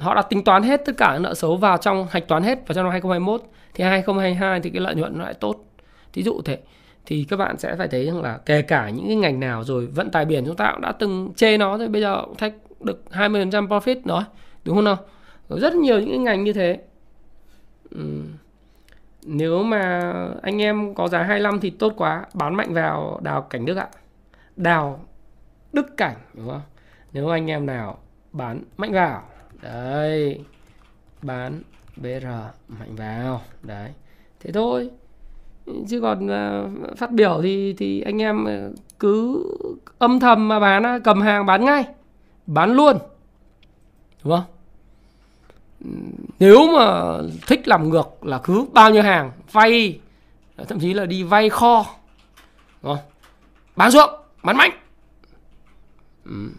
Họ 0.00 0.14
đã 0.14 0.22
tính 0.22 0.44
toán 0.44 0.62
hết 0.62 0.82
tất 0.86 0.92
cả 0.96 1.18
nợ 1.18 1.34
xấu 1.34 1.56
vào 1.56 1.76
trong 1.76 2.06
hạch 2.10 2.28
toán 2.28 2.42
hết 2.42 2.54
vào 2.54 2.74
trong 2.74 2.84
năm 2.84 2.90
2021 2.90 3.42
thì 3.74 3.84
2022 3.84 4.60
thì 4.60 4.70
cái 4.70 4.80
lợi 4.80 4.94
nhuận 4.94 5.18
nó 5.18 5.24
lại 5.24 5.34
tốt. 5.34 5.56
Thí 6.12 6.22
dụ 6.22 6.40
thế 6.44 6.58
thì 7.06 7.26
các 7.28 7.36
bạn 7.36 7.58
sẽ 7.58 7.76
phải 7.76 7.88
thấy 7.88 8.06
rằng 8.06 8.22
là 8.22 8.38
kể 8.46 8.62
cả 8.62 8.90
những 8.90 9.06
cái 9.06 9.16
ngành 9.16 9.40
nào 9.40 9.64
rồi 9.64 9.86
vận 9.86 10.10
tải 10.10 10.24
biển 10.24 10.44
chúng 10.46 10.56
ta 10.56 10.70
cũng 10.72 10.80
đã 10.80 10.92
từng 10.92 11.32
chê 11.36 11.58
nó 11.58 11.78
rồi 11.78 11.88
bây 11.88 12.02
giờ 12.02 12.22
cũng 12.26 12.36
thách 12.36 12.52
được 12.80 13.02
20% 13.10 13.68
profit 13.68 13.96
đó 14.04 14.24
đúng 14.64 14.74
không 14.74 14.84
nào? 14.84 14.96
Rồi 15.48 15.60
rất 15.60 15.74
nhiều 15.74 16.00
những 16.00 16.08
cái 16.08 16.18
ngành 16.18 16.44
như 16.44 16.52
thế 16.52 16.78
ừ. 17.98 18.22
nếu 19.22 19.62
mà 19.62 20.12
anh 20.42 20.62
em 20.62 20.94
có 20.94 21.08
giá 21.08 21.22
25 21.22 21.60
thì 21.60 21.70
tốt 21.70 21.92
quá 21.96 22.26
bán 22.34 22.54
mạnh 22.54 22.74
vào 22.74 23.20
đào 23.22 23.42
cảnh 23.42 23.64
đức 23.64 23.76
ạ. 23.76 23.88
Đào 24.56 25.00
đức 25.72 25.96
cảnh 25.96 26.16
đúng 26.34 26.48
không? 26.48 26.62
Nếu 27.12 27.28
anh 27.28 27.50
em 27.50 27.66
nào 27.66 27.98
bán 28.32 28.62
mạnh 28.76 28.92
vào 28.92 29.22
đấy 29.62 30.44
bán 31.22 31.62
BR 31.96 32.26
mạnh 32.68 32.96
vào 32.96 33.40
đấy. 33.62 33.90
Thế 34.40 34.52
thôi. 34.52 34.90
Chứ 35.88 36.00
còn 36.00 36.26
uh, 36.26 36.98
phát 36.98 37.12
biểu 37.12 37.40
thì 37.42 37.74
thì 37.78 38.00
anh 38.00 38.22
em 38.22 38.44
ờ, 38.44 38.72
cứ 38.98 39.44
âm 39.98 40.20
thầm 40.20 40.48
mà 40.48 40.60
bán 40.60 41.02
cầm 41.04 41.20
hàng 41.20 41.46
bán 41.46 41.64
ngay 41.64 41.84
bán 42.46 42.72
luôn 42.72 42.96
đúng 44.24 44.32
không? 44.36 44.57
Nếu 46.38 46.66
mà 46.72 47.16
thích 47.46 47.68
làm 47.68 47.88
ngược 47.88 48.24
là 48.24 48.40
cứ 48.44 48.66
bao 48.72 48.90
nhiêu 48.90 49.02
hàng, 49.02 49.32
vay, 49.52 50.00
thậm 50.68 50.80
chí 50.80 50.94
là 50.94 51.06
đi 51.06 51.22
vay 51.22 51.48
kho. 51.48 51.86
Đúng 52.82 52.96
không? 52.96 53.04
bán 53.76 53.90
ruộng, 53.90 54.10
bán 54.42 54.56
mạnh 54.56 54.70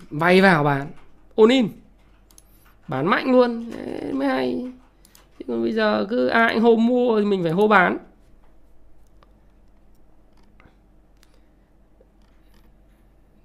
vay 0.09 0.41
vào 0.41 0.63
bán. 0.63 0.87
Ôn 1.35 1.49
in 1.49 1.69
bán 2.87 3.07
mạnh 3.07 3.31
luôn. 3.31 3.71
Đấy, 3.71 4.13
mới 4.13 4.27
hay. 4.27 4.71
Chứ 5.39 5.45
còn 5.47 5.63
bây 5.63 5.73
giờ 5.73 6.05
cứ 6.09 6.27
ai 6.27 6.59
hô 6.59 6.75
mua 6.75 7.19
thì 7.19 7.25
mình 7.25 7.43
phải 7.43 7.51
hô 7.51 7.67
bán. 7.67 7.97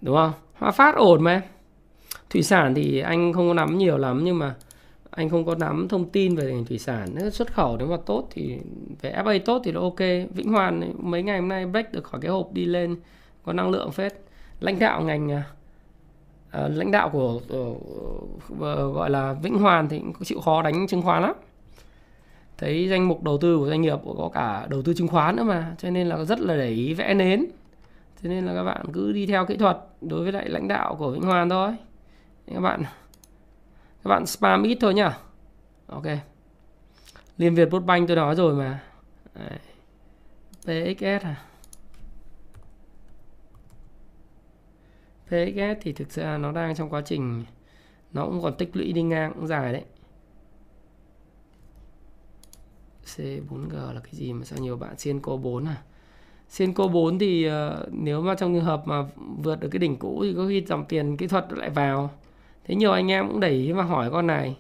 Đúng 0.01 0.17
không? 0.17 0.33
Hoa 0.55 0.71
Phát 0.71 0.95
ổn 0.97 1.23
mà. 1.23 1.43
Thủy 2.31 2.43
sản 2.43 2.75
thì 2.75 2.99
anh 2.99 3.33
không 3.33 3.49
có 3.49 3.55
nắm 3.55 3.79
nhiều 3.79 3.99
lắm 3.99 4.25
nhưng 4.25 4.39
mà 4.39 4.55
anh 5.15 5.29
không 5.29 5.45
có 5.45 5.55
nắm 5.55 5.89
thông 5.89 6.11
tin 6.11 6.37
về 6.37 6.53
ngành 6.53 6.65
thủy 6.65 6.79
sản 6.79 7.09
nếu 7.15 7.31
xuất 7.31 7.53
khẩu 7.53 7.77
nếu 7.77 7.89
mà 7.89 7.97
tốt 8.07 8.29
thì 8.31 8.59
về 9.01 9.13
FA 9.13 9.41
tốt 9.45 9.63
thì 9.65 9.73
nó 9.73 9.81
ok. 9.81 9.99
Vĩnh 10.35 10.53
Hoàn 10.53 10.93
mấy 10.99 11.23
ngày 11.23 11.39
hôm 11.39 11.49
nay 11.49 11.67
break 11.67 11.93
được 11.93 12.05
khỏi 12.05 12.21
cái 12.21 12.31
hộp 12.31 12.53
đi 12.53 12.65
lên 12.65 12.97
có 13.45 13.53
năng 13.53 13.71
lượng 13.71 13.93
phết. 13.93 14.13
Lãnh 14.61 14.79
đạo 14.79 15.03
ngành 15.03 15.33
à, 15.33 15.45
à 16.51 16.69
lãnh 16.69 16.91
đạo 16.91 17.09
của 17.09 17.41
uh, 17.57 18.95
gọi 18.95 19.11
là 19.11 19.33
Vĩnh 19.33 19.59
Hoàn 19.59 19.89
thì 19.89 19.99
cũng 19.99 20.25
chịu 20.25 20.41
khó 20.41 20.63
đánh 20.63 20.87
chứng 20.87 21.03
khoán 21.03 21.23
lắm. 21.23 21.37
Thấy 22.59 22.89
danh 22.89 23.09
mục 23.09 23.23
đầu 23.23 23.39
tư 23.39 23.59
của 23.59 23.69
doanh 23.69 23.83
nghiệp 23.83 23.99
có 24.19 24.31
cả 24.35 24.67
đầu 24.69 24.83
tư 24.83 24.95
chứng 24.95 25.09
khoán 25.09 25.37
nữa 25.37 25.45
mà 25.45 25.75
cho 25.79 25.91
nên 25.91 26.07
là 26.07 26.25
rất 26.25 26.41
là 26.41 26.57
để 26.57 26.69
ý 26.69 26.95
vẽ 26.95 27.15
nến. 27.15 27.45
Cho 28.23 28.29
nên 28.29 28.47
là 28.47 28.55
các 28.55 28.65
bạn 28.65 28.87
cứ 28.93 29.13
đi 29.13 29.27
theo 29.27 29.47
kỹ 29.47 29.57
thuật 29.57 29.79
đối 30.01 30.23
với 30.23 30.33
lại 30.33 30.49
lãnh 30.49 30.69
đạo 30.69 30.97
của 30.99 31.11
Vĩnh 31.11 31.23
Hoàn 31.23 31.49
thôi. 31.49 31.75
Các 32.55 32.61
bạn 32.61 32.83
các 34.05 34.09
bạn 34.11 34.27
spam 34.27 34.63
ít 34.63 34.79
thôi 34.81 34.95
nhá. 34.95 35.19
Ok. 35.87 36.05
Liên 37.39 37.55
việt 37.55 37.69
banh 37.87 38.07
tôi 38.07 38.17
nói 38.17 38.35
rồi 38.35 38.55
mà. 38.55 38.83
Đấy. 39.35 39.59
pxs 40.61 41.25
à? 41.25 41.45
Pxs 45.27 45.81
thì 45.81 45.93
thực 45.93 46.11
ra 46.11 46.39
nó 46.39 46.53
đang 46.53 46.75
trong 46.75 46.91
quá 46.91 47.03
trình 47.05 47.45
nó 48.13 48.27
cũng 48.27 48.43
còn 48.43 48.55
tích 48.57 48.77
lũy 48.77 48.93
đi 48.93 49.03
ngang 49.03 49.33
cũng 49.35 49.47
dài 49.47 49.73
đấy. 49.73 49.85
C4G 53.05 53.93
là 53.93 54.01
cái 54.01 54.13
gì 54.13 54.33
mà 54.33 54.45
sao 54.45 54.59
nhiều 54.59 54.77
bạn 54.77 54.99
Senco 54.99 55.37
4 55.37 55.65
à? 55.65 55.83
Senco 56.49 56.89
4 56.89 57.19
thì 57.19 57.49
uh, 57.49 57.53
nếu 57.91 58.23
mà 58.23 58.35
trong 58.35 58.55
trường 58.55 58.65
hợp 58.65 58.83
mà 58.87 59.05
vượt 59.17 59.61
được 59.61 59.69
cái 59.73 59.79
đỉnh 59.79 59.97
cũ 59.97 60.21
thì 60.23 60.35
có 60.37 60.47
khi 60.49 60.65
dòng 60.69 60.85
tiền 60.89 61.17
kỹ 61.17 61.27
thuật 61.27 61.47
lại 61.51 61.71
vào 61.71 62.11
thế 62.65 62.75
nhiều 62.75 62.93
anh 62.93 63.11
em 63.11 63.29
cũng 63.29 63.41
đẩy 63.41 63.73
và 63.73 63.83
hỏi 63.83 64.11
con 64.11 64.27
này. 64.27 64.57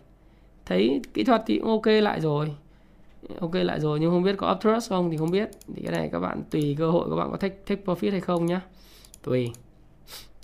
Thấy 0.66 1.00
kỹ 1.14 1.24
thuật 1.24 1.42
thì 1.46 1.58
cũng 1.58 1.68
ok 1.68 1.86
lại 1.86 2.20
rồi. 2.20 2.54
Ok 3.40 3.54
lại 3.54 3.80
rồi 3.80 4.00
nhưng 4.00 4.10
không 4.10 4.22
biết 4.22 4.36
có 4.38 4.52
uptrust 4.52 4.88
không 4.88 5.10
thì 5.10 5.16
không 5.16 5.30
biết. 5.30 5.50
Thì 5.74 5.82
cái 5.82 5.92
này 5.92 6.08
các 6.12 6.18
bạn 6.18 6.42
tùy 6.50 6.76
cơ 6.78 6.90
hội 6.90 7.10
các 7.10 7.16
bạn 7.16 7.30
có 7.30 7.36
take, 7.36 7.54
take 7.66 7.82
profit 7.84 8.10
hay 8.10 8.20
không 8.20 8.46
nhá. 8.46 8.60
Tùy. 9.22 9.52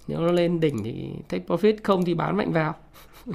Nếu 0.09 0.21
nó 0.21 0.33
lên 0.33 0.61
đỉnh 0.61 0.85
thì 0.85 1.11
take 1.29 1.45
profit 1.47 1.75
không 1.83 2.05
thì 2.05 2.15
bán 2.15 2.37
mạnh 2.37 2.53
vào. 2.53 2.75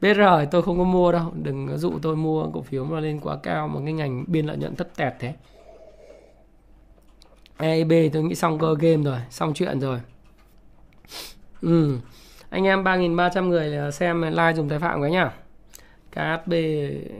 BR 0.00 0.20
tôi 0.50 0.62
không 0.62 0.78
có 0.78 0.84
mua 0.84 1.12
đâu. 1.12 1.32
Đừng 1.42 1.78
dụ 1.78 1.92
tôi 2.02 2.16
mua 2.16 2.46
cổ 2.52 2.62
phiếu 2.62 2.84
mà 2.84 3.00
lên 3.00 3.20
quá 3.20 3.36
cao 3.42 3.68
mà 3.68 3.80
cái 3.84 3.92
ngành 3.92 4.24
biên 4.26 4.46
lợi 4.46 4.56
nhuận 4.56 4.76
thấp 4.76 4.88
tẹt 4.96 5.12
thế. 5.18 5.34
EIB 7.56 7.92
tôi 8.12 8.22
nghĩ 8.22 8.34
xong 8.34 8.58
cơ 8.58 8.74
game 8.80 9.02
rồi 9.02 9.18
xong 9.30 9.54
chuyện 9.54 9.80
rồi. 9.80 10.00
Ừ 11.60 11.98
anh 12.52 12.64
em 12.64 12.84
3.300 12.84 13.48
người 13.48 13.76
à, 13.76 13.90
xem 13.90 14.22
like 14.22 14.52
dùng 14.54 14.68
tài 14.68 14.78
phạm 14.78 15.02
cái 15.02 15.10
nhá. 15.10 15.30
KHB 16.10 16.52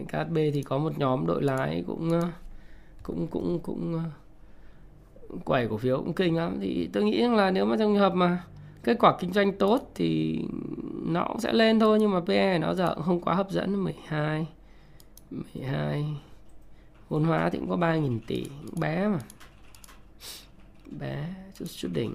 KHB 0.09 0.35
thì 0.35 0.63
có 0.63 0.79
một 0.79 0.99
nhóm 0.99 1.27
đội 1.27 1.43
lái 1.43 1.85
cũng 1.87 2.13
à, 2.13 2.33
cũng 3.03 3.27
cũng 3.27 3.61
cũng 3.63 3.99
à, 3.99 4.05
quẩy 5.45 5.69
cổ 5.69 5.77
phiếu 5.77 5.97
cũng 5.97 6.13
kinh 6.13 6.37
lắm. 6.37 6.59
Thì 6.61 6.89
tôi 6.93 7.05
nghĩ 7.05 7.29
là 7.29 7.51
nếu 7.51 7.67
mà 7.67 7.77
trong 7.77 7.95
trường 7.95 8.01
hợp 8.01 8.15
mà 8.15 8.45
kết 8.83 8.97
quả 9.01 9.17
kinh 9.21 9.33
doanh 9.33 9.53
tốt 9.53 9.91
thì 9.95 10.41
nó 11.05 11.25
cũng 11.29 11.41
sẽ 11.41 11.53
lên 11.53 11.81
thôi, 11.81 11.99
nhưng 12.01 12.11
mà 12.11 12.21
PE 12.21 12.59
nó 12.59 12.75
giờ 12.75 12.95
cũng 12.95 13.05
không 13.05 13.21
quá 13.21 13.35
hấp 13.35 13.51
dẫn. 13.51 13.85
12 13.85 14.47
12 15.31 16.05
vốn 17.09 17.25
hóa 17.25 17.51
thì 17.51 17.59
cũng 17.59 17.71
có 17.71 17.77
3.000 17.77 18.19
tỷ 18.27 18.47
bé 18.81 19.09
mà. 19.09 19.19
Bé 21.01 21.35
chút 21.59 21.67
chút 21.69 21.89
đỉnh. 21.93 22.15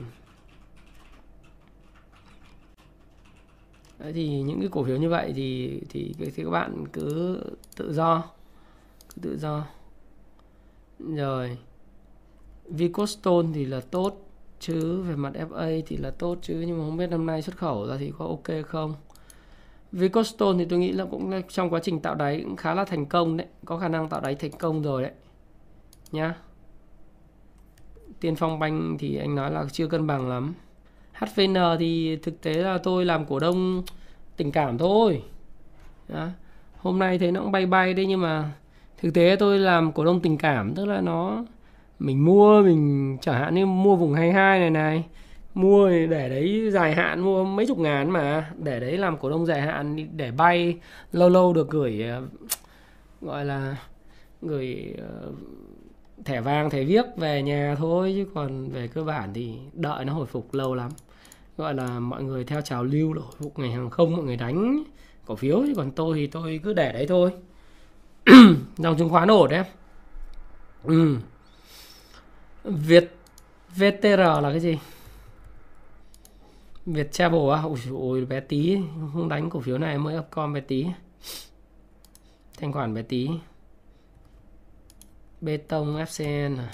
Đấy 4.00 4.14
thì 4.14 4.42
những 4.42 4.60
cái 4.60 4.70
cổ 4.72 4.84
phiếu 4.84 4.98
như 4.98 5.10
vậy 5.10 5.34
thì 5.36 5.82
thì, 5.90 6.14
thì 6.20 6.44
các 6.44 6.50
bạn 6.50 6.86
cứ 6.94 7.40
tự 7.76 7.94
do 7.94 8.24
cứ 9.16 9.22
tự 9.22 9.38
do. 9.38 9.66
Rồi 11.00 11.58
Vicostone 12.66 13.48
thì 13.54 13.66
là 13.66 13.80
tốt 13.80 14.30
chứ 14.60 15.02
về 15.02 15.16
mặt 15.16 15.34
FA 15.34 15.82
thì 15.88 15.98
là 15.98 16.12
tốt 16.12 16.38
chứ 16.42 16.64
nhưng 16.68 16.78
mà 16.78 16.86
không 16.86 16.98
biết 16.98 17.08
năm 17.08 17.26
nay 17.26 17.42
xuất 17.42 17.58
khẩu 17.58 17.88
ra 17.88 17.98
thì 17.98 18.12
có 18.18 18.26
ok 18.26 18.66
không? 18.66 18.94
Vicostone 19.92 20.58
thì 20.58 20.66
tôi 20.70 20.80
nghĩ 20.80 20.92
là 20.92 21.06
cũng 21.06 21.42
trong 21.50 21.70
quá 21.70 21.80
trình 21.84 22.00
tạo 22.00 22.16
đáy 22.16 22.42
cũng 22.44 22.56
khá 22.56 22.74
là 22.74 22.86
thành 22.86 23.06
công 23.06 23.38
đấy 23.38 23.48
có 23.66 23.78
khả 23.78 23.88
năng 23.88 24.10
tạo 24.10 24.22
đáy 24.22 24.36
thành 24.36 24.52
công 24.52 24.82
rồi 24.82 25.02
đấy 25.02 25.12
nhá. 26.12 26.36
Tiên 28.20 28.36
Phong 28.36 28.60
Banh 28.60 28.98
thì 29.00 29.18
anh 29.18 29.36
nói 29.36 29.52
là 29.52 29.66
chưa 29.72 29.88
cân 29.88 30.08
bằng 30.08 30.30
lắm. 30.30 30.54
HVN 31.18 31.54
thì 31.80 32.18
thực 32.24 32.42
tế 32.42 32.54
là 32.54 32.78
tôi 32.78 33.06
làm 33.06 33.26
cổ 33.26 33.40
đông 33.40 33.84
tình 34.38 34.52
cảm 34.52 34.78
thôi 34.78 35.24
Đó. 36.08 36.28
hôm 36.78 37.00
nay 37.00 37.20
thấy 37.20 37.32
nó 37.32 37.42
cũng 37.42 37.52
bay 37.52 37.66
bay 37.66 37.94
đấy, 37.94 38.06
nhưng 38.06 38.22
mà 38.22 38.52
thực 39.02 39.14
tế 39.14 39.36
tôi 39.40 39.60
làm 39.60 39.92
cổ 39.92 40.06
đông 40.06 40.20
tình 40.20 40.38
cảm, 40.38 40.76
tức 40.76 40.86
là 40.86 41.02
nó, 41.02 41.46
mình 42.00 42.26
mua, 42.26 42.62
mình 42.62 43.18
chẳng 43.22 43.36
hạn 43.36 43.56
như 43.56 43.66
mua 43.66 43.96
vùng 43.96 44.14
22 44.14 44.60
này 44.60 44.70
này, 44.70 45.04
mua 45.54 45.90
để 45.90 46.30
đấy 46.30 46.70
dài 46.72 46.96
hạn, 46.96 47.20
mua 47.20 47.44
mấy 47.44 47.68
chục 47.68 47.78
ngàn 47.78 48.10
mà, 48.12 48.52
để 48.58 48.80
đấy 48.80 48.98
làm 48.98 49.18
cổ 49.18 49.30
đông 49.30 49.46
dài 49.46 49.62
hạn 49.62 50.08
để 50.18 50.32
bay, 50.32 50.78
lâu 51.12 51.30
lâu 51.30 51.54
được 51.54 51.70
gửi 51.70 52.04
ờ, 52.04 52.22
gọi 53.22 53.46
là 53.46 53.78
gửi 54.42 54.94
ờ, 54.98 55.32
thẻ 56.26 56.42
vàng, 56.42 56.70
thẻ 56.70 56.84
viếc 56.84 57.06
về 57.18 57.42
nhà 57.42 57.76
thôi, 57.78 58.14
chứ 58.18 58.26
còn 58.36 58.70
về 58.70 58.88
cơ 58.88 59.04
bản 59.04 59.30
thì 59.34 59.54
đợi 59.74 60.06
nó 60.06 60.14
hồi 60.14 60.26
phục 60.26 60.54
lâu 60.54 60.76
lắm 60.76 60.92
gọi 61.58 61.74
là 61.74 62.00
mọi 62.00 62.24
người 62.24 62.44
theo 62.44 62.62
trào 62.62 62.84
lưu 62.84 63.14
là 63.14 63.22
hồi 63.22 63.32
phục 63.40 63.60
ngành 63.60 63.72
hàng 63.72 63.90
không 63.90 64.16
mọi 64.16 64.26
người 64.26 64.36
đánh 64.36 64.84
cổ 65.26 65.36
phiếu 65.36 65.64
chứ 65.68 65.74
còn 65.76 65.92
tôi 65.92 66.18
thì 66.18 66.28
tôi 66.28 66.60
cứ 66.64 66.74
để 66.74 66.92
đấy 66.92 67.06
thôi. 67.08 67.32
Dòng 68.78 68.98
chứng 68.98 69.10
khoán 69.10 69.32
ổn 69.32 69.50
đấy 69.50 69.64
ừ. 70.84 71.18
Việt 72.64 73.16
VTR 73.76 74.20
là 74.20 74.50
cái 74.52 74.60
gì? 74.60 74.78
Việt 76.86 77.12
Travel 77.12 77.52
á 77.52 77.62
ôi, 77.62 77.78
ôi 77.92 78.26
bé 78.26 78.40
tí. 78.40 78.78
Không 79.14 79.30
đánh 79.30 79.50
cổ 79.50 79.60
phiếu 79.60 79.78
này 79.78 79.98
mới 79.98 80.20
upcom 80.20 80.54
bé 80.54 80.60
tí. 80.60 80.86
Thanh 82.58 82.74
khoản 82.74 82.94
bé 82.94 83.02
tí. 83.02 83.30
Bê 85.42 85.58
tông 85.58 85.98
FCN 85.98 86.58
à? 86.58 86.74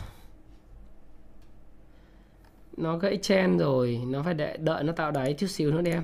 Nó 2.77 2.97
gãy 2.97 3.17
chen 3.21 3.57
rồi 3.57 4.01
nó 4.07 4.23
phải 4.23 4.33
đợi, 4.33 4.57
đợi 4.57 4.83
nó 4.83 4.93
tạo 4.93 5.11
đáy 5.11 5.33
chút 5.33 5.47
xíu 5.47 5.71
nữa 5.71 5.81
đi 5.81 5.91
em. 5.91 6.03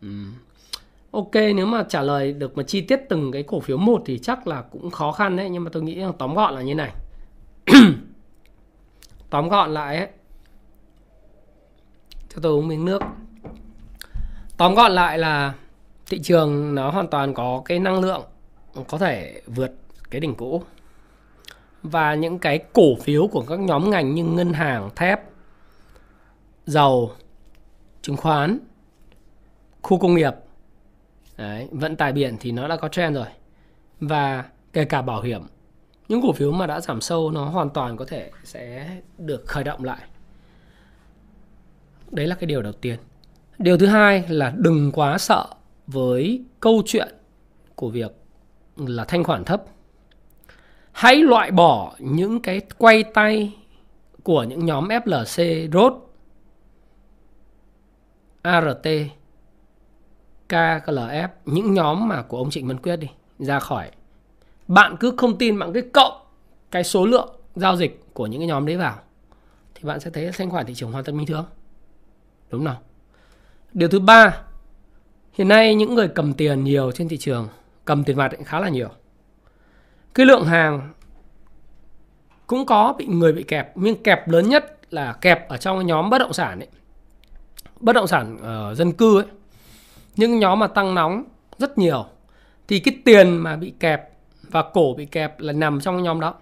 Ừ. 0.00 0.08
ok 1.10 1.34
nếu 1.34 1.66
mà 1.66 1.84
trả 1.88 2.02
lời 2.02 2.32
được 2.32 2.56
mà 2.56 2.62
chi 2.62 2.80
tiết 2.80 3.00
từng 3.08 3.32
cái 3.32 3.42
cổ 3.42 3.60
phiếu 3.60 3.76
một 3.76 4.02
thì 4.06 4.18
chắc 4.18 4.46
là 4.46 4.62
cũng 4.62 4.90
khó 4.90 5.12
khăn 5.12 5.36
đấy 5.36 5.48
nhưng 5.50 5.64
mà 5.64 5.70
tôi 5.72 5.82
nghĩ 5.82 5.94
là 5.94 6.12
tóm 6.18 6.34
gọn 6.34 6.54
là 6.54 6.62
như 6.62 6.74
này. 6.74 6.92
Tóm 9.30 9.48
gọn 9.48 9.74
lại 9.74 9.96
ấy. 9.96 10.08
Cho 12.28 12.40
tôi 12.42 12.52
uống 12.52 12.68
miếng 12.68 12.84
nước. 12.84 13.02
Tóm 14.56 14.74
gọn 14.74 14.92
lại 14.92 15.18
là 15.18 15.54
thị 16.06 16.18
trường 16.22 16.74
nó 16.74 16.90
hoàn 16.90 17.08
toàn 17.08 17.34
có 17.34 17.62
cái 17.64 17.78
năng 17.78 18.00
lượng 18.00 18.22
có 18.88 18.98
thể 18.98 19.42
vượt 19.46 19.72
cái 20.10 20.20
đỉnh 20.20 20.34
cũ 20.34 20.62
và 21.84 22.14
những 22.14 22.38
cái 22.38 22.58
cổ 22.72 22.94
phiếu 23.00 23.26
của 23.26 23.44
các 23.48 23.60
nhóm 23.60 23.90
ngành 23.90 24.14
như 24.14 24.24
ngân 24.24 24.52
hàng, 24.52 24.90
thép, 24.96 25.20
dầu, 26.66 27.12
chứng 28.02 28.16
khoán, 28.16 28.58
khu 29.82 29.98
công 29.98 30.14
nghiệp, 30.14 30.32
đấy, 31.36 31.68
vận 31.70 31.96
tải 31.96 32.12
biển 32.12 32.36
thì 32.40 32.52
nó 32.52 32.68
đã 32.68 32.76
có 32.76 32.88
trend 32.88 33.16
rồi. 33.16 33.26
Và 34.00 34.44
kể 34.72 34.84
cả 34.84 35.02
bảo 35.02 35.22
hiểm 35.22 35.42
những 36.08 36.22
cổ 36.22 36.32
phiếu 36.32 36.52
mà 36.52 36.66
đã 36.66 36.80
giảm 36.80 37.00
sâu 37.00 37.30
nó 37.30 37.44
hoàn 37.44 37.70
toàn 37.70 37.96
có 37.96 38.04
thể 38.04 38.30
sẽ 38.44 38.90
được 39.18 39.46
khởi 39.46 39.64
động 39.64 39.84
lại. 39.84 40.00
Đấy 42.10 42.26
là 42.26 42.34
cái 42.34 42.46
điều 42.46 42.62
đầu 42.62 42.72
tiên. 42.72 42.98
Điều 43.58 43.78
thứ 43.78 43.86
hai 43.86 44.24
là 44.28 44.52
đừng 44.56 44.92
quá 44.92 45.18
sợ 45.18 45.46
với 45.86 46.44
câu 46.60 46.82
chuyện 46.86 47.14
của 47.74 47.88
việc 47.88 48.12
là 48.76 49.04
thanh 49.04 49.24
khoản 49.24 49.44
thấp 49.44 49.64
hãy 50.94 51.16
loại 51.16 51.50
bỏ 51.50 51.94
những 51.98 52.40
cái 52.40 52.60
quay 52.78 53.04
tay 53.04 53.56
của 54.22 54.42
những 54.42 54.66
nhóm 54.66 54.88
FLC, 54.88 55.70
ROT, 55.72 55.92
ART, 58.42 58.86
KLF, 60.48 61.28
những 61.44 61.74
nhóm 61.74 62.08
mà 62.08 62.22
của 62.22 62.38
ông 62.38 62.50
Trịnh 62.50 62.68
Văn 62.68 62.76
Quyết 62.78 62.96
đi, 62.96 63.08
ra 63.38 63.60
khỏi. 63.60 63.90
Bạn 64.68 64.96
cứ 65.00 65.14
không 65.16 65.38
tin, 65.38 65.58
bạn 65.58 65.72
cứ 65.72 65.82
cộng 65.92 66.12
cái 66.70 66.84
số 66.84 67.06
lượng 67.06 67.36
giao 67.54 67.76
dịch 67.76 68.04
của 68.12 68.26
những 68.26 68.40
cái 68.40 68.48
nhóm 68.48 68.66
đấy 68.66 68.76
vào 68.76 68.98
thì 69.74 69.84
bạn 69.84 70.00
sẽ 70.00 70.10
thấy 70.10 70.30
thanh 70.32 70.50
khoản 70.50 70.66
thị 70.66 70.74
trường 70.74 70.92
hoàn 70.92 71.04
toàn 71.04 71.18
bình 71.18 71.26
thường. 71.26 71.46
Đúng 72.50 72.66
không? 72.66 72.76
Điều 73.72 73.88
thứ 73.88 74.00
ba, 74.00 74.40
hiện 75.32 75.48
nay 75.48 75.74
những 75.74 75.94
người 75.94 76.08
cầm 76.08 76.34
tiền 76.34 76.64
nhiều 76.64 76.92
trên 76.92 77.08
thị 77.08 77.16
trường, 77.16 77.48
cầm 77.84 78.04
tiền 78.04 78.16
mặt 78.16 78.32
khá 78.44 78.60
là 78.60 78.68
nhiều 78.68 78.88
cái 80.14 80.26
lượng 80.26 80.44
hàng 80.44 80.92
cũng 82.46 82.66
có 82.66 82.94
bị 82.98 83.06
người 83.06 83.32
bị 83.32 83.42
kẹp 83.42 83.72
nhưng 83.76 84.02
kẹp 84.02 84.28
lớn 84.28 84.48
nhất 84.48 84.78
là 84.90 85.12
kẹp 85.12 85.48
ở 85.48 85.56
trong 85.56 85.86
nhóm 85.86 86.10
bất 86.10 86.18
động 86.18 86.32
sản 86.32 86.60
ấy. 86.60 86.68
Bất 87.80 87.92
động 87.92 88.06
sản 88.06 88.36
uh, 88.36 88.76
dân 88.76 88.92
cư 88.92 89.18
ấy. 89.18 89.26
Những 90.16 90.38
nhóm 90.38 90.58
mà 90.58 90.66
tăng 90.66 90.94
nóng 90.94 91.24
rất 91.58 91.78
nhiều 91.78 92.06
thì 92.68 92.78
cái 92.78 92.96
tiền 93.04 93.36
mà 93.36 93.56
bị 93.56 93.72
kẹp 93.80 94.10
và 94.42 94.62
cổ 94.72 94.94
bị 94.96 95.06
kẹp 95.06 95.40
là 95.40 95.52
nằm 95.52 95.80
trong 95.80 96.02
nhóm 96.02 96.20
đó. 96.20 96.34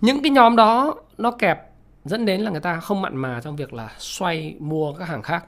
Những 0.00 0.22
cái 0.22 0.30
nhóm 0.30 0.56
đó 0.56 0.94
nó 1.18 1.30
kẹp 1.30 1.70
dẫn 2.04 2.24
đến 2.24 2.40
là 2.40 2.50
người 2.50 2.60
ta 2.60 2.80
không 2.80 3.02
mặn 3.02 3.16
mà 3.16 3.40
trong 3.44 3.56
việc 3.56 3.72
là 3.72 3.90
xoay 3.98 4.56
mua 4.58 4.92
các 4.92 5.08
hàng 5.08 5.22
khác. 5.22 5.44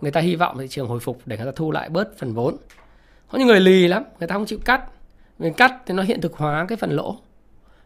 Người 0.00 0.10
ta 0.10 0.20
hy 0.20 0.36
vọng 0.36 0.58
thị 0.58 0.68
trường 0.68 0.88
hồi 0.88 1.00
phục 1.00 1.20
để 1.26 1.36
người 1.36 1.46
ta 1.46 1.52
thu 1.56 1.70
lại 1.70 1.88
bớt 1.88 2.18
phần 2.18 2.34
vốn. 2.34 2.56
Có 3.28 3.38
những 3.38 3.48
người 3.48 3.60
lì 3.60 3.88
lắm 3.88 4.04
người 4.18 4.28
ta 4.28 4.32
không 4.34 4.46
chịu 4.46 4.58
cắt 4.64 4.84
người 5.42 5.50
cắt 5.50 5.74
thì 5.86 5.94
nó 5.94 6.02
hiện 6.02 6.20
thực 6.20 6.36
hóa 6.36 6.66
cái 6.68 6.76
phần 6.76 6.90
lỗ 6.90 7.16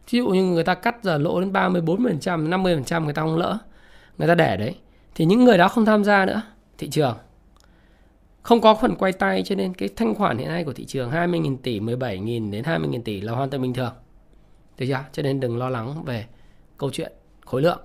ví 0.09 0.19
dụ 0.19 0.27
như 0.27 0.43
người 0.43 0.63
ta 0.63 0.75
cắt 0.75 0.95
giờ 1.03 1.17
lỗ 1.17 1.41
đến 1.41 1.53
30, 1.53 1.81
40%, 1.81 2.49
50% 2.49 3.03
người 3.03 3.13
ta 3.13 3.21
không 3.21 3.37
lỡ 3.37 3.57
người 4.17 4.27
ta 4.27 4.35
để 4.35 4.57
đấy 4.57 4.75
thì 5.15 5.25
những 5.25 5.43
người 5.43 5.57
đó 5.57 5.67
không 5.67 5.85
tham 5.85 6.03
gia 6.03 6.25
nữa 6.25 6.41
thị 6.77 6.89
trường 6.89 7.17
không 8.47 8.61
có 8.61 8.75
phần 8.75 8.95
quay 8.95 9.11
tay 9.11 9.43
cho 9.45 9.55
nên 9.55 9.73
cái 9.73 9.89
thanh 9.95 10.15
khoản 10.15 10.37
hiện 10.37 10.47
nay 10.47 10.63
của 10.63 10.73
thị 10.73 10.85
trường 10.85 11.11
20.000 11.11 11.57
tỷ, 11.57 11.79
17.000 11.79 12.51
đến 12.51 12.63
20.000 12.63 13.01
tỷ 13.01 13.21
là 13.21 13.33
hoàn 13.33 13.49
toàn 13.49 13.61
bình 13.61 13.73
thường. 13.73 13.93
Được 14.77 14.85
chưa? 14.87 15.05
Cho 15.11 15.23
nên 15.23 15.39
đừng 15.39 15.57
lo 15.57 15.69
lắng 15.69 16.03
về 16.05 16.25
câu 16.77 16.89
chuyện 16.93 17.11
khối 17.45 17.61
lượng. 17.61 17.79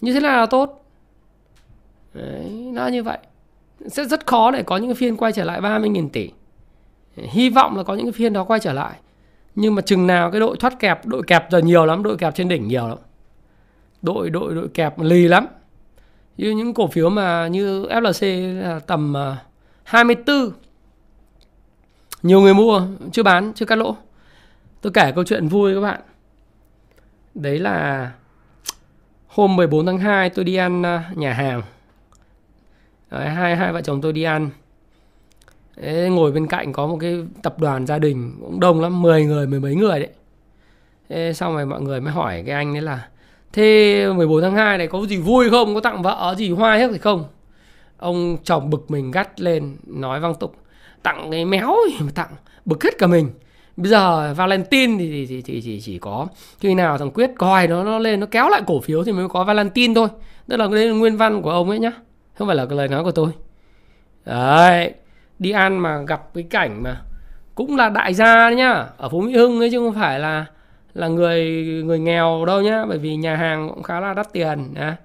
Như 0.00 0.14
thế 0.14 0.20
nào 0.20 0.40
là 0.40 0.46
tốt? 0.46 0.84
Đấy, 2.14 2.70
nó 2.72 2.86
như 2.86 3.02
vậy. 3.02 3.18
Sẽ 3.86 4.04
rất 4.04 4.26
khó 4.26 4.50
để 4.50 4.62
có 4.62 4.76
những 4.76 4.94
phiên 4.94 5.16
quay 5.16 5.32
trở 5.32 5.44
lại 5.44 5.60
30.000 5.60 6.08
tỷ 6.08 6.30
hy 7.30 7.50
vọng 7.50 7.76
là 7.76 7.82
có 7.82 7.94
những 7.94 8.06
cái 8.06 8.12
phiên 8.12 8.32
đó 8.32 8.44
quay 8.44 8.60
trở 8.60 8.72
lại. 8.72 8.98
Nhưng 9.54 9.74
mà 9.74 9.82
chừng 9.82 10.06
nào 10.06 10.30
cái 10.30 10.40
đội 10.40 10.56
thoát 10.56 10.78
kẹp 10.78 11.06
đội 11.06 11.22
kẹp 11.26 11.50
giờ 11.50 11.58
nhiều 11.58 11.86
lắm 11.86 12.02
đội 12.02 12.16
kẹp 12.16 12.34
trên 12.34 12.48
đỉnh 12.48 12.68
nhiều 12.68 12.88
lắm. 12.88 12.98
Đội 14.02 14.30
đội 14.30 14.54
đội 14.54 14.68
kẹp 14.68 14.98
lì 14.98 15.28
lắm. 15.28 15.46
Như 16.36 16.50
những 16.50 16.74
cổ 16.74 16.86
phiếu 16.86 17.10
mà 17.10 17.48
như 17.48 17.84
FLC 17.84 18.54
là 18.60 18.78
tầm 18.78 19.16
à, 19.16 19.36
24 19.82 20.52
nhiều 22.22 22.40
người 22.40 22.54
mua 22.54 22.86
chưa 23.12 23.22
bán 23.22 23.52
chưa 23.54 23.66
cắt 23.66 23.76
lỗ. 23.76 23.96
Tôi 24.80 24.92
kể 24.92 25.12
câu 25.14 25.24
chuyện 25.24 25.48
vui 25.48 25.74
các 25.74 25.80
bạn. 25.80 26.00
Đấy 27.34 27.58
là 27.58 28.10
hôm 29.26 29.56
14 29.56 29.86
tháng 29.86 29.98
2 29.98 30.30
tôi 30.30 30.44
đi 30.44 30.54
ăn 30.54 30.82
à, 30.82 31.10
nhà 31.14 31.32
hàng. 31.32 31.62
Đấy, 33.10 33.28
hai 33.28 33.56
hai 33.56 33.72
vợ 33.72 33.80
chồng 33.80 34.00
tôi 34.00 34.12
đi 34.12 34.22
ăn. 34.22 34.50
Thế 35.82 36.08
ngồi 36.10 36.32
bên 36.32 36.46
cạnh 36.46 36.72
có 36.72 36.86
một 36.86 36.98
cái 37.00 37.18
tập 37.42 37.60
đoàn 37.60 37.86
gia 37.86 37.98
đình 37.98 38.32
cũng 38.40 38.60
đông 38.60 38.80
lắm 38.80 39.02
10 39.02 39.24
người 39.24 39.46
mười 39.46 39.60
mấy 39.60 39.74
người 39.74 40.00
đấy. 40.00 40.08
Thế 41.08 41.32
xong 41.32 41.54
rồi 41.54 41.66
mọi 41.66 41.80
người 41.80 42.00
mới 42.00 42.12
hỏi 42.12 42.42
cái 42.46 42.54
anh 42.54 42.76
ấy 42.76 42.82
là 42.82 43.08
Thế 43.52 44.06
14 44.16 44.42
tháng 44.42 44.54
2 44.54 44.78
này 44.78 44.86
có 44.86 45.06
gì 45.06 45.16
vui 45.16 45.50
không? 45.50 45.74
Có 45.74 45.80
tặng 45.80 46.02
vợ 46.02 46.34
gì 46.38 46.50
hoa 46.50 46.76
hết 46.76 46.88
thì 46.92 46.98
không? 46.98 47.24
Ông 47.98 48.36
chồng 48.44 48.70
bực 48.70 48.90
mình 48.90 49.10
gắt 49.10 49.40
lên 49.40 49.76
Nói 49.86 50.20
văng 50.20 50.34
tục 50.34 50.56
Tặng 51.02 51.30
cái 51.30 51.44
méo 51.44 51.76
gì 51.90 51.96
mà 52.00 52.10
tặng 52.14 52.30
Bực 52.64 52.84
hết 52.84 52.98
cả 52.98 53.06
mình. 53.06 53.30
Bây 53.76 53.90
giờ 53.90 54.34
Valentine 54.36 54.94
thì, 54.98 55.10
thì, 55.10 55.26
thì, 55.26 55.42
thì, 55.42 55.60
thì 55.60 55.80
chỉ 55.80 55.98
có 55.98 56.26
Khi 56.60 56.74
nào 56.74 56.98
thằng 56.98 57.10
Quyết 57.10 57.30
coi 57.38 57.68
nó 57.68 57.84
nó 57.84 57.98
lên 57.98 58.20
Nó 58.20 58.26
kéo 58.26 58.48
lại 58.48 58.62
cổ 58.66 58.80
phiếu 58.80 59.04
thì 59.04 59.12
mới 59.12 59.28
có 59.28 59.44
Valentine 59.44 59.94
thôi. 59.94 60.08
Tức 60.46 60.56
là 60.56 60.68
cái 60.72 60.88
nguyên 60.88 61.16
văn 61.16 61.42
của 61.42 61.50
ông 61.50 61.70
ấy 61.70 61.78
nhá 61.78 61.92
Không 62.34 62.46
phải 62.46 62.56
là 62.56 62.66
cái 62.66 62.78
lời 62.78 62.88
nói 62.88 63.04
của 63.04 63.12
tôi. 63.12 63.30
Đấy 64.24 64.94
đi 65.38 65.50
ăn 65.50 65.78
mà 65.78 66.02
gặp 66.02 66.34
cái 66.34 66.44
cảnh 66.50 66.82
mà 66.82 67.02
cũng 67.54 67.76
là 67.76 67.88
đại 67.88 68.14
gia 68.14 68.34
đấy 68.34 68.56
nhá, 68.56 68.86
ở 68.96 69.08
phố 69.08 69.20
Mỹ 69.20 69.36
Hưng 69.36 69.60
ấy 69.60 69.70
chứ 69.70 69.78
không 69.78 69.94
phải 69.94 70.20
là 70.20 70.46
là 70.94 71.08
người 71.08 71.44
người 71.84 71.98
nghèo 71.98 72.44
đâu 72.46 72.62
nhá, 72.62 72.84
bởi 72.88 72.98
vì 72.98 73.16
nhà 73.16 73.36
hàng 73.36 73.68
cũng 73.68 73.82
khá 73.82 74.00
là 74.00 74.14
đắt 74.14 74.32
tiền 74.32 74.74
nhá. 74.74 74.96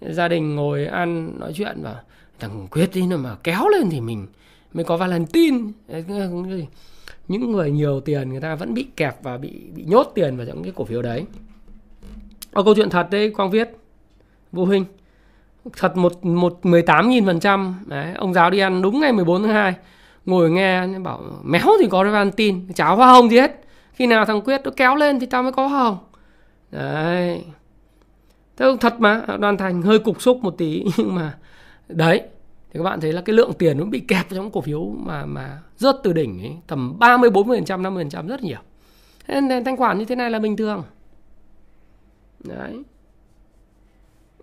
gia 0.00 0.28
đình 0.28 0.56
ngồi 0.56 0.86
ăn, 0.86 1.40
nói 1.40 1.52
chuyện 1.54 1.78
và 1.82 2.02
thằng 2.40 2.66
quyết 2.70 2.90
đi 2.94 3.02
mà 3.02 3.36
kéo 3.44 3.68
lên 3.68 3.90
thì 3.90 4.00
mình 4.00 4.26
mới 4.72 4.84
có 4.84 4.96
Valentine. 4.96 5.58
Những 7.28 7.52
người 7.52 7.70
nhiều 7.70 8.00
tiền 8.00 8.30
người 8.30 8.40
ta 8.40 8.54
vẫn 8.54 8.74
bị 8.74 8.86
kẹp 8.96 9.22
và 9.22 9.36
bị 9.36 9.50
bị 9.74 9.84
nhốt 9.84 10.12
tiền 10.14 10.36
vào 10.36 10.46
những 10.46 10.62
cái 10.62 10.72
cổ 10.76 10.84
phiếu 10.84 11.02
đấy. 11.02 11.24
Ở 12.52 12.62
câu 12.62 12.74
chuyện 12.74 12.90
thật 12.90 13.06
đấy, 13.10 13.30
quang 13.30 13.50
viết 13.50 13.76
vô 14.52 14.64
hình 14.64 14.84
thật 15.76 15.96
một 15.96 16.24
một 16.24 16.58
mười 16.62 16.82
tám 16.82 17.08
nghìn 17.08 17.26
phần 17.26 17.40
trăm. 17.40 17.74
Đấy 17.86 18.12
ông 18.14 18.34
giáo 18.34 18.50
đi 18.50 18.58
ăn 18.58 18.82
đúng 18.82 19.00
ngày 19.00 19.12
14 19.12 19.42
tháng 19.42 19.52
2 19.52 19.74
ngồi 20.26 20.50
nghe 20.50 20.86
bảo 20.98 21.20
méo 21.44 21.66
thì 21.80 21.88
có 21.90 22.04
Valentine 22.04 22.60
cháo 22.74 22.96
hoa 22.96 23.12
hồng 23.12 23.30
gì 23.30 23.38
hết. 23.38 23.60
Khi 23.92 24.06
nào 24.06 24.24
thằng 24.24 24.40
quyết 24.42 24.60
nó 24.64 24.70
kéo 24.76 24.96
lên 24.96 25.20
thì 25.20 25.26
tao 25.26 25.42
mới 25.42 25.52
có 25.52 25.66
hoa 25.66 25.82
hồng. 25.82 25.98
Đấy. 26.70 27.44
Thế 28.56 28.66
thật 28.80 29.00
mà 29.00 29.22
đoàn 29.40 29.56
thành 29.56 29.82
hơi 29.82 29.98
cục 29.98 30.22
xúc 30.22 30.38
một 30.42 30.54
tí 30.58 30.84
nhưng 30.96 31.14
mà 31.14 31.38
đấy 31.88 32.22
thì 32.72 32.78
các 32.78 32.82
bạn 32.82 33.00
thấy 33.00 33.12
là 33.12 33.20
cái 33.20 33.34
lượng 33.34 33.52
tiền 33.58 33.78
nó 33.78 33.84
bị 33.84 34.00
kẹp 34.00 34.26
trong 34.30 34.50
cổ 34.50 34.60
phiếu 34.60 34.84
mà 34.84 35.26
mà 35.26 35.58
rớt 35.76 35.96
từ 36.02 36.12
đỉnh 36.12 36.40
ấy, 36.40 36.56
tầm 36.66 36.98
30 36.98 37.30
40 37.30 37.58
phần 37.58 37.64
trăm 37.64 37.82
50 37.82 38.04
phần 38.04 38.10
trăm 38.10 38.26
rất 38.26 38.42
nhiều. 38.42 38.58
Nên 39.28 39.64
thanh 39.64 39.76
khoản 39.76 39.98
như 39.98 40.04
thế 40.04 40.14
này 40.14 40.30
là 40.30 40.38
bình 40.38 40.56
thường. 40.56 40.82
Đấy. 42.44 42.82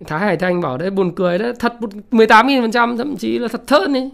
Thái 0.05 0.19
Hải 0.19 0.38
Thanh 0.38 0.61
bảo 0.61 0.77
đấy 0.77 0.89
buồn 0.89 1.15
cười 1.15 1.38
đấy 1.38 1.53
thật 1.59 1.73
18.000% 2.11 2.97
thậm 2.97 3.17
chí 3.17 3.39
là 3.39 3.47
thật 3.47 3.67
thớt 3.67 3.89
đi 3.89 4.09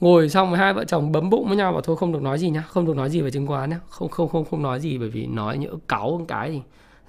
ngồi 0.00 0.28
xong 0.28 0.54
hai 0.54 0.74
vợ 0.74 0.84
chồng 0.84 1.12
bấm 1.12 1.30
bụng 1.30 1.48
với 1.48 1.56
nhau 1.56 1.72
bảo 1.72 1.80
thôi 1.80 1.96
không 1.96 2.12
được 2.12 2.22
nói 2.22 2.38
gì 2.38 2.50
nhá 2.50 2.60
không 2.60 2.86
được 2.86 2.96
nói 2.96 3.10
gì 3.10 3.20
về 3.20 3.30
chứng 3.30 3.46
khoán 3.46 3.70
nhá 3.70 3.80
không 3.88 4.08
không 4.08 4.28
không 4.28 4.44
không 4.44 4.62
nói 4.62 4.80
gì 4.80 4.98
bởi 4.98 5.08
vì 5.08 5.26
nói 5.26 5.58
nhỡ 5.58 5.70
cáu 5.88 6.18
một 6.18 6.24
cái 6.28 6.50
gì, 6.50 6.62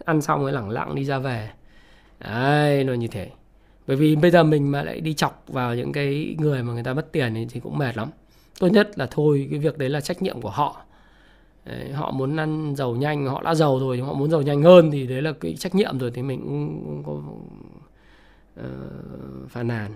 ăn 0.05 0.21
xong 0.21 0.41
rồi 0.41 0.51
lẳng 0.51 0.69
lặng 0.69 0.95
đi 0.95 1.05
ra 1.05 1.19
về. 1.19 1.49
Đấy 2.19 2.83
nó 2.83 2.93
như 2.93 3.07
thế. 3.07 3.29
Bởi 3.87 3.97
vì 3.97 4.15
bây 4.15 4.31
giờ 4.31 4.43
mình 4.43 4.71
mà 4.71 4.83
lại 4.83 4.99
đi 4.99 5.13
chọc 5.13 5.43
vào 5.47 5.75
những 5.75 5.91
cái 5.91 6.35
người 6.39 6.63
mà 6.63 6.73
người 6.73 6.83
ta 6.83 6.93
mất 6.93 7.11
tiền 7.11 7.47
thì 7.49 7.59
cũng 7.59 7.77
mệt 7.77 7.97
lắm. 7.97 8.09
Tốt 8.59 8.67
nhất 8.67 8.99
là 8.99 9.07
thôi 9.11 9.47
cái 9.51 9.59
việc 9.59 9.77
đấy 9.77 9.89
là 9.89 10.01
trách 10.01 10.21
nhiệm 10.21 10.41
của 10.41 10.49
họ 10.49 10.81
đấy, 11.65 11.91
họ 11.91 12.11
muốn 12.11 12.35
ăn 12.37 12.75
giàu 12.75 12.95
nhanh 12.95 13.25
họ 13.25 13.41
đã 13.41 13.55
giàu 13.55 13.79
rồi 13.79 13.99
họ 13.99 14.13
muốn 14.13 14.31
giàu 14.31 14.41
nhanh 14.41 14.61
hơn 14.61 14.91
thì 14.91 15.07
đấy 15.07 15.21
là 15.21 15.31
cái 15.39 15.55
trách 15.55 15.75
nhiệm 15.75 15.99
rồi 15.99 16.11
thì 16.13 16.21
mình 16.21 16.41
cũng, 16.41 16.83
cũng 16.85 17.03
có 17.05 17.11
uh, 18.61 19.49
phàn 19.49 19.67
nàn. 19.67 19.91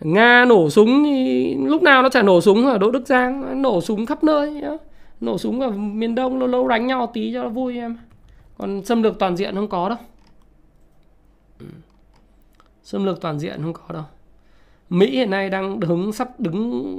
Nga 0.00 0.44
nổ 0.44 0.70
súng 0.70 1.04
thì 1.04 1.54
lúc 1.54 1.82
nào 1.82 2.02
nó 2.02 2.08
chả 2.08 2.22
nổ 2.22 2.40
súng 2.40 2.66
ở 2.66 2.78
đỗ 2.78 2.90
đức 2.90 3.06
giang 3.06 3.62
nổ 3.62 3.80
súng 3.80 4.06
khắp 4.06 4.24
nơi 4.24 4.50
nhá. 4.50 4.70
nổ 5.20 5.38
súng 5.38 5.60
ở 5.60 5.70
miền 5.70 6.14
đông 6.14 6.38
lâu 6.38 6.48
lâu 6.48 6.68
đánh 6.68 6.86
nhau 6.86 7.10
tí 7.12 7.32
cho 7.32 7.42
nó 7.42 7.48
vui 7.48 7.76
em. 7.76 7.96
Còn 8.58 8.84
xâm 8.84 9.02
lược 9.02 9.18
toàn 9.18 9.36
diện 9.36 9.54
không 9.54 9.68
có 9.68 9.88
đâu. 9.88 9.98
Xâm 12.82 13.04
lược 13.04 13.20
toàn 13.20 13.38
diện 13.38 13.62
không 13.62 13.72
có 13.72 13.94
đâu. 13.94 14.04
Mỹ 14.90 15.10
hiện 15.10 15.30
nay 15.30 15.50
đang 15.50 15.80
đứng 15.80 16.12
sắp 16.12 16.40
đứng 16.40 16.94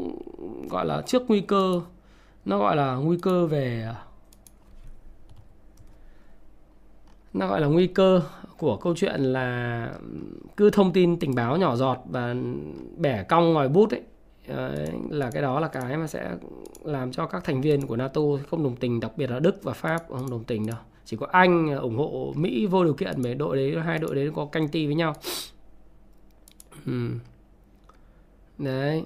gọi 0.69 0.85
là 0.85 1.01
trước 1.01 1.23
nguy 1.27 1.41
cơ 1.41 1.81
nó 2.45 2.57
gọi 2.57 2.75
là 2.75 2.95
nguy 2.95 3.17
cơ 3.21 3.45
về 3.45 3.83
à, 3.83 3.95
nó 7.33 7.47
gọi 7.47 7.61
là 7.61 7.67
nguy 7.67 7.87
cơ 7.87 8.21
của 8.57 8.77
câu 8.77 8.95
chuyện 8.95 9.21
là 9.21 9.93
cứ 10.57 10.69
thông 10.69 10.93
tin 10.93 11.19
tình 11.19 11.35
báo 11.35 11.57
nhỏ 11.57 11.75
giọt 11.75 11.97
và 12.09 12.35
bẻ 12.97 13.23
cong 13.23 13.53
ngòi 13.53 13.69
bút 13.69 13.91
ấy. 13.91 14.01
Là 15.09 15.31
cái 15.31 15.41
đó 15.41 15.59
là 15.59 15.67
cái 15.67 15.97
mà 15.97 16.07
sẽ 16.07 16.31
làm 16.83 17.11
cho 17.11 17.25
các 17.25 17.43
thành 17.43 17.61
viên 17.61 17.87
của 17.87 17.95
NATO 17.95 18.21
không 18.49 18.63
đồng 18.63 18.75
tình, 18.75 18.99
đặc 18.99 19.11
biệt 19.15 19.31
là 19.31 19.39
Đức 19.39 19.63
và 19.63 19.73
Pháp 19.73 20.03
không 20.09 20.29
đồng 20.29 20.43
tình 20.43 20.65
đâu. 20.65 20.77
Chỉ 21.05 21.17
có 21.17 21.27
Anh 21.31 21.75
ủng 21.75 21.97
hộ 21.97 22.33
Mỹ 22.35 22.65
vô 22.65 22.83
điều 22.83 22.93
kiện 22.93 23.21
về 23.21 23.33
đội 23.33 23.57
đấy, 23.57 23.75
hai 23.83 23.99
đội 23.99 24.15
đấy 24.15 24.31
có 24.35 24.45
canh 24.45 24.67
ti 24.67 24.85
với 24.85 24.95
nhau. 24.95 25.15
Ừ. 26.85 27.09
đấy. 28.57 29.03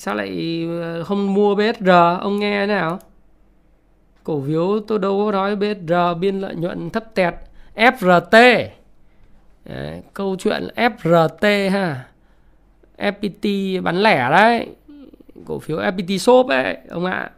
Sao 0.00 0.14
lại 0.14 0.64
ờ, 0.80 1.04
không 1.04 1.34
mua 1.34 1.54
BSR 1.54 1.90
ông 2.20 2.38
nghe 2.38 2.60
thế 2.60 2.66
nào? 2.66 2.98
Cổ 4.24 4.42
phiếu 4.46 4.80
tôi 4.80 4.98
đâu 4.98 5.22
có 5.24 5.32
nói 5.32 5.56
BSR 5.56 5.92
biên 6.20 6.40
lợi 6.40 6.54
nhuận 6.54 6.90
thấp 6.90 7.14
tẹt. 7.14 7.34
FRT 7.74 8.66
đấy, 9.64 10.02
câu 10.14 10.36
chuyện 10.38 10.68
FRT 10.76 11.70
ha. 11.70 12.06
FPT 12.98 13.82
bán 13.82 13.96
lẻ 13.96 14.30
đấy. 14.30 14.66
Cổ 15.46 15.58
phiếu 15.58 15.78
FPT 15.78 16.18
shop 16.18 16.48
ấy 16.48 16.76
ông 16.88 17.04
ạ. 17.04 17.30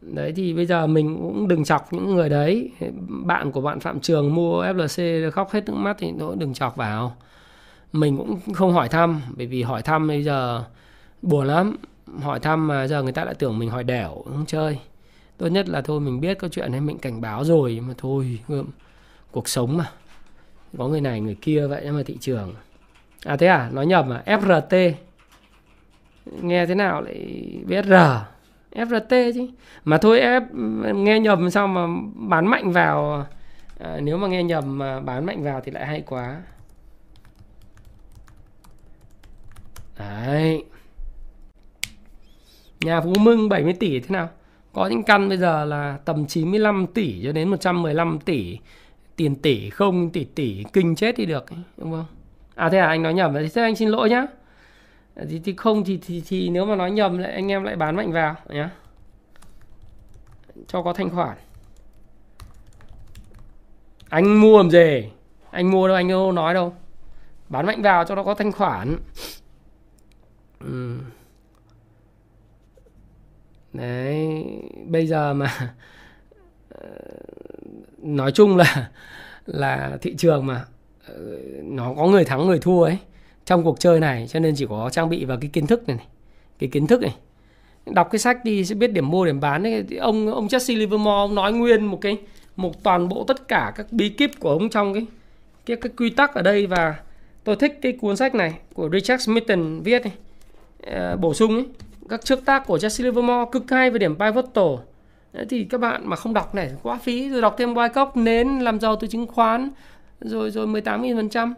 Đấy 0.00 0.32
thì 0.36 0.52
bây 0.52 0.66
giờ 0.66 0.86
mình 0.86 1.18
cũng 1.20 1.48
đừng 1.48 1.64
chọc 1.64 1.92
những 1.92 2.14
người 2.14 2.28
đấy. 2.28 2.70
Bạn 3.08 3.52
của 3.52 3.60
bạn 3.60 3.80
phạm 3.80 4.00
trường 4.00 4.34
mua 4.34 4.64
FLC 4.64 5.30
khóc 5.30 5.50
hết 5.50 5.64
nước 5.66 5.74
mắt 5.74 5.96
thì 5.98 6.12
nó 6.12 6.34
đừng 6.34 6.54
chọc 6.54 6.76
vào 6.76 7.16
mình 7.92 8.16
cũng 8.16 8.54
không 8.54 8.72
hỏi 8.72 8.88
thăm 8.88 9.20
bởi 9.36 9.46
vì 9.46 9.62
hỏi 9.62 9.82
thăm 9.82 10.08
bây 10.08 10.22
giờ 10.22 10.64
buồn 11.22 11.46
lắm. 11.46 11.76
Hỏi 12.22 12.40
thăm 12.40 12.66
mà 12.66 12.86
giờ 12.86 13.02
người 13.02 13.12
ta 13.12 13.24
lại 13.24 13.34
tưởng 13.34 13.58
mình 13.58 13.70
hỏi 13.70 13.84
đẻo 13.84 14.22
không 14.24 14.44
chơi. 14.46 14.78
Tốt 15.38 15.46
nhất 15.46 15.68
là 15.68 15.80
thôi 15.80 16.00
mình 16.00 16.20
biết 16.20 16.38
câu 16.38 16.50
chuyện 16.50 16.72
hay 16.72 16.80
mình 16.80 16.98
cảnh 16.98 17.20
báo 17.20 17.44
rồi 17.44 17.80
mà 17.88 17.94
thôi 17.98 18.38
cuộc 19.30 19.48
sống 19.48 19.76
mà. 19.76 19.90
Có 20.78 20.88
người 20.88 21.00
này 21.00 21.20
người 21.20 21.36
kia 21.40 21.66
vậy 21.66 21.90
mà 21.90 22.02
thị 22.06 22.16
trường. 22.20 22.54
À 23.24 23.36
thế 23.36 23.46
à? 23.46 23.70
Nói 23.72 23.86
nhầm 23.86 24.12
à? 24.12 24.22
FRT 24.26 24.92
nghe 26.26 26.66
thế 26.66 26.74
nào 26.74 27.02
lại 27.02 27.48
biết 27.66 27.84
R? 27.84 27.92
FRT 28.72 29.32
chứ. 29.34 29.48
Mà 29.84 29.98
thôi 29.98 30.20
F 30.20 30.42
nghe 30.94 31.20
nhầm 31.20 31.50
sao 31.50 31.66
mà 31.66 31.86
bán 32.14 32.46
mạnh 32.46 32.72
vào. 32.72 33.26
À, 33.78 33.98
nếu 34.02 34.16
mà 34.16 34.28
nghe 34.28 34.42
nhầm 34.42 34.78
mà 34.78 35.00
bán 35.00 35.26
mạnh 35.26 35.42
vào 35.42 35.60
thì 35.60 35.72
lại 35.72 35.86
hay 35.86 36.02
quá. 36.06 36.36
Đấy. 40.00 40.64
Nhà 42.80 43.00
Phú 43.00 43.12
Mưng 43.20 43.48
70 43.48 43.72
tỷ 43.72 44.00
thế 44.00 44.06
nào? 44.08 44.28
Có 44.72 44.86
những 44.86 45.02
căn 45.02 45.28
bây 45.28 45.38
giờ 45.38 45.64
là 45.64 45.98
tầm 46.04 46.26
95 46.26 46.86
tỷ 46.94 47.24
cho 47.24 47.32
đến 47.32 47.48
115 47.48 48.18
tỷ. 48.20 48.58
Tiền 49.16 49.36
tỷ 49.36 49.70
không 49.70 50.10
tỷ 50.10 50.24
tỷ 50.24 50.64
kinh 50.72 50.96
chết 50.96 51.14
thì 51.16 51.26
được 51.26 51.44
đúng 51.76 51.90
không? 51.90 52.06
À 52.54 52.68
thế 52.68 52.78
à 52.78 52.86
anh 52.86 53.02
nói 53.02 53.14
nhầm. 53.14 53.34
Thế 53.54 53.62
anh 53.62 53.76
xin 53.76 53.88
lỗi 53.88 54.10
nhá. 54.10 54.26
Thì, 55.28 55.40
thì 55.44 55.54
không 55.56 55.84
thì, 55.84 55.98
thì 56.06 56.22
thì 56.28 56.48
nếu 56.48 56.66
mà 56.66 56.76
nói 56.76 56.90
nhầm 56.90 57.18
lại 57.18 57.32
anh 57.32 57.52
em 57.52 57.62
lại 57.62 57.76
bán 57.76 57.96
mạnh 57.96 58.12
vào 58.12 58.34
nhá. 58.48 58.70
Cho 60.66 60.82
có 60.82 60.92
thanh 60.92 61.10
khoản. 61.10 61.36
Anh 64.08 64.40
mua 64.40 64.56
làm 64.56 64.70
gì? 64.70 65.10
Anh 65.50 65.70
mua 65.70 65.88
đâu 65.88 65.96
anh 65.96 66.08
đâu 66.08 66.32
nói 66.32 66.54
đâu. 66.54 66.74
Bán 67.48 67.66
mạnh 67.66 67.82
vào 67.82 68.04
cho 68.04 68.14
nó 68.14 68.22
có 68.22 68.34
thanh 68.34 68.52
khoản 68.52 68.96
ừ. 70.60 70.98
đấy 73.72 74.44
bây 74.86 75.06
giờ 75.06 75.34
mà 75.34 75.50
ờ, 76.68 76.88
nói 77.98 78.32
chung 78.32 78.56
là 78.56 78.90
là 79.46 79.98
thị 80.02 80.14
trường 80.18 80.46
mà 80.46 80.64
ờ, 81.06 81.14
nó 81.62 81.94
có 81.94 82.06
người 82.06 82.24
thắng 82.24 82.46
người 82.46 82.58
thua 82.58 82.82
ấy 82.82 82.98
trong 83.44 83.64
cuộc 83.64 83.80
chơi 83.80 84.00
này 84.00 84.26
cho 84.28 84.40
nên 84.40 84.54
chỉ 84.56 84.66
có 84.68 84.90
trang 84.92 85.08
bị 85.08 85.24
vào 85.24 85.38
cái 85.40 85.50
kiến 85.52 85.66
thức 85.66 85.88
này, 85.88 85.96
này 85.96 86.06
cái 86.58 86.70
kiến 86.72 86.86
thức 86.86 87.00
này 87.00 87.14
đọc 87.86 88.08
cái 88.10 88.18
sách 88.18 88.44
đi 88.44 88.64
sẽ 88.64 88.74
biết 88.74 88.92
điểm 88.92 89.10
mua 89.10 89.26
điểm 89.26 89.40
bán 89.40 89.62
ấy. 89.62 89.84
ông 90.00 90.32
ông 90.34 90.46
Jesse 90.46 90.78
Livermore 90.78 91.10
ông 91.10 91.34
nói 91.34 91.52
nguyên 91.52 91.84
một 91.86 91.98
cái 92.00 92.18
một 92.56 92.82
toàn 92.82 93.08
bộ 93.08 93.24
tất 93.24 93.48
cả 93.48 93.72
các 93.76 93.86
bí 93.92 94.08
kíp 94.08 94.30
của 94.40 94.50
ông 94.50 94.68
trong 94.68 94.94
cái 94.94 95.06
cái 95.66 95.76
cái 95.76 95.92
quy 95.96 96.10
tắc 96.10 96.34
ở 96.34 96.42
đây 96.42 96.66
và 96.66 96.94
tôi 97.44 97.56
thích 97.56 97.78
cái 97.82 97.92
cuốn 97.92 98.16
sách 98.16 98.34
này 98.34 98.54
của 98.74 98.88
Richard 98.92 99.24
Smithson 99.24 99.80
viết 99.82 100.02
này 100.02 100.12
Ờ, 100.86 101.16
bổ 101.16 101.34
sung 101.34 101.54
ấy 101.54 101.66
các 102.08 102.24
trước 102.24 102.44
tác 102.44 102.66
của 102.66 102.76
Jesse 102.76 103.04
Livermore 103.04 103.50
cực 103.52 103.70
hay 103.70 103.90
về 103.90 103.98
điểm 103.98 104.18
pivotal 104.18 104.74
Đấy 105.32 105.46
thì 105.48 105.64
các 105.64 105.80
bạn 105.80 106.02
mà 106.04 106.16
không 106.16 106.34
đọc 106.34 106.54
này 106.54 106.70
quá 106.82 106.98
phí. 107.02 107.28
Rồi 107.28 107.42
đọc 107.42 107.54
thêm 107.58 107.74
Wyckoff 107.74 108.10
nến 108.14 108.48
làm 108.48 108.80
giàu 108.80 108.96
từ 108.96 109.06
chứng 109.06 109.26
khoán 109.26 109.70
rồi 110.20 110.50
rồi 110.50 110.66
18.000% 110.66 111.52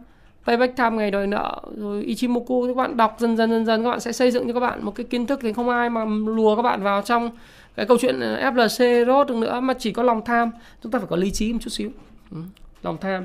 Payback 0.47 0.77
time 0.77 0.90
ngày 0.90 1.11
đòi 1.11 1.27
nợ 1.27 1.61
rồi 1.77 2.03
Ichimoku 2.03 2.66
các 2.66 2.77
bạn 2.77 2.97
đọc 2.97 3.16
dần 3.19 3.36
dần 3.36 3.51
dần 3.51 3.66
dần 3.66 3.85
các 3.85 3.90
bạn 3.90 4.01
sẽ 4.01 4.12
xây 4.12 4.31
dựng 4.31 4.47
cho 4.47 4.55
các 4.55 4.61
bạn 4.61 4.85
một 4.85 4.94
cái 4.94 5.07
kiến 5.07 5.27
thức 5.27 5.39
thì 5.43 5.53
không 5.53 5.69
ai 5.69 5.90
mà 5.90 6.05
lùa 6.05 6.57
các 6.57 6.62
bạn 6.62 6.82
vào 6.82 7.03
trong 7.03 7.31
cái 7.77 7.86
câu 7.86 7.99
chuyện 8.01 8.20
ờ, 8.20 8.51
FLC 8.51 9.07
rốt 9.07 9.28
được 9.28 9.36
nữa 9.36 9.61
mà 9.61 9.74
chỉ 9.78 9.93
có 9.93 10.03
lòng 10.03 10.24
tham. 10.24 10.51
Chúng 10.82 10.93
ta 10.93 10.99
phải 10.99 11.09
có 11.11 11.16
lý 11.16 11.31
trí 11.31 11.53
một 11.53 11.59
chút 11.62 11.70
xíu. 11.70 11.90
Ừ, 12.31 12.36
lòng 12.82 12.97
tham. 13.01 13.24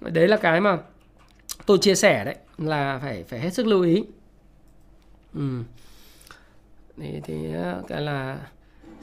Đấy 0.00 0.28
là 0.28 0.36
cái 0.36 0.60
mà 0.60 0.78
tôi 1.66 1.78
chia 1.78 1.94
sẻ 1.94 2.24
đấy 2.24 2.36
là 2.58 2.98
phải 3.02 3.24
phải 3.28 3.40
hết 3.40 3.54
sức 3.54 3.66
lưu 3.66 3.82
ý 3.82 4.04
ừ. 5.34 5.62
thì, 6.96 7.20
thì 7.24 7.48
cái 7.88 8.00
là 8.00 8.38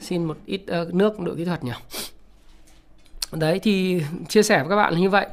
xin 0.00 0.24
một 0.24 0.38
ít 0.46 0.62
uh, 0.82 0.94
nước 0.94 1.20
đội 1.20 1.36
kỹ 1.36 1.44
thuật 1.44 1.64
nhỉ? 1.64 1.72
Đấy 3.32 3.60
thì 3.62 4.02
chia 4.28 4.42
sẻ 4.42 4.58
với 4.58 4.70
các 4.70 4.76
bạn 4.76 4.96
như 4.96 5.10
vậy. 5.10 5.26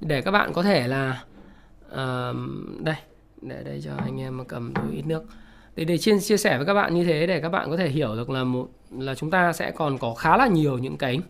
Để 0.00 0.20
các 0.20 0.30
bạn 0.30 0.52
có 0.52 0.62
thể 0.62 0.88
là 0.88 1.24
uh, 1.86 2.36
đây 2.80 2.96
để 3.42 3.62
đây 3.64 3.80
cho 3.84 3.90
anh 3.96 4.20
em 4.20 4.36
mà 4.36 4.44
cầm 4.44 4.74
đôi 4.74 4.92
ít 4.92 5.06
nước. 5.06 5.24
Để 5.76 5.84
để 5.84 5.98
chia 5.98 6.20
chia 6.20 6.36
sẻ 6.36 6.56
với 6.56 6.66
các 6.66 6.74
bạn 6.74 6.94
như 6.94 7.04
thế 7.04 7.26
để 7.26 7.40
các 7.40 7.48
bạn 7.48 7.70
có 7.70 7.76
thể 7.76 7.88
hiểu 7.88 8.16
được 8.16 8.30
là 8.30 8.44
một 8.44 8.68
là 8.90 9.14
chúng 9.14 9.30
ta 9.30 9.52
sẽ 9.52 9.70
còn 9.70 9.98
có 9.98 10.14
khá 10.14 10.36
là 10.36 10.46
nhiều 10.46 10.78
những 10.78 10.96
cái 10.96 11.20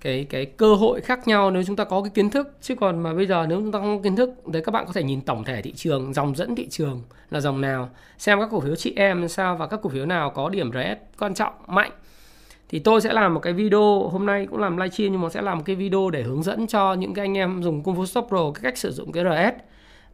cái 0.00 0.26
cái 0.30 0.46
cơ 0.46 0.74
hội 0.74 1.00
khác 1.00 1.28
nhau 1.28 1.50
nếu 1.50 1.62
chúng 1.64 1.76
ta 1.76 1.84
có 1.84 2.02
cái 2.02 2.10
kiến 2.10 2.30
thức. 2.30 2.56
Chứ 2.60 2.74
còn 2.74 3.02
mà 3.02 3.14
bây 3.14 3.26
giờ 3.26 3.46
nếu 3.48 3.58
chúng 3.58 3.72
ta 3.72 3.78
không 3.78 3.96
có 3.98 4.02
kiến 4.02 4.16
thức, 4.16 4.48
đấy 4.48 4.62
các 4.64 4.72
bạn 4.72 4.86
có 4.86 4.92
thể 4.92 5.02
nhìn 5.02 5.20
tổng 5.20 5.44
thể 5.44 5.62
thị 5.62 5.72
trường, 5.72 6.14
dòng 6.14 6.36
dẫn 6.36 6.54
thị 6.54 6.68
trường 6.70 7.02
là 7.30 7.40
dòng 7.40 7.60
nào, 7.60 7.88
xem 8.18 8.40
các 8.40 8.48
cổ 8.50 8.60
phiếu 8.60 8.76
chị 8.76 8.92
em 8.96 9.28
sao 9.28 9.56
và 9.56 9.66
các 9.66 9.80
cổ 9.82 9.90
phiếu 9.90 10.06
nào 10.06 10.30
có 10.30 10.48
điểm 10.48 10.70
RS 10.72 11.18
quan 11.18 11.34
trọng, 11.34 11.52
mạnh. 11.66 11.90
Thì 12.68 12.78
tôi 12.78 13.00
sẽ 13.00 13.12
làm 13.12 13.34
một 13.34 13.40
cái 13.40 13.52
video, 13.52 14.08
hôm 14.12 14.26
nay 14.26 14.46
cũng 14.50 14.58
làm 14.58 14.76
live 14.76 14.90
stream 14.90 15.12
nhưng 15.12 15.20
mà 15.20 15.28
sẽ 15.28 15.42
làm 15.42 15.58
một 15.58 15.64
cái 15.66 15.76
video 15.76 16.10
để 16.10 16.22
hướng 16.22 16.42
dẫn 16.42 16.66
cho 16.66 16.94
những 16.94 17.14
cái 17.14 17.24
anh 17.24 17.36
em 17.36 17.62
dùng 17.62 17.82
Kung 17.82 17.96
Fu 17.96 18.04
Stop 18.04 18.26
Pro, 18.28 18.50
cái 18.54 18.62
cách 18.62 18.78
sử 18.78 18.90
dụng 18.90 19.12
cái 19.12 19.24
RS 19.24 19.62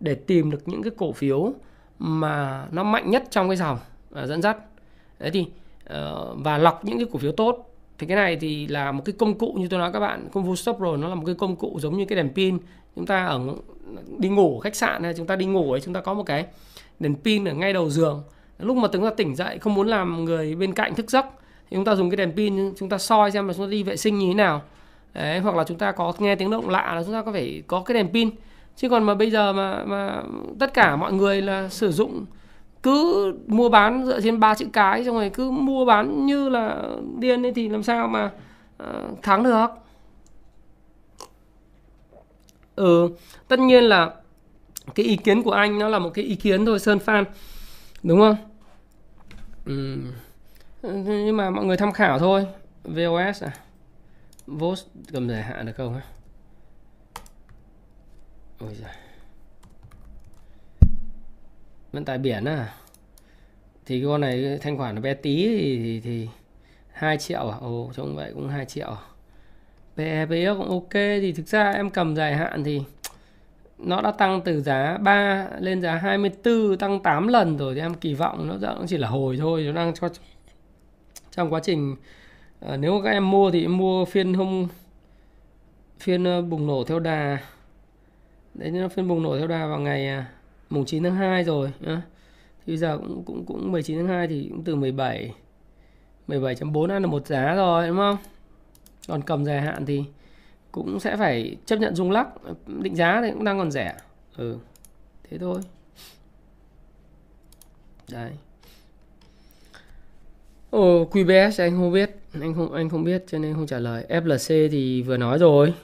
để 0.00 0.14
tìm 0.14 0.50
được 0.50 0.68
những 0.68 0.82
cái 0.82 0.92
cổ 0.96 1.12
phiếu 1.12 1.52
mà 1.98 2.66
nó 2.70 2.82
mạnh 2.82 3.10
nhất 3.10 3.24
trong 3.30 3.48
cái 3.48 3.56
dòng 3.56 3.78
à, 4.14 4.26
dẫn 4.26 4.42
dắt. 4.42 4.56
Đấy 5.18 5.30
thì 5.30 5.46
ờ, 5.84 6.34
và 6.36 6.58
lọc 6.58 6.84
những 6.84 6.98
cái 6.98 7.06
cổ 7.12 7.18
phiếu 7.18 7.32
tốt 7.32 7.73
thì 7.98 8.06
cái 8.06 8.16
này 8.16 8.36
thì 8.36 8.66
là 8.66 8.92
một 8.92 9.02
cái 9.04 9.14
công 9.18 9.38
cụ 9.38 9.56
như 9.58 9.68
tôi 9.68 9.78
nói 9.78 9.92
các 9.92 10.00
bạn 10.00 10.28
công 10.32 10.44
vụ 10.44 10.56
Stop 10.56 10.76
Pro 10.76 10.96
nó 10.96 11.08
là 11.08 11.14
một 11.14 11.22
cái 11.26 11.34
công 11.34 11.56
cụ 11.56 11.78
giống 11.80 11.96
như 11.96 12.04
cái 12.04 12.16
đèn 12.16 12.28
pin. 12.34 12.58
Chúng 12.96 13.06
ta 13.06 13.26
ở 13.26 13.40
đi 14.18 14.28
ngủ 14.28 14.58
khách 14.58 14.76
sạn 14.76 15.02
hay 15.02 15.14
chúng 15.16 15.26
ta 15.26 15.36
đi 15.36 15.46
ngủ 15.46 15.72
ấy 15.72 15.80
chúng 15.80 15.94
ta 15.94 16.00
có 16.00 16.14
một 16.14 16.22
cái 16.22 16.46
đèn 17.00 17.14
pin 17.14 17.44
ở 17.44 17.54
ngay 17.54 17.72
đầu 17.72 17.90
giường. 17.90 18.22
Lúc 18.58 18.76
mà 18.76 18.88
chúng 18.92 19.04
ta 19.04 19.10
tỉnh 19.10 19.36
dậy 19.36 19.58
không 19.58 19.74
muốn 19.74 19.86
làm 19.86 20.24
người 20.24 20.54
bên 20.54 20.72
cạnh 20.72 20.94
thức 20.94 21.10
giấc 21.10 21.26
thì 21.70 21.76
chúng 21.76 21.84
ta 21.84 21.94
dùng 21.94 22.10
cái 22.10 22.16
đèn 22.16 22.32
pin 22.32 22.74
chúng 22.76 22.88
ta 22.88 22.98
soi 22.98 23.30
xem 23.30 23.48
là 23.48 23.54
chúng 23.54 23.66
ta 23.66 23.70
đi 23.70 23.82
vệ 23.82 23.96
sinh 23.96 24.18
như 24.18 24.26
thế 24.26 24.34
nào. 24.34 24.62
Đấy, 25.14 25.38
hoặc 25.38 25.56
là 25.56 25.64
chúng 25.64 25.78
ta 25.78 25.92
có 25.92 26.12
nghe 26.18 26.34
tiếng 26.34 26.50
động 26.50 26.68
lạ 26.68 26.92
là 26.94 27.02
chúng 27.02 27.12
ta 27.12 27.22
có 27.22 27.32
phải 27.32 27.62
có 27.66 27.80
cái 27.80 27.94
đèn 27.94 28.12
pin. 28.12 28.30
Chứ 28.76 28.88
còn 28.88 29.04
mà 29.04 29.14
bây 29.14 29.30
giờ 29.30 29.52
mà 29.52 29.84
mà 29.84 30.22
tất 30.58 30.74
cả 30.74 30.96
mọi 30.96 31.12
người 31.12 31.42
là 31.42 31.68
sử 31.68 31.92
dụng 31.92 32.24
cứ 32.84 33.32
mua 33.46 33.68
bán 33.68 34.06
dựa 34.06 34.20
trên 34.20 34.40
ba 34.40 34.54
chữ 34.54 34.66
cái 34.72 35.04
xong 35.04 35.14
rồi 35.14 35.30
cứ 35.30 35.50
mua 35.50 35.84
bán 35.84 36.26
như 36.26 36.48
là 36.48 36.82
điên 37.18 37.46
ấy 37.46 37.52
thì 37.52 37.68
làm 37.68 37.82
sao 37.82 38.08
mà 38.08 38.30
uh, 38.82 39.22
thắng 39.22 39.42
được? 39.42 39.66
Ừ 42.76 43.08
tất 43.48 43.58
nhiên 43.58 43.84
là 43.84 44.14
cái 44.94 45.06
ý 45.06 45.16
kiến 45.16 45.42
của 45.42 45.50
anh 45.52 45.78
nó 45.78 45.88
là 45.88 45.98
một 45.98 46.10
cái 46.14 46.24
ý 46.24 46.34
kiến 46.34 46.66
thôi 46.66 46.78
sơn 46.78 46.98
phan 46.98 47.24
đúng 48.02 48.20
không? 48.20 48.36
Ừ. 49.66 49.96
nhưng 51.06 51.36
mà 51.36 51.50
mọi 51.50 51.64
người 51.64 51.76
tham 51.76 51.92
khảo 51.92 52.18
thôi. 52.18 52.46
Vos 52.84 53.42
à? 53.42 53.52
Vos 54.46 54.84
cầm 55.12 55.28
giải 55.28 55.42
hạn 55.42 55.66
được 55.66 55.72
không 55.76 55.94
á? 55.94 56.00
Ôi 58.58 58.70
giời 58.80 59.03
vận 61.94 62.04
tải 62.04 62.18
biển 62.18 62.44
à 62.44 62.74
thì 63.86 64.00
cái 64.00 64.08
con 64.08 64.20
này 64.20 64.58
thanh 64.62 64.78
khoản 64.78 64.94
nó 64.94 65.00
bé 65.00 65.14
tí 65.14 65.46
thì, 65.46 65.78
thì, 65.78 66.00
thì 66.00 66.28
2 66.92 67.18
triệu 67.18 67.48
à? 67.48 67.56
Ồ 67.60 67.90
trông 67.96 68.16
vậy 68.16 68.32
cũng 68.34 68.48
2 68.48 68.64
triệu 68.66 68.88
à? 68.88 69.02
PE 69.96 70.26
PE 70.26 70.54
cũng 70.58 70.70
ok. 70.70 70.92
Thì 70.92 71.32
thực 71.32 71.46
ra 71.46 71.70
em 71.70 71.90
cầm 71.90 72.16
dài 72.16 72.36
hạn 72.36 72.64
thì 72.64 72.82
nó 73.78 74.00
đã 74.02 74.10
tăng 74.10 74.40
từ 74.44 74.60
giá 74.62 74.98
3 74.98 75.48
lên 75.60 75.82
giá 75.82 75.94
24 75.96 76.76
tăng 76.78 77.00
8 77.02 77.28
lần 77.28 77.56
rồi 77.56 77.74
thì 77.74 77.80
em 77.80 77.94
kỳ 77.94 78.14
vọng 78.14 78.48
nó 78.48 78.74
cũng 78.78 78.86
chỉ 78.86 78.96
là 78.96 79.08
hồi 79.08 79.36
thôi. 79.40 79.62
Nó 79.62 79.72
đang 79.72 79.94
cho 79.94 80.08
trong 81.30 81.52
quá 81.52 81.60
trình 81.62 81.96
à, 82.60 82.76
nếu 82.76 83.00
các 83.04 83.10
em 83.10 83.30
mua 83.30 83.50
thì 83.50 83.62
em 83.62 83.76
mua 83.76 84.04
phiên 84.04 84.34
hôm 84.34 84.68
phiên 85.98 86.24
ờ, 86.24 86.42
bùng 86.42 86.66
nổ 86.66 86.84
theo 86.84 86.98
đà. 86.98 87.38
Đấy 88.54 88.70
nó 88.70 88.88
phiên 88.88 89.08
bùng 89.08 89.22
nổ 89.22 89.38
theo 89.38 89.46
đà 89.46 89.66
vào 89.66 89.80
ngày 89.80 90.08
à, 90.08 90.26
mùng 90.70 90.84
9 90.84 91.02
tháng 91.02 91.14
2 91.14 91.44
rồi 91.44 91.72
nhá. 91.80 92.02
thì 92.66 92.70
bây 92.70 92.76
giờ 92.76 92.98
cũng 92.98 93.22
cũng 93.24 93.44
cũng 93.46 93.72
19 93.72 93.96
tháng 93.98 94.08
2 94.08 94.28
thì 94.28 94.46
cũng 94.50 94.64
từ 94.64 94.74
17 94.76 95.34
17.4 96.28 96.90
ăn 96.90 97.02
được 97.02 97.08
một 97.08 97.26
giá 97.26 97.54
rồi 97.54 97.88
đúng 97.88 97.96
không 97.96 98.16
còn 99.08 99.22
cầm 99.22 99.44
dài 99.44 99.60
hạn 99.60 99.86
thì 99.86 100.04
cũng 100.72 101.00
sẽ 101.00 101.16
phải 101.16 101.56
chấp 101.66 101.76
nhận 101.76 101.94
rung 101.94 102.10
lắc 102.10 102.28
định 102.66 102.96
giá 102.96 103.20
thì 103.22 103.30
cũng 103.30 103.44
đang 103.44 103.58
còn 103.58 103.70
rẻ 103.70 103.96
ừ 104.36 104.58
thế 105.30 105.38
thôi 105.38 105.60
đấy 108.10 108.30
Ồ, 110.74 111.08
QBS 111.10 111.62
anh 111.62 111.76
không 111.76 111.92
biết, 111.92 112.10
anh 112.40 112.54
không 112.54 112.72
anh 112.72 112.88
không 112.88 113.04
biết 113.04 113.24
cho 113.26 113.38
nên 113.38 113.54
không 113.54 113.66
trả 113.66 113.78
lời. 113.78 114.04
FLC 114.08 114.68
thì 114.70 115.02
vừa 115.02 115.16
nói 115.16 115.38
rồi. 115.38 115.74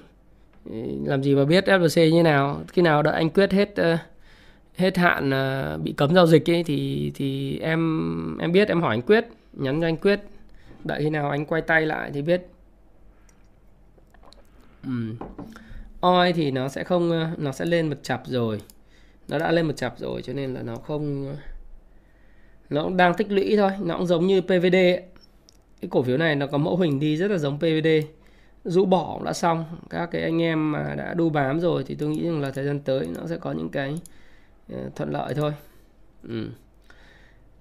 Làm 1.05 1.23
gì 1.23 1.35
mà 1.35 1.45
biết 1.45 1.65
FLC 1.65 2.11
như 2.11 2.23
nào? 2.23 2.61
Khi 2.69 2.83
nào 2.83 3.03
đợi 3.03 3.15
anh 3.15 3.31
quyết 3.31 3.53
hết 3.53 3.75
uh, 3.81 3.99
hết 4.77 4.99
hạn 4.99 5.31
à, 5.31 5.77
bị 5.77 5.93
cấm 5.93 6.15
giao 6.15 6.27
dịch 6.27 6.51
ấy 6.51 6.65
thì 6.65 7.13
thì 7.15 7.59
em 7.59 8.39
em 8.39 8.53
biết 8.53 8.69
em 8.69 8.83
hỏi 8.83 8.95
anh 8.95 9.03
Quyết, 9.03 9.27
nhắn 9.53 9.81
cho 9.81 9.87
anh 9.87 9.97
Quyết. 9.97 10.21
Đợi 10.85 11.03
khi 11.03 11.11
nào 11.11 11.31
anh 11.31 11.47
quay 11.47 11.63
tay 11.63 11.87
lại 11.87 12.11
thì 12.15 12.23
biết. 12.23 12.47
Ừ. 14.85 15.15
Oi 16.01 16.33
thì 16.33 16.51
nó 16.51 16.69
sẽ 16.69 16.85
không 16.85 17.13
à, 17.13 17.33
nó 17.39 17.53
sẽ 17.53 17.65
lên 17.65 17.89
một 17.89 17.97
chập 18.03 18.23
rồi. 18.27 18.61
Nó 19.29 19.39
đã 19.39 19.53
lên 19.53 19.67
một 19.67 19.77
chập 19.77 19.95
rồi 19.99 20.23
cho 20.23 20.33
nên 20.33 20.55
là 20.55 20.63
nó 20.63 20.77
không 20.77 21.29
à, 21.29 21.37
nó 22.71 22.83
cũng 22.83 22.97
đang 22.97 23.15
tích 23.15 23.31
lũy 23.31 23.57
thôi 23.57 23.71
nó 23.81 23.97
cũng 23.97 24.07
giống 24.07 24.27
như 24.27 24.41
PVD 24.41 24.75
ấy. 24.75 25.03
cái 25.81 25.89
cổ 25.91 26.03
phiếu 26.03 26.17
này 26.17 26.37
nó 26.37 26.47
có 26.47 26.59
mẫu 26.59 26.77
hình 26.77 27.01
đi 27.01 27.17
rất 27.17 27.31
là 27.31 27.39
giống 27.39 27.59
PVD 27.59 27.89
rũ 28.65 28.85
bỏ 28.85 29.15
cũng 29.15 29.25
đã 29.25 29.33
xong 29.33 29.65
các 29.91 30.07
cái 30.07 30.23
anh 30.23 30.43
em 30.43 30.73
mà 30.73 30.95
đã 30.97 31.15
đu 31.15 31.31
bám 31.31 31.61
rồi 31.61 31.85
thì 31.87 31.95
tôi 31.95 32.09
nghĩ 32.09 32.25
rằng 32.25 32.41
là 32.41 32.51
thời 32.51 32.65
gian 32.65 32.81
tới 32.81 33.09
nó 33.15 33.27
sẽ 33.27 33.37
có 33.37 33.53
những 33.53 33.69
cái 33.69 33.99
Ờ, 34.73 34.91
thuận 34.97 35.11
lợi 35.11 35.35
thôi. 35.35 35.53
Ừ. 36.29 36.49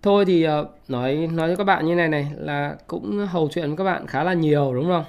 thôi 0.02 0.26
thì 0.26 0.44
ờ, 0.44 0.68
nói 0.88 1.30
nói 1.34 1.49
cho 1.49 1.56
các 1.56 1.64
bạn 1.64 1.86
như 1.86 1.95
này 1.95 2.07
này, 2.07 2.31
là 2.38 2.77
cũng 2.88 3.27
hầu 3.27 3.49
chuyện 3.52 3.68
với 3.68 3.77
các 3.77 3.84
bạn 3.84 4.07
khá 4.07 4.23
là 4.23 4.34
nhiều, 4.34 4.73
đúng 4.73 4.86
không? 4.86 5.03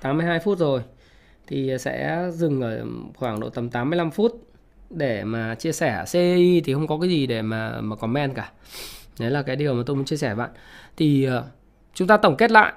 82 0.00 0.38
phút 0.40 0.58
rồi, 0.58 0.82
thì 1.46 1.72
sẽ 1.80 2.26
dừng 2.32 2.60
ở 2.60 2.84
khoảng 3.16 3.40
độ 3.40 3.50
tầm 3.50 3.70
85 3.70 4.10
phút 4.10 4.48
để 4.90 5.24
mà 5.24 5.54
chia 5.54 5.72
sẻ. 5.72 6.04
CI 6.12 6.60
thì 6.60 6.74
không 6.74 6.86
có 6.86 6.98
cái 7.00 7.10
gì 7.10 7.26
để 7.26 7.42
mà 7.42 7.80
mà 7.80 7.96
comment 7.96 8.34
cả. 8.34 8.52
Đấy 9.20 9.30
là 9.30 9.42
cái 9.42 9.56
điều 9.56 9.74
mà 9.74 9.82
tôi 9.86 9.96
muốn 9.96 10.04
chia 10.04 10.16
sẻ 10.16 10.28
với 10.28 10.36
bạn. 10.36 10.50
Thì 10.96 11.24
ờ, 11.24 11.44
chúng 11.94 12.08
ta 12.08 12.16
tổng 12.16 12.36
kết 12.36 12.50
lại 12.50 12.72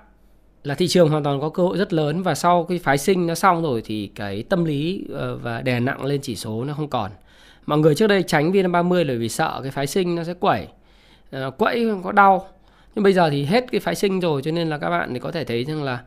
là 0.63 0.75
thị 0.75 0.87
trường 0.87 1.09
hoàn 1.09 1.23
toàn 1.23 1.41
có 1.41 1.49
cơ 1.49 1.63
hội 1.63 1.77
rất 1.77 1.93
lớn 1.93 2.23
và 2.23 2.35
sau 2.35 2.63
cái 2.63 2.79
phái 2.79 2.97
sinh 2.97 3.27
nó 3.27 3.35
xong 3.35 3.63
rồi 3.63 3.81
thì 3.85 4.11
cái 4.15 4.43
tâm 4.43 4.65
lý 4.65 5.05
và 5.41 5.61
đè 5.61 5.79
nặng 5.79 6.05
lên 6.05 6.21
chỉ 6.21 6.35
số 6.35 6.63
nó 6.63 6.73
không 6.73 6.89
còn 6.89 7.11
mọi 7.65 7.79
người 7.79 7.95
trước 7.95 8.07
đây 8.07 8.23
tránh 8.23 8.51
VN30 8.51 9.03
là 9.03 9.13
vì 9.19 9.29
sợ 9.29 9.59
cái 9.63 9.71
phái 9.71 9.87
sinh 9.87 10.15
nó 10.15 10.23
sẽ 10.23 10.33
quẩy. 10.33 10.67
Ờ, 11.31 11.51
quẫy 11.51 11.87
có 12.03 12.11
đau. 12.11 12.47
Nhưng 12.95 13.03
bây 13.03 13.13
giờ 13.13 13.29
thì 13.29 13.45
hết 13.45 13.65
cái 13.71 13.79
phái 13.81 13.95
sinh 13.95 14.19
rồi 14.19 14.41
cho 14.41 14.51
nên 14.51 14.69
là 14.69 14.77
các 14.77 14.89
bạn 14.89 15.13
thì 15.13 15.19
có 15.19 15.31
thể 15.31 15.43
thấy 15.43 15.63
rằng 15.63 15.83
là 15.83 16.03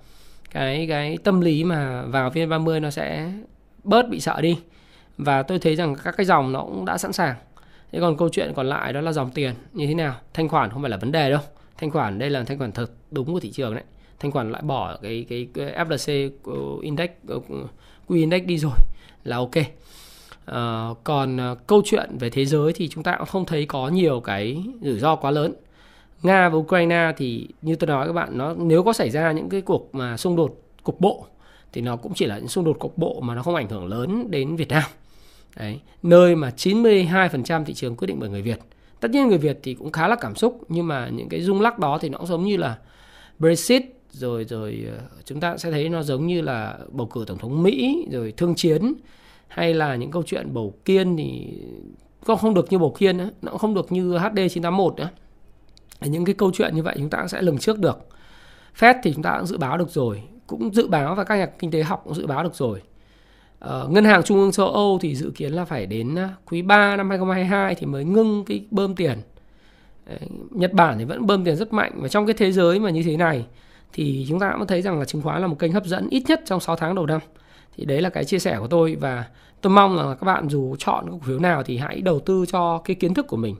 cái 0.51 0.87
cái 0.89 1.19
tâm 1.25 1.41
lý 1.41 1.65
mà 1.65 2.03
vào 2.03 2.31
VN30 2.31 2.81
nó 2.81 2.91
sẽ 2.91 3.33
bớt 3.85 4.09
bị 4.09 4.21
sợ 4.21 4.41
đi. 4.41 4.59
Và 5.19 5.43
tôi 5.43 5.59
thấy 5.59 5.77
rằng 5.77 5.95
các 6.05 6.15
cái 6.17 6.27
dòng 6.27 6.53
nó 6.53 6.61
cũng 6.63 6.85
đã 6.85 6.99
sẵn 6.99 7.13
sàng. 7.13 7.37
Thế 7.93 8.01
còn 8.01 8.17
câu 8.17 8.29
chuyện 8.29 8.53
còn 8.57 8.67
lại 8.67 8.93
đó 8.93 9.01
là 9.01 9.13
dòng 9.13 9.31
tiền 9.31 9.55
như 9.73 9.87
thế 9.87 9.95
nào? 9.95 10.15
Thanh 10.35 10.49
khoản 10.49 10.71
không 10.71 10.83
phải 10.83 10.91
là 10.91 10.97
vấn 10.97 11.13
đề 11.13 11.31
đâu. 11.31 11.41
Thanh 11.79 11.91
khoản 11.91 12.19
đây 12.19 12.31
là 12.31 12.43
thanh 12.45 12.59
khoản 12.59 12.73
thật 12.73 12.91
đúng 13.11 13.33
của 13.33 13.41
thị 13.41 13.51
trường 13.51 13.75
đấy. 13.75 13.85
Thanh 14.21 14.31
khoản 14.31 14.51
loại 14.51 14.63
bỏ 14.63 14.97
cái 15.03 15.27
cái, 15.29 15.49
cái 15.55 15.85
FLC 15.87 16.31
ờ, 16.45 16.53
index 16.83 17.11
ờ, 17.29 17.41
Q 18.09 18.15
index 18.15 18.43
đi 18.45 18.59
rồi 18.59 18.73
là 19.25 19.37
ok. 19.37 19.55
Ờ, 20.49 20.95
còn 21.05 21.53
uh, 21.53 21.67
câu 21.67 21.83
chuyện 21.85 22.19
về 22.19 22.31
thế 22.31 22.45
giới 22.45 22.73
thì 22.73 22.89
chúng 22.89 23.05
ta 23.05 23.17
cũng 23.19 23.27
không 23.27 23.45
thấy 23.45 23.67
có 23.67 23.89
nhiều 23.89 24.21
cái 24.21 24.65
rủi 24.83 24.99
ro 24.99 25.17
quá 25.17 25.31
lớn. 25.31 25.55
Nga 26.23 26.49
và 26.49 26.59
Ukraine 26.59 27.13
thì 27.17 27.49
như 27.63 27.77
tôi 27.77 27.89
nói 27.89 28.07
các 28.07 28.13
bạn 28.13 28.39
nó 28.39 28.55
nếu 28.59 28.83
có 28.83 28.93
xảy 28.93 29.11
ra 29.11 29.33
những 29.33 29.49
cái 29.49 29.61
cuộc 29.61 29.95
mà 29.95 30.17
xung 30.17 30.37
đột 30.37 30.63
cục 30.83 31.01
bộ 31.01 31.27
thì 31.73 31.81
nó 31.81 31.97
cũng 31.97 32.13
chỉ 32.15 32.27
là 32.27 32.39
những 32.39 32.49
xung 32.49 32.65
đột 32.65 32.79
cục 32.79 32.99
bộ 32.99 33.21
mà 33.21 33.35
nó 33.35 33.43
không 33.43 33.55
ảnh 33.55 33.69
hưởng 33.69 33.87
lớn 33.87 34.31
đến 34.31 34.57
Việt 34.57 34.69
Nam. 34.69 34.83
Đấy, 35.57 35.81
nơi 36.03 36.37
mà 36.37 36.53
92% 36.57 37.65
thị 37.65 37.75
trường 37.75 37.97
quyết 37.97 38.07
định 38.07 38.17
bởi 38.21 38.29
người 38.29 38.43
Việt. 38.43 38.59
Tất 39.01 39.11
nhiên 39.11 39.29
người 39.29 39.39
Việt 39.39 39.59
thì 39.63 39.75
cũng 39.75 39.93
khá 39.93 40.09
là 40.09 40.17
cảm 40.17 40.35
xúc 40.35 40.61
nhưng 40.69 40.87
mà 40.87 41.09
những 41.09 41.29
cái 41.29 41.43
rung 41.43 41.61
lắc 41.61 41.79
đó 41.79 41.99
thì 42.01 42.09
nó 42.09 42.19
cũng 42.19 42.27
giống 42.27 42.45
như 42.45 42.57
là 42.57 42.77
Brexit 43.39 43.83
rồi 44.11 44.45
rồi 44.45 44.85
ờ, 44.89 44.99
chúng 45.25 45.41
ta 45.41 45.57
sẽ 45.57 45.71
thấy 45.71 45.89
nó 45.89 46.03
giống 46.03 46.27
như 46.27 46.41
là 46.41 46.79
bầu 46.91 47.07
cử 47.07 47.25
tổng 47.27 47.39
thống 47.39 47.63
Mỹ 47.63 48.07
rồi 48.13 48.33
thương 48.37 48.55
chiến 48.55 48.95
hay 49.49 49.75
là 49.75 49.97
những 49.97 50.11
câu 50.11 50.23
chuyện 50.27 50.55
bầu 50.55 50.75
kiên 50.85 51.17
thì 51.17 51.59
cũng 52.27 52.39
không 52.39 52.55
được 52.55 52.73
như 52.73 52.79
bầu 52.79 52.95
kiên 52.99 53.19
ấy, 53.19 53.31
nó 53.43 53.51
cũng 53.51 53.59
không 53.59 53.75
được 53.75 53.93
như 53.93 54.19
HD 54.19 54.39
981 54.51 54.97
nữa. 54.97 55.09
Những 56.01 56.25
cái 56.25 56.35
câu 56.35 56.51
chuyện 56.55 56.75
như 56.75 56.83
vậy 56.83 56.95
chúng 56.99 57.11
ta 57.11 57.19
cũng 57.19 57.29
sẽ 57.29 57.43
lường 57.43 57.59
trước 57.59 57.79
được. 57.79 57.99
Fed 58.79 58.95
thì 59.03 59.13
chúng 59.13 59.23
ta 59.23 59.37
cũng 59.39 59.47
dự 59.47 59.59
báo 59.59 59.79
được 59.79 59.91
rồi, 59.91 60.23
cũng 60.47 60.75
dự 60.75 60.89
báo 60.89 61.15
và 61.15 61.25
các 61.25 61.37
nhà 61.37 61.47
kinh 61.47 61.71
tế 61.71 61.83
học 61.83 62.03
cũng 62.05 62.15
dự 62.15 62.27
báo 62.27 62.43
được 62.43 62.55
rồi. 62.55 62.83
Uh, 63.65 63.91
Ngân 63.91 64.05
hàng 64.05 64.23
Trung 64.23 64.39
ương 64.39 64.53
châu 64.53 64.69
Âu 64.69 64.99
thì 65.03 65.15
dự 65.15 65.33
kiến 65.35 65.53
là 65.53 65.65
phải 65.65 65.87
đến 65.87 66.17
quý 66.47 66.63
3 66.63 66.97
năm 66.97 67.11
2022 67.11 67.75
thì 67.75 67.87
mới 67.87 68.05
ngưng 68.05 68.45
cái 68.45 68.67
bơm 68.71 68.95
tiền. 68.95 69.19
Đấy, 70.07 70.19
Nhật 70.51 70.73
Bản 70.73 70.99
thì 70.99 71.05
vẫn 71.05 71.27
bơm 71.27 71.45
tiền 71.45 71.57
rất 71.57 71.73
mạnh 71.73 71.93
và 71.97 72.09
trong 72.09 72.27
cái 72.27 72.35
thế 72.35 72.53
giới 72.53 72.79
mà 72.79 72.91
như 72.91 73.03
thế 73.03 73.17
này 73.17 73.47
thì 73.93 74.27
chúng 74.29 74.41
ta 74.41 74.55
cũng 74.59 74.67
thấy 74.67 74.83
rằng 74.83 74.99
là 74.99 75.05
chứng 75.05 75.23
khoán 75.23 75.41
là 75.41 75.47
một 75.47 75.59
kênh 75.59 75.73
hấp 75.73 75.87
dẫn 75.87 76.09
ít 76.11 76.23
nhất 76.29 76.41
trong 76.45 76.61
6 76.61 76.77
tháng 76.77 76.95
đầu 76.95 77.07
năm. 77.07 77.21
Thì 77.79 77.85
đấy 77.85 78.03
là 78.03 78.11
cái 78.11 78.25
chia 78.25 78.39
sẻ 78.39 78.57
của 78.61 78.67
tôi 78.67 78.97
và 79.01 79.25
tôi 79.61 79.73
mong 79.73 79.97
là 79.97 80.15
các 80.15 80.25
bạn 80.25 80.49
dù 80.49 80.77
chọn 80.77 81.11
cổ 81.11 81.19
phiếu 81.19 81.39
nào 81.39 81.63
thì 81.63 81.77
hãy 81.77 82.01
đầu 82.01 82.21
tư 82.21 82.45
cho 82.49 82.79
cái 82.79 82.95
kiến 82.95 83.15
thức 83.15 83.27
của 83.27 83.37
mình. 83.37 83.57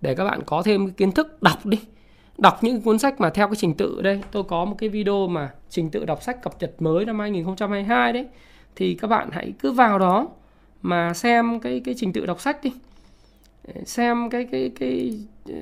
Để 0.00 0.14
các 0.14 0.24
bạn 0.24 0.40
có 0.46 0.62
thêm 0.62 0.86
cái 0.86 0.94
kiến 0.96 1.12
thức 1.12 1.42
đọc 1.42 1.66
đi. 1.66 1.78
Đọc 2.38 2.64
những 2.64 2.82
cuốn 2.82 2.98
sách 2.98 3.20
mà 3.20 3.30
theo 3.30 3.48
cái 3.48 3.56
trình 3.56 3.74
tự 3.74 4.02
đây, 4.02 4.22
tôi 4.32 4.44
có 4.44 4.64
một 4.64 4.74
cái 4.78 4.88
video 4.88 5.26
mà 5.26 5.50
trình 5.70 5.90
tự 5.90 6.04
đọc 6.04 6.22
sách 6.22 6.42
cập 6.42 6.54
nhật 6.60 6.82
mới 6.82 7.04
năm 7.04 7.18
2022 7.18 8.12
đấy. 8.12 8.26
Thì 8.76 8.94
các 8.94 9.08
bạn 9.08 9.28
hãy 9.32 9.52
cứ 9.58 9.72
vào 9.72 9.98
đó 9.98 10.28
mà 10.82 11.14
xem 11.14 11.60
cái 11.60 11.80
cái 11.84 11.94
trình 11.98 12.12
tự 12.12 12.26
đọc 12.26 12.40
sách 12.40 12.64
đi. 12.64 12.72
Xem 13.84 14.30
cái 14.30 14.48
cái 14.52 14.70
cái 14.80 15.18
ờ, 15.48 15.54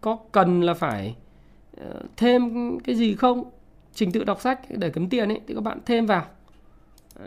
có 0.00 0.18
cần 0.32 0.60
là 0.62 0.74
phải 0.74 1.16
ờ, 1.76 2.02
thêm 2.16 2.52
cái 2.80 2.94
gì 2.94 3.14
không? 3.14 3.44
Trình 3.94 4.12
tự 4.12 4.24
đọc 4.24 4.40
sách 4.40 4.60
để 4.68 4.90
kiếm 4.90 5.08
tiền 5.08 5.28
ấy 5.28 5.40
thì 5.46 5.54
các 5.54 5.60
bạn 5.60 5.78
thêm 5.86 6.06
vào 6.06 6.24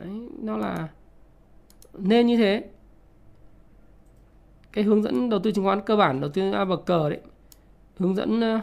đấy, 0.02 0.30
nó 0.40 0.58
là 0.58 0.88
nên 1.94 2.28
như 2.28 2.38
thế. 2.38 2.64
Cái 4.72 4.84
hướng 4.84 5.04
dẫn 5.04 5.30
đầu 5.30 5.40
tư 5.40 5.52
chứng 5.52 5.66
khoán 5.66 5.82
cơ 5.82 5.96
bản 5.96 6.22
đầu 6.22 6.30
tư 6.30 6.52
A 6.52 6.66
bậc 6.66 6.86
cờ 6.86 7.10
đấy. 7.10 7.20
Hướng 7.98 8.16
dẫn 8.16 8.42
ờ, 8.42 8.60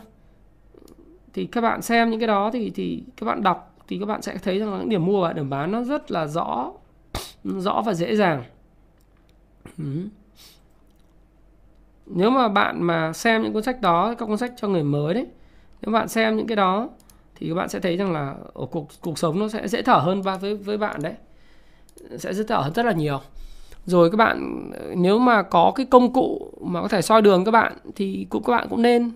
thì 1.33 1.47
các 1.47 1.61
bạn 1.61 1.83
xem 1.83 2.11
những 2.11 2.21
cái 2.21 2.27
đó 2.27 2.51
thì 2.53 2.71
thì 2.71 3.05
các 3.17 3.27
bạn 3.27 3.43
đọc 3.43 3.77
thì 3.89 3.99
các 3.99 4.07
bạn 4.07 4.23
sẽ 4.23 4.39
thấy 4.39 4.59
rằng 4.59 4.73
là 4.73 4.79
những 4.79 4.89
điểm 4.89 5.07
mua 5.07 5.23
và 5.23 5.33
điểm 5.33 5.51
bán 5.51 5.73
nó 5.73 5.83
rất 5.83 6.11
là 6.11 6.27
rõ 6.27 6.73
rõ 7.45 7.83
và 7.87 7.95
dễ 7.95 8.17
dàng. 8.17 8.45
Ừ. 9.79 9.85
Nếu 12.07 12.31
mà 12.31 12.49
bạn 12.49 12.83
mà 12.83 13.13
xem 13.13 13.43
những 13.43 13.53
cuốn 13.53 13.63
sách 13.63 13.81
đó, 13.81 14.15
các 14.19 14.27
cuốn 14.27 14.39
sách 14.39 14.53
cho 14.57 14.69
người 14.69 14.83
mới 14.83 15.15
đấy, 15.15 15.27
nếu 15.83 15.93
bạn 15.93 16.09
xem 16.09 16.37
những 16.37 16.47
cái 16.47 16.57
đó 16.57 16.89
thì 17.43 17.49
các 17.49 17.55
bạn 17.55 17.69
sẽ 17.69 17.81
thấy 17.81 17.97
rằng 17.97 18.13
là 18.13 18.35
ở 18.55 18.67
cuộc 18.67 18.89
cuộc 19.01 19.19
sống 19.19 19.39
nó 19.39 19.49
sẽ 19.49 19.69
dễ 19.69 19.83
thở 19.83 19.97
hơn 19.97 20.23
và 20.23 20.37
với 20.37 20.55
với 20.55 20.79
bạn 20.79 21.03
đấy. 21.03 21.13
Sẽ 22.19 22.35
dễ 22.35 22.45
thở 22.49 22.57
hơn 22.57 22.73
rất 22.73 22.87
là 22.87 22.93
nhiều. 22.93 23.21
Rồi 23.87 24.11
các 24.11 24.17
bạn, 24.17 24.71
nếu 24.97 25.19
mà 25.19 25.43
có 25.43 25.73
cái 25.75 25.87
công 25.87 26.13
cụ 26.13 26.53
mà 26.61 26.83
có 26.83 26.89
thể 26.89 27.03
soi 27.03 27.23
đường 27.23 27.45
các 27.45 27.51
bạn 27.51 27.73
thì 27.97 28.27
cũng, 28.31 28.43
các 28.43 28.53
bạn 28.53 28.67
cũng 28.71 28.83
nên 28.83 29.11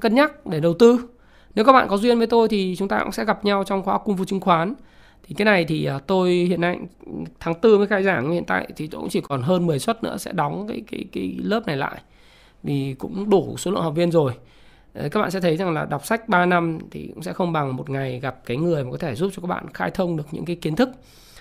cân 0.00 0.14
nhắc 0.14 0.46
để 0.46 0.60
đầu 0.60 0.74
tư. 0.74 1.08
Nếu 1.54 1.64
các 1.64 1.72
bạn 1.72 1.88
có 1.88 1.96
duyên 1.96 2.18
với 2.18 2.26
tôi 2.26 2.48
thì 2.48 2.76
chúng 2.78 2.88
ta 2.88 3.00
cũng 3.02 3.12
sẽ 3.12 3.24
gặp 3.24 3.44
nhau 3.44 3.64
trong 3.64 3.82
khóa 3.82 3.98
cung 3.98 4.16
phu 4.16 4.24
chứng 4.24 4.40
khoán. 4.40 4.74
Thì 5.26 5.34
cái 5.34 5.44
này 5.44 5.64
thì 5.64 5.84
à, 5.84 5.98
tôi 6.06 6.30
hiện 6.30 6.60
nay, 6.60 6.78
tháng 7.40 7.54
tư 7.54 7.78
mới 7.78 7.86
khai 7.86 8.02
giảng, 8.02 8.30
hiện 8.30 8.44
tại 8.44 8.68
thì 8.76 8.86
tôi 8.86 9.00
cũng 9.00 9.10
chỉ 9.10 9.20
còn 9.20 9.42
hơn 9.42 9.66
10 9.66 9.78
suất 9.78 10.02
nữa, 10.02 10.16
sẽ 10.16 10.32
đóng 10.32 10.66
cái 10.68 10.82
cái 10.90 11.04
cái 11.12 11.36
lớp 11.42 11.66
này 11.66 11.76
lại. 11.76 12.00
Vì 12.62 12.94
cũng 12.98 13.30
đủ 13.30 13.56
số 13.58 13.70
lượng 13.70 13.82
học 13.82 13.94
viên 13.94 14.10
rồi 14.10 14.32
các 14.94 15.20
bạn 15.20 15.30
sẽ 15.30 15.40
thấy 15.40 15.56
rằng 15.56 15.74
là 15.74 15.84
đọc 15.84 16.06
sách 16.06 16.28
3 16.28 16.46
năm 16.46 16.78
thì 16.90 17.10
cũng 17.14 17.22
sẽ 17.22 17.32
không 17.32 17.52
bằng 17.52 17.76
một 17.76 17.90
ngày 17.90 18.20
gặp 18.20 18.36
cái 18.46 18.56
người 18.56 18.84
mà 18.84 18.90
có 18.90 18.96
thể 18.98 19.14
giúp 19.14 19.32
cho 19.36 19.42
các 19.42 19.48
bạn 19.48 19.66
khai 19.74 19.90
thông 19.90 20.16
được 20.16 20.26
những 20.30 20.44
cái 20.44 20.56
kiến 20.56 20.76
thức. 20.76 20.88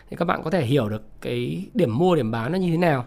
Thì 0.09 0.17
các 0.17 0.25
bạn 0.25 0.43
có 0.43 0.49
thể 0.49 0.65
hiểu 0.65 0.89
được 0.89 1.03
cái 1.21 1.65
điểm 1.73 1.97
mua 1.97 2.15
điểm 2.15 2.31
bán 2.31 2.51
nó 2.51 2.57
như 2.57 2.71
thế 2.71 2.77
nào. 2.77 3.05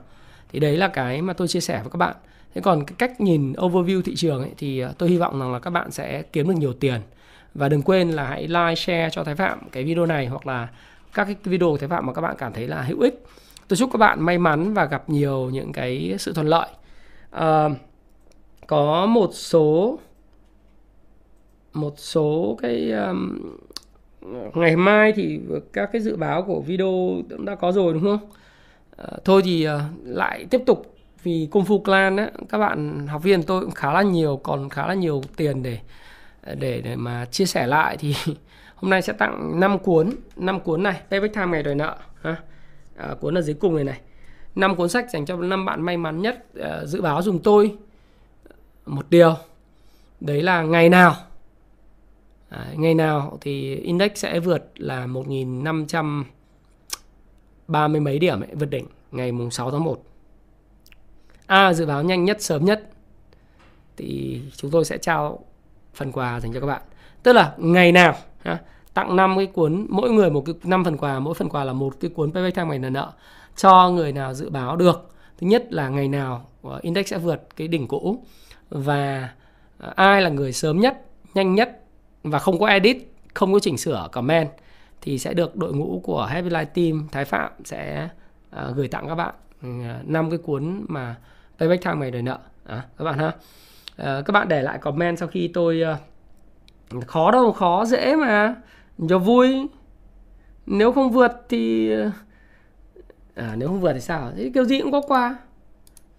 Thì 0.52 0.60
đấy 0.60 0.76
là 0.76 0.88
cái 0.88 1.22
mà 1.22 1.32
tôi 1.32 1.48
chia 1.48 1.60
sẻ 1.60 1.80
với 1.82 1.90
các 1.90 1.96
bạn. 1.96 2.16
Thế 2.54 2.60
còn 2.60 2.84
cái 2.84 2.94
cách 2.98 3.20
nhìn 3.20 3.52
overview 3.52 4.02
thị 4.02 4.14
trường 4.16 4.40
ấy, 4.40 4.50
thì 4.58 4.80
ờ, 4.80 4.94
tôi 4.98 5.08
hy 5.08 5.16
vọng 5.16 5.40
rằng 5.40 5.52
là 5.52 5.58
các 5.58 5.70
bạn 5.70 5.90
sẽ 5.90 6.22
kiếm 6.22 6.48
được 6.48 6.54
nhiều 6.56 6.72
tiền. 6.72 7.00
Và 7.54 7.68
đừng 7.68 7.82
quên 7.82 8.10
là 8.10 8.26
hãy 8.26 8.48
like 8.48 8.74
share 8.74 9.08
cho 9.12 9.24
Thái 9.24 9.34
Phạm 9.34 9.58
cái 9.72 9.84
video 9.84 10.06
này 10.06 10.26
hoặc 10.26 10.46
là 10.46 10.68
các 11.14 11.24
cái 11.24 11.36
video 11.44 11.68
của 11.68 11.76
Thái 11.76 11.88
Phạm 11.88 12.06
mà 12.06 12.12
các 12.12 12.20
bạn 12.22 12.34
cảm 12.38 12.52
thấy 12.52 12.68
là 12.68 12.82
hữu 12.82 13.00
ích. 13.00 13.24
Tôi 13.68 13.76
chúc 13.76 13.90
các 13.92 13.98
bạn 13.98 14.22
may 14.22 14.38
mắn 14.38 14.74
và 14.74 14.84
gặp 14.84 15.10
nhiều 15.10 15.50
những 15.50 15.72
cái 15.72 16.14
sự 16.18 16.32
thuận 16.32 16.46
lợi. 16.46 16.68
À, 17.30 17.68
có 18.66 19.06
một 19.06 19.30
số 19.32 19.98
một 21.74 21.94
số 21.96 22.58
cái 22.62 22.92
um, 22.92 23.38
ngày 24.54 24.76
mai 24.76 25.12
thì 25.12 25.40
các 25.72 25.90
cái 25.92 26.02
dự 26.02 26.16
báo 26.16 26.42
của 26.42 26.60
video 26.60 27.22
cũng 27.30 27.44
đã 27.44 27.54
có 27.54 27.72
rồi 27.72 27.92
đúng 27.92 28.02
không? 28.02 28.30
À, 28.96 29.06
thôi 29.24 29.42
thì 29.44 29.68
uh, 29.68 29.80
lại 30.04 30.46
tiếp 30.50 30.60
tục 30.66 30.96
vì 31.22 31.48
Kung 31.50 31.64
Fu 31.64 31.82
Clan 31.82 32.16
á, 32.16 32.30
các 32.48 32.58
bạn 32.58 33.06
học 33.06 33.22
viên 33.22 33.42
tôi 33.42 33.60
cũng 33.60 33.70
khá 33.70 33.92
là 33.92 34.02
nhiều 34.02 34.40
còn 34.42 34.68
khá 34.68 34.86
là 34.86 34.94
nhiều 34.94 35.22
tiền 35.36 35.62
để 35.62 35.78
để 36.54 36.80
để 36.80 36.96
mà 36.96 37.24
chia 37.24 37.46
sẻ 37.46 37.66
lại 37.66 37.96
thì 37.96 38.14
hôm 38.74 38.90
nay 38.90 39.02
sẽ 39.02 39.12
tặng 39.12 39.60
5 39.60 39.78
cuốn 39.78 40.10
5 40.36 40.60
cuốn 40.60 40.82
này 40.82 41.00
Payback 41.10 41.34
Time 41.34 41.46
ngày 41.46 41.62
đòi 41.62 41.74
nợ 41.74 41.96
ha. 42.22 42.36
À, 42.96 43.14
cuốn 43.20 43.38
ở 43.38 43.40
dưới 43.40 43.54
cùng 43.54 43.74
này 43.74 43.84
này 43.84 44.00
năm 44.54 44.76
cuốn 44.76 44.88
sách 44.88 45.10
dành 45.10 45.26
cho 45.26 45.36
năm 45.36 45.64
bạn 45.64 45.82
may 45.82 45.96
mắn 45.96 46.22
nhất 46.22 46.44
uh, 46.58 46.88
dự 46.88 47.02
báo 47.02 47.22
dùng 47.22 47.38
tôi 47.38 47.76
một 48.86 49.06
điều 49.10 49.34
đấy 50.20 50.42
là 50.42 50.62
ngày 50.62 50.88
nào 50.88 51.16
à, 52.54 52.66
ngày 52.76 52.94
nào 52.94 53.38
thì 53.40 53.74
index 53.74 54.10
sẽ 54.14 54.40
vượt 54.40 54.72
là 54.76 55.06
1.530 55.06 58.02
mấy 58.02 58.18
điểm 58.18 58.40
ấy, 58.40 58.50
vượt 58.54 58.70
đỉnh 58.70 58.86
ngày 59.12 59.32
mùng 59.32 59.50
6 59.50 59.70
tháng 59.70 59.84
1 59.84 60.04
A 61.46 61.66
à, 61.66 61.72
dự 61.72 61.86
báo 61.86 62.02
nhanh 62.02 62.24
nhất 62.24 62.42
sớm 62.42 62.64
nhất. 62.64 62.90
Thì 63.96 64.40
chúng 64.56 64.70
tôi 64.70 64.84
sẽ 64.84 64.98
trao 64.98 65.44
phần 65.94 66.12
quà 66.12 66.40
dành 66.40 66.52
cho 66.52 66.60
các 66.60 66.66
bạn. 66.66 66.82
Tức 67.22 67.32
là 67.32 67.54
ngày 67.58 67.92
nào 67.92 68.14
ha, 68.42 68.58
tặng 68.94 69.16
5 69.16 69.36
cái 69.36 69.46
cuốn 69.46 69.86
mỗi 69.88 70.10
người 70.10 70.30
một 70.30 70.42
cái 70.46 70.54
5 70.64 70.84
phần 70.84 70.96
quà 70.96 71.18
mỗi 71.18 71.34
phần 71.34 71.48
quà 71.48 71.64
là 71.64 71.72
một 71.72 71.94
cái 72.00 72.10
cuốn 72.10 72.32
payback 72.32 72.56
time 72.56 72.68
ngày 72.68 72.90
nợ 72.90 73.12
cho 73.56 73.90
người 73.90 74.12
nào 74.12 74.34
dự 74.34 74.50
báo 74.50 74.76
được. 74.76 75.14
Thứ 75.38 75.46
nhất 75.46 75.72
là 75.72 75.88
ngày 75.88 76.08
nào 76.08 76.46
ờ, 76.62 76.78
index 76.82 77.08
sẽ 77.08 77.18
vượt 77.18 77.56
cái 77.56 77.68
đỉnh 77.68 77.88
cũ. 77.88 78.24
Và 78.70 79.28
ờ, 79.78 79.92
ai 79.96 80.22
là 80.22 80.30
người 80.30 80.52
sớm 80.52 80.80
nhất 80.80 81.04
nhanh 81.34 81.54
nhất 81.54 81.83
và 82.24 82.38
không 82.38 82.58
có 82.58 82.66
edit 82.66 82.96
không 83.34 83.52
có 83.52 83.58
chỉnh 83.58 83.78
sửa 83.78 84.08
comment 84.12 84.48
thì 85.00 85.18
sẽ 85.18 85.34
được 85.34 85.56
đội 85.56 85.72
ngũ 85.72 86.00
của 86.04 86.24
Happy 86.24 86.48
Life 86.48 86.64
Team 86.64 87.08
Thái 87.12 87.24
Phạm 87.24 87.52
sẽ 87.64 88.08
uh, 88.56 88.76
gửi 88.76 88.88
tặng 88.88 89.08
các 89.08 89.14
bạn 89.14 89.34
ừ, 89.62 89.68
năm 90.04 90.26
uh, 90.26 90.30
cái 90.30 90.38
cuốn 90.38 90.84
mà 90.88 91.16
Payback 91.58 91.84
Time 91.84 91.96
ngày 91.96 92.10
đời 92.10 92.22
nợ. 92.22 92.38
À, 92.66 92.82
các 92.98 93.04
bạn 93.04 93.18
ha. 93.18 93.26
Uh, 93.28 94.26
các 94.26 94.32
bạn 94.32 94.48
để 94.48 94.62
lại 94.62 94.78
comment 94.78 95.18
sau 95.18 95.28
khi 95.28 95.48
tôi 95.48 95.82
uh, 96.94 97.06
khó 97.06 97.30
đâu 97.30 97.52
khó 97.52 97.84
dễ 97.84 98.16
mà. 98.16 98.54
Cho 99.08 99.18
vui. 99.18 99.66
Nếu 100.66 100.92
không 100.92 101.10
vượt 101.10 101.32
thì 101.48 101.92
ờ, 101.92 102.10
à, 103.34 103.54
nếu 103.56 103.68
không 103.68 103.80
vượt 103.80 103.92
thì 103.92 104.00
sao? 104.00 104.32
Thế 104.36 104.50
kiểu 104.54 104.64
gì 104.64 104.80
cũng 104.80 104.92
có 104.92 105.00
qua. 105.00 105.36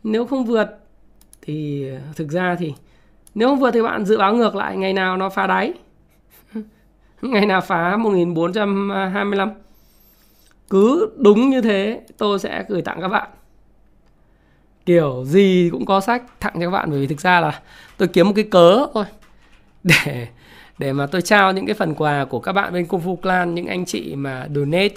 Nếu 0.04 0.26
không 0.26 0.46
vượt 0.46 0.68
thì 1.42 1.90
thực 2.16 2.30
ra 2.32 2.56
thì 2.60 2.74
nếu 3.36 3.50
không 3.50 3.60
vượt 3.60 3.72
thì 3.72 3.82
bạn 3.82 4.06
dự 4.06 4.18
báo 4.18 4.36
ngược 4.36 4.56
lại 4.56 4.78
ngày 4.78 4.94
nào 4.94 5.18
nó 5.18 5.30
phá 5.30 5.48
đáy 5.48 5.74
ngày 7.32 7.46
nào 7.46 7.62
phá 7.62 7.98
1425 7.98 9.50
cứ 10.70 11.10
đúng 11.18 11.50
như 11.50 11.62
thế 11.62 12.02
tôi 12.18 12.40
sẽ 12.40 12.64
gửi 12.68 12.82
tặng 12.82 13.02
các 13.02 13.08
bạn. 13.08 13.30
Kiểu 14.86 15.24
gì 15.26 15.70
cũng 15.72 15.86
có 15.86 16.02
sách 16.02 16.40
tặng 16.40 16.54
cho 16.54 16.60
các 16.60 16.70
bạn 16.70 16.90
bởi 16.92 17.00
vì 17.00 17.08
thực 17.08 17.22
ra 17.22 17.40
là 17.40 17.62
tôi 17.98 18.08
kiếm 18.08 18.28
một 18.28 18.34
cái 18.36 18.46
cớ 18.52 18.88
thôi. 18.94 19.06
Để 19.84 20.28
để 20.78 20.94
mà 20.94 21.08
tôi 21.08 21.22
trao 21.22 21.52
những 21.52 21.66
cái 21.66 21.74
phần 21.74 21.96
quà 21.96 22.26
của 22.26 22.40
các 22.40 22.52
bạn 22.52 22.74
bên 22.74 22.86
Kung 22.86 23.02
Fu 23.06 23.16
Clan 23.16 23.56
những 23.56 23.68
anh 23.68 23.86
chị 23.86 24.16
mà 24.16 24.48
donate 24.56 24.96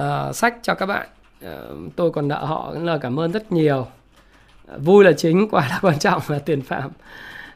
uh, 0.00 0.36
sách 0.36 0.54
cho 0.62 0.74
các 0.74 0.86
bạn. 0.86 1.08
Uh, 1.46 1.96
tôi 1.96 2.10
còn 2.10 2.28
nợ 2.28 2.44
họ 2.44 2.72
lời 2.74 2.98
cảm 3.02 3.20
ơn 3.20 3.32
rất 3.32 3.52
nhiều. 3.52 3.86
Vui 4.78 5.04
là 5.04 5.12
chính 5.12 5.48
quả 5.50 5.68
là 5.70 5.78
quan 5.82 5.98
trọng 5.98 6.22
là 6.28 6.38
tiền 6.38 6.62
phạm. 6.62 6.90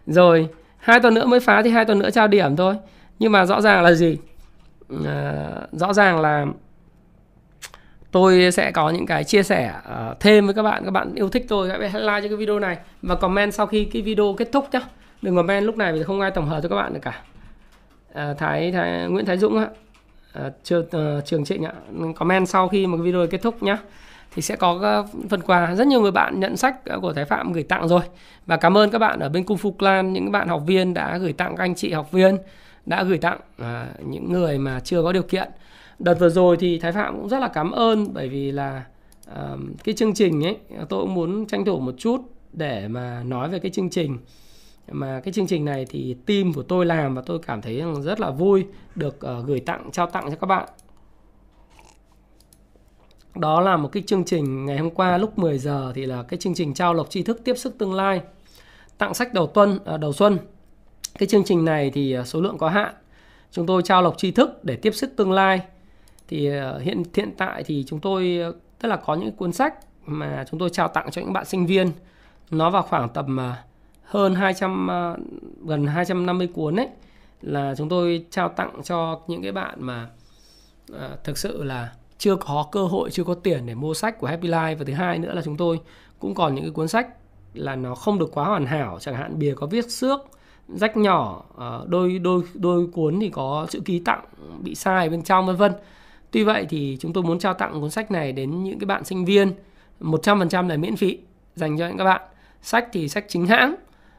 Rồi 0.06 0.48
hai 0.78 1.00
tuần 1.00 1.14
nữa 1.14 1.26
mới 1.26 1.40
phá 1.40 1.62
thì 1.62 1.70
hai 1.70 1.84
tuần 1.84 1.98
nữa 1.98 2.10
trao 2.10 2.28
điểm 2.28 2.56
thôi 2.56 2.74
nhưng 3.20 3.32
mà 3.32 3.46
rõ 3.46 3.60
ràng 3.60 3.82
là 3.82 3.92
gì? 3.92 4.18
À, 5.04 5.42
rõ 5.72 5.92
ràng 5.92 6.20
là 6.20 6.46
tôi 8.10 8.52
sẽ 8.52 8.70
có 8.70 8.90
những 8.90 9.06
cái 9.06 9.24
chia 9.24 9.42
sẻ 9.42 9.72
uh, 9.78 10.20
thêm 10.20 10.46
với 10.46 10.54
các 10.54 10.62
bạn. 10.62 10.84
Các 10.84 10.90
bạn 10.90 11.14
yêu 11.14 11.28
thích 11.28 11.46
tôi 11.48 11.70
hãy 11.70 11.78
like 11.78 12.20
cho 12.20 12.28
cái 12.28 12.36
video 12.36 12.58
này 12.58 12.78
và 13.02 13.14
comment 13.14 13.54
sau 13.54 13.66
khi 13.66 13.84
cái 13.84 14.02
video 14.02 14.34
kết 14.38 14.48
thúc 14.52 14.68
nhá. 14.72 14.80
Đừng 15.22 15.36
comment 15.36 15.66
lúc 15.66 15.76
này 15.76 15.92
vì 15.92 16.02
không 16.02 16.20
ai 16.20 16.30
tổng 16.30 16.46
hợp 16.46 16.60
cho 16.62 16.68
các 16.68 16.76
bạn 16.76 16.94
được 16.94 17.00
cả. 17.02 17.22
Ờ, 18.12 18.34
thái, 18.34 18.72
thái 18.72 19.08
nguyễn 19.08 19.26
thái 19.26 19.38
dũng 19.38 19.58
ạ 19.58 19.68
trường, 20.64 20.86
uh, 20.86 21.24
trường 21.24 21.44
trịnh 21.44 21.64
ạ. 21.64 21.72
Comment 22.16 22.48
sau 22.48 22.68
khi 22.68 22.86
một 22.86 22.96
cái 22.96 23.04
video 23.04 23.26
kết 23.26 23.42
thúc 23.42 23.62
nhá. 23.62 23.78
Thì 24.34 24.42
sẽ 24.42 24.56
có 24.56 25.06
phần 25.28 25.40
quà. 25.40 25.74
Rất 25.74 25.86
nhiều 25.86 26.00
người 26.00 26.10
bạn 26.10 26.40
nhận 26.40 26.56
sách 26.56 26.76
của 27.02 27.12
Thái 27.12 27.24
Phạm 27.24 27.52
gửi 27.52 27.62
tặng 27.62 27.88
rồi. 27.88 28.02
Và 28.46 28.56
cảm 28.56 28.76
ơn 28.76 28.90
các 28.90 28.98
bạn 28.98 29.18
ở 29.18 29.28
bên 29.28 29.44
Kung 29.44 29.56
Fu 29.56 29.72
Clan 29.72 30.12
những 30.12 30.32
bạn 30.32 30.48
học 30.48 30.62
viên 30.66 30.94
đã 30.94 31.18
gửi 31.18 31.32
tặng 31.32 31.56
các 31.56 31.64
anh 31.64 31.74
chị 31.74 31.92
học 31.92 32.12
viên 32.12 32.38
đã 32.86 33.04
gửi 33.04 33.18
tặng 33.18 33.40
à, 33.58 33.94
những 34.06 34.32
người 34.32 34.58
mà 34.58 34.80
chưa 34.80 35.02
có 35.02 35.12
điều 35.12 35.22
kiện. 35.22 35.48
Đợt 35.98 36.14
vừa 36.14 36.28
rồi 36.28 36.56
thì 36.56 36.78
Thái 36.78 36.92
Phạm 36.92 37.16
cũng 37.16 37.28
rất 37.28 37.38
là 37.38 37.48
cảm 37.48 37.70
ơn 37.70 38.14
bởi 38.14 38.28
vì 38.28 38.52
là 38.52 38.84
à, 39.34 39.56
cái 39.84 39.94
chương 39.94 40.14
trình 40.14 40.44
ấy 40.44 40.56
tôi 40.88 41.02
cũng 41.02 41.14
muốn 41.14 41.46
tranh 41.46 41.64
thủ 41.64 41.80
một 41.80 41.94
chút 41.98 42.20
để 42.52 42.88
mà 42.88 43.22
nói 43.22 43.48
về 43.48 43.58
cái 43.58 43.70
chương 43.70 43.90
trình. 43.90 44.18
Mà 44.92 45.20
cái 45.24 45.32
chương 45.32 45.46
trình 45.46 45.64
này 45.64 45.86
thì 45.88 46.16
team 46.26 46.52
của 46.52 46.62
tôi 46.62 46.86
làm 46.86 47.14
và 47.14 47.22
tôi 47.26 47.38
cảm 47.46 47.62
thấy 47.62 47.82
rất 48.02 48.20
là 48.20 48.30
vui 48.30 48.66
được 48.94 49.18
uh, 49.38 49.46
gửi 49.46 49.60
tặng 49.60 49.90
trao 49.92 50.06
tặng 50.06 50.30
cho 50.30 50.36
các 50.36 50.46
bạn. 50.46 50.68
Đó 53.34 53.60
là 53.60 53.76
một 53.76 53.88
cái 53.92 54.02
chương 54.06 54.24
trình 54.24 54.66
ngày 54.66 54.78
hôm 54.78 54.90
qua 54.90 55.18
lúc 55.18 55.38
10 55.38 55.58
giờ 55.58 55.92
thì 55.94 56.06
là 56.06 56.22
cái 56.22 56.38
chương 56.38 56.54
trình 56.54 56.74
trao 56.74 56.94
lộc 56.94 57.10
tri 57.10 57.22
thức 57.22 57.40
tiếp 57.44 57.54
sức 57.54 57.78
tương 57.78 57.94
lai. 57.94 58.20
Tặng 58.98 59.14
sách 59.14 59.34
đầu 59.34 59.46
tuần 59.46 59.74
uh, 59.74 59.84
ờ, 59.84 59.96
đầu 59.96 60.12
xuân 60.12 60.38
cái 61.18 61.26
chương 61.26 61.44
trình 61.44 61.64
này 61.64 61.90
thì 61.90 62.12
à, 62.12 62.24
số 62.24 62.40
lượng 62.40 62.58
có 62.58 62.68
hạn. 62.68 62.94
Chúng 63.52 63.66
tôi 63.66 63.82
trao 63.82 64.02
lộc 64.02 64.18
tri 64.18 64.30
thức 64.30 64.64
để 64.64 64.76
tiếp 64.76 64.90
sức 64.94 65.16
tương 65.16 65.32
lai. 65.32 65.60
Thì 66.28 66.50
à, 66.50 66.74
hiện 66.80 67.02
hiện 67.14 67.30
tại 67.36 67.62
thì 67.66 67.84
chúng 67.88 68.00
tôi 68.00 68.40
à, 68.42 68.48
tức 68.78 68.88
là 68.88 68.96
có 68.96 69.14
những 69.14 69.32
cuốn 69.32 69.52
sách 69.52 69.74
mà 70.06 70.44
chúng 70.50 70.60
tôi 70.60 70.70
trao 70.70 70.88
tặng 70.88 71.10
cho 71.10 71.22
những 71.22 71.32
bạn 71.32 71.44
sinh 71.44 71.66
viên. 71.66 71.90
Nó 72.50 72.70
vào 72.70 72.82
khoảng 72.82 73.08
tầm 73.08 73.38
hơn 74.02 74.34
200 74.34 74.88
gần 75.66 75.86
250 75.86 76.46
cuốn 76.46 76.76
ấy 76.76 76.88
là 77.42 77.74
chúng 77.78 77.88
tôi 77.88 78.24
trao 78.30 78.48
tặng 78.48 78.80
cho 78.84 79.20
những 79.26 79.42
cái 79.42 79.52
bạn 79.52 79.82
mà 79.82 80.08
à, 80.98 81.08
thực 81.24 81.38
sự 81.38 81.62
là 81.62 81.92
chưa 82.18 82.36
có 82.36 82.68
cơ 82.72 82.84
hội 82.84 83.10
chưa 83.10 83.24
có 83.24 83.34
tiền 83.34 83.66
để 83.66 83.74
mua 83.74 83.94
sách 83.94 84.18
của 84.18 84.26
Happy 84.26 84.48
Life. 84.48 84.76
Và 84.76 84.84
thứ 84.86 84.92
hai 84.92 85.18
nữa 85.18 85.34
là 85.34 85.42
chúng 85.42 85.56
tôi 85.56 85.80
cũng 86.18 86.34
còn 86.34 86.54
những 86.54 86.64
cái 86.64 86.70
cuốn 86.70 86.88
sách 86.88 87.08
là 87.54 87.76
nó 87.76 87.94
không 87.94 88.18
được 88.18 88.30
quá 88.32 88.44
hoàn 88.44 88.66
hảo. 88.66 88.98
Chẳng 89.00 89.14
hạn 89.14 89.38
bìa 89.38 89.54
có 89.54 89.66
viết 89.66 89.90
xước 89.90 90.20
rách 90.74 90.96
nhỏ 90.96 91.44
ờ, 91.56 91.84
đôi 91.88 92.18
đôi 92.18 92.42
đôi 92.54 92.86
cuốn 92.86 93.20
thì 93.20 93.30
có 93.30 93.66
chữ 93.70 93.80
ký 93.84 93.98
tặng 93.98 94.24
bị 94.60 94.74
sai 94.74 95.08
bên 95.08 95.22
trong 95.22 95.46
vân 95.46 95.56
vân. 95.56 95.72
Tuy 96.30 96.44
vậy 96.44 96.66
thì 96.68 96.96
chúng 97.00 97.12
tôi 97.12 97.24
muốn 97.24 97.38
trao 97.38 97.54
tặng 97.54 97.80
cuốn 97.80 97.90
sách 97.90 98.10
này 98.10 98.32
đến 98.32 98.64
những 98.64 98.78
cái 98.78 98.86
bạn 98.86 99.04
sinh 99.04 99.24
viên 99.24 99.52
100% 100.00 100.68
là 100.68 100.76
miễn 100.76 100.96
phí 100.96 101.18
dành 101.54 101.78
cho 101.78 101.88
những 101.88 101.96
các 101.96 102.04
bạn. 102.04 102.22
Sách 102.62 102.88
thì 102.92 103.08
sách 103.08 103.24
chính 103.28 103.46
hãng 103.46 103.74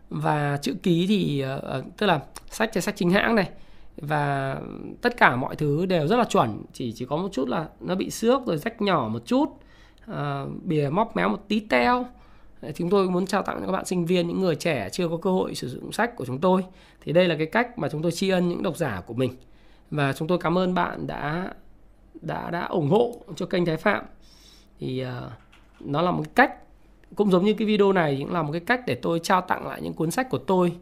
và 0.10 0.57
chữ 0.61 0.73
ký 0.84 1.06
thì 1.07 1.41
ờ, 1.41 1.60
ờ, 1.64 1.84
tức 1.98 2.06
là 2.06 2.19
sách 2.49 2.69
thì 2.73 2.82
sách 2.82 2.95
chính 2.98 3.11
hãng 3.11 3.36
này. 3.36 3.49
Và 3.98 4.57
tất 5.02 5.18
cả 5.18 5.36
mọi 5.36 5.56
thứ 5.56 5.86
đều 5.86 6.07
rất 6.07 6.15
là 6.15 6.23
chuẩn 6.23 6.64
chỉ 6.73 6.91
chỉ 6.91 7.06
có 7.06 7.18
một 7.18 7.30
chút 7.32 7.49
là 7.49 7.68
nó 7.80 7.95
bị 7.95 8.10
xước 8.10 8.45
rồi 8.45 8.57
rách 8.57 8.82
nhỏ 8.82 9.10
một 9.11 9.26
chút 9.26 9.45
uh, 10.11 10.15
bìa 10.64 10.90
móc 10.90 11.15
méo 11.15 11.30
một 11.30 11.48
tí 11.48 11.60
teo 11.60 12.06
chúng 12.76 12.90
tôi 12.90 13.10
muốn 13.10 13.26
trao 13.26 13.44
tặng 13.44 13.60
cho 13.60 13.66
các 13.66 13.72
bạn 13.72 13.86
sinh 13.86 14.06
viên 14.06 14.28
những 14.28 14.42
người 14.42 14.56
trẻ 14.56 14.90
chưa 14.92 15.08
có 15.08 15.18
cơ 15.18 15.32
hội 15.32 15.56
sử 15.56 15.70
dụng 15.70 15.92
sách 15.92 16.16
của 16.16 16.26
chúng 16.26 16.40
tôi. 16.40 16.64
Thì 17.02 17.14
đây 17.14 17.28
là 17.28 17.36
cái 17.36 17.48
cách 17.48 17.80
mà 17.80 17.90
chúng 17.90 18.02
tôi 18.02 18.12
tri 18.12 18.30
ân 18.30 18.50
những 18.50 18.64
độc 18.64 18.78
giả 18.78 19.02
của 19.06 19.14
mình. 19.14 19.36
Và 19.92 20.14
chúng 20.14 20.28
tôi 20.28 20.38
cảm 20.38 20.58
ơn 20.58 20.74
bạn 20.74 21.08
đã 21.08 21.54
đã 22.22 22.50
đã 22.52 22.66
ủng 22.66 22.90
hộ 22.90 23.16
cho 23.36 23.46
kênh 23.46 23.66
Thái 23.66 23.78
Phạm. 23.78 24.06
Thì 24.80 25.06
uh, 25.06 25.32
nó 25.80 26.02
là 26.02 26.12
một 26.12 26.24
cách 26.36 26.54
cũng 27.16 27.32
giống 27.32 27.46
như 27.46 27.54
cái 27.54 27.68
video 27.68 27.92
này 27.94 28.18
cũng 28.20 28.34
là 28.34 28.42
một 28.42 28.52
cái 28.52 28.62
cách 28.62 28.82
để 28.88 28.96
tôi 28.96 29.20
trao 29.20 29.42
tặng 29.42 29.68
lại 29.68 29.82
những 29.82 29.94
cuốn 29.94 30.12
sách 30.12 30.30
của 30.30 30.38
tôi 30.38 30.74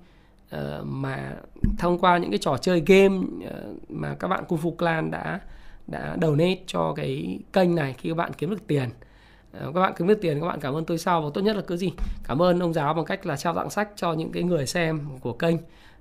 uh, 0.56 0.60
mà 0.84 1.36
thông 1.78 2.00
qua 2.00 2.18
những 2.18 2.32
cái 2.32 2.40
trò 2.40 2.58
chơi 2.58 2.84
game 2.86 3.18
uh, 3.18 3.90
mà 3.90 4.16
các 4.20 4.28
bạn 4.28 4.44
Kung 4.48 4.60
Fu 4.60 4.76
Clan 4.76 5.12
đã 5.12 5.40
đã 5.88 6.18
donate 6.22 6.60
cho 6.68 6.94
cái 6.96 7.40
kênh 7.54 7.76
này 7.76 7.96
khi 7.98 8.10
các 8.10 8.16
bạn 8.16 8.32
kiếm 8.38 8.50
được 8.50 8.68
tiền. 8.68 8.90
Ờ, 9.52 9.72
các 9.76 9.82
bạn 9.82 9.94
kiếm 9.98 10.08
được 10.08 10.22
tiền 10.22 10.40
các 10.42 10.48
bạn 10.48 10.60
cảm 10.60 10.74
ơn 10.74 10.86
tôi 10.86 10.98
sau. 10.98 11.22
Và 11.22 11.30
tốt 11.34 11.42
nhất 11.42 11.56
là 11.56 11.62
cứ 11.62 11.78
gì? 11.78 11.92
Cảm 12.24 12.42
ơn 12.42 12.60
ông 12.60 12.74
giáo 12.74 12.94
bằng 12.94 13.06
cách 13.06 13.26
là 13.26 13.38
trao 13.38 13.54
tặng 13.54 13.70
sách 13.70 13.90
cho 13.96 14.14
những 14.14 14.32
cái 14.32 14.44
người 14.44 14.66
xem 14.66 15.00
của 15.22 15.34
kênh. 15.34 15.56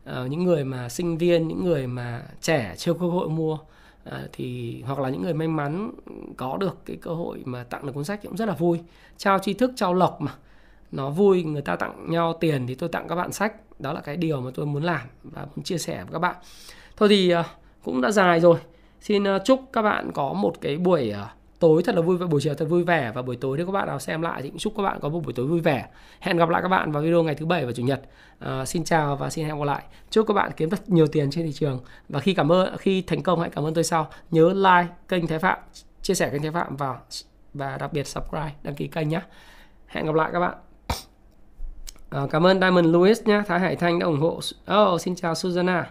Ờ, 0.05 0.27
những 0.27 0.45
người 0.45 0.65
mà 0.65 0.89
sinh 0.89 1.19
viên 1.19 1.49
những 1.49 1.65
người 1.65 1.87
mà 1.87 2.23
trẻ 2.41 2.75
chưa 2.77 2.93
có 2.93 2.99
cơ 3.01 3.07
hội 3.07 3.29
mua. 3.29 3.59
Ờ, 4.05 4.29
thì 4.33 4.81
hoặc 4.87 4.99
là 4.99 5.09
những 5.09 5.23
người 5.23 5.35
may 5.35 5.49
mắn 5.49 5.91
có 6.37 6.57
được 6.57 6.79
cái 6.87 6.97
cơ 6.97 7.11
hội 7.11 7.43
mà 7.45 7.65
tặng 7.65 7.87
được 7.87 7.93
cuốn 7.93 8.05
sách 8.05 8.21
cũng 8.23 8.37
rất 8.37 8.47
là 8.47 8.55
vui. 8.55 8.81
Trao 9.17 9.39
tri 9.39 9.53
thức 9.53 9.73
trao 9.77 9.95
lộc 9.95 10.21
mà. 10.21 10.35
Nó 10.93 11.11
vui 11.11 11.43
người 11.43 11.63
ta 11.63 11.77
tặng 11.77 12.11
nhau 12.11 12.33
tiền 12.41 12.67
thì 12.67 12.75
tôi 12.75 12.89
tặng 12.89 13.09
các 13.09 13.15
bạn 13.15 13.33
sách. 13.33 13.53
Đó 13.79 13.93
là 13.93 14.01
cái 14.01 14.17
điều 14.17 14.41
mà 14.41 14.51
tôi 14.55 14.67
muốn 14.67 14.83
làm 14.83 15.07
và 15.23 15.47
muốn 15.57 15.65
chia 15.65 15.79
sẻ 15.79 15.97
với 15.97 16.13
các 16.13 16.19
bạn. 16.19 16.37
Thôi 16.97 17.09
thì 17.09 17.35
cũng 17.85 18.01
đã 18.01 18.11
dài 18.11 18.41
rồi. 18.41 18.59
Xin 19.01 19.25
chúc 19.45 19.61
các 19.73 19.83
bạn 19.83 20.11
có 20.15 20.33
một 20.33 20.61
cái 20.61 20.77
buổi 20.77 21.13
uh, 21.23 21.38
tối 21.59 21.83
thật 21.83 21.95
là 21.95 22.01
vui 22.01 22.17
vẻ 22.17 22.27
buổi 22.27 22.41
chiều 22.41 22.55
thật 22.55 22.65
vui 22.65 22.85
vẻ 22.85 23.13
và 23.15 23.23
buổi 23.23 23.37
tối 23.37 23.57
nếu 23.57 23.67
các 23.67 23.73
bạn 23.73 23.87
nào 23.87 23.99
xem 23.99 24.23
lại 24.23 24.43
thì 24.43 24.49
cũng 24.49 24.59
chúc 24.59 24.73
các 24.77 24.83
bạn 24.83 24.99
có 25.01 25.09
một 25.09 25.21
buổi 25.25 25.33
tối 25.33 25.47
vui 25.47 25.61
vẻ. 25.61 25.89
Hẹn 26.21 26.37
gặp 26.37 26.49
lại 26.49 26.63
các 26.63 26.69
bạn 26.69 26.93
vào 26.93 27.03
video 27.03 27.23
ngày 27.23 27.35
thứ 27.35 27.47
bảy 27.47 27.67
và 27.67 27.73
chủ 27.73 27.83
nhật. 27.83 28.03
À, 28.39 28.65
xin 28.65 28.85
chào 28.85 29.17
và 29.17 29.31
xin 29.31 29.47
hẹn 29.47 29.59
gặp 29.59 29.65
lại. 29.65 29.83
Chúc 30.11 30.27
các 30.27 30.35
bạn 30.35 30.51
kiếm 30.57 30.69
rất 30.69 30.89
nhiều 30.89 31.07
tiền 31.07 31.31
trên 31.31 31.47
thị 31.47 31.53
trường. 31.53 31.81
Và 32.09 32.21
khi 32.21 32.35
cảm 32.35 32.53
ơn 32.53 32.77
khi 32.77 33.03
thành 33.03 33.23
công 33.23 33.41
hãy 33.41 33.51
cảm 33.51 33.65
ơn 33.65 33.75
tôi 33.75 33.85
sau. 33.85 34.09
Nhớ 34.31 34.53
like 34.53 34.95
kênh 35.09 35.27
Thái 35.27 35.39
Phạm 35.39 35.59
chia 36.03 36.15
sẻ 36.15 36.31
kênh 36.31 36.43
Thái 36.43 36.51
Phạm 36.51 36.77
và 36.77 36.99
và 37.55 37.79
đặc 37.79 37.93
biệt 37.93 38.07
subscribe 38.07 38.53
đăng 38.63 38.75
ký 38.75 38.87
kênh 38.87 39.09
nhé 39.09 39.21
hẹn 39.87 40.07
gặp 40.07 40.15
lại 40.15 40.31
các 40.33 40.41
bạn. 40.41 40.55
À, 42.11 42.21
cảm 42.31 42.47
ơn 42.47 42.61
Diamond 42.61 42.87
Louis 42.87 43.23
nhé 43.23 43.43
Thái 43.47 43.61
Hải 43.61 43.77
Thanh 43.77 43.99
đã 43.99 44.07
ủng 44.07 44.21
hộ 44.21 44.41
oh, 44.75 45.01
xin 45.01 45.15
chào 45.15 45.35
Susanna. 45.35 45.91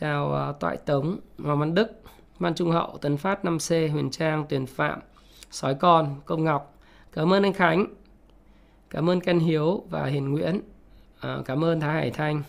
Chào 0.00 0.50
uh, 0.50 0.60
Toại 0.60 0.76
Tống 0.76 1.18
Hoàng 1.38 1.58
Văn 1.58 1.74
Đức. 1.74 2.05
Văn 2.38 2.54
Trung 2.54 2.70
Hậu, 2.70 2.98
Tấn 2.98 3.16
Phát 3.16 3.44
5C, 3.44 3.92
Huyền 3.92 4.10
Trang, 4.10 4.46
Tuyền 4.48 4.66
Phạm, 4.66 5.00
Sói 5.50 5.74
Con, 5.74 6.20
Công 6.24 6.44
Ngọc. 6.44 6.74
Cảm 7.12 7.32
ơn 7.32 7.42
anh 7.42 7.52
Khánh. 7.52 7.86
Cảm 8.90 9.10
ơn 9.10 9.20
Ken 9.20 9.38
Hiếu 9.38 9.82
và 9.90 10.06
Hiền 10.06 10.32
Nguyễn. 10.32 10.60
À, 11.20 11.38
cảm 11.44 11.64
ơn 11.64 11.80
Thái 11.80 11.94
Hải 11.94 12.10
Thanh, 12.10 12.42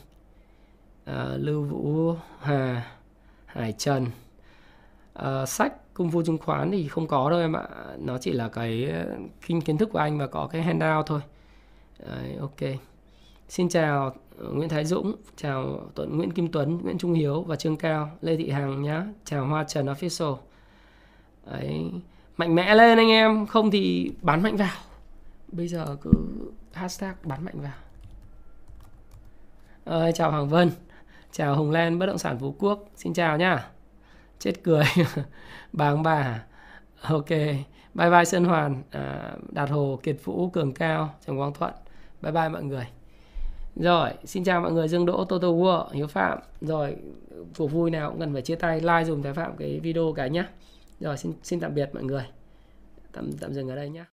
à, 1.05 1.25
Lưu 1.37 1.63
Vũ 1.63 2.15
Hà, 2.39 2.91
Hải 3.45 3.73
Trần. 3.77 4.05
À, 5.13 5.45
sách 5.45 5.93
Cung 5.93 6.11
Phu 6.11 6.23
Chứng 6.23 6.37
Khoán 6.37 6.71
thì 6.71 6.87
không 6.87 7.07
có 7.07 7.29
đâu 7.29 7.39
em 7.39 7.53
ạ. 7.53 7.67
Nó 7.99 8.17
chỉ 8.17 8.31
là 8.31 8.49
cái 8.49 8.85
ờ, 8.85 9.17
kinh 9.47 9.61
kiến 9.61 9.77
thức 9.77 9.89
của 9.93 9.99
anh 9.99 10.17
và 10.17 10.27
có 10.27 10.47
cái 10.47 10.61
handout 10.61 11.05
thôi. 11.05 11.21
Đấy, 11.99 12.35
ok. 12.39 12.79
Xin 13.49 13.69
chào 13.69 14.15
Nguyễn 14.39 14.69
Thái 14.69 14.85
Dũng, 14.85 15.15
chào 15.35 15.89
Tuấn 15.95 16.17
Nguyễn 16.17 16.31
Kim 16.31 16.51
Tuấn, 16.51 16.79
Nguyễn 16.83 16.97
Trung 16.97 17.13
Hiếu 17.13 17.41
và 17.41 17.55
Trương 17.55 17.77
Cao, 17.77 18.09
Lê 18.21 18.37
Thị 18.37 18.49
Hằng 18.49 18.81
nhá, 18.81 19.05
chào 19.25 19.45
Hoa 19.47 19.63
Trần 19.63 19.85
Official. 19.85 20.37
Đấy, 21.51 21.91
mạnh 22.37 22.55
mẽ 22.55 22.75
lên 22.75 22.97
anh 22.97 23.09
em, 23.09 23.47
không 23.47 23.71
thì 23.71 24.11
bán 24.21 24.43
mạnh 24.43 24.57
vào. 24.57 24.75
Bây 25.47 25.67
giờ 25.67 25.97
cứ 26.01 26.11
hashtag 26.73 27.13
bán 27.23 27.45
mạnh 27.45 27.61
vào. 27.61 27.73
À, 29.85 30.11
chào 30.11 30.31
Hoàng 30.31 30.49
Vân, 30.49 30.71
chào 31.31 31.55
Hồng 31.55 31.71
Lan 31.71 31.99
bất 31.99 32.05
động 32.05 32.17
sản 32.17 32.39
Phú 32.39 32.55
Quốc, 32.59 32.89
xin 32.95 33.13
chào 33.13 33.37
nhá. 33.37 33.69
Chết 34.39 34.53
cười, 34.63 34.85
bà 35.73 35.89
ông 35.89 36.03
bà. 36.03 36.43
Ok, 37.01 37.29
bye 37.93 38.09
bye 38.09 38.25
Sơn 38.25 38.45
Hoàn, 38.45 38.83
à, 38.91 39.35
Đạt 39.49 39.69
Hồ, 39.69 39.99
Kiệt 40.03 40.17
Vũ, 40.23 40.49
Cường 40.49 40.73
Cao, 40.73 41.15
Trần 41.25 41.37
Quang 41.37 41.53
Thuận. 41.53 41.73
Bye 42.21 42.31
bye 42.31 42.49
mọi 42.49 42.63
người. 42.63 42.87
Rồi, 43.79 44.09
xin 44.23 44.43
chào 44.43 44.61
mọi 44.61 44.71
người 44.71 44.87
Dương 44.87 45.05
Đỗ, 45.05 45.25
Toto 45.25 45.47
World, 45.47 45.87
Hiếu 45.91 46.07
Phạm. 46.07 46.39
Rồi, 46.61 46.95
cuộc 47.57 47.67
vui 47.67 47.91
nào 47.91 48.09
cũng 48.09 48.19
cần 48.19 48.33
phải 48.33 48.41
chia 48.41 48.55
tay, 48.55 48.81
like 48.81 49.03
dùm 49.05 49.21
Thái 49.21 49.33
Phạm 49.33 49.57
cái 49.57 49.79
video 49.79 50.13
cái 50.15 50.29
nhá. 50.29 50.49
Rồi, 50.99 51.17
xin 51.17 51.33
xin 51.43 51.59
tạm 51.59 51.75
biệt 51.75 51.89
mọi 51.93 52.03
người. 52.03 52.25
Tạm 53.11 53.31
tạm 53.31 53.53
dừng 53.53 53.69
ở 53.69 53.75
đây 53.75 53.89
nhá. 53.89 54.05